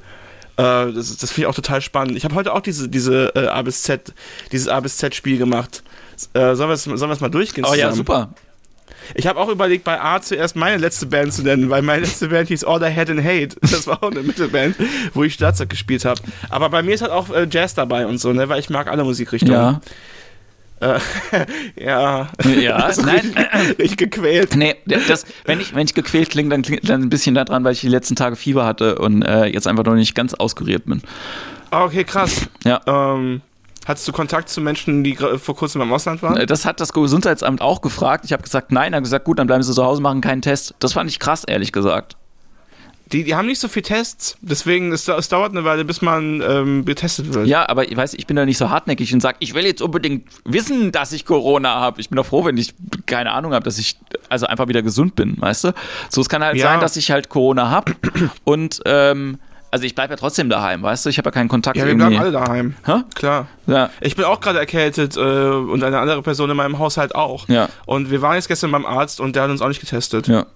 Äh, 0.61 0.93
das 0.93 1.17
das 1.17 1.31
finde 1.31 1.43
ich 1.43 1.47
auch 1.47 1.55
total 1.55 1.81
spannend. 1.81 2.17
Ich 2.17 2.25
habe 2.25 2.35
heute 2.35 2.53
auch 2.53 2.61
diese, 2.61 2.89
diese 2.89 3.33
äh, 3.35 3.47
A 3.47 3.63
bis 3.63 3.83
Z, 3.83 4.13
dieses 4.53 4.69
A 4.69 4.81
bis 4.81 4.99
Z-Spiel 4.99 5.39
gemacht. 5.39 5.83
Äh, 6.35 6.55
sollen 6.55 6.69
wir 6.69 6.75
es 6.75 6.85
sollen 6.85 7.17
mal 7.21 7.31
durchgehen? 7.31 7.65
Oh 7.65 7.75
ja, 7.75 7.93
super. 7.93 8.35
Ich 9.15 9.27
habe 9.27 9.41
auch 9.41 9.49
überlegt, 9.49 9.85
bei 9.85 10.01
A 10.01 10.21
zuerst 10.21 10.55
meine 10.57 10.77
letzte 10.77 11.07
Band 11.07 11.33
zu 11.33 11.43
nennen, 11.43 11.71
weil 11.71 11.83
meine 11.83 12.03
letzte 12.03 12.29
Band 12.29 12.49
hieß 12.49 12.65
All 12.65 12.83
I 12.83 12.95
Had 12.95 13.09
in 13.09 13.25
Hate. 13.25 13.57
Das 13.63 13.87
war 13.87 14.03
auch 14.03 14.11
eine 14.11 14.23
Mittelband, 14.23 14.77
wo 15.15 15.25
ich 15.25 15.35
Schlagzeug 15.35 15.71
gespielt 15.71 16.05
habe. 16.05 16.21
Aber 16.49 16.69
bei 16.69 16.83
mir 16.83 16.95
ist 16.95 17.01
halt 17.03 17.11
auch 17.11 17.31
äh, 17.31 17.49
Jazz 17.51 17.75
dabei 17.75 18.07
und 18.07 18.19
so, 18.19 18.33
ne, 18.33 18.49
weil 18.49 18.61
ich 18.61 18.71
mag 18.71 18.89
alle 18.89 19.03
Musikrichtungen. 19.03 19.55
Ja. 19.55 19.81
Äh, 20.81 20.99
ja. 21.85 22.29
Ja, 22.59 22.91
nein. 23.05 23.35
Ich 23.79 23.97
gequält. 23.97 24.57
Nee, 24.57 24.77
das, 24.87 25.27
wenn, 25.45 25.61
ich, 25.61 25.75
wenn 25.75 25.85
ich 25.87 25.95
gequält 25.95 26.31
klinge, 26.31 26.51
dann 26.51 26.63
klingt 26.63 26.89
dann 26.89 27.03
ein 27.03 27.11
bisschen 27.11 27.35
daran, 27.35 27.65
weil 27.65 27.73
ich 27.73 27.81
die 27.81 27.89
letzten 27.89 28.17
Tage 28.17 28.37
Fieber 28.37 28.65
hatte 28.65 28.99
und 28.99 29.23
äh, 29.23 29.47
jetzt 29.47 29.67
einfach 29.67 29.85
noch 29.85 29.95
nicht 29.95 30.15
ganz 30.15 30.35
auskuriert 30.35 30.87
bin. 30.87 31.03
Ah, 31.71 31.85
okay, 31.85 32.05
krass. 32.05 32.49
Ja. 32.65 32.81
Ähm, 32.87 33.43
Hattest 33.87 34.07
du 34.07 34.13
Kontakt 34.13 34.49
zu 34.51 34.61
Menschen, 34.61 35.03
die 35.03 35.17
vor 35.17 35.57
kurzem 35.57 35.81
im 35.81 35.93
Ausland 35.93 36.23
waren? 36.23 36.47
Das 36.47 36.67
hat 36.67 36.81
das 36.81 36.93
Gesundheitsamt 36.93 37.63
auch 37.63 37.81
gefragt. 37.81 38.25
Ich 38.27 38.33
habe 38.33 38.43
gesagt, 38.43 38.73
nein. 38.73 38.93
Er 38.93 38.99
hat 38.99 39.05
gesagt, 39.05 39.25
gut, 39.25 39.39
dann 39.39 39.47
bleiben 39.47 39.63
Sie 39.63 39.73
zu 39.73 39.83
Hause, 39.83 40.03
machen 40.03 40.21
keinen 40.21 40.43
Test. 40.43 40.75
Das 40.81 40.93
fand 40.93 41.09
ich 41.09 41.19
krass, 41.19 41.45
ehrlich 41.45 41.73
gesagt. 41.73 42.17
Die, 43.13 43.25
die 43.25 43.35
haben 43.35 43.47
nicht 43.47 43.61
so 43.61 43.67
viele 43.67 43.83
Tests, 43.83 44.37
deswegen 44.41 44.93
es, 44.93 45.09
es 45.09 45.29
dauert 45.29 45.51
eine 45.51 45.65
Weile, 45.65 45.85
bis 45.85 46.01
man 46.01 46.41
ähm, 46.43 46.85
getestet 46.85 47.35
wird. 47.35 47.49
Ja, 47.49 47.69
aber 47.69 47.91
ich 47.91 47.97
weiß, 47.97 48.15
ich 48.15 48.27
bin 48.27 48.37
da 48.37 48.47
nicht 48.47 48.59
so 48.59 48.71
hartnäckig 48.71 49.13
und 49.13 49.21
sage, 49.21 49.37
ich 49.41 49.55
will 49.55 49.65
jetzt 49.65 49.83
unbedingt 49.83 50.29
wissen, 50.45 50.93
dass 50.93 51.11
ich 51.13 51.25
Corona 51.25 51.75
habe. 51.75 52.01
Ich 52.01 52.09
bin 52.09 52.17
doch 52.17 52.27
froh, 52.27 52.45
wenn 52.45 52.57
ich 52.57 52.75
keine 53.07 53.33
Ahnung 53.33 53.53
habe, 53.53 53.65
dass 53.65 53.79
ich 53.79 53.99
also 54.29 54.47
einfach 54.47 54.69
wieder 54.69 54.83
gesund 54.83 55.17
bin, 55.17 55.41
weißt 55.41 55.65
du? 55.65 55.75
So, 56.09 56.21
es 56.21 56.29
kann 56.29 56.45
halt 56.45 56.57
ja. 56.57 56.67
sein, 56.67 56.81
dass 56.81 56.97
ich 56.97 57.11
halt 57.11 57.29
Corona 57.29 57.69
habe 57.69 57.97
und 58.45 58.81
ähm, 58.85 59.39
also 59.73 59.85
ich 59.85 59.95
bleibe 59.95 60.13
ja 60.13 60.17
trotzdem 60.17 60.49
daheim, 60.49 60.83
weißt 60.83 61.07
du? 61.07 61.11
Ich 61.11 61.19
habe 61.19 61.29
ja 61.29 61.33
keinen 61.33 61.49
Kontakt. 61.49 61.77
Ja, 61.77 61.87
wir 61.87 61.95
bleiben 61.95 62.17
alle 62.17 62.33
daheim. 62.33 62.75
Hä? 62.85 63.03
Klar. 63.15 63.47
Ja. 63.67 63.91
Ich 64.01 64.17
bin 64.17 64.25
auch 64.25 64.41
gerade 64.41 64.59
erkältet 64.59 65.17
äh, 65.17 65.21
und 65.21 65.83
eine 65.83 65.99
andere 65.99 66.23
Person 66.23 66.51
in 66.51 66.57
meinem 66.57 66.79
Haushalt 66.79 67.15
auch. 67.15 67.49
Ja. 67.49 67.69
Und 67.87 68.11
wir 68.11 68.21
waren 68.23 68.35
jetzt 68.35 68.49
gestern 68.49 68.73
beim 68.73 68.85
Arzt 68.85 69.21
und 69.21 69.37
der 69.37 69.45
hat 69.45 69.51
uns 69.51 69.63
auch 69.63 69.69
nicht 69.69 69.81
getestet. 69.81 70.27
Ja. 70.27 70.47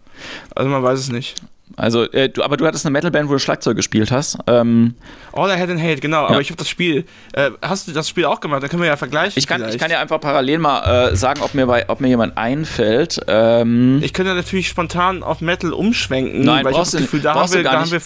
Also 0.54 0.68
man 0.68 0.82
weiß 0.82 0.98
es 0.98 1.10
nicht. 1.10 1.36
Also, 1.76 2.04
äh, 2.12 2.28
du, 2.28 2.42
aber 2.42 2.56
du 2.56 2.66
hattest 2.66 2.84
eine 2.84 2.92
Metalband, 2.92 3.28
wo 3.28 3.32
du 3.32 3.38
Schlagzeug 3.38 3.76
gespielt 3.76 4.10
hast. 4.12 4.38
Ähm, 4.46 4.94
All 5.32 5.50
I 5.50 5.58
Had 5.58 5.70
in 5.70 5.82
Hate, 5.82 6.00
genau. 6.00 6.22
Ja. 6.22 6.28
Aber 6.28 6.40
ich 6.40 6.50
habe 6.50 6.58
das 6.58 6.68
Spiel. 6.68 7.04
Äh, 7.32 7.50
hast 7.62 7.88
du 7.88 7.92
das 7.92 8.08
Spiel 8.08 8.26
auch 8.26 8.40
gemacht? 8.40 8.62
Dann 8.62 8.70
können 8.70 8.82
wir 8.82 8.88
ja 8.88 8.96
vergleichen. 8.96 9.32
Ich 9.36 9.46
kann, 9.46 9.66
ich 9.68 9.78
kann 9.78 9.90
ja 9.90 10.00
einfach 10.00 10.20
parallel 10.20 10.58
mal 10.58 11.10
äh, 11.12 11.16
sagen, 11.16 11.40
ob 11.42 11.54
mir, 11.54 11.66
bei, 11.66 11.88
ob 11.88 12.00
mir 12.00 12.08
jemand 12.08 12.36
einfällt. 12.36 13.20
Ähm, 13.26 14.00
ich 14.02 14.12
könnte 14.12 14.34
natürlich 14.34 14.68
spontan 14.68 15.22
auf 15.22 15.40
Metal 15.40 15.72
umschwenken, 15.72 16.42
Nein, 16.42 16.64
weil 16.64 16.72
ich 16.72 16.78
habe 16.78 16.90
das 16.90 17.00
Gefühl, 17.00 17.20
da, 17.20 17.34
haben 17.34 17.52
wir, 17.52 17.62
da 17.62 17.80
haben, 17.80 17.90
wir, 17.90 18.00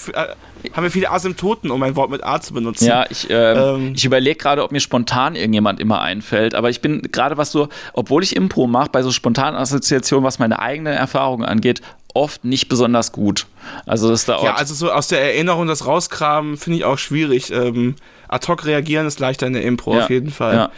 haben 0.73 0.83
wir 0.83 0.91
viele 0.91 1.11
Asymptoten, 1.11 1.71
um 1.71 1.83
ein 1.83 1.95
Wort 1.97 2.11
mit 2.11 2.25
A 2.25 2.41
zu 2.41 2.55
benutzen. 2.55 2.87
Ja, 2.87 3.05
ich, 3.11 3.27
ähm, 3.29 3.93
ich 3.95 4.05
überlege 4.05 4.37
gerade, 4.37 4.63
ob 4.63 4.73
mir 4.73 4.81
spontan 4.81 5.35
irgendjemand 5.35 5.81
immer 5.81 6.01
einfällt. 6.01 6.55
Aber 6.55 6.71
ich 6.71 6.81
bin 6.81 7.03
gerade 7.13 7.37
was 7.37 7.53
so, 7.53 7.69
obwohl 7.93 8.23
ich 8.23 8.35
Impro 8.35 8.67
mache, 8.67 8.89
bei 8.91 9.03
so 9.03 9.11
spontanen 9.11 9.59
Assoziationen, 9.59 10.25
was 10.25 10.39
meine 10.39 10.59
eigene 10.61 10.91
Erfahrung 10.91 11.45
angeht, 11.45 11.83
oft 12.15 12.45
nicht 12.45 12.69
besonders 12.69 13.13
gut. 13.13 13.47
Also 13.87 14.09
das 14.09 14.25
dauert. 14.25 14.45
Ja, 14.45 14.55
also 14.55 14.75
so 14.75 14.91
aus 14.91 15.09
der 15.09 15.21
Erinnerung 15.21 15.67
das 15.67 15.87
rauskramen 15.87 16.57
finde 16.57 16.79
ich 16.79 16.85
auch 16.85 16.99
schwierig. 16.99 17.51
Ähm, 17.51 17.97
ad 18.29 18.47
hoc 18.49 18.65
reagieren 18.65 19.07
ist 19.07 19.21
leichter 19.21 19.47
in 19.47 19.53
der 19.53 19.63
Impro 19.63 19.95
Ja, 19.95 20.05
auf 20.05 20.11
jeden 20.11 20.31
Fall. 20.31 20.55
ja. 20.55 20.71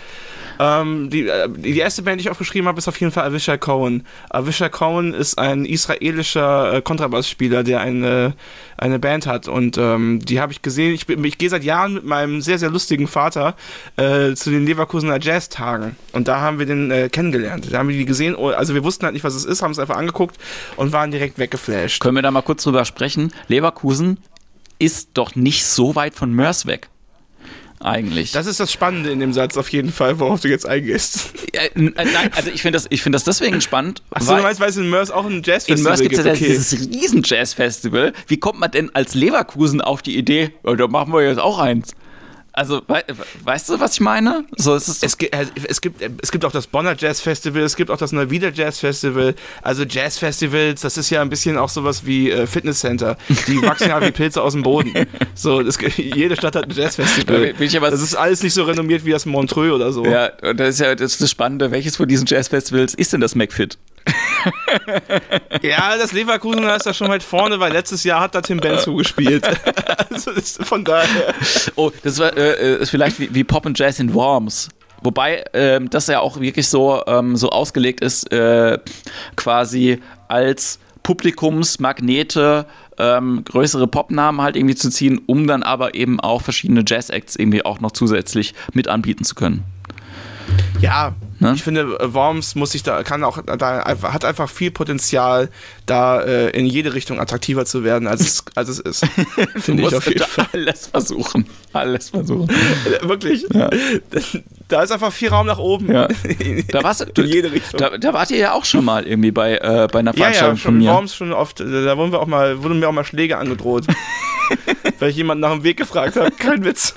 Ähm, 0.61 1.09
die, 1.09 1.27
äh, 1.27 1.49
die 1.49 1.79
erste 1.79 2.03
Band, 2.03 2.21
die 2.21 2.27
ich 2.27 2.31
aufgeschrieben 2.31 2.69
habe, 2.69 2.77
ist 2.77 2.87
auf 2.87 3.01
jeden 3.01 3.13
Fall 3.13 3.25
Avishai 3.25 3.57
Cohen. 3.57 4.07
Avishai 4.29 4.69
Cohen 4.69 5.15
ist 5.15 5.39
ein 5.39 5.65
israelischer 5.65 6.75
äh, 6.75 6.83
Kontrabassspieler, 6.83 7.65
der 7.65 7.81
eine, 7.81 8.35
eine 8.77 8.99
Band 8.99 9.27
hat 9.27 9.49
und 9.49 9.79
ähm, 9.79 10.21
die 10.23 10.39
habe 10.39 10.53
ich 10.53 10.61
gesehen. 10.61 10.93
Ich, 10.93 11.09
ich 11.09 11.39
gehe 11.39 11.49
seit 11.49 11.65
Jahren 11.65 11.95
mit 11.95 12.05
meinem 12.05 12.43
sehr, 12.43 12.59
sehr 12.59 12.69
lustigen 12.69 13.09
Vater 13.09 13.57
äh, 13.97 14.35
zu 14.35 14.51
den 14.51 14.67
Leverkusener 14.67 15.19
Jazztagen 15.19 15.97
und 16.13 16.29
da 16.29 16.43
haben 16.43 16.59
wir 16.59 16.67
den 16.67 16.91
äh, 16.91 17.09
kennengelernt. 17.09 17.73
Da 17.73 17.79
haben 17.79 17.89
wir 17.89 17.97
die 17.97 18.05
gesehen, 18.05 18.37
oh, 18.37 18.51
also 18.51 18.75
wir 18.75 18.85
wussten 18.85 19.07
halt 19.07 19.15
nicht, 19.15 19.25
was 19.25 19.35
es 19.35 19.47
ist, 19.47 19.63
haben 19.63 19.71
es 19.71 19.79
einfach 19.79 19.97
angeguckt 19.97 20.37
und 20.77 20.93
waren 20.93 21.11
direkt 21.11 21.39
weggeflasht. 21.39 22.03
Können 22.03 22.17
wir 22.17 22.23
da 22.23 22.31
mal 22.31 22.43
kurz 22.43 22.65
drüber 22.65 22.85
sprechen? 22.85 23.33
Leverkusen 23.49 24.19
ist 24.79 25.11
doch 25.15 25.35
nicht 25.35 25.65
so 25.65 25.95
weit 25.95 26.15
von 26.15 26.35
Mörs 26.35 26.67
weg. 26.67 26.91
Eigentlich. 27.83 28.33
Das 28.33 28.45
ist 28.47 28.61
das 28.61 28.71
Spannende 28.71 29.11
in 29.11 29.21
dem 29.21 29.33
Satz 29.33 29.57
auf 29.57 29.71
jeden 29.71 29.91
Fall, 29.91 30.21
worauf 30.21 30.41
du 30.41 30.49
jetzt 30.49 30.67
eingehst. 30.67 31.33
N- 31.75 31.97
äh, 31.97 32.05
nein, 32.05 32.31
also 32.37 32.51
ich 32.51 32.61
finde 32.61 32.77
das, 32.77 32.87
ich 32.91 33.03
find 33.03 33.15
das 33.15 33.25
deswegen 33.25 33.63
spannend. 33.63 34.03
Achso, 34.11 34.37
du 34.37 34.43
meinst, 34.43 34.61
weil 34.61 34.69
es 34.69 34.77
in 34.77 34.91
Mörs 34.91 35.11
auch 35.11 35.25
ein 35.25 35.39
in 35.39 35.43
Jazzfestival 35.43 35.93
Mörs 35.93 36.01
gibt 36.03 36.19
es 36.19 36.25
ja 36.25 36.33
okay. 36.33 36.45
dieses 36.47 36.73
riesen 36.79 37.23
Jazz-Festival. 37.25 38.13
Wie 38.27 38.37
kommt 38.37 38.61
man 38.61 38.71
denn 38.71 38.95
als 38.95 39.15
Leverkusen 39.15 39.81
auf 39.81 40.03
die 40.03 40.19
Idee, 40.19 40.53
da 40.63 40.87
machen 40.89 41.13
wir 41.15 41.27
jetzt 41.27 41.41
auch 41.41 41.59
eins? 41.59 41.95
Also, 42.61 42.83
wei 42.89 43.03
weißt 43.43 43.71
du, 43.71 43.81
was 43.81 43.95
ich 43.95 44.01
meine? 44.01 44.45
So 44.55 44.75
ist 44.75 44.87
es. 44.87 45.03
Es 45.03 45.17
gibt, 45.17 45.35
äh, 45.35 45.47
es, 45.67 45.81
gibt, 45.81 46.03
es 46.23 46.31
gibt 46.31 46.45
auch 46.45 46.53
das 46.53 46.67
Bonner 46.67 46.95
Jazz 46.95 47.23
Festival, 47.23 47.63
es 47.63 47.75
gibt 47.75 47.91
auch 47.91 47.97
das 47.97 48.13
Neuwieder 48.13 48.53
Jazz 48.53 48.81
Festival. 48.81 49.35
Also 49.63 49.85
Jazz 49.85 50.19
Festivals, 50.19 50.83
das 50.83 50.99
ist 50.99 51.09
ja 51.09 51.23
ein 51.23 51.31
bisschen 51.31 51.57
auch 51.57 51.71
sowas 51.71 52.05
wie 52.05 52.31
äh, 52.31 52.47
Fitnesscenter. 52.47 53.17
Die 53.47 53.63
wachsen 53.63 53.89
ja 53.89 53.99
wie 54.03 54.11
Pilze 54.11 54.43
aus 54.43 54.53
dem 54.53 54.63
Boden. 54.63 54.93
So, 55.35 55.63
das, 55.63 55.79
jede 55.97 56.37
Stadt 56.37 56.55
hat 56.55 56.65
ein 56.65 56.71
Jazz 56.73 56.97
Festival. 56.97 57.55
Das 57.55 58.03
ist 58.03 58.15
alles 58.15 58.43
nicht 58.43 58.53
so 58.53 58.65
renommiert 58.65 59.07
wie 59.07 59.11
das 59.11 59.25
Montreux 59.25 59.73
oder 59.73 59.91
so. 59.91 60.05
ja, 60.05 60.31
und 60.43 60.61
das 60.61 60.71
ist 60.71 60.81
ja 60.81 60.95
das, 60.95 61.13
ist 61.13 61.23
das 61.23 61.31
Spannende. 61.31 61.71
Welches 61.71 61.97
von 61.97 62.07
diesen 62.07 62.27
Jazz-Festivals 62.27 62.93
ist 62.93 63.15
denn 63.15 63.23
das 63.23 63.35
McFit? 63.35 63.79
Ja, 65.63 65.97
das 65.99 66.13
Leverkusen 66.13 66.65
ist 66.65 66.87
da 66.87 66.95
schon 66.95 67.09
weit 67.09 67.23
vorne, 67.23 67.61
weil 67.61 67.73
letztes 67.73 68.05
Jahr 68.05 68.21
hat 68.21 68.35
da 68.35 68.41
Tim 68.41 68.59
Benzu 68.59 68.95
gespielt. 68.97 69.47
also 70.11 70.31
von 70.65 70.85
daher. 70.85 71.35
Oh, 71.77 71.91
das 72.03 72.19
war, 72.19 72.35
äh, 72.37 72.79
ist 72.79 72.91
vielleicht 72.91 73.19
wie, 73.21 73.35
wie 73.35 73.45
Pop 73.45 73.67
and 73.67 73.79
Jazz 73.79 73.99
in 73.99 74.15
Worms. 74.15 74.69
Wobei 75.03 75.45
ähm, 75.53 75.91
das 75.91 76.07
ja 76.07 76.21
auch 76.21 76.41
wirklich 76.41 76.69
so, 76.69 77.03
ähm, 77.07 77.37
so 77.37 77.51
ausgelegt 77.51 78.01
ist, 78.01 78.33
äh, 78.33 78.79
quasi 79.37 80.01
als 80.29 80.79
Publikumsmagnete 81.03 82.67
ähm, 82.99 83.43
größere 83.45 83.87
Popnamen 83.87 84.43
halt 84.43 84.57
irgendwie 84.57 84.75
zu 84.75 84.91
ziehen, 84.91 85.21
um 85.27 85.47
dann 85.47 85.63
aber 85.63 85.95
eben 85.95 86.21
auch 86.21 86.43
verschiedene 86.43 86.85
Jazz-Acts 86.87 87.37
irgendwie 87.37 87.65
auch 87.65 87.81
noch 87.81 87.93
zusätzlich 87.93 88.55
mit 88.75 88.89
anbieten 88.89 89.25
zu 89.25 89.35
können. 89.35 89.65
Ja, 90.81 91.15
Ne? 91.41 91.55
ich 91.55 91.63
finde, 91.63 91.81
äh, 91.99 92.13
Worms 92.13 92.55
muss 92.55 92.73
sich 92.73 92.83
da, 92.83 93.03
kann 93.03 93.25
auch, 93.25 93.41
da 93.43 93.85
hat 93.85 94.25
einfach 94.27 94.51
viel 94.51 94.71
Potenzial, 94.71 95.49
da 95.87 96.21
äh, 96.21 96.51
in 96.51 96.67
jede 96.67 96.93
Richtung 96.93 97.19
attraktiver 97.19 97.65
zu 97.65 97.83
werden, 97.83 98.07
als 98.07 98.21
es, 98.21 98.45
als 98.55 98.69
es 98.69 98.79
ist. 98.79 99.07
Finde 99.57 99.85
ich 99.85 99.95
auf 99.95 100.07
jeden 100.07 100.23
Fall. 100.23 100.47
alles 100.53 100.87
versuchen. 100.89 101.47
Alles 101.73 102.11
versuchen. 102.11 102.49
Wirklich. 103.03 103.47
Da 104.69 104.83
ist 104.83 104.93
einfach 104.93 105.13
viel 105.13 105.29
Raum 105.31 105.47
nach 105.47 105.59
oben. 105.59 105.91
Ja. 105.93 106.09
Da 106.69 106.83
warst 106.85 107.07
du, 107.15 107.23
in 107.23 107.29
jede 107.29 107.51
Richtung. 107.53 107.79
Da, 107.79 107.97
da 107.97 108.13
wart 108.13 108.31
ihr 108.31 108.39
ja 108.39 108.53
auch 108.53 108.65
schon 108.65 108.85
mal 108.85 109.07
irgendwie 109.07 109.31
bei, 109.31 109.57
äh, 109.57 109.89
bei 109.91 110.01
einer 110.01 110.13
ja, 110.13 110.17
Veranstaltung 110.17 110.57
ja, 110.57 110.63
von 110.63 110.73
schon 110.73 110.79
mir. 110.79 110.91
Worms 110.91 111.15
schon 111.15 111.33
oft. 111.33 111.61
äh, 111.61 111.85
Da 111.85 111.97
wurden 111.97 112.13
wir 112.13 112.21
auch 112.21 112.27
mal, 112.27 112.63
wurden 112.63 112.79
mir 112.79 112.89
auch 112.89 112.93
mal 112.93 113.05
Schläge 113.05 113.39
angedroht. 113.39 113.87
weil 114.99 115.11
ich 115.11 115.17
jemanden 115.17 115.41
nach 115.41 115.53
dem 115.53 115.65
Weg 115.65 115.79
gefragt 115.79 116.17
habe. 116.17 116.31
Kein 116.33 116.65
Witz. 116.65 116.95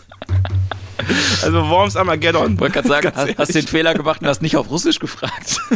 Also 1.43 1.69
Worms 1.69 1.95
Armageddon. 1.95 2.53
Ich 2.53 2.59
wollte 2.59 2.73
gerade 2.73 2.87
sagen, 2.87 3.11
hast, 3.15 3.37
hast 3.37 3.55
den. 3.55 3.67
Fehler 3.67 3.93
gemacht 3.93 4.21
und 4.21 4.27
hast 4.27 4.41
nicht 4.41 4.57
auf 4.57 4.69
Russisch 4.69 4.99
gefragt. 4.99 5.59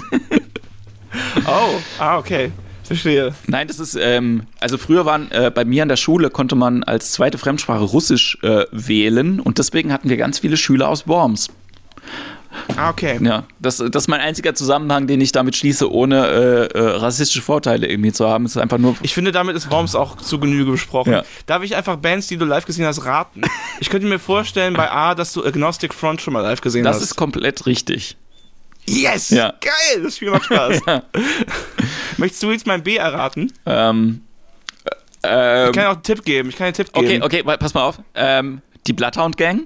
Oh, 1.47 1.79
ah, 1.99 2.17
okay. 2.17 2.51
Verstehe. 2.83 3.33
Nein, 3.47 3.67
das 3.67 3.79
ist, 3.79 3.97
ähm, 3.99 4.43
also 4.59 4.77
früher 4.77 5.05
waren 5.05 5.31
äh, 5.31 5.51
bei 5.53 5.65
mir 5.65 5.83
an 5.83 5.89
der 5.89 5.97
Schule 5.97 6.29
konnte 6.29 6.55
man 6.55 6.83
als 6.83 7.11
zweite 7.11 7.37
Fremdsprache 7.37 7.83
Russisch 7.83 8.37
äh, 8.43 8.65
wählen 8.71 9.39
und 9.39 9.57
deswegen 9.57 9.91
hatten 9.91 10.09
wir 10.09 10.17
ganz 10.17 10.39
viele 10.39 10.57
Schüler 10.57 10.87
aus 10.87 11.07
Worms. 11.07 11.49
Ah, 12.75 12.89
okay. 12.89 13.19
Ja, 13.21 13.43
das, 13.59 13.77
das 13.77 14.03
ist 14.03 14.07
mein 14.07 14.19
einziger 14.21 14.53
Zusammenhang, 14.55 15.07
den 15.07 15.19
ich 15.21 15.31
damit 15.31 15.55
schließe, 15.55 15.91
ohne 15.91 16.27
äh, 16.27 16.65
äh, 16.77 16.79
rassistische 16.97 17.41
Vorteile 17.41 17.87
irgendwie 17.87 18.11
zu 18.11 18.27
haben. 18.27 18.45
Es 18.45 18.51
ist 18.51 18.61
einfach 18.61 18.77
nur. 18.77 18.95
Ich 19.01 19.13
finde, 19.13 19.31
damit 19.31 19.55
ist 19.55 19.71
Worms 19.71 19.95
auch 19.95 20.17
zu 20.17 20.39
Genüge 20.39 20.71
besprochen. 20.71 21.13
Ja. 21.13 21.23
Darf 21.45 21.63
ich 21.63 21.75
einfach 21.75 21.95
Bands, 21.97 22.27
die 22.27 22.37
du 22.37 22.45
live 22.45 22.65
gesehen 22.65 22.85
hast, 22.85 23.05
raten? 23.05 23.41
Ich 23.79 23.89
könnte 23.89 24.07
mir 24.07 24.19
vorstellen, 24.19 24.73
bei 24.75 24.91
A, 24.91 25.15
dass 25.15 25.33
du 25.33 25.43
Agnostic 25.45 25.93
Front 25.93 26.21
schon 26.21 26.33
mal 26.33 26.41
live 26.41 26.61
gesehen 26.61 26.83
Das 26.83 26.97
hast. 26.97 27.03
ist 27.03 27.15
komplett 27.15 27.65
richtig. 27.65 28.17
yes! 28.85 29.29
Ja. 29.29 29.53
Geil, 29.61 30.03
das 30.03 30.15
Spiel 30.17 30.31
macht 30.31 30.45
Spaß. 30.45 30.81
Möchtest 32.17 32.43
du 32.43 32.51
jetzt 32.51 32.65
mein 32.67 32.83
B 32.83 32.95
erraten? 32.97 33.51
Ähm, 33.65 34.21
ähm, 35.23 35.67
Ich 35.69 35.73
kann 35.75 35.83
dir 35.83 35.89
auch 35.89 35.93
einen 35.93 36.03
Tipp 36.03 36.23
geben. 36.25 36.49
Ich 36.49 36.55
kann 36.55 36.65
einen 36.65 36.73
Tipp 36.73 36.89
okay, 36.93 37.07
geben. 37.07 37.23
okay, 37.23 37.41
wa- 37.45 37.57
pass 37.57 37.73
mal 37.73 37.83
auf. 37.83 37.99
Ähm, 38.15 38.61
Die 38.87 38.93
Bloodhound 38.93 39.37
Gang? 39.37 39.63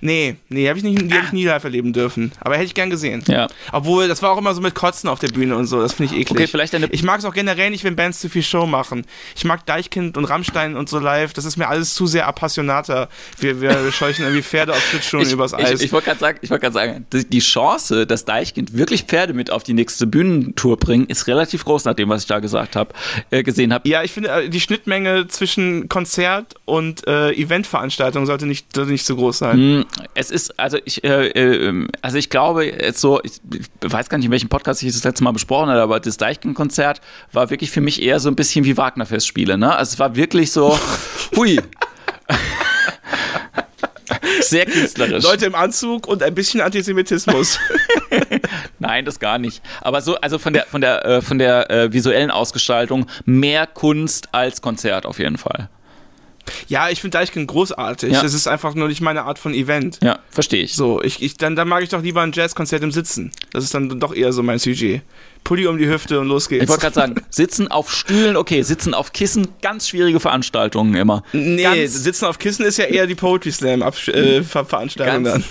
Nee, 0.00 0.36
nee, 0.48 0.68
hab 0.68 0.76
ich 0.76 0.82
nicht, 0.82 1.00
die 1.00 1.12
habe 1.14 1.26
ich 1.26 1.32
nie 1.32 1.44
live 1.44 1.64
erleben 1.64 1.92
dürfen. 1.92 2.32
Aber 2.40 2.54
hätte 2.54 2.64
ich 2.66 2.74
gern 2.74 2.90
gesehen. 2.90 3.22
Ja. 3.26 3.46
Obwohl, 3.72 4.08
das 4.08 4.22
war 4.22 4.30
auch 4.30 4.38
immer 4.38 4.54
so 4.54 4.60
mit 4.60 4.74
Kotzen 4.74 5.08
auf 5.08 5.18
der 5.20 5.28
Bühne 5.28 5.56
und 5.56 5.66
so. 5.66 5.80
Das 5.80 5.94
finde 5.94 6.14
ich 6.14 6.20
eklig. 6.20 6.30
Okay, 6.32 6.46
vielleicht 6.46 6.74
eine- 6.74 6.86
Ich 6.90 7.02
mag 7.02 7.18
es 7.18 7.24
auch 7.24 7.34
generell 7.34 7.70
nicht, 7.70 7.84
wenn 7.84 7.96
Bands 7.96 8.20
zu 8.20 8.28
viel 8.28 8.42
Show 8.42 8.66
machen. 8.66 9.04
Ich 9.36 9.44
mag 9.44 9.64
Deichkind 9.66 10.16
und 10.16 10.24
Rammstein 10.26 10.76
und 10.76 10.88
so 10.88 10.98
live. 10.98 11.32
Das 11.32 11.44
ist 11.44 11.56
mir 11.56 11.68
alles 11.68 11.94
zu 11.94 12.06
sehr 12.06 12.26
appassionater. 12.26 13.08
Wir, 13.38 13.60
wir 13.60 13.90
scheuchen 13.92 14.24
irgendwie 14.24 14.42
Pferde 14.42 14.72
auf 14.72 14.82
Schlittschuhen 14.90 15.22
Ich, 15.22 15.32
übers 15.32 15.52
ich, 15.52 15.58
Eis. 15.64 15.80
ich 15.80 15.92
wollte 15.92 16.06
gerade 16.06 16.20
sagen, 16.20 16.38
ich 16.42 16.50
wollte 16.50 16.62
gerade 16.62 16.74
sagen, 16.74 17.06
die 17.12 17.38
Chance, 17.40 18.06
dass 18.06 18.24
Deichkind 18.24 18.76
wirklich 18.76 19.02
Pferde 19.04 19.32
mit 19.34 19.50
auf 19.50 19.62
die 19.62 19.74
nächste 19.74 20.06
Bühnentour 20.06 20.76
bringen, 20.76 21.06
ist 21.06 21.26
relativ 21.26 21.64
groß, 21.64 21.84
nach 21.84 21.94
dem, 21.94 22.08
was 22.08 22.22
ich 22.22 22.28
da 22.28 22.38
gesagt 22.40 22.76
habe, 22.76 22.92
äh, 23.30 23.42
gesehen 23.42 23.72
habe. 23.72 23.88
ja, 23.88 24.02
ich 24.02 24.12
finde, 24.12 24.30
äh, 24.30 24.48
die 24.48 24.60
Schnittmenge 24.60 25.26
zwischen 25.28 25.88
Konzert 25.88 26.54
und 26.64 27.06
äh, 27.06 27.30
Eventveranstaltung 27.32 28.26
sollte 28.26 28.46
nicht, 28.46 28.74
sollte 28.74 28.90
nicht 28.92 29.04
so 29.06 29.16
groß 29.16 29.38
sein. 29.38 29.56
Hm, 29.56 29.83
Es 30.14 30.30
ist, 30.30 30.58
also 30.58 30.78
ich, 30.84 31.04
äh, 31.04 31.28
äh, 31.28 31.88
also 32.02 32.18
ich 32.18 32.30
glaube, 32.30 32.66
jetzt 32.66 33.00
so, 33.00 33.20
ich, 33.22 33.40
ich 33.52 33.92
weiß 33.92 34.08
gar 34.08 34.18
nicht, 34.18 34.26
in 34.26 34.32
welchem 34.32 34.48
Podcast 34.48 34.82
ich 34.82 34.92
das 34.92 35.04
letzte 35.04 35.24
Mal 35.24 35.32
besprochen 35.32 35.70
habe, 35.70 35.82
aber 35.82 36.00
das 36.00 36.16
Deichkind-Konzert 36.16 37.00
war 37.32 37.50
wirklich 37.50 37.70
für 37.70 37.80
mich 37.80 38.02
eher 38.02 38.20
so 38.20 38.28
ein 38.28 38.36
bisschen 38.36 38.64
wie 38.64 38.76
Wagner-Festspiele, 38.76 39.58
ne? 39.58 39.74
Also 39.74 39.94
es 39.94 39.98
war 39.98 40.16
wirklich 40.16 40.52
so, 40.52 40.78
hui. 41.36 41.60
Sehr 44.40 44.66
künstlerisch. 44.66 45.24
Leute 45.24 45.46
im 45.46 45.54
Anzug 45.54 46.06
und 46.06 46.22
ein 46.22 46.34
bisschen 46.34 46.60
Antisemitismus. 46.60 47.58
Nein, 48.78 49.04
das 49.04 49.18
gar 49.18 49.38
nicht. 49.38 49.62
Aber 49.80 50.00
so, 50.00 50.16
also 50.16 50.38
von 50.38 50.52
der, 50.52 50.66
von 50.66 50.80
der, 50.80 51.04
äh, 51.04 51.22
von 51.22 51.38
der 51.38 51.70
äh, 51.70 51.92
visuellen 51.92 52.30
Ausgestaltung 52.30 53.06
mehr 53.24 53.66
Kunst 53.66 54.28
als 54.32 54.60
Konzert 54.60 55.06
auf 55.06 55.18
jeden 55.18 55.38
Fall. 55.38 55.68
Ja, 56.68 56.88
ich 56.90 57.00
finde 57.00 57.18
Deichkind 57.18 57.48
großartig. 57.48 58.12
Ja. 58.12 58.22
Das 58.22 58.34
ist 58.34 58.46
einfach 58.46 58.74
nur 58.74 58.88
nicht 58.88 59.00
meine 59.00 59.24
Art 59.24 59.38
von 59.38 59.54
Event. 59.54 59.98
Ja, 60.02 60.18
verstehe 60.30 60.62
ich. 60.62 60.74
So, 60.74 61.02
ich, 61.02 61.22
ich, 61.22 61.36
dann, 61.36 61.56
dann 61.56 61.68
mag 61.68 61.82
ich 61.82 61.88
doch 61.90 62.02
lieber 62.02 62.22
ein 62.22 62.32
Jazzkonzert 62.32 62.82
im 62.82 62.90
Sitzen. 62.92 63.30
Das 63.52 63.64
ist 63.64 63.74
dann 63.74 64.00
doch 64.00 64.14
eher 64.14 64.32
so 64.32 64.42
mein 64.42 64.58
Sujet. 64.58 65.02
Pulli 65.44 65.66
um 65.66 65.76
die 65.76 65.86
Hüfte 65.86 66.20
und 66.20 66.28
los 66.28 66.48
geht's. 66.48 66.64
Ich 66.64 66.68
wollte 66.68 66.82
gerade 66.82 66.94
sagen, 66.94 67.14
sitzen 67.28 67.68
auf 67.68 67.92
Stühlen, 67.92 68.36
okay, 68.36 68.62
sitzen 68.62 68.94
auf 68.94 69.12
Kissen, 69.12 69.48
ganz 69.60 69.88
schwierige 69.88 70.18
Veranstaltungen 70.18 70.94
immer. 70.94 71.22
nee, 71.32 71.62
ganz, 71.62 72.02
Sitzen 72.02 72.24
auf 72.24 72.38
Kissen 72.38 72.64
ist 72.64 72.78
ja 72.78 72.86
eher 72.86 73.06
die 73.06 73.14
Poetry 73.14 73.52
Slam 73.52 73.82
äh, 73.82 74.42
Ver 74.42 74.64
Veranstaltung 74.64 75.24
dann. 75.24 75.44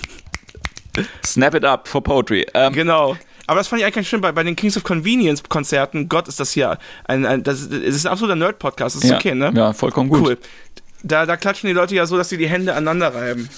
snap 1.25 1.53
it 1.55 1.63
up 1.65 1.87
for 1.87 2.03
poetry. 2.03 2.45
Ähm, 2.53 2.73
Genau. 2.73 3.15
Aber 3.45 3.59
das 3.59 3.67
fand 3.67 3.81
ich 3.81 3.85
eigentlich 3.85 3.95
ganz 3.95 4.07
schön 4.07 4.21
bei, 4.21 4.31
bei 4.31 4.43
den 4.43 4.55
Kings 4.55 4.77
of 4.77 4.83
Convenience 4.83 5.43
Konzerten. 5.43 6.07
Gott, 6.07 6.27
ist 6.27 6.39
das 6.39 6.53
hier 6.53 6.77
ein, 7.05 7.25
ein 7.25 7.43
das, 7.43 7.67
das 7.69 7.79
ist 7.79 8.05
ein 8.05 8.11
absoluter 8.11 8.35
Nerd-Podcast. 8.35 8.95
Das 8.95 9.03
ist 9.03 9.09
ja, 9.09 9.17
okay, 9.17 9.35
ne? 9.35 9.51
Ja, 9.53 9.73
vollkommen 9.73 10.09
gut. 10.09 10.21
Cool. 10.21 10.37
Da, 11.03 11.25
da 11.25 11.37
klatschen 11.37 11.67
die 11.67 11.73
Leute 11.73 11.95
ja 11.95 12.05
so, 12.05 12.17
dass 12.17 12.29
sie 12.29 12.37
die 12.37 12.47
Hände 12.47 12.73
aneinander 12.73 13.13
reiben. 13.13 13.49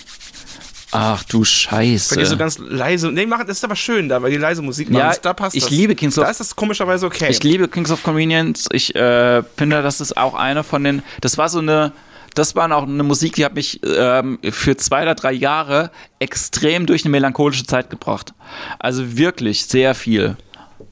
Ach 0.92 1.24
du 1.24 1.44
Scheiße. 1.44 2.16
Weil 2.16 2.24
die 2.24 2.30
so 2.30 2.38
ganz 2.38 2.58
leise. 2.58 3.12
Nee, 3.12 3.26
machen, 3.26 3.46
das 3.48 3.58
ist 3.58 3.64
aber 3.64 3.76
schön 3.76 4.08
da, 4.08 4.22
weil 4.22 4.32
die 4.32 4.38
leise 4.38 4.62
Musik 4.62 4.90
machen. 4.90 5.00
ja, 5.00 5.14
da 5.22 5.34
passt 5.34 5.56
ich 5.56 5.64
das. 5.64 5.72
liebe 5.72 5.94
Kings 5.94 6.18
of 6.18 6.24
Da 6.24 6.32
ist 6.32 6.40
das 6.40 6.56
komischerweise 6.56 7.06
okay. 7.06 7.28
Ich 7.30 7.44
liebe 7.44 7.68
Kings 7.68 7.92
of 7.92 8.02
Convenience. 8.02 8.68
Ich 8.72 8.96
äh, 8.96 9.44
finde, 9.58 9.82
das 9.82 10.00
ist 10.00 10.16
auch 10.16 10.34
eine 10.36 10.64
von 10.64 10.84
den. 10.84 11.04
Das 11.22 11.38
war 11.38 11.50
so 11.50 11.60
eine. 11.60 11.92
Das 12.34 12.54
war 12.56 12.70
auch 12.76 12.84
eine 12.84 13.04
Musik, 13.04 13.36
die 13.36 13.46
hat 13.46 13.56
mich 13.56 13.80
ähm, 13.86 14.40
für 14.52 14.76
zwei 14.76 15.04
oder 15.04 15.16
drei 15.16 15.32
Jahre 15.32 15.90
extrem 16.20 16.86
durch 16.86 17.06
eine 17.06 17.12
melancholische 17.12 17.66
Zeit 17.66 17.90
gebracht. 17.90 18.34
Also 18.78 19.18
wirklich 19.18 19.66
sehr 19.68 19.96
viel. 19.96 20.36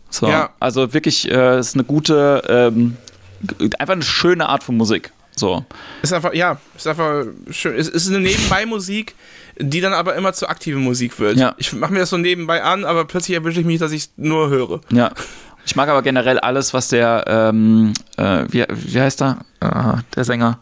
So, 0.09 0.27
Ja. 0.27 0.51
also 0.61 0.93
wirklich 0.93 1.29
äh, 1.29 1.59
ist 1.59 1.73
eine 1.73 1.83
gute, 1.83 2.43
ähm, 2.47 2.95
einfach 3.77 3.93
eine 3.93 4.03
schöne 4.03 4.47
Art 4.47 4.63
von 4.63 4.77
Musik. 4.77 5.11
So, 5.35 5.65
Ist 6.01 6.13
einfach, 6.13 6.33
ja, 6.33 6.57
ist 6.75 6.87
einfach 6.87 7.25
schön. 7.49 7.75
Es 7.75 7.87
ist 7.87 8.07
eine 8.09 8.19
Nebenbei-Musik, 8.19 9.15
die 9.59 9.81
dann 9.81 9.93
aber 9.93 10.15
immer 10.15 10.33
zur 10.33 10.49
aktiven 10.49 10.81
Musik 10.83 11.19
wird. 11.19 11.37
Ja. 11.37 11.55
Ich 11.57 11.73
mache 11.73 11.91
mir 11.93 11.99
das 11.99 12.09
so 12.11 12.17
nebenbei 12.17 12.61
an, 12.63 12.85
aber 12.85 13.05
plötzlich 13.05 13.35
erwische 13.35 13.59
ich 13.59 13.65
mich, 13.65 13.79
dass 13.79 13.91
ich 13.91 14.09
nur 14.17 14.49
höre. 14.49 14.81
ja. 14.91 15.11
Ich 15.65 15.77
mag 15.77 15.87
aber 15.87 16.01
generell 16.01 16.39
alles, 16.39 16.73
was 16.73 16.89
der, 16.89 17.23
ähm, 17.25 17.93
äh, 18.17 18.43
wie, 18.49 18.65
wie 18.69 18.99
heißt 18.99 19.21
er? 19.21 19.37
Ah, 19.61 19.99
der 20.13 20.25
Sänger. 20.25 20.59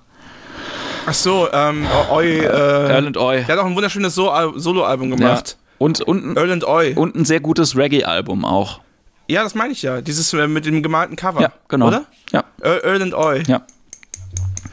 Ach 1.08 1.14
so, 1.16 1.48
ähm, 1.52 1.88
Oi, 2.12 2.28
äh, 2.38 2.46
Earl 2.46 3.08
and 3.08 3.18
Oi. 3.18 3.38
der 3.38 3.48
hat 3.48 3.58
auch 3.58 3.66
ein 3.66 3.76
wunderschönes 3.76 4.14
so 4.14 4.32
Solo-Album 4.58 5.10
Ja. 5.10 5.16
gemacht. 5.16 5.58
Und, 5.80 6.02
und, 6.02 6.24
ein- 6.24 6.38
Earl 6.38 6.52
and 6.52 6.64
Oi. 6.68 6.94
und 6.96 7.16
ein 7.16 7.26
sehr 7.26 7.40
gutes 7.40 7.76
Reggae-Album 7.76 8.46
auch. 8.46 8.80
Ja, 9.28 9.42
das 9.42 9.56
meine 9.56 9.74
ich 9.74 9.82
ja. 9.82 10.02
Dieses 10.02 10.32
äh, 10.34 10.48
mit 10.48 10.68
dem 10.68 10.84
gemalten 10.84 11.16
Cover. 11.16 11.42
Ja, 11.42 11.52
genau. 11.68 11.88
Oder? 11.88 12.06
Ja, 12.32 12.44
Earl 12.62 13.02
and 13.02 13.16
Oi. 13.16 13.42
ja. 13.48 13.64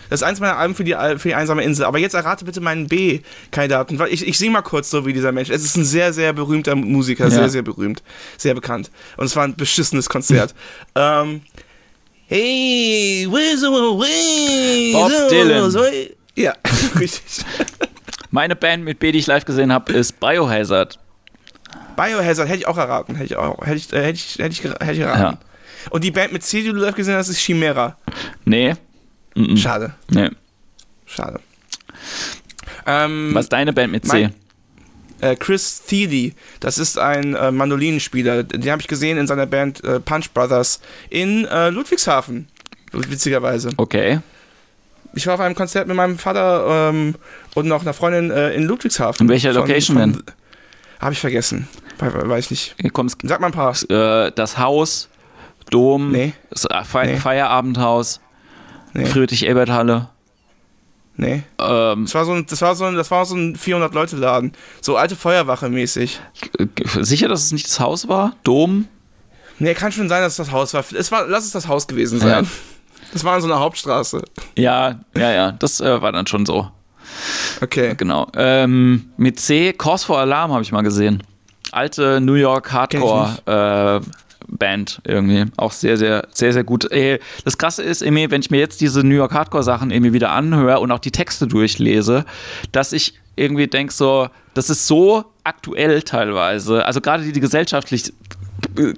Das 0.09 0.21
ist 0.21 0.27
eins 0.27 0.41
meiner 0.41 0.57
Alben 0.57 0.75
für 0.75 0.85
die, 0.85 0.93
für 0.93 1.29
die 1.29 1.35
einsame 1.35 1.63
Insel. 1.63 1.85
Aber 1.85 1.99
jetzt 1.99 2.15
errate 2.15 2.45
bitte 2.45 2.61
meinen 2.61 2.89
B-Kandidaten. 2.89 4.01
Ich, 4.11 4.27
ich 4.27 4.39
singe 4.39 4.53
mal 4.53 4.63
kurz 4.63 4.91
so 4.91 5.07
wie 5.07 5.13
dieser 5.13 5.33
Mensch. 5.33 5.51
Es 5.51 5.65
ist 5.65 5.77
ein 5.77 5.85
sehr, 5.85 6.13
sehr 6.13 6.33
berühmter 6.33 6.75
Musiker. 6.75 7.25
Ja. 7.25 7.31
Sehr, 7.31 7.49
sehr 7.49 7.63
berühmt. 7.63 8.03
Sehr 8.37 8.55
bekannt. 8.55 8.91
Und 9.17 9.27
es 9.27 9.37
war 9.37 9.45
ein 9.45 9.57
beschissenes 9.57 10.09
Konzert. 10.09 10.55
ähm, 10.95 11.43
hey, 12.27 13.27
where's 13.31 13.61
the 13.61 13.67
way? 13.67 14.93
Bob 14.93 15.11
Dylan. 15.31 16.09
Ja, 16.35 16.55
richtig. 17.01 17.45
Meine 18.31 18.55
Band 18.55 18.85
mit 18.85 19.01
B, 19.01 19.13
die 19.13 19.19
ich 19.19 19.27
live 19.27 19.45
gesehen 19.45 19.73
habe, 19.73 19.93
ist 19.93 20.21
Biohazard. 20.21 20.99
Biohazard 21.97 22.49
hätte 22.49 22.59
ich 22.59 22.67
auch 22.67 22.79
erraten. 22.79 23.17
Hätte 23.17 23.27
ich 23.27 23.37
auch. 23.37 23.67
Hätte 23.67 23.77
ich, 23.77 23.93
äh, 23.93 24.05
hätte 24.05 24.13
ich, 24.13 24.39
hätte 24.39 24.51
ich, 24.51 24.65
hätte 24.65 24.93
ich 24.93 25.01
erraten. 25.01 25.39
Ja. 25.41 25.91
Und 25.91 26.05
die 26.05 26.11
Band 26.11 26.33
mit 26.33 26.43
C, 26.43 26.63
die 26.63 26.69
du 26.69 26.77
live 26.77 26.95
gesehen 26.95 27.15
hast, 27.15 27.29
ist 27.29 27.39
Chimera. 27.39 27.97
Nee. 28.45 28.75
Mhm. 29.39 29.57
Schade. 29.57 29.95
nee. 30.11 30.29
Schade. 31.07 31.41
Ähm, 32.87 33.31
Was 33.35 33.47
ist 33.47 33.53
deine 33.53 33.73
Band 33.73 33.93
mit 33.93 34.05
C? 34.07 34.13
Mein- 34.25 34.35
äh, 35.21 35.35
Chris 35.37 35.83
Thiele, 35.83 36.33
das 36.61 36.79
ist 36.79 36.97
ein 36.99 37.35
äh, 37.35 37.51
Mandolinenspieler. 37.51 38.45
Den 38.45 38.71
habe 38.71 38.81
ich 38.81 38.87
gesehen 38.89 39.19
in 39.19 39.27
seiner 39.27 39.47
Band 39.47 39.83
äh, 39.85 39.99
Punch 40.01 40.31
Brothers 40.33 40.81
in 41.11 41.45
äh, 41.47 41.71
Ludwigshafen. 41.71 42.47
Witzigerweise. 42.93 43.71
Okay. 43.77 44.21
Ich 45.15 45.27
war 45.27 45.35
auf 45.35 45.41
einem 45.41 45.55
Konzert 45.57 45.89
mit 45.89 45.97
meinem 45.97 46.19
Vater 46.19 46.91
ähm, 46.91 47.17
und 47.55 47.67
noch 47.67 47.83
einer 47.83 47.95
Freundin 47.95 48.31
äh, 48.31 48.53
in 48.55 48.65
Ludwigshafen. 48.65 49.25
In 49.27 49.29
welcher 49.29 49.53
Location 49.53 49.97
denn? 49.97 50.23
Habe 51.01 51.13
ich 51.15 51.19
vergessen. 51.21 51.67
We- 51.99 52.15
we- 52.15 52.29
Weiß 52.29 52.51
nicht. 52.51 52.77
Kommt's. 52.93 53.17
Sag 53.25 53.41
mal 53.41 53.49
ein 53.49 53.53
paar. 53.53 53.75
Äh, 53.91 54.31
das 54.37 54.59
Haus, 54.59 55.09
Dom, 55.71 56.13
Nee. 56.13 56.33
Fe 56.85 57.03
Nee. 57.07 57.17
Feierabendhaus, 57.17 58.21
Nee. 58.95 59.07
Friedrich-Ebert-Halle. 59.07 60.09
Nee. 61.17 61.43
Ähm, 61.59 62.05
Das 62.05 62.15
war 62.15 62.25
so 62.25 62.33
ein, 62.33 62.47
das 62.47 62.63
war 62.63 62.75
so 62.77 62.85
ein, 62.85 62.95
das 62.95 63.11
war 63.11 63.25
so 63.25 63.35
ein 63.35 63.57
400-Leute-Laden. 63.57 64.53
So 64.81 64.97
alte 64.97 65.17
Feuerwache 65.17 65.69
mäßig. 65.69 66.21
sicher, 67.01 67.29
dass 67.29 67.45
es 67.45 67.53
nicht 67.53 67.67
das 67.67 67.81
Haus 67.81 68.09
war? 68.09 68.35
Dom? 68.45 68.87
Nee, 69.59 69.75
kann 69.75 69.91
schon 69.91 70.09
sein, 70.09 70.23
dass 70.23 70.35
es 70.35 70.37
das 70.37 70.53
Haus 70.53 70.75
war. 70.75 70.85
Es 70.95 71.11
war, 71.11 71.27
lass 71.27 71.45
es 71.45 71.51
das 71.51 71.67
Haus 71.67 71.89
gewesen 71.89 72.21
sein. 72.21 72.45
Ja. 72.45 72.51
Das 73.13 73.25
war 73.25 73.35
in 73.37 73.41
so 73.43 73.49
einer 73.49 73.59
Hauptstraße. 73.59 74.23
Ja, 74.57 75.01
ja, 75.17 75.33
ja. 75.33 75.53
Das 75.53 75.81
äh, 75.81 76.01
war 76.01 76.13
dann 76.13 76.27
schon 76.27 76.47
so. 76.47 76.71
Okay. 77.61 77.95
Genau. 77.97 78.29
Ähm, 78.37 79.11
mit 79.17 79.41
C, 79.41 79.73
Cause 79.73 80.07
for 80.07 80.19
Alarm 80.19 80.53
habe 80.53 80.63
ich 80.63 80.71
mal 80.71 80.83
gesehen. 80.83 81.23
Alte 81.73 82.21
New 82.21 82.35
York 82.35 82.71
Hardcore 82.73 84.03
äh, 84.05 84.09
Band 84.49 85.01
irgendwie. 85.05 85.45
Auch 85.57 85.73
sehr, 85.73 85.97
sehr, 85.97 86.27
sehr, 86.33 86.53
sehr 86.53 86.65
gut. 86.65 86.91
Äh, 86.91 87.19
Das 87.45 87.59
Krasse 87.59 87.83
ist, 87.83 88.03
irgendwie, 88.03 88.31
wenn 88.31 88.41
ich 88.41 88.51
mir 88.51 88.59
jetzt 88.59 88.81
diese 88.81 89.05
New 89.05 89.15
York 89.15 89.33
Hardcore 89.33 89.63
Sachen 89.63 89.91
irgendwie 89.91 90.13
wieder 90.13 90.31
anhöre 90.33 90.81
und 90.81 90.91
auch 90.91 90.99
die 90.99 91.11
Texte 91.13 91.47
durchlese, 91.47 92.25
dass 92.73 92.93
ich 92.93 93.15
irgendwie 93.37 93.69
denke 93.69 93.93
so, 93.93 94.29
das 94.55 94.69
ist 94.71 94.87
so 94.87 95.25
aktuell 95.45 96.03
teilweise. 96.03 96.85
Also 96.85 97.01
gerade 97.01 97.23
die, 97.23 97.33
die 97.33 97.41
gesellschaftlich 97.41 98.13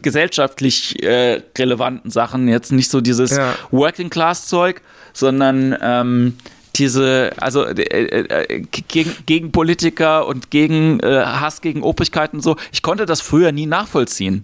gesellschaftlich 0.02 1.02
äh, 1.02 1.42
relevanten 1.58 2.10
Sachen, 2.10 2.48
jetzt 2.48 2.72
nicht 2.72 2.90
so 2.90 3.00
dieses 3.00 3.36
Ja. 3.36 3.54
Working 3.70 4.10
Class 4.10 4.46
Zeug, 4.46 4.80
sondern 5.12 5.76
ähm, 5.82 6.36
diese, 6.76 7.32
also 7.38 7.64
äh, 7.66 7.82
äh, 7.82 8.60
gegen, 8.88 9.12
gegen 9.26 9.52
Politiker 9.52 10.26
und 10.26 10.50
gegen 10.50 11.00
äh, 11.00 11.24
Hass 11.24 11.60
gegen 11.60 11.82
Obrigkeiten 11.82 12.36
und 12.36 12.42
so. 12.42 12.56
Ich 12.72 12.82
konnte 12.82 13.06
das 13.06 13.20
früher 13.20 13.52
nie 13.52 13.66
nachvollziehen, 13.66 14.42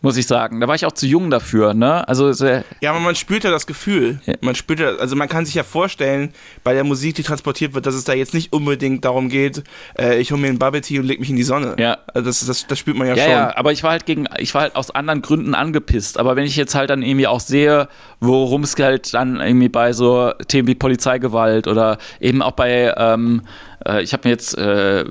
muss 0.00 0.16
ich 0.16 0.26
sagen. 0.26 0.60
Da 0.60 0.68
war 0.68 0.74
ich 0.74 0.84
auch 0.84 0.92
zu 0.92 1.06
jung 1.06 1.30
dafür, 1.30 1.72
ne? 1.74 2.06
Also 2.06 2.32
sehr, 2.32 2.64
Ja, 2.80 2.90
aber 2.90 3.00
man 3.00 3.14
spürt 3.14 3.44
ja 3.44 3.50
das 3.50 3.66
Gefühl. 3.66 4.20
Ja. 4.26 4.34
Man 4.40 4.54
spürt 4.54 4.80
ja, 4.80 4.96
also 4.96 5.16
man 5.16 5.28
kann 5.28 5.46
sich 5.46 5.54
ja 5.54 5.62
vorstellen, 5.62 6.32
bei 6.64 6.74
der 6.74 6.84
Musik, 6.84 7.14
die 7.14 7.22
transportiert 7.22 7.72
wird, 7.74 7.86
dass 7.86 7.94
es 7.94 8.04
da 8.04 8.12
jetzt 8.12 8.34
nicht 8.34 8.52
unbedingt 8.52 9.04
darum 9.04 9.28
geht, 9.28 9.62
äh, 9.98 10.18
ich 10.18 10.30
hole 10.32 10.40
mir 10.40 10.48
einen 10.48 10.58
Bubble 10.58 10.80
Tea 10.80 10.98
und 10.98 11.06
leg 11.06 11.20
mich 11.20 11.30
in 11.30 11.36
die 11.36 11.42
Sonne. 11.42 11.76
Ja. 11.78 11.98
Also 12.12 12.26
das, 12.26 12.44
das, 12.44 12.66
das 12.66 12.78
spürt 12.78 12.96
man 12.96 13.08
ja, 13.08 13.14
Ja, 13.14 13.22
schon. 13.24 13.32
ja, 13.32 13.56
aber 13.56 13.72
ich 13.72 13.82
war 13.82 13.92
halt 13.92 14.04
gegen, 14.06 14.26
ich 14.38 14.52
war 14.54 14.62
halt 14.62 14.76
aus 14.76 14.90
anderen 14.90 15.22
Gründen 15.22 15.54
angepisst. 15.54 16.18
Aber 16.18 16.36
wenn 16.36 16.44
ich 16.44 16.56
jetzt 16.56 16.74
halt 16.74 16.90
dann 16.90 17.02
irgendwie 17.02 17.26
auch 17.26 17.40
sehe, 17.40 17.88
worum 18.20 18.64
es 18.64 18.76
halt 18.78 19.14
dann 19.14 19.40
irgendwie 19.40 19.68
bei 19.68 19.92
so 19.92 20.32
Themen 20.48 20.68
wie 20.68 20.74
Polizeigewalt 20.74 21.66
oder 21.66 21.98
eben 22.20 22.42
auch 22.42 22.52
bei, 22.52 22.92
ähm, 22.96 23.42
äh, 23.86 24.02
ich 24.02 24.12
habe 24.12 24.28
mir 24.28 24.32
jetzt, 24.32 24.56
äh, 24.56 25.04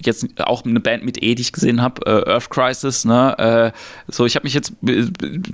jetzt 0.00 0.26
auch 0.40 0.64
eine 0.64 0.80
Band 0.80 1.04
mit 1.04 1.22
E, 1.22 1.34
die 1.34 1.42
ich 1.42 1.52
gesehen 1.52 1.82
habe, 1.82 2.04
äh, 2.06 2.30
Earth 2.30 2.50
Crisis, 2.50 3.04
ne? 3.04 3.38
Äh, 3.38 4.10
so, 4.10 4.26
ich 4.26 4.36
habe 4.36 4.44
mich 4.44 4.54
jetzt, 4.54 4.72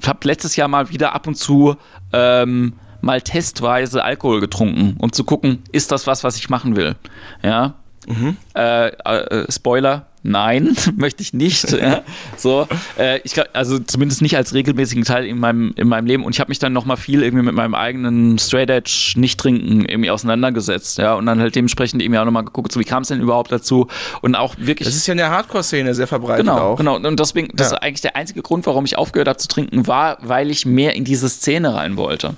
habe 0.06 0.18
letztes 0.22 0.56
Jahr 0.56 0.68
mal 0.68 0.90
wieder 0.90 1.14
ab 1.14 1.26
und 1.26 1.36
zu 1.36 1.76
ähm, 2.12 2.74
mal 3.00 3.20
testweise 3.20 4.02
Alkohol 4.02 4.40
getrunken, 4.40 4.96
um 4.98 5.12
zu 5.12 5.24
gucken, 5.24 5.62
ist 5.72 5.92
das 5.92 6.06
was, 6.06 6.24
was 6.24 6.36
ich 6.36 6.48
machen 6.48 6.76
will. 6.76 6.96
Ja. 7.42 7.74
Mhm. 8.06 8.36
Äh, 8.54 8.88
äh, 8.88 9.52
Spoiler, 9.52 10.06
nein, 10.24 10.74
möchte 10.96 11.22
ich 11.22 11.32
nicht. 11.32 11.70
ja. 11.70 12.02
So, 12.36 12.66
äh, 12.98 13.20
ich 13.22 13.34
also 13.54 13.78
zumindest 13.78 14.22
nicht 14.22 14.36
als 14.36 14.54
regelmäßigen 14.54 15.04
Teil 15.04 15.26
in 15.26 15.38
meinem, 15.38 15.72
in 15.76 15.86
meinem 15.86 16.06
Leben. 16.06 16.24
Und 16.24 16.34
ich 16.34 16.40
habe 16.40 16.48
mich 16.48 16.58
dann 16.58 16.72
nochmal 16.72 16.96
viel 16.96 17.22
irgendwie 17.22 17.44
mit 17.44 17.54
meinem 17.54 17.74
eigenen 17.74 18.38
Straight 18.38 18.70
Edge 18.70 19.12
Nicht-Trinken 19.16 19.84
irgendwie 19.84 20.10
auseinandergesetzt, 20.10 20.98
ja, 20.98 21.14
und 21.14 21.26
dann 21.26 21.38
halt 21.38 21.54
dementsprechend 21.54 22.02
irgendwie 22.02 22.18
auch 22.18 22.24
nochmal 22.24 22.44
geguckt, 22.44 22.72
so 22.72 22.80
wie 22.80 22.84
kam 22.84 23.02
es 23.02 23.08
denn 23.08 23.20
überhaupt 23.20 23.52
dazu? 23.52 23.86
Und 24.22 24.34
auch 24.34 24.56
wirklich. 24.58 24.88
Das 24.88 24.96
ist 24.96 25.06
ja 25.06 25.12
in 25.12 25.18
der 25.18 25.30
Hardcore-Szene 25.30 25.94
sehr 25.94 26.06
verbreitet 26.06 26.46
genau, 26.46 26.58
auch. 26.58 26.76
Genau, 26.76 26.96
und 26.96 27.20
deswegen, 27.20 27.48
das 27.54 27.70
ja. 27.70 27.76
ist 27.76 27.82
eigentlich 27.82 28.00
der 28.00 28.16
einzige 28.16 28.42
Grund, 28.42 28.66
warum 28.66 28.84
ich 28.84 28.98
aufgehört 28.98 29.28
habe 29.28 29.38
zu 29.38 29.48
trinken, 29.48 29.86
war, 29.86 30.18
weil 30.22 30.50
ich 30.50 30.66
mehr 30.66 30.94
in 30.96 31.04
diese 31.04 31.28
Szene 31.28 31.74
rein 31.74 31.96
wollte. 31.96 32.34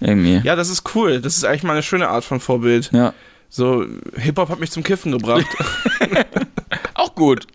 Irgendwie. 0.00 0.40
Ja, 0.42 0.56
das 0.56 0.68
ist 0.68 0.94
cool. 0.94 1.20
Das 1.20 1.36
ist 1.36 1.44
eigentlich 1.44 1.62
mal 1.62 1.74
eine 1.74 1.82
schöne 1.82 2.08
Art 2.08 2.24
von 2.24 2.40
Vorbild. 2.40 2.90
Ja. 2.92 3.12
So, 3.48 3.84
Hip-Hop 4.16 4.48
hat 4.48 4.60
mich 4.60 4.70
zum 4.70 4.82
Kiffen 4.82 5.12
gebracht. 5.12 5.46
auch 6.94 7.14
gut. 7.14 7.46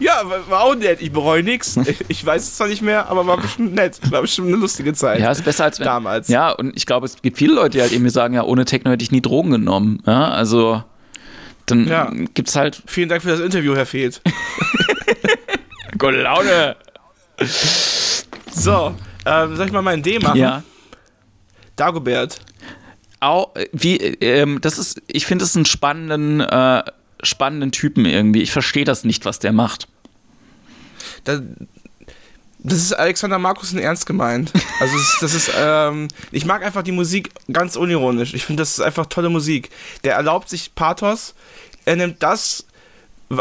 Ja, 0.00 0.22
war 0.48 0.64
auch 0.64 0.74
nett. 0.74 1.00
Ich 1.00 1.12
bereue 1.12 1.42
nichts. 1.42 1.78
Ich 2.08 2.24
weiß 2.24 2.42
es 2.42 2.56
zwar 2.56 2.66
nicht 2.66 2.82
mehr, 2.82 3.08
aber 3.08 3.26
war 3.26 3.36
bestimmt 3.36 3.74
nett. 3.74 4.00
War 4.10 4.22
bestimmt 4.22 4.48
eine 4.48 4.56
lustige 4.56 4.94
Zeit. 4.94 5.20
Ja, 5.20 5.30
ist 5.30 5.44
besser 5.44 5.64
als 5.64 5.78
wenn, 5.78 5.84
damals. 5.84 6.28
Ja, 6.28 6.50
und 6.50 6.76
ich 6.76 6.86
glaube, 6.86 7.06
es 7.06 7.20
gibt 7.22 7.38
viele 7.38 7.54
Leute, 7.54 7.76
die 7.76 7.82
halt 7.82 7.92
eben 7.92 8.08
sagen, 8.10 8.34
ja, 8.34 8.42
ohne 8.42 8.64
Techno 8.64 8.90
hätte 8.90 9.04
ich 9.04 9.12
nie 9.12 9.20
Drogen 9.20 9.50
genommen. 9.50 10.02
Ja, 10.06 10.30
also 10.30 10.82
dann 11.66 11.86
ja. 11.86 12.10
gibt's 12.34 12.56
halt. 12.56 12.82
Vielen 12.86 13.08
Dank 13.08 13.22
für 13.22 13.28
das 13.28 13.40
Interview, 13.40 13.76
Herr 13.76 13.86
Fehlt. 13.86 14.20
Gute 15.98 16.22
Laune. 16.22 16.76
So, 18.50 18.94
ähm, 19.24 19.56
soll 19.56 19.66
ich 19.66 19.72
mal 19.72 19.82
meinen 19.82 20.02
D 20.02 20.18
machen? 20.18 20.38
Ja. 20.38 20.62
Dagobert 21.76 22.40
auch, 23.20 23.54
wie, 23.72 23.96
ähm, 23.96 24.60
das 24.60 24.78
ist, 24.78 25.02
ich 25.06 25.26
finde 25.26 25.44
es 25.44 25.56
einen 25.56 25.64
spannenden, 25.64 26.40
äh, 26.40 26.82
spannenden 27.22 27.72
Typen 27.72 28.04
irgendwie. 28.04 28.42
Ich 28.42 28.52
verstehe 28.52 28.84
das 28.84 29.04
nicht, 29.04 29.24
was 29.24 29.38
der 29.38 29.52
macht. 29.52 29.88
Das, 31.24 31.42
das 32.60 32.78
ist 32.78 32.92
Alexander 32.92 33.38
Markusen 33.38 33.78
ernst 33.78 34.06
gemeint. 34.06 34.52
Also 34.80 34.94
das 34.96 35.02
ist, 35.02 35.22
das 35.22 35.34
ist 35.34 35.50
ähm, 35.56 36.08
ich 36.32 36.44
mag 36.44 36.64
einfach 36.64 36.82
die 36.82 36.92
Musik 36.92 37.30
ganz 37.52 37.76
unironisch. 37.76 38.34
Ich 38.34 38.44
finde, 38.44 38.62
das 38.62 38.72
ist 38.72 38.80
einfach 38.80 39.06
tolle 39.06 39.30
Musik. 39.30 39.70
Der 40.04 40.14
erlaubt 40.14 40.48
sich 40.48 40.74
Pathos. 40.74 41.34
Er 41.84 41.96
nimmt 41.96 42.22
das 42.22 42.66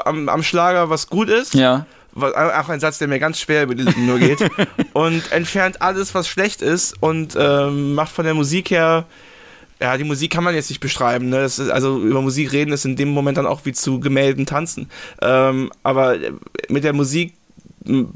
am, 0.05 0.29
am 0.29 0.43
Schlager, 0.43 0.89
was 0.89 1.07
gut 1.07 1.29
ist. 1.29 1.53
Ja. 1.53 1.85
Auch 2.15 2.69
ein 2.69 2.79
Satz, 2.79 2.97
der 2.97 3.07
mir 3.07 3.19
ganz 3.19 3.39
schwer 3.39 3.63
über 3.63 3.75
die 3.75 3.83
Lippen 3.83 4.07
nur 4.07 4.19
geht. 4.19 4.39
und 4.93 5.31
entfernt 5.31 5.81
alles, 5.81 6.15
was 6.15 6.27
schlecht 6.27 6.61
ist 6.61 6.95
und 7.01 7.35
ähm, 7.37 7.93
macht 7.93 8.11
von 8.11 8.25
der 8.25 8.33
Musik 8.33 8.71
her 8.71 9.05
ja, 9.79 9.97
die 9.97 10.03
Musik 10.03 10.31
kann 10.31 10.43
man 10.43 10.55
jetzt 10.55 10.69
nicht 10.69 10.79
beschreiben. 10.79 11.29
Ne? 11.29 11.43
Ist, 11.43 11.59
also 11.59 11.99
über 12.01 12.21
Musik 12.21 12.51
reden 12.51 12.71
ist 12.71 12.85
in 12.85 12.95
dem 12.95 13.09
Moment 13.09 13.37
dann 13.37 13.45
auch 13.45 13.61
wie 13.65 13.73
zu 13.73 13.99
Gemälden 13.99 14.45
tanzen. 14.45 14.89
Ähm, 15.21 15.71
aber 15.83 16.17
mit 16.69 16.83
der 16.83 16.93
Musik 16.93 17.33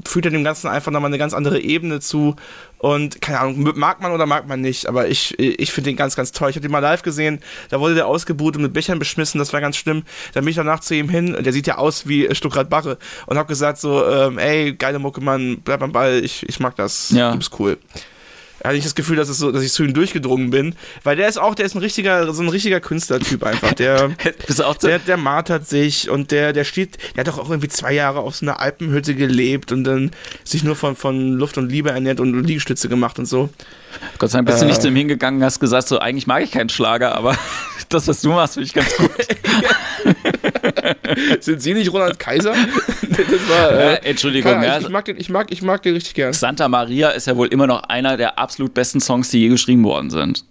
führt 0.04 0.26
er 0.26 0.30
dem 0.30 0.44
Ganzen 0.44 0.68
einfach 0.68 0.92
nochmal 0.92 1.08
eine 1.08 1.18
ganz 1.18 1.34
andere 1.34 1.60
Ebene 1.60 2.00
zu. 2.00 2.36
Und 2.78 3.20
keine 3.20 3.40
Ahnung, 3.40 3.72
mag 3.76 4.00
man 4.00 4.12
oder 4.12 4.26
mag 4.26 4.48
man 4.48 4.60
nicht, 4.60 4.86
aber 4.86 5.08
ich, 5.08 5.38
ich 5.38 5.72
finde 5.72 5.90
den 5.90 5.96
ganz, 5.96 6.16
ganz 6.16 6.32
toll. 6.32 6.50
Ich 6.50 6.56
habe 6.56 6.62
den 6.62 6.72
mal 6.72 6.80
live 6.80 7.02
gesehen, 7.02 7.40
da 7.70 7.78
wurde 7.78 7.94
der 7.94 8.06
ausgebucht 8.06 8.56
und 8.56 8.62
mit 8.62 8.72
Bechern 8.72 8.98
beschmissen, 8.98 9.38
das 9.38 9.52
war 9.52 9.60
ganz 9.60 9.76
schlimm. 9.76 10.02
Dann 10.34 10.44
bin 10.44 10.50
ich 10.50 10.56
danach 10.56 10.80
zu 10.80 10.96
ihm 10.96 11.08
hin, 11.08 11.36
der 11.38 11.52
sieht 11.52 11.68
ja 11.68 11.78
aus 11.78 12.08
wie 12.08 12.34
Stuttgart 12.34 12.68
Barre 12.68 12.98
und 13.26 13.38
habe 13.38 13.48
gesagt 13.48 13.78
so, 13.78 14.04
ähm, 14.04 14.36
ey, 14.38 14.74
geile 14.74 14.98
Mucke, 14.98 15.20
Mann, 15.20 15.60
bleib 15.64 15.80
am 15.80 15.92
Ball, 15.92 16.24
ich, 16.24 16.46
ich 16.48 16.58
mag 16.58 16.74
das, 16.74 17.10
ja. 17.10 17.30
du 17.30 17.38
bist 17.38 17.52
cool 17.60 17.78
hatte 18.64 18.76
ich 18.76 18.84
das 18.84 18.94
Gefühl, 18.94 19.16
dass, 19.16 19.28
es 19.28 19.38
so, 19.38 19.50
dass 19.50 19.62
ich 19.62 19.72
zu 19.72 19.82
ihm 19.82 19.94
durchgedrungen 19.94 20.50
bin. 20.50 20.74
Weil 21.02 21.16
der 21.16 21.28
ist 21.28 21.38
auch, 21.38 21.54
der 21.54 21.66
ist 21.66 21.74
ein 21.74 21.80
richtiger, 21.80 22.32
so 22.32 22.42
ein 22.42 22.48
richtiger 22.48 22.80
Künstlertyp 22.80 23.42
einfach. 23.44 23.72
Der, 23.72 24.08
der, 24.82 24.98
der 25.00 25.16
martert 25.16 25.68
sich 25.68 26.08
und 26.08 26.30
der, 26.30 26.52
der 26.52 26.64
steht, 26.64 26.98
der 27.14 27.20
hat 27.20 27.28
doch 27.28 27.38
auch 27.38 27.50
irgendwie 27.50 27.68
zwei 27.68 27.92
Jahre 27.92 28.20
auf 28.20 28.36
so 28.36 28.46
einer 28.46 28.60
Alpenhütte 28.60 29.14
gelebt 29.14 29.72
und 29.72 29.84
dann 29.84 30.10
sich 30.44 30.64
nur 30.64 30.76
von, 30.76 30.96
von 30.96 31.32
Luft 31.32 31.58
und 31.58 31.70
Liebe 31.70 31.90
ernährt 31.90 32.20
und 32.20 32.44
Liegestütze 32.44 32.88
gemacht 32.88 33.18
und 33.18 33.26
so. 33.26 33.50
Gott 34.18 34.30
sei 34.30 34.38
Dank 34.38 34.46
bist 34.46 34.58
äh, 34.58 34.60
du 34.62 34.66
nicht 34.66 34.82
zu 34.82 34.88
ihm 34.88 34.96
hingegangen 34.96 35.40
und 35.40 35.44
hast 35.44 35.60
gesagt, 35.60 35.88
so 35.88 35.98
eigentlich 35.98 36.26
mag 36.26 36.42
ich 36.42 36.52
keinen 36.52 36.68
Schlager, 36.68 37.14
aber 37.14 37.36
das, 37.88 38.08
was 38.08 38.20
du 38.22 38.30
machst, 38.30 38.54
finde 38.54 38.66
ich 38.66 38.74
ganz 38.74 38.96
gut. 38.96 39.10
Sind 41.40 41.62
Sie 41.62 41.74
nicht 41.74 41.92
Roland 41.92 42.18
Kaiser? 42.18 42.54
War, 43.48 43.72
äh, 43.72 43.84
ja, 43.84 43.92
Entschuldigung. 44.02 44.62
Ja, 44.62 44.78
ich, 44.78 44.84
ich, 44.84 44.90
mag 44.90 45.04
den, 45.04 45.18
ich, 45.18 45.28
mag, 45.28 45.50
ich 45.50 45.62
mag 45.62 45.82
den 45.82 45.94
richtig 45.94 46.14
gern. 46.14 46.32
Santa 46.32 46.68
Maria 46.68 47.10
ist 47.10 47.26
ja 47.26 47.36
wohl 47.36 47.48
immer 47.48 47.66
noch 47.66 47.82
einer 47.84 48.16
der 48.16 48.38
absolut 48.38 48.74
besten 48.74 49.00
Songs, 49.00 49.30
die 49.30 49.40
je 49.40 49.48
geschrieben 49.48 49.84
worden 49.84 50.10
sind. 50.10 50.44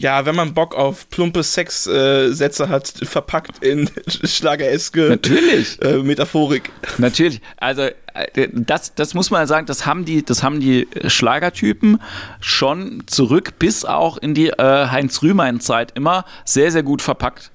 Ja, 0.00 0.24
wenn 0.24 0.34
man 0.34 0.54
Bock 0.54 0.74
auf 0.74 1.10
plumpe 1.10 1.42
Sexsätze 1.42 2.64
äh, 2.64 2.68
hat, 2.68 2.88
verpackt 2.88 3.62
in 3.62 3.90
Schlagereske 4.24 5.10
Natürlich. 5.10 5.80
Äh, 5.82 5.98
Metaphorik. 5.98 6.70
Natürlich. 6.96 7.42
Also 7.58 7.82
äh, 8.14 8.48
das, 8.50 8.94
das 8.94 9.12
muss 9.12 9.30
man 9.30 9.46
sagen, 9.46 9.66
das 9.66 9.84
haben 9.84 10.06
die, 10.06 10.24
das 10.24 10.42
haben 10.42 10.58
die 10.58 10.88
Schlagertypen 11.06 12.00
schon 12.40 13.02
zurück 13.08 13.58
bis 13.58 13.84
auch 13.84 14.16
in 14.16 14.32
die 14.32 14.48
äh, 14.48 14.86
Heinz 14.88 15.20
Rühmein 15.20 15.60
Zeit 15.60 15.92
immer 15.94 16.24
sehr 16.46 16.70
sehr 16.70 16.82
gut 16.82 17.02
verpackt. 17.02 17.50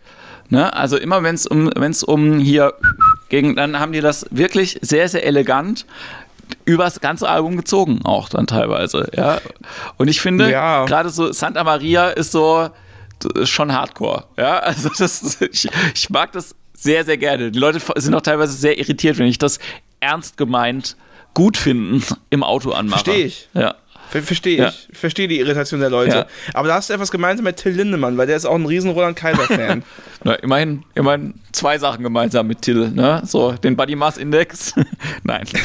Ne? 0.49 0.73
Also 0.73 0.97
immer 0.97 1.23
wenn 1.23 1.35
es 1.35 1.47
um 1.47 1.71
wenn 1.75 1.91
es 1.91 2.03
um 2.03 2.39
hier 2.39 2.73
gegen, 3.29 3.55
dann 3.55 3.79
haben 3.79 3.91
die 3.91 4.01
das 4.01 4.25
wirklich 4.29 4.79
sehr 4.81 5.09
sehr 5.09 5.25
elegant 5.25 5.85
übers 6.65 7.01
ganze 7.01 7.27
Album 7.27 7.57
gezogen, 7.57 8.01
auch 8.03 8.29
dann 8.29 8.47
teilweise, 8.47 9.09
ja. 9.15 9.39
Und 9.97 10.07
ich 10.07 10.21
finde, 10.21 10.51
ja. 10.51 10.85
gerade 10.85 11.09
so 11.09 11.31
Santa 11.31 11.63
Maria 11.63 12.09
ist 12.09 12.31
so 12.31 12.69
schon 13.43 13.73
Hardcore, 13.73 14.25
ja. 14.37 14.59
Also 14.59 14.89
das, 14.97 15.41
ich, 15.41 15.67
ich 15.93 16.09
mag 16.09 16.31
das 16.31 16.55
sehr, 16.73 17.05
sehr 17.05 17.17
gerne. 17.17 17.51
Die 17.51 17.59
Leute 17.59 17.81
sind 17.95 18.13
auch 18.13 18.21
teilweise 18.21 18.53
sehr 18.53 18.77
irritiert, 18.77 19.17
wenn 19.17 19.27
ich 19.27 19.37
das 19.37 19.59
ernst 19.99 20.37
gemeint 20.37 20.95
gut 21.33 21.57
finden 21.57 22.03
im 22.29 22.43
Auto 22.43 22.71
anmache. 22.71 23.03
Verstehe 23.03 23.25
ich. 23.25 23.49
Ja. 23.53 23.75
Verstehe 24.09 24.57
ja. 24.57 24.69
ich. 24.69 24.87
Verstehe 24.93 25.27
die 25.27 25.39
Irritation 25.39 25.79
der 25.79 25.89
Leute. 25.89 26.15
Ja. 26.15 26.25
Aber 26.53 26.67
da 26.67 26.75
hast 26.75 26.89
du 26.89 26.93
etwas 26.93 27.11
gemeinsam 27.11 27.43
mit 27.43 27.57
Till 27.57 27.73
Lindemann, 27.73 28.17
weil 28.17 28.27
der 28.27 28.37
ist 28.37 28.45
auch 28.45 28.55
ein 28.55 28.65
riesen 28.65 28.91
Roland 28.91 29.17
Kaiser-Fan. 29.17 29.83
immerhin, 30.41 30.83
immerhin 30.95 31.33
zwei 31.51 31.77
Sachen 31.77 32.03
gemeinsam 32.03 32.47
mit 32.47 32.61
Till, 32.61 32.91
ne? 32.91 33.21
So, 33.25 33.51
den 33.53 33.75
Body 33.75 33.95
Mass 33.95 34.17
Index. 34.17 34.73
Nein. 35.23 35.45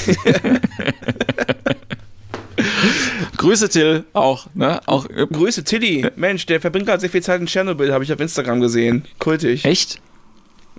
Grüße 3.36 3.68
Till 3.68 4.04
auch, 4.12 4.46
ne? 4.54 4.80
Auch, 4.86 5.08
äh, 5.08 5.26
Grüße 5.26 5.64
Tilly. 5.64 6.06
Mensch, 6.16 6.46
der 6.46 6.60
verbringt 6.60 6.86
gerade 6.86 7.00
sehr 7.00 7.10
viel 7.10 7.22
Zeit 7.22 7.40
in 7.40 7.46
Tschernobyl, 7.46 7.92
habe 7.92 8.04
ich 8.04 8.12
auf 8.12 8.20
Instagram 8.20 8.60
gesehen. 8.60 9.04
Kultig. 9.18 9.64
Echt? 9.64 10.00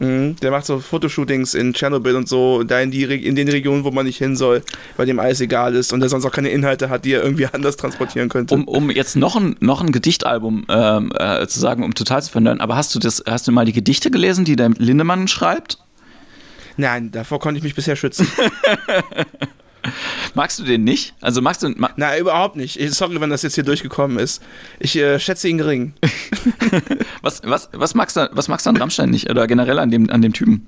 Mhm, 0.01 0.35
der 0.37 0.49
macht 0.49 0.65
so 0.65 0.79
Fotoshootings 0.79 1.53
in 1.53 1.73
Tschernobyl 1.73 2.15
und 2.15 2.27
so, 2.27 2.63
da 2.63 2.79
in, 2.79 2.89
die, 2.89 3.03
in 3.03 3.35
den 3.35 3.47
Regionen, 3.47 3.83
wo 3.83 3.91
man 3.91 4.07
nicht 4.07 4.17
hin 4.17 4.35
soll, 4.35 4.63
weil 4.97 5.05
dem 5.05 5.19
alles 5.19 5.41
egal 5.41 5.75
ist 5.75 5.93
und 5.93 5.99
der 5.99 6.09
sonst 6.09 6.25
auch 6.25 6.31
keine 6.31 6.49
Inhalte 6.49 6.89
hat, 6.89 7.05
die 7.05 7.13
er 7.13 7.23
irgendwie 7.23 7.45
anders 7.51 7.77
transportieren 7.77 8.27
könnte. 8.27 8.55
Um, 8.55 8.67
um 8.67 8.89
jetzt 8.89 9.15
noch 9.15 9.35
ein, 9.35 9.55
noch 9.59 9.81
ein 9.81 9.91
Gedichtalbum 9.91 10.65
ähm, 10.69 11.11
äh, 11.15 11.45
zu 11.45 11.59
sagen, 11.59 11.83
um 11.83 11.93
total 11.93 12.23
zu 12.23 12.31
verhindern, 12.31 12.61
aber 12.61 12.75
hast 12.75 12.95
du 12.95 12.99
das, 12.99 13.23
hast 13.29 13.47
du 13.47 13.51
mal 13.51 13.65
die 13.65 13.73
Gedichte 13.73 14.09
gelesen, 14.09 14.43
die 14.43 14.55
der 14.55 14.71
Lindemann 14.71 15.27
schreibt? 15.27 15.77
Nein, 16.77 17.11
davor 17.11 17.39
konnte 17.39 17.59
ich 17.59 17.63
mich 17.63 17.75
bisher 17.75 17.95
schützen. 17.95 18.27
Magst 20.33 20.59
du 20.59 20.63
den 20.63 20.83
nicht? 20.83 21.13
Also 21.21 21.41
magst 21.41 21.63
du. 21.63 21.69
Ma 21.69 21.89
Nein, 21.95 22.19
überhaupt 22.19 22.55
nicht. 22.55 22.79
Sorry, 22.93 23.19
wenn 23.19 23.29
das 23.29 23.41
jetzt 23.41 23.55
hier 23.55 23.63
durchgekommen 23.63 24.19
ist. 24.19 24.41
Ich 24.79 24.95
äh, 24.95 25.19
schätze 25.19 25.47
ihn 25.47 25.57
gering. 25.57 25.93
was, 27.21 27.41
was, 27.43 27.69
was, 27.73 27.95
magst 27.95 28.17
du, 28.17 28.29
was 28.31 28.47
magst 28.47 28.65
du 28.65 28.69
an 28.69 28.77
Rammstein 28.77 29.09
nicht? 29.09 29.29
Oder 29.29 29.47
generell 29.47 29.79
an 29.79 29.91
dem, 29.91 30.09
an 30.09 30.21
dem 30.21 30.33
Typen? 30.33 30.67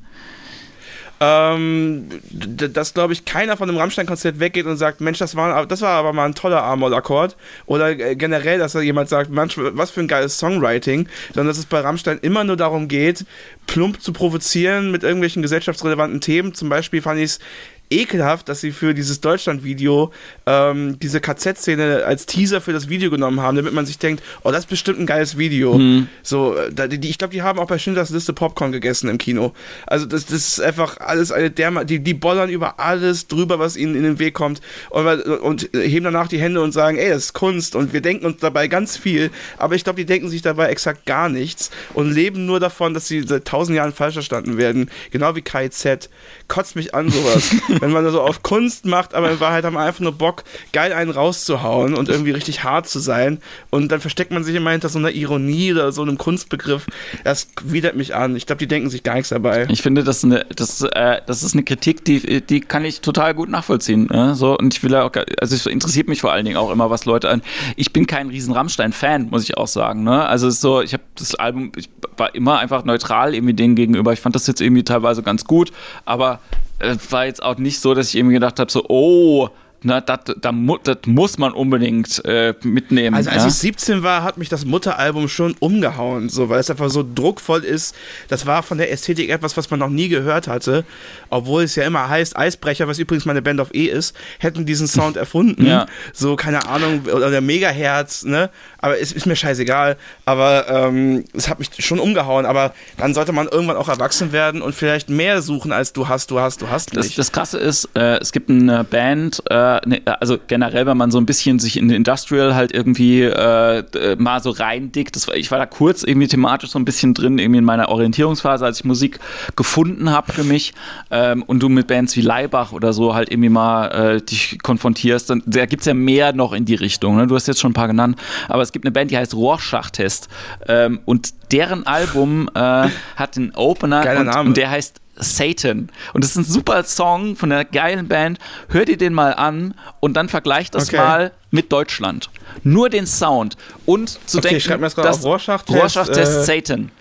Ähm, 1.20 2.10
dass, 2.32 2.94
glaube 2.94 3.14
ich, 3.14 3.24
keiner 3.24 3.56
von 3.56 3.70
einem 3.70 3.78
Rammstein-Konzert 3.78 4.42
weggeht 4.42 4.66
und 4.66 4.76
sagt, 4.76 5.00
Mensch, 5.00 5.20
das 5.20 5.38
war, 5.38 5.66
das 5.66 5.80
war 5.82 5.92
aber 5.92 6.12
mal 6.12 6.26
ein 6.26 6.36
toller 6.36 6.64
A-Moll-Akkord. 6.64 7.38
Oder 7.66 7.92
äh, 7.98 8.16
generell, 8.16 8.60
dass 8.60 8.74
da 8.74 8.82
jemand 8.82 9.08
sagt, 9.08 9.30
Mensch, 9.30 9.54
was 9.58 9.92
für 9.92 10.02
ein 10.02 10.10
geiles 10.10 10.38
Songwriting. 10.38 11.08
Sondern 11.28 11.48
dass 11.48 11.60
es 11.60 11.66
bei 11.66 11.80
Rammstein 11.80 12.20
immer 12.22 12.44
nur 12.44 12.58
darum 12.58 12.90
geht, 12.90 13.26
plump 13.68 14.02
zu 14.02 14.12
provozieren 14.12 14.92
mit 14.92 15.04
irgendwelchen 15.04 15.42
gesellschaftsrelevanten 15.42 16.20
Themen. 16.20 16.54
Zum 16.54 16.68
Beispiel 16.68 17.02
fand 17.02 17.20
ich 17.20 17.26
es 17.26 17.40
ekelhaft, 17.90 18.50
dass 18.50 18.62
sie 18.62 18.72
für 18.72 18.94
dieses 18.94 19.22
Deutschland-Video 19.22 20.12
ähm, 20.46 20.98
diese 21.00 21.22
KZ-Szene 21.22 22.04
als 22.06 22.26
Teaser 22.26 22.62
für 22.62 22.74
das 22.74 22.90
Video 22.90 23.10
genommen 23.10 23.42
haben, 23.42 23.56
damit 23.56 23.74
man 23.74 23.86
sich 23.86 24.00
denkt, 24.00 24.24
oh, 24.44 24.52
das 24.52 24.62
ist 24.62 24.70
bestimmt 24.70 25.00
ein 25.00 25.06
geiles 25.06 25.38
Video. 25.38 25.78
Mhm. 25.78 26.08
So, 26.24 26.56
da, 26.72 26.88
die, 26.88 27.10
ich 27.10 27.18
glaube, 27.18 27.34
die 27.34 27.42
haben 27.42 27.60
auch 27.60 27.68
bei 27.68 27.78
Schindlers 27.78 28.10
Liste 28.10 28.34
Popcorn 28.34 28.72
gegessen 28.72 29.10
im 29.10 29.18
Kino. 29.18 29.54
Also 29.86 30.06
das, 30.06 30.26
das 30.26 30.36
ist 30.36 30.62
einfach 30.62 30.98
alles 30.98 31.32
eine 31.32 31.52
Derma 31.52 31.84
die, 31.84 32.00
die 32.00 32.14
bollern 32.14 32.50
über 32.50 32.80
alles 32.80 33.28
drüber, 33.28 33.60
was 33.60 33.78
ihnen 33.78 33.96
in 33.96 34.04
den 34.04 34.20
Weg 34.20 34.34
kommt 34.34 34.62
und, 34.90 35.06
und 35.06 35.70
heben 35.74 36.06
danach 36.06 36.28
die 36.28 36.40
Hände 36.40 36.62
und 36.62 36.72
sagen, 36.72 36.98
ey, 36.98 37.10
das 37.10 37.26
ist 37.26 37.34
Kunst 37.34 37.76
und 37.76 37.94
wir 37.94 38.02
denken 38.02 38.26
uns 38.26 38.38
dabei 38.38 38.68
ganz 38.68 38.98
viel, 38.98 39.32
aber 39.58 39.76
ich 39.76 39.84
glaube, 39.84 39.98
die 39.98 40.06
denken 40.06 40.30
sich 40.30 40.42
dabei 40.42 40.70
exakt 40.70 41.06
gar 41.06 41.30
nichts 41.30 41.72
und 41.94 42.12
leben 42.12 42.46
nur 42.46 42.60
davon, 42.60 42.94
dass 42.94 43.08
sie 43.08 43.22
seit 43.22 43.46
tausend 43.46 43.76
Jahren 43.76 43.94
falsch 43.94 44.14
verstanden 44.14 44.58
werden. 44.58 44.90
Genau 45.12 45.36
wie 45.36 45.42
KZ. 45.42 46.10
Kotzt 46.54 46.76
mich 46.76 46.94
an 46.94 47.10
sowas. 47.10 47.56
wenn 47.80 47.90
man 47.90 48.08
so 48.12 48.22
auf 48.22 48.44
Kunst 48.44 48.86
macht, 48.86 49.16
aber 49.16 49.32
in 49.32 49.40
Wahrheit 49.40 49.66
haben 49.66 49.74
wir 49.74 49.80
einfach 49.80 50.02
nur 50.02 50.12
Bock, 50.12 50.44
geil 50.72 50.94
einen 50.94 51.10
rauszuhauen 51.10 51.96
und 51.96 52.10
irgendwie 52.10 52.30
richtig 52.30 52.64
hart 52.64 52.88
zu 52.88 53.00
sein. 53.00 53.40
Und 53.72 53.92
dann 53.92 54.00
versteckt 54.00 54.30
man 54.30 54.44
sich 54.44 54.54
immer 54.54 54.70
hinter 54.70 54.90
so 54.90 55.00
einer 55.00 55.10
Ironie 55.10 55.72
oder 55.72 55.92
so 55.92 56.04
einem 56.04 56.20
Kunstbegriff. 56.20 56.86
Das 57.24 57.48
widert 57.64 57.96
mich 57.96 58.14
an. 58.14 58.36
Ich 58.36 58.46
glaube, 58.46 58.60
die 58.60 58.68
denken 58.68 58.92
sich 58.92 59.02
gar 59.02 59.16
nichts 59.16 59.30
dabei. 59.30 59.66
Ich 59.72 59.82
finde, 59.82 60.04
das 60.04 60.18
ist 60.18 60.26
eine, 60.26 60.46
das, 60.56 60.84
äh, 60.84 61.22
das 61.26 61.42
ist 61.42 61.56
eine 61.56 61.64
Kritik, 61.64 62.06
die, 62.06 62.42
die 62.42 62.62
kann 62.62 62.86
ich 62.86 63.02
total 63.02 63.34
gut 63.34 63.50
nachvollziehen. 63.50 64.06
Ne? 64.12 64.36
So, 64.36 64.56
und 64.56 64.76
ich 64.76 64.84
will 64.84 64.94
auch, 64.94 65.10
also 65.42 65.56
es 65.56 65.66
interessiert 65.66 66.08
mich 66.08 66.22
vor 66.22 66.32
allen 66.32 66.46
Dingen 66.46 66.58
auch 66.58 66.70
immer, 66.70 66.92
was 66.92 67.06
Leute 67.06 67.32
an. 67.32 67.42
Ich 67.78 67.94
bin 67.94 68.06
kein 68.06 68.30
riesen 68.30 68.54
Rammstein-Fan, 68.54 69.32
muss 69.32 69.44
ich 69.44 69.58
auch 69.58 69.68
sagen. 69.68 70.04
Ne? 70.04 70.24
Also 70.28 70.48
es 70.48 70.54
ist 70.54 70.62
so, 70.62 70.84
ich 70.84 70.94
habe 70.94 71.02
das 71.16 71.34
Album, 71.34 71.72
ich 71.76 71.90
war 72.16 72.36
immer 72.36 72.60
einfach 72.60 72.86
neutral 72.86 73.34
irgendwie 73.34 73.56
denen 73.56 73.74
gegenüber. 73.74 74.14
Ich 74.14 74.20
fand 74.20 74.36
das 74.36 74.46
jetzt 74.46 74.62
irgendwie 74.62 74.84
teilweise 74.84 75.24
ganz 75.24 75.46
gut, 75.46 75.72
aber 76.06 76.40
es 76.80 77.08
äh, 77.08 77.12
war 77.12 77.26
jetzt 77.26 77.42
auch 77.42 77.58
nicht 77.58 77.80
so, 77.80 77.94
dass 77.94 78.10
ich 78.10 78.16
irgendwie 78.16 78.36
gedacht 78.36 78.60
habe, 78.60 78.72
so, 78.72 78.86
oh, 78.88 79.50
na, 79.84 80.00
das, 80.00 80.20
das, 80.40 80.56
das 80.84 80.98
muss 81.06 81.38
man 81.38 81.52
unbedingt 81.52 82.24
äh, 82.24 82.54
mitnehmen. 82.64 83.16
Also 83.16 83.30
als 83.30 83.44
ja? 83.44 83.48
ich 83.50 83.56
17 83.56 84.02
war, 84.02 84.24
hat 84.24 84.38
mich 84.38 84.48
das 84.48 84.64
Mutteralbum 84.64 85.28
schon 85.28 85.56
umgehauen, 85.60 86.30
so, 86.30 86.48
weil 86.48 86.60
es 86.60 86.70
einfach 86.70 86.90
so 86.90 87.04
druckvoll 87.04 87.64
ist. 87.66 87.94
Das 88.30 88.46
war 88.46 88.64
von 88.64 88.78
der 88.78 88.92
Ästhetik 88.92 89.30
etwas, 89.30 89.58
was 89.58 89.70
man 89.70 89.80
noch 89.80 89.90
nie 89.90 90.08
gehört 90.08 90.48
hatte, 90.48 90.86
obwohl 91.30 91.64
es 91.64 91.76
ja 91.76 91.84
immer 91.84 92.08
heißt, 92.08 92.38
Eisbrecher, 92.38 92.88
was 92.88 92.98
übrigens 92.98 93.26
meine 93.26 93.42
Band 93.42 93.60
of 93.60 93.74
E 93.74 93.86
ist, 93.86 94.16
hätten 94.40 94.66
diesen 94.66 94.88
Sound 94.88 95.18
erfunden. 95.24 95.66
Ja. 95.66 95.86
So, 96.14 96.38
keine 96.38 96.66
Ahnung, 96.68 97.02
oder 97.14 97.30
der 97.30 97.42
Megahertz, 97.42 98.24
ne? 98.24 98.50
Aber 98.84 99.00
es 99.00 99.14
ist 99.14 99.26
mir 99.26 99.36
scheißegal. 99.38 99.96
Aber 100.26 100.66
ähm, 100.70 101.24
es 101.34 101.48
hat 101.48 101.60
mich 101.60 101.70
schon 101.80 102.00
umgehauen. 102.00 102.46
Aber 102.46 102.74
dann 102.98 103.14
sollte 103.14 103.32
man 103.32 103.48
irgendwann 103.48 103.78
auch 103.78 103.88
erwachsen 103.88 104.34
werden 104.34 104.62
und 104.62 104.76
vielleicht 104.76 105.10
mehr 105.10 105.42
suchen, 105.42 105.72
als 105.72 105.94
du 105.94 106.10
hast, 106.10 106.30
du 106.32 106.40
hast, 106.42 106.62
du 106.62 106.70
hast 106.70 106.96
Das, 106.96 107.06
nicht. 107.06 107.18
das 107.18 107.32
Krasse 107.32 107.58
ist, 107.60 107.90
äh, 107.96 108.18
es 108.18 108.34
gibt 108.34 108.50
eine 108.50 108.84
Band, 108.84 109.42
äh, 109.50 109.80
ne, 109.88 110.02
also 110.20 110.38
generell, 110.48 110.86
wenn 110.86 110.98
man 110.98 111.12
so 111.12 111.18
ein 111.18 111.26
bisschen 111.26 111.60
sich 111.60 111.78
in 111.78 111.90
Industrial 111.90 112.56
halt 112.56 112.74
irgendwie 112.74 113.22
äh, 113.22 113.80
äh, 113.80 114.16
mal 114.18 114.42
so 114.44 114.50
reindickt, 114.50 115.16
das 115.16 115.30
ich 115.34 115.50
war 115.50 115.60
da 115.60 115.66
kurz 115.66 116.04
irgendwie 116.04 116.28
thematisch 116.28 116.72
so 116.72 116.78
ein 116.78 116.84
bisschen 116.84 117.14
drin, 117.14 117.40
irgendwie 117.40 117.60
in 117.60 117.64
meiner 117.66 117.88
Orientierungsphase, 117.88 118.66
als 118.66 118.80
ich 118.80 118.84
Musik 118.84 119.20
gefunden 119.56 120.12
habe 120.12 120.34
für 120.34 120.44
mich 120.44 120.74
ähm, 121.10 121.44
und 121.44 121.64
du 121.64 121.70
mit 121.70 121.88
Bands 121.88 122.18
wie 122.18 122.22
Leibach 122.22 122.74
oder 122.74 122.92
so 122.92 123.16
halt 123.16 123.32
irgendwie 123.32 123.50
mal 123.50 123.88
äh, 124.18 124.22
dich 124.22 124.58
konfrontierst, 124.62 125.30
dann 125.30 125.42
da 125.46 125.66
gibt 125.66 125.84
es 125.84 125.86
ja 125.86 125.94
mehr 125.94 126.34
noch 126.34 126.52
in 126.52 126.66
die 126.66 126.76
Richtung. 126.76 127.16
Ne? 127.16 127.28
Du 127.28 127.36
hast 127.36 127.48
jetzt 127.48 127.62
schon 127.62 127.72
ein 127.72 127.76
paar 127.76 127.88
genannt, 127.88 128.20
aber 128.50 128.62
es 128.62 128.73
gibt 128.74 128.86
eine 128.86 128.92
Band, 128.92 129.12
die 129.12 129.18
heißt 129.18 129.34
Rorschach-Test 129.34 130.28
ähm, 130.68 131.00
und 131.06 131.34
deren 131.52 131.86
Album 131.88 132.50
äh, 132.54 132.90
hat 133.16 133.38
einen 133.38 133.54
Opener 133.56 134.20
und, 134.20 134.48
und 134.48 134.58
der 134.58 134.70
heißt 134.72 135.00
Satan. 135.16 135.90
Und 136.14 136.24
das 136.24 136.32
ist 136.32 136.38
ein 136.38 136.44
super 136.44 136.84
Song 136.84 137.36
von 137.36 137.52
einer 137.52 137.66
geilen 137.66 138.08
Band. 138.08 138.40
Hör 138.70 138.84
dir 138.86 138.98
den 138.98 139.14
mal 139.14 139.34
an 139.36 139.76
und 140.00 140.16
dann 140.16 140.28
vergleich 140.28 140.72
das 140.72 140.88
Okay. 140.88 140.98
mal 140.98 141.32
mit 141.52 141.72
Deutschland. 141.72 142.30
Nur 142.64 142.90
den 142.90 143.06
Sound. 143.06 143.56
Und 143.86 144.20
zu 144.28 144.40
Okay, 144.40 144.58
denken, 144.58 144.82
das 144.82 144.96
dass-. 144.96 145.24
Rorschach-Test, 145.24 146.08
äh, 146.18 146.26
Satan. 146.44 146.92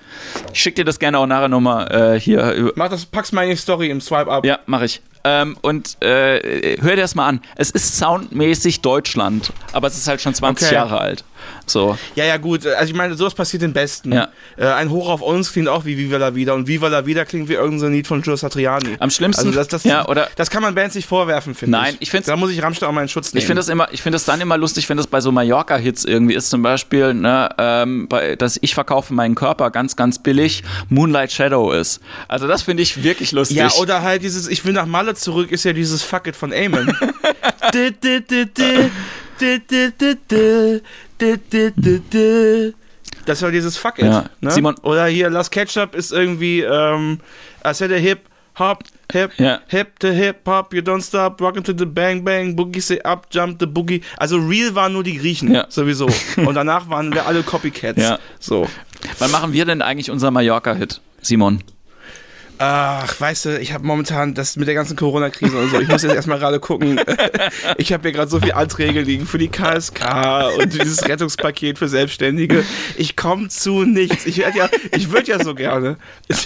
Ich 0.53 0.61
schick 0.61 0.74
dir 0.74 0.85
das 0.85 0.99
gerne 0.99 1.19
auch 1.19 1.27
nachher 1.27 1.49
nochmal 1.49 1.90
äh, 2.16 2.20
hier. 2.20 2.53
über- 2.53 2.73
Mach 2.77 2.90
das, 2.90 3.07
pack's 3.07 3.32
mal 3.32 3.44
in 3.44 3.51
die 3.51 3.57
Story 3.57 3.89
im 3.89 4.01
Swipe 4.03 4.31
Up. 4.31 4.44
Ja, 4.44 4.59
mache 4.66 4.85
ich. 4.85 5.01
Ähm, 5.24 5.57
und 5.62 5.97
äh, 6.03 6.78
hör 6.81 6.97
dir 6.97 7.03
das 7.03 7.15
mal 7.15 7.28
an. 7.28 7.40
Es 7.57 7.70
ist 7.70 7.97
soundmäßig 7.99 8.81
Deutschland, 8.81 9.53
aber 9.73 9.86
es 9.89 9.97
ist 9.97 10.09
halt 10.09 10.20
schon 10.20 10.35
20 10.35 10.66
Okay. 10.66 10.74
Jahre 10.74 11.01
alt. 11.01 11.24
So. 11.66 11.99
Ja, 12.15 12.24
ja, 12.24 12.36
gut. 12.36 12.65
Also 12.66 12.90
ich 12.93 12.97
meine, 12.97 13.15
sowas 13.16 13.35
passiert 13.35 13.62
den 13.62 13.73
Besten. 13.73 14.12
Ja. 14.12 14.28
Äh, 14.57 14.66
ein 14.66 14.90
Hoch 14.90 15.09
auf 15.09 15.23
uns 15.23 15.53
klingt 15.53 15.69
auch 15.69 15.85
wie 15.85 15.97
Viva 15.99 16.16
la 16.16 16.35
Vida 16.36 16.53
und 16.53 16.69
Viva 16.69 16.86
la 16.86 17.05
Vida 17.05 17.24
klingt 17.24 17.49
wie 17.49 17.55
irgendein 17.55 17.93
Lied 17.93 18.07
von 18.07 18.23
Joe 18.23 18.36
Satriani. 18.36 18.97
Am 19.01 19.11
schlimmsten- 19.11 19.47
Also 19.49 19.59
das, 19.59 19.66
das, 19.69 19.82
ja, 19.82 20.07
oder- 20.07 20.28
das 20.36 20.51
kann 20.51 20.62
man 20.62 20.74
Bands 20.77 20.94
nicht 20.94 21.09
vorwerfen, 21.09 21.55
finde 21.57 21.77
ich. 21.77 21.82
Nein, 21.82 21.97
ich 21.99 22.11
find's- 22.11 22.27
Da 22.28 22.36
muss 22.36 22.51
ich 22.53 22.62
Rammstein 22.62 22.89
auch 22.89 22.93
mal 22.93 23.03
in 23.03 23.09
Schutz 23.09 23.32
nehmen. 23.32 23.40
Ich 23.40 23.47
finde 23.47 23.59
das 23.61 23.69
immer, 23.69 23.89
ich 23.93 24.03
finde 24.03 24.16
das 24.16 24.24
dann 24.24 24.40
immer 24.40 24.57
lustig, 24.57 24.89
wenn 24.89 24.97
das 24.97 25.09
bei 25.09 25.20
so 25.20 25.32
Mallorca-Hits 25.32 26.05
irgendwie 26.05 26.35
ist, 26.35 26.49
zum 26.51 26.62
Beispiel, 26.62 27.12
ne, 27.15 27.49
ähm, 27.59 28.07
bei, 28.09 28.36
dass 28.36 28.59
ich 28.61 28.74
verkaufe 28.74 29.12
meinen 29.12 29.35
Körper 29.35 29.70
ganz, 29.70 29.97
ganz 29.97 30.20
billig, 30.20 30.62
Moonlight 30.90 31.32
Shadow 31.32 31.73
ist. 31.73 32.01
Also 32.28 32.47
das 32.47 32.62
finde 32.62 32.85
ich 32.85 33.03
wirklich 33.03 33.32
lustig. 33.32 33.57
ja, 33.57 33.70
oder 33.81 34.03
halt 34.03 34.23
dieses 34.23 34.47
Ich 34.49 34.65
will 34.65 34.73
nach 34.74 34.86
Malle 34.86 35.11
Jahre 35.12 35.14
zurück 35.14 35.52
ist 35.52 35.64
ja 35.64 35.72
dieses 35.72 36.02
Fuck 36.02 36.26
it 36.26 36.36
von 36.36 36.52
Amen. 36.52 36.94
das 43.26 43.43
war 43.43 43.51
dieses 43.51 43.76
Fuck 43.76 43.98
it. 43.98 44.06
Ja. 44.06 44.24
Ne? 44.40 44.51
Simon. 44.51 44.74
Oder 44.82 45.06
hier 45.06 45.30
Last 45.30 45.51
Ketchup 45.51 45.94
ist 45.94 46.12
irgendwie, 46.12 46.60
ähm, 46.60 47.20
I 47.66 47.74
said 47.74 47.90
hip, 47.93 48.20
hop, 48.59 48.84
hip, 49.12 49.39
yeah. 49.39 49.60
hip 49.68 49.98
to 50.01 50.09
hip 50.09 50.47
hop, 50.47 50.74
you 50.74 50.80
don't 50.80 51.02
stop, 51.02 51.40
rockin' 51.40 51.64
to 51.64 51.72
the 51.76 51.86
bang 51.86 52.24
bang, 52.24 52.56
boogie 52.56 52.80
say 52.80 53.01
up, 53.02 53.26
jump 53.30 53.59
the 53.60 53.66
boogie. 53.66 54.02
Also 54.16 54.39
real 54.39 54.74
waren 54.74 54.93
nur 54.93 55.05
die 55.05 55.18
Griechen, 55.18 55.52
ja. 55.52 55.66
sowieso. 55.68 56.09
Und 56.36 56.55
danach 56.55 56.89
waren 56.89 57.12
wir 57.12 57.26
alle 57.26 57.43
Copycats. 57.43 58.01
Ja. 58.01 58.18
So. 58.40 58.68
Wann 59.18 59.30
machen 59.30 59.52
wir 59.52 59.64
denn 59.64 59.82
eigentlich 59.82 60.10
unser 60.10 60.30
Mallorca-Hit, 60.30 61.01
Simon? 61.20 61.62
Ach, 62.64 63.20
weißt 63.20 63.47
du, 63.47 63.59
ich 63.59 63.72
habe 63.72 63.84
momentan 63.84 64.34
das 64.34 64.55
mit 64.55 64.68
der 64.68 64.76
ganzen 64.76 64.94
Corona-Krise 64.94 65.59
und 65.59 65.70
so. 65.70 65.80
Ich 65.80 65.89
muss 65.89 66.05
jetzt 66.05 66.14
erstmal 66.14 66.39
gerade 66.39 66.60
gucken. 66.60 67.01
Ich 67.76 67.93
habe 67.93 68.02
hier 68.05 68.12
gerade 68.12 68.30
so 68.30 68.39
viele 68.39 68.55
Anträge 68.55 69.01
liegen 69.01 69.26
für 69.26 69.39
die 69.39 69.48
KSK 69.48 70.59
und 70.59 70.72
dieses 70.72 71.06
Rettungspaket 71.09 71.78
für 71.78 71.89
Selbstständige. 71.89 72.64
Ich 72.97 73.16
komme 73.16 73.48
zu 73.48 73.84
nichts. 73.84 74.26
Ich 74.26 74.36
ja, 74.36 74.48
ich 74.93 75.10
würde 75.10 75.30
ja 75.30 75.43
so 75.43 75.55
gerne. 75.55 75.97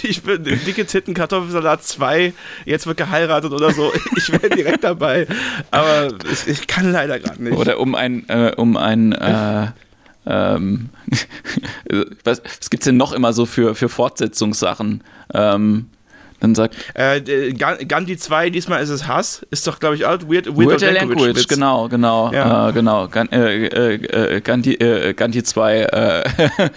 Ich 0.03 0.23
bin 0.23 0.43
dicke 0.43 0.85
Titten, 0.85 1.13
Kartoffelsalat 1.13 1.83
2, 1.83 2.33
jetzt 2.65 2.87
wird 2.87 2.97
geheiratet 2.97 3.51
oder 3.51 3.71
so. 3.71 3.91
Ich 4.15 4.31
wäre 4.31 4.49
direkt 4.49 4.83
dabei. 4.83 5.27
Aber 5.71 6.09
ich, 6.31 6.47
ich 6.47 6.67
kann 6.67 6.91
leider 6.91 7.19
gerade 7.19 7.43
nicht. 7.43 7.55
Oder 7.55 7.79
um 7.79 7.95
ein, 7.95 8.27
äh, 8.29 8.53
um 8.55 8.77
ein, 8.77 9.11
äh, 9.13 9.67
ähm, 10.25 10.89
was, 12.23 12.41
was 12.43 12.69
gibt's 12.69 12.85
denn 12.85 12.97
noch 12.97 13.11
immer 13.13 13.33
so 13.33 13.45
für, 13.45 13.75
für 13.75 13.89
Fortsetzungssachen? 13.89 15.03
Ähm, 15.33 15.89
dann 16.39 16.53
sagt 16.55 16.75
Äh, 16.93 17.53
Gan- 17.53 17.87
Gandhi 17.87 18.17
2, 18.17 18.49
diesmal 18.49 18.81
ist 18.83 18.89
es 18.89 19.07
Hass. 19.07 19.45
Ist 19.49 19.65
doch, 19.67 19.79
glaube 19.79 19.95
ich, 19.95 20.05
auch 20.05 20.19
Weird, 20.27 20.47
Weird, 20.47 20.81
Weird 20.81 20.81
Language, 20.81 21.35
Witz. 21.35 21.47
genau, 21.47 21.87
genau, 21.89 22.31
Ja. 22.31 22.69
äh, 22.69 22.73
genau. 22.73 23.07
Gan, 23.07 23.29
äh, 23.31 23.65
äh, 23.67 24.35
äh, 24.35 24.41
Gandhi, 24.41 24.73
äh, 24.75 25.13
Gandhi 25.13 25.43
2, 25.43 25.81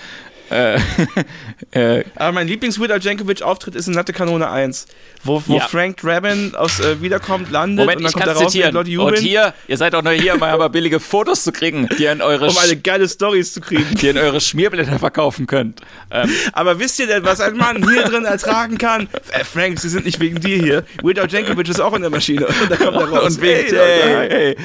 äh, 0.50 0.74
äh, 1.72 1.98
äh, 2.00 2.04
Aber 2.16 2.32
mein 2.32 2.48
Lieblings-Weird 2.48 3.02
Jankovic-Auftritt 3.04 3.74
ist 3.74 3.86
in 3.88 3.94
Natte 3.94 4.12
Kanone 4.12 4.50
1, 4.50 4.86
wo, 5.24 5.42
wo 5.46 5.56
Ja. 5.58 5.66
Frank 5.68 5.98
Drabin 5.98 6.54
aus 6.56 6.80
äh, 6.80 7.00
Wiederkommt 7.02 7.50
landet 7.50 7.78
Moment, 7.78 7.98
und 7.98 8.04
dann 8.04 8.12
kommt 8.12 8.24
kann 8.24 8.34
er 8.36 8.42
raus 8.42 8.54
und 8.54 8.98
Und 9.00 9.18
hier, 9.18 9.54
ihr 9.68 9.76
seid 9.76 9.94
auch 9.94 10.02
nur 10.02 10.12
hier, 10.12 10.34
um 10.34 10.42
aber 10.42 10.68
billige 10.68 10.98
Fotos 11.00 11.44
zu 11.44 11.52
kriegen, 11.52 11.88
die 11.98 12.04
ihr 12.04 12.12
in 12.12 12.20
eure, 12.22 12.46
um 12.48 12.54
Sch- 12.54 12.82
geile 12.82 13.08
Stories 13.08 13.52
zu 13.52 13.60
kriegen. 13.60 13.86
die 14.00 14.06
ihr 14.06 14.10
in 14.12 14.18
eure 14.18 14.40
Schmierblätter 14.40 14.98
verkaufen 14.98 15.46
könnt. 15.46 15.80
Ähm, 16.10 16.28
Aber 16.52 16.78
wisst 16.78 16.98
ihr 16.98 17.06
denn, 17.06 17.24
was 17.24 17.40
ein 17.40 17.56
Mann 17.56 17.88
hier 17.88 18.02
drin 18.04 18.24
ertragen 18.24 18.78
kann? 18.78 19.08
Äh, 19.32 19.44
Frank, 19.44 19.78
sie 19.78 19.88
sind 19.88 20.04
nicht 20.06 20.20
wegen 20.20 20.40
dir 20.40 20.58
hier. 20.58 20.84
Weird 21.02 21.30
Jankovic 21.30 21.68
ist 21.68 21.80
auch 21.80 21.94
in 21.94 22.02
der 22.02 22.10
Maschine. 22.10 22.46
Und 22.46 22.70
dann 22.70 22.78
kommt 22.78 22.96
er 22.96 23.08
raus. 23.12 23.36
und 23.36 23.42
wegen, 23.42 23.76
Hey, 23.76 24.28
ey, 24.28 24.28
ey. 24.48 24.56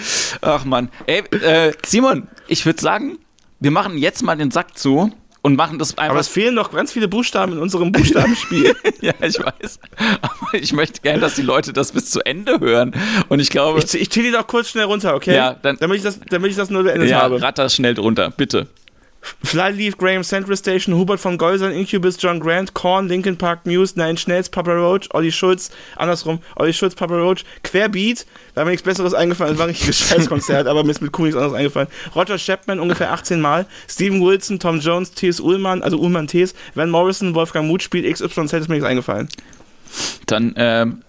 Ach 0.42 0.66
man. 0.66 0.90
Ey, 1.06 1.20
äh, 1.42 1.74
Simon, 1.86 2.28
ich 2.48 2.66
würde 2.66 2.82
sagen, 2.82 3.18
wir 3.60 3.72
machen 3.72 3.98
jetzt 3.98 4.24
mal 4.24 4.36
den 4.36 4.52
Sack 4.52 4.78
zu 4.78 5.12
und 5.46 5.56
machen 5.56 5.78
das 5.78 5.96
einfach. 5.96 6.10
Aber 6.10 6.20
es 6.20 6.28
fehlen 6.28 6.56
noch 6.56 6.72
ganz 6.72 6.92
viele 6.92 7.08
Buchstaben 7.08 7.54
in 7.54 7.60
unserem 7.60 7.92
Buchstabenspiel. 7.92 8.76
ja, 9.02 9.14
ich 9.22 9.38
weiß. 9.38 9.80
Aber 10.24 10.54
ich 10.54 10.74
möchte 10.74 11.02
gerne, 11.02 11.20
dass 11.20 11.36
die 11.36 11.44
Leute 11.44 11.72
das 11.72 11.92
bis 11.92 12.10
zu 12.10 12.20
Ende 12.26 12.60
hören. 12.60 12.96
Und 13.30 13.40
ich 13.40 13.52
glaube, 13.52 13.80
Ich, 13.80 13.94
ich 13.94 14.10
zähle 14.10 14.26
die 14.26 14.32
doch 14.34 14.48
kurz 14.48 14.70
schnell 14.70 14.86
runter, 14.86 15.14
okay? 15.14 15.36
Ja, 15.36 15.54
dann- 15.54 15.78
damit, 15.80 15.98
ich 15.98 16.04
das, 16.04 16.20
damit 16.32 16.50
ich 16.50 16.58
das 16.58 16.72
nur 16.72 16.82
beendet 16.82 17.12
ja, 17.12 17.22
habe. 17.22 17.40
ratter 17.44 17.70
schnell 17.70 17.94
drunter, 17.94 18.32
bitte. 18.36 18.66
Flyleaf, 19.44 19.98
Graham 19.98 20.24
Central 20.24 20.58
Station, 20.58 20.96
Hubert 20.96 21.20
von 21.20 21.38
Geusern, 21.38 21.72
Incubus, 21.72 22.18
John 22.20 22.40
Grant, 22.40 22.74
Korn, 22.74 23.08
Linkin 23.08 23.38
Park, 23.38 23.66
Muse, 23.66 23.98
Nine 23.98 24.18
Schnells, 24.18 24.50
Papa 24.50 24.72
Roach, 24.72 25.10
Olli 25.14 25.32
Schulz, 25.32 25.72
andersrum, 25.96 26.40
Olli 26.56 26.74
Schulz, 26.74 26.96
Papa 26.96 27.16
Roach, 27.16 27.44
Querbeat, 27.64 28.26
da 28.54 28.62
hat 28.62 28.66
mir 28.66 28.72
nichts 28.72 28.86
Besseres 28.86 29.14
eingefallen, 29.14 29.54
das 29.54 29.60
war 29.60 29.66
ein 29.68 29.72
richtiges 29.72 30.00
Scheißkonzert, 30.10 30.68
aber 30.68 30.84
mir 30.84 30.92
ist 30.92 31.02
mit 31.02 31.12
Kuh 31.12 31.24
nichts 31.24 31.38
anderes 31.38 31.56
eingefallen. 31.56 31.88
Roger 32.16 32.38
Chapman 32.38 32.80
ungefähr 32.80 33.12
18 33.12 33.42
Mal, 33.42 33.66
Steven 33.90 34.22
Wilson, 34.22 34.60
Tom 34.60 34.80
Jones, 34.80 35.12
T.S. 35.12 35.40
Ullmann, 35.40 35.82
also 35.82 35.98
Ullmann 35.98 36.28
T.S., 36.28 36.54
Van 36.74 36.90
Morrison, 36.90 37.36
Wolfgang 37.36 37.68
Muth 37.68 37.84
spielt 37.84 38.12
XYZ, 38.12 38.54
ist 38.54 38.70
mir 38.70 38.76
nichts 38.76 38.86
eingefallen. 38.86 39.28
Dann 40.26 40.54
ähm, 40.58 41.04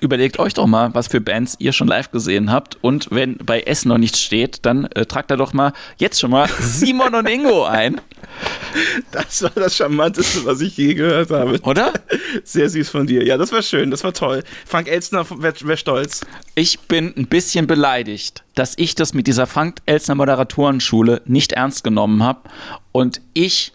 überlegt 0.00 0.38
euch 0.38 0.54
doch 0.54 0.66
mal, 0.66 0.92
was 0.94 1.08
für 1.08 1.20
Bands 1.20 1.56
ihr 1.58 1.72
schon 1.72 1.88
live 1.88 2.10
gesehen 2.10 2.50
habt. 2.50 2.76
Und 2.82 3.08
wenn 3.10 3.36
bei 3.38 3.60
S 3.62 3.84
noch 3.84 3.98
nichts 3.98 4.20
steht, 4.20 4.64
dann 4.66 4.84
äh, 4.86 5.06
tragt 5.06 5.30
da 5.30 5.36
doch 5.36 5.52
mal 5.52 5.72
jetzt 5.98 6.20
schon 6.20 6.30
mal 6.30 6.48
Simon 6.60 7.14
und 7.14 7.28
Ingo 7.28 7.64
ein, 7.64 8.00
Das 9.12 9.42
war 9.42 9.52
das 9.54 9.76
Charmanteste, 9.76 10.44
was 10.44 10.60
ich 10.60 10.76
je 10.76 10.94
gehört 10.94 11.30
habe. 11.30 11.60
oder? 11.62 11.92
Sehr 12.42 12.68
süß 12.68 12.88
von 12.90 13.06
dir. 13.06 13.24
Ja, 13.24 13.36
das 13.36 13.52
war 13.52 13.62
schön, 13.62 13.90
das 13.90 14.04
war 14.04 14.12
toll. 14.12 14.42
Frank 14.66 14.88
Elstner 14.88 15.26
wäre 15.30 15.54
wär 15.60 15.76
stolz. 15.76 16.26
Ich 16.54 16.80
bin 16.80 17.12
ein 17.16 17.26
bisschen 17.26 17.66
beleidigt, 17.66 18.44
dass 18.54 18.74
ich 18.76 18.94
das 18.94 19.14
mit 19.14 19.26
dieser 19.26 19.46
Frank 19.46 19.78
Elsner 19.86 20.14
Moderatorenschule 20.14 21.22
nicht 21.26 21.52
ernst 21.52 21.84
genommen 21.84 22.22
habe 22.22 22.40
und 22.92 23.20
ich 23.32 23.72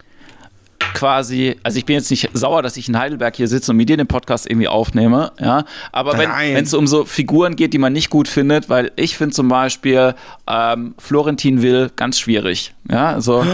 quasi, 0.94 1.56
also 1.62 1.78
ich 1.78 1.84
bin 1.86 1.94
jetzt 1.94 2.10
nicht 2.10 2.30
sauer, 2.34 2.62
dass 2.62 2.76
ich 2.76 2.88
in 2.88 2.98
Heidelberg 2.98 3.36
hier 3.36 3.48
sitze 3.48 3.70
und 3.72 3.76
mit 3.76 3.88
dir 3.88 3.96
den 3.96 4.06
Podcast 4.06 4.48
irgendwie 4.50 4.68
aufnehme, 4.68 5.32
ja, 5.40 5.64
aber 5.92 6.18
wenn 6.18 6.28
Nein. 6.30 6.56
es 6.56 6.74
um 6.74 6.86
so 6.86 7.04
Figuren 7.04 7.56
geht, 7.56 7.72
die 7.72 7.78
man 7.78 7.92
nicht 7.92 8.10
gut 8.10 8.28
findet, 8.28 8.68
weil 8.68 8.92
ich 8.96 9.16
finde 9.16 9.34
zum 9.34 9.48
Beispiel 9.48 10.14
ähm, 10.46 10.94
Florentin 10.98 11.62
Will 11.62 11.90
ganz 11.96 12.18
schwierig, 12.18 12.74
ja, 12.90 13.20
so, 13.20 13.44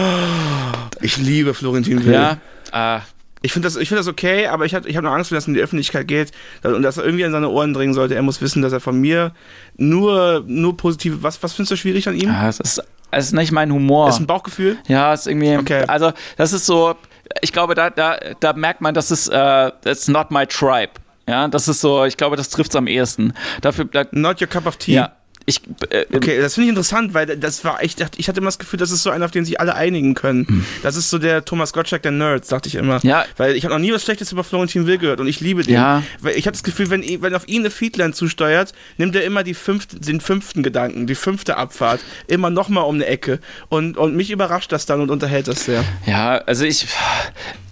Ich 1.01 1.17
liebe 1.17 1.53
Florentin 1.53 2.03
Will. 2.05 2.13
ja, 2.13 2.37
äh, 2.73 2.99
Ich 3.43 3.53
finde 3.53 3.67
das, 3.67 3.75
ich 3.75 3.87
find 3.87 3.99
das 3.99 4.07
okay, 4.07 4.47
aber 4.47 4.65
ich 4.65 4.73
habe 4.73 4.89
ich 4.89 4.97
hab 4.97 5.03
noch 5.03 5.11
Angst, 5.13 5.31
wenn 5.31 5.35
das 5.37 5.47
in 5.47 5.53
die 5.53 5.59
Öffentlichkeit 5.61 6.07
geht 6.07 6.31
und 6.63 6.81
dass 6.81 6.97
er 6.97 7.05
irgendwie 7.05 7.23
an 7.23 7.31
seine 7.31 7.49
Ohren 7.49 7.73
dringen 7.73 7.93
sollte. 7.93 8.15
Er 8.15 8.23
muss 8.23 8.41
wissen, 8.41 8.61
dass 8.63 8.73
er 8.73 8.79
von 8.79 8.99
mir 8.99 9.31
nur, 9.77 10.43
nur 10.47 10.75
positive. 10.75 11.21
Was, 11.21 11.41
was 11.43 11.53
findest 11.53 11.71
du 11.71 11.75
schwierig 11.77 12.07
an 12.09 12.15
ihm? 12.15 12.29
ja, 12.29 12.47
das 12.47 12.59
ist, 12.59 12.83
das 13.11 13.25
ist 13.27 13.33
nicht 13.33 13.51
mein 13.51 13.71
Humor. 13.71 14.09
Ist 14.09 14.19
ein 14.19 14.27
Bauchgefühl? 14.27 14.77
Ja, 14.87 15.13
ist 15.13 15.27
irgendwie. 15.27 15.55
Okay. 15.55 15.83
Also, 15.87 16.11
das 16.35 16.51
ist 16.51 16.65
so, 16.65 16.95
ich 17.41 17.51
glaube, 17.51 17.75
da, 17.75 17.89
da, 17.89 18.17
da 18.39 18.53
merkt 18.53 18.81
man, 18.81 18.93
das 18.93 19.11
ist, 19.11 19.27
äh, 19.27 19.71
that's 19.81 20.07
not 20.07 20.31
my 20.31 20.45
tribe. 20.45 20.91
Ja, 21.27 21.47
das 21.49 21.67
ist 21.67 21.81
so, 21.81 22.05
ich 22.05 22.15
glaube, 22.15 22.37
das 22.37 22.49
trifft 22.49 22.71
es 22.71 22.75
am 22.77 22.87
ehesten. 22.87 23.33
Dafür, 23.61 23.85
da, 23.85 24.05
Not 24.11 24.41
your 24.41 24.47
cup 24.47 24.65
of 24.65 24.77
tea. 24.77 24.93
ja, 24.93 25.11
ich, 25.49 25.61
äh, 25.89 26.05
Okay, 26.13 26.41
das 26.41 26.55
finde 26.55 26.65
ich 26.65 26.69
interessant, 26.69 27.13
weil 27.13 27.25
das 27.37 27.63
war 27.63 27.81
echt, 27.81 28.01
ich 28.17 28.27
hatte 28.27 28.39
immer 28.39 28.49
das 28.49 28.59
Gefühl, 28.59 28.77
das 28.77 28.91
ist 28.91 29.01
so 29.01 29.09
einer, 29.09 29.23
auf 29.23 29.31
den 29.31 29.45
sich 29.45 29.61
alle 29.61 29.75
einigen 29.75 30.13
können. 30.13 30.65
Das 30.83 30.97
ist 30.97 31.09
so 31.09 31.17
der 31.17 31.45
Thomas 31.45 31.71
Gottschalk 31.71 32.01
der 32.01 32.11
Nerds, 32.11 32.49
dachte 32.49 32.67
ich 32.67 32.75
immer. 32.75 33.01
Hm. 33.01 33.09
Ja. 33.09 33.25
Weil 33.37 33.55
ich 33.55 33.63
habe 33.63 33.73
noch 33.73 33.79
nie 33.79 33.93
was 33.93 34.03
Schlechtes 34.03 34.33
über 34.33 34.43
Florentin 34.43 34.87
Will 34.87 34.97
gehört 34.97 35.21
und 35.21 35.27
ich 35.27 35.39
liebe 35.39 35.63
den. 35.63 35.75
Ja. 35.75 36.03
Weil 36.19 36.35
ich 36.35 36.47
habe 36.47 36.51
das 36.51 36.63
Gefühl, 36.63 36.89
wenn, 36.89 37.01
wenn 37.21 37.33
auf 37.33 37.47
ihn 37.47 37.61
eine 37.61 37.71
Feedland 37.71 38.17
zusteuert, 38.17 38.73
nimmt 38.97 39.15
er 39.15 39.23
immer 39.23 39.43
die 39.43 39.53
fünfte, 39.53 39.97
den 39.97 40.19
fünften 40.19 40.63
Gedanken, 40.63 41.07
die 41.07 41.15
fünfte 41.15 41.55
Abfahrt, 41.55 42.01
immer 42.27 42.49
nochmal 42.49 42.83
um 42.83 42.95
eine 42.95 43.05
Ecke. 43.05 43.39
Und, 43.69 43.97
und 43.97 44.17
mich 44.17 44.31
überrascht 44.31 44.73
das 44.73 44.85
dann 44.85 44.99
und 44.99 45.09
unterhält 45.09 45.47
das 45.47 45.63
sehr. 45.63 45.85
ja, 46.05 46.39
also 46.39 46.65
ich, 46.65 46.87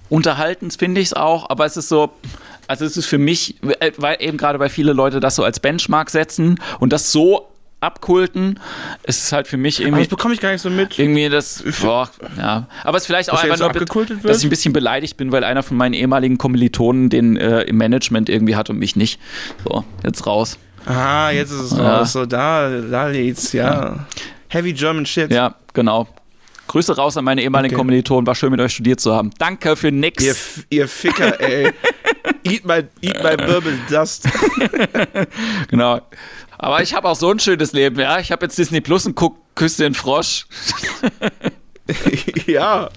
unterhaltend 0.08 0.74
finde 0.78 1.02
ich 1.02 1.08
es 1.08 1.14
auch, 1.14 1.50
aber 1.50 1.66
es 1.66 1.76
ist 1.76 1.90
so, 1.90 2.14
also 2.68 2.86
es 2.86 2.96
ist 2.96 3.08
für 3.08 3.18
mich, 3.18 3.56
äh, 3.80 3.92
weil 3.98 4.16
eben 4.22 4.38
gerade 4.38 4.60
bei 4.60 4.70
viele 4.70 4.94
Leute 4.94 5.20
das 5.20 5.36
so 5.36 5.44
als 5.44 5.60
Benchmark 5.60 6.10
setzen 6.10 6.60
und 6.80 6.94
das 6.94 7.12
so 7.12 7.48
abkulten, 7.82 8.60
es 9.04 9.24
ist 9.26 9.32
halt 9.32 9.48
für 9.48 9.58
mich 9.58 9.78
Aber 9.80 9.88
irgendwie. 9.88 10.02
das 10.04 10.10
bekomme 10.10 10.34
ich 10.34 10.40
gar 10.42 10.52
nicht 10.52 10.62
so 10.62 10.70
mit. 10.70 10.98
Irgendwie 10.98 11.30
das, 11.30 11.64
boah, 11.82 12.10
ja. 12.38 12.68
Aber 12.84 12.98
es 12.98 13.04
ist 13.04 13.08
vielleicht 13.08 13.30
auch 13.30 13.36
Dass 13.36 13.44
einfach 13.44 13.60
nur, 13.60 13.70
abgekultet 13.70 14.24
wird? 14.24 14.30
dass 14.32 14.40
ich 14.40 14.46
ein 14.46 14.50
bisschen 14.50 14.74
beleidigt 14.74 15.18
bin, 15.18 15.32
weil 15.32 15.44
einer 15.44 15.62
von 15.64 15.78
meinen 15.78 15.94
ehemaligen 15.94 16.38
Kommilitonen 16.38 17.10
den 17.10 17.38
äh, 17.38 17.62
im 17.64 17.78
Management 17.78 18.30
irgendwie 18.30 18.56
hat 18.56 18.70
und 18.70 18.80
mich 18.80 18.96
nicht. 18.96 19.20
So, 19.64 19.84
jetzt 20.04 20.26
raus. 20.26 20.58
Ah, 20.86 21.30
jetzt 21.32 21.52
ist 21.52 21.72
es 21.72 21.78
Ja. 21.78 21.98
raus. 22.00 22.14
So, 22.14 22.26
da, 22.26 22.70
da 22.70 23.08
liegt's, 23.08 23.54
ja. 23.54 24.06
Heavy 24.50 24.74
German 24.74 25.06
Shit. 25.06 25.32
Ja, 25.32 25.56
genau. 25.74 26.08
Grüße 26.68 26.96
raus 26.96 27.16
an 27.18 27.26
meine 27.26 27.42
ehemaligen 27.42 27.74
Okay. 27.76 27.80
Kommilitonen. 27.80 28.28
War 28.28 28.36
schön 28.36 28.52
mit 28.52 28.60
euch 28.60 28.74
studiert 28.74 29.00
zu 29.00 29.14
haben. 29.14 29.32
Danke 29.38 29.76
für 29.76 29.92
nix. 29.92 30.24
Ihr, 30.24 30.36
ihr 30.70 30.88
Ficker, 30.88 31.40
ey. 31.40 31.72
eat 32.44 32.66
my, 32.66 32.84
eat 33.02 33.24
my 33.24 33.38
Wirbel 33.48 33.78
Dust. 33.90 34.28
Genau. 35.70 36.02
Aber 36.58 36.82
ich 36.82 36.94
habe 36.94 37.08
auch 37.10 37.16
so 37.16 37.30
ein 37.30 37.40
schönes 37.40 37.74
Leben, 37.74 38.00
ja. 38.00 38.20
Ich 38.20 38.32
habe 38.32 38.46
jetzt 38.46 38.58
Disney 38.58 38.82
Plus 38.82 39.06
und 39.06 39.16
guck 39.16 39.38
Küsse 39.56 39.84
den 39.84 39.94
Frosch. 39.94 40.46
ja. 42.48 42.90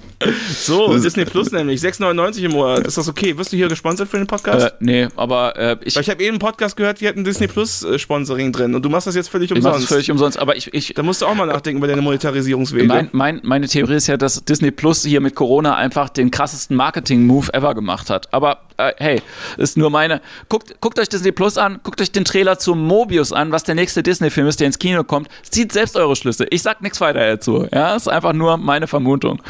So, 0.55 0.97
Disney 0.99 1.25
Plus 1.25 1.53
nämlich. 1.53 1.81
6,99 1.81 2.45
im 2.45 2.53
Monat. 2.53 2.87
Ist 2.87 2.97
das 2.97 3.09
okay? 3.09 3.37
Wirst 3.37 3.53
du 3.53 3.57
hier 3.57 3.69
gesponsert 3.69 4.09
für 4.09 4.17
den 4.17 4.27
Podcast? 4.27 4.67
Äh, 4.67 4.71
nee, 4.81 5.09
aber 5.17 5.57
äh, 5.57 5.77
ich, 5.85 5.95
Weil 5.95 6.03
ich 6.03 6.11
habe 6.11 6.23
eben 6.23 6.33
einen 6.33 6.39
Podcast 6.39 6.77
gehört, 6.77 7.01
die 7.01 7.09
hatten 7.09 7.23
Disney 7.23 7.47
Plus 7.47 7.83
äh, 7.83 7.99
Sponsoring 7.99 8.51
drin 8.53 8.75
und 8.75 8.85
du 8.85 8.89
machst 8.89 9.07
das 9.07 9.15
jetzt 9.15 9.29
völlig 9.29 9.51
ich 9.51 9.57
mache 9.57 9.63
das 9.63 9.73
umsonst. 9.75 9.89
völlig 9.89 10.11
umsonst. 10.11 10.39
Aber 10.39 10.57
ich, 10.57 10.73
ich 10.73 10.95
da 10.95 11.03
musst 11.03 11.23
du 11.23 11.27
auch 11.27 11.35
mal 11.35 11.47
nachdenken 11.47 11.79
über 11.79 11.87
deine 11.87 12.03
Monetarisierungswege. 12.03 12.87
Mein, 12.87 13.09
mein, 13.13 13.41
meine 13.45 13.69
Theorie 13.69 13.97
ist 13.97 14.07
ja, 14.07 14.17
dass 14.17 14.45
Disney 14.45 14.71
Plus 14.71 15.05
hier 15.05 15.21
mit 15.21 15.35
Corona 15.35 15.77
einfach 15.77 16.09
den 16.09 16.31
krassesten 16.31 16.77
Marketing-Move 16.77 17.53
ever 17.53 17.75
gemacht 17.75 18.09
hat. 18.11 18.33
Aber 18.33 18.59
äh, 18.79 18.93
hey, 18.99 19.23
ist 19.57 19.77
nur 19.77 19.91
meine. 19.91 20.21
Guckt, 20.49 20.81
guckt 20.81 20.99
euch 20.99 21.09
Disney 21.09 21.33
Plus 21.33 21.59
an, 21.59 21.81
guckt 21.83 22.01
euch 22.01 22.13
den 22.13 22.25
Trailer 22.25 22.59
zu 22.59 22.75
Mobius 22.75 23.33
an, 23.33 23.53
was 23.53 23.65
der 23.65 23.75
nächste 23.75 24.03
Disney-Film 24.03 24.47
ist, 24.47 24.61
der 24.61 24.69
ins 24.69 24.79
Kino 24.79 25.05
kommt. 25.05 25.29
Zieht 25.43 25.73
selbst 25.73 25.97
eure 25.97 26.17
Schlüsse. 26.17 26.47
Ich 26.51 26.63
sag 26.63 26.81
nichts 26.81 27.01
weiter 27.01 27.21
dazu. 27.21 27.67
Ja, 27.73 27.95
ist 27.95 28.09
einfach 28.09 28.33
nur 28.33 28.57
meine 28.57 28.87
Vermutung. 28.87 29.43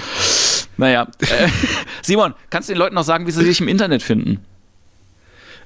Naja. 0.77 1.07
Äh, 1.21 1.49
Simon, 2.03 2.35
kannst 2.51 2.69
du 2.69 2.73
den 2.73 2.79
Leuten 2.79 2.95
noch 2.95 3.05
sagen, 3.05 3.27
wie 3.27 3.31
sie 3.31 3.45
sich 3.45 3.61
im 3.61 3.69
Internet 3.69 4.03
finden? 4.03 4.45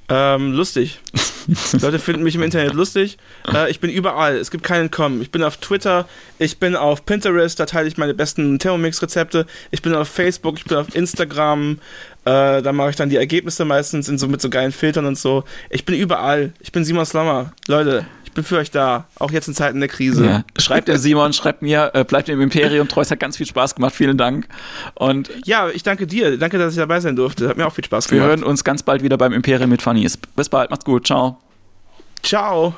Ähm, 0.08 0.52
lustig. 0.52 1.00
Leute 1.80 1.98
finden 1.98 2.22
mich 2.22 2.34
im 2.34 2.42
Internet 2.42 2.74
lustig. 2.74 3.18
Äh, 3.52 3.70
ich 3.70 3.80
bin 3.80 3.90
überall. 3.90 4.36
Es 4.36 4.50
gibt 4.50 4.64
keinen 4.64 4.90
Kommen. 4.90 5.22
Ich 5.22 5.30
bin 5.30 5.42
auf 5.42 5.56
Twitter, 5.56 6.08
ich 6.38 6.58
bin 6.58 6.76
auf 6.76 7.06
Pinterest, 7.06 7.58
da 7.58 7.66
teile 7.66 7.88
ich 7.88 7.96
meine 7.96 8.14
besten 8.14 8.58
Thermomix-Rezepte. 8.58 9.46
Ich 9.70 9.82
bin 9.82 9.94
auf 9.94 10.08
Facebook, 10.08 10.58
ich 10.58 10.64
bin 10.64 10.78
auf 10.78 10.94
Instagram. 10.94 11.78
Äh, 12.24 12.62
da 12.62 12.72
mache 12.72 12.90
ich 12.90 12.96
dann 12.96 13.10
die 13.10 13.16
Ergebnisse 13.16 13.64
meistens 13.64 14.08
in 14.08 14.18
so, 14.18 14.28
mit 14.28 14.40
so 14.40 14.50
geilen 14.50 14.72
Filtern 14.72 15.06
und 15.06 15.18
so. 15.18 15.44
Ich 15.70 15.84
bin 15.84 15.94
überall. 15.94 16.52
Ich 16.60 16.72
bin 16.72 16.84
Simon 16.84 17.06
Slammer. 17.06 17.52
Leute, 17.66 18.06
ich 18.32 18.34
bin 18.34 18.44
für 18.44 18.56
euch 18.56 18.70
da. 18.70 19.04
Auch 19.18 19.30
jetzt 19.30 19.46
in 19.46 19.52
Zeiten 19.52 19.78
der 19.78 19.90
Krise. 19.90 20.24
Ja. 20.24 20.44
Schreibt 20.58 20.88
der 20.88 20.96
Simon, 20.96 21.34
schreibt 21.34 21.60
mir, 21.60 21.90
äh, 21.92 22.02
bleibt 22.02 22.30
im 22.30 22.40
Imperium 22.40 22.88
treu. 22.88 23.02
Es 23.02 23.10
hat 23.10 23.20
ganz 23.20 23.36
viel 23.36 23.44
Spaß 23.44 23.74
gemacht. 23.74 23.94
Vielen 23.94 24.16
Dank. 24.16 24.48
Und 24.94 25.30
Ja, 25.44 25.68
ich 25.68 25.82
danke 25.82 26.06
dir. 26.06 26.38
Danke, 26.38 26.56
dass 26.56 26.72
ich 26.72 26.78
dabei 26.78 26.98
sein 27.00 27.14
durfte. 27.14 27.46
Hat 27.46 27.58
mir 27.58 27.66
auch 27.66 27.74
viel 27.74 27.84
Spaß 27.84 28.10
wir 28.10 28.16
gemacht. 28.16 28.28
hören 28.30 28.42
uns 28.42 28.64
ganz 28.64 28.82
bald 28.82 29.02
wieder 29.02 29.18
beim 29.18 29.34
Imperium 29.34 29.68
mit 29.68 29.82
Funnies. 29.82 30.16
Bis 30.16 30.48
bald, 30.48 30.70
macht's 30.70 30.86
gut. 30.86 31.06
Ciao. 31.06 31.40
Ciao. 32.22 32.74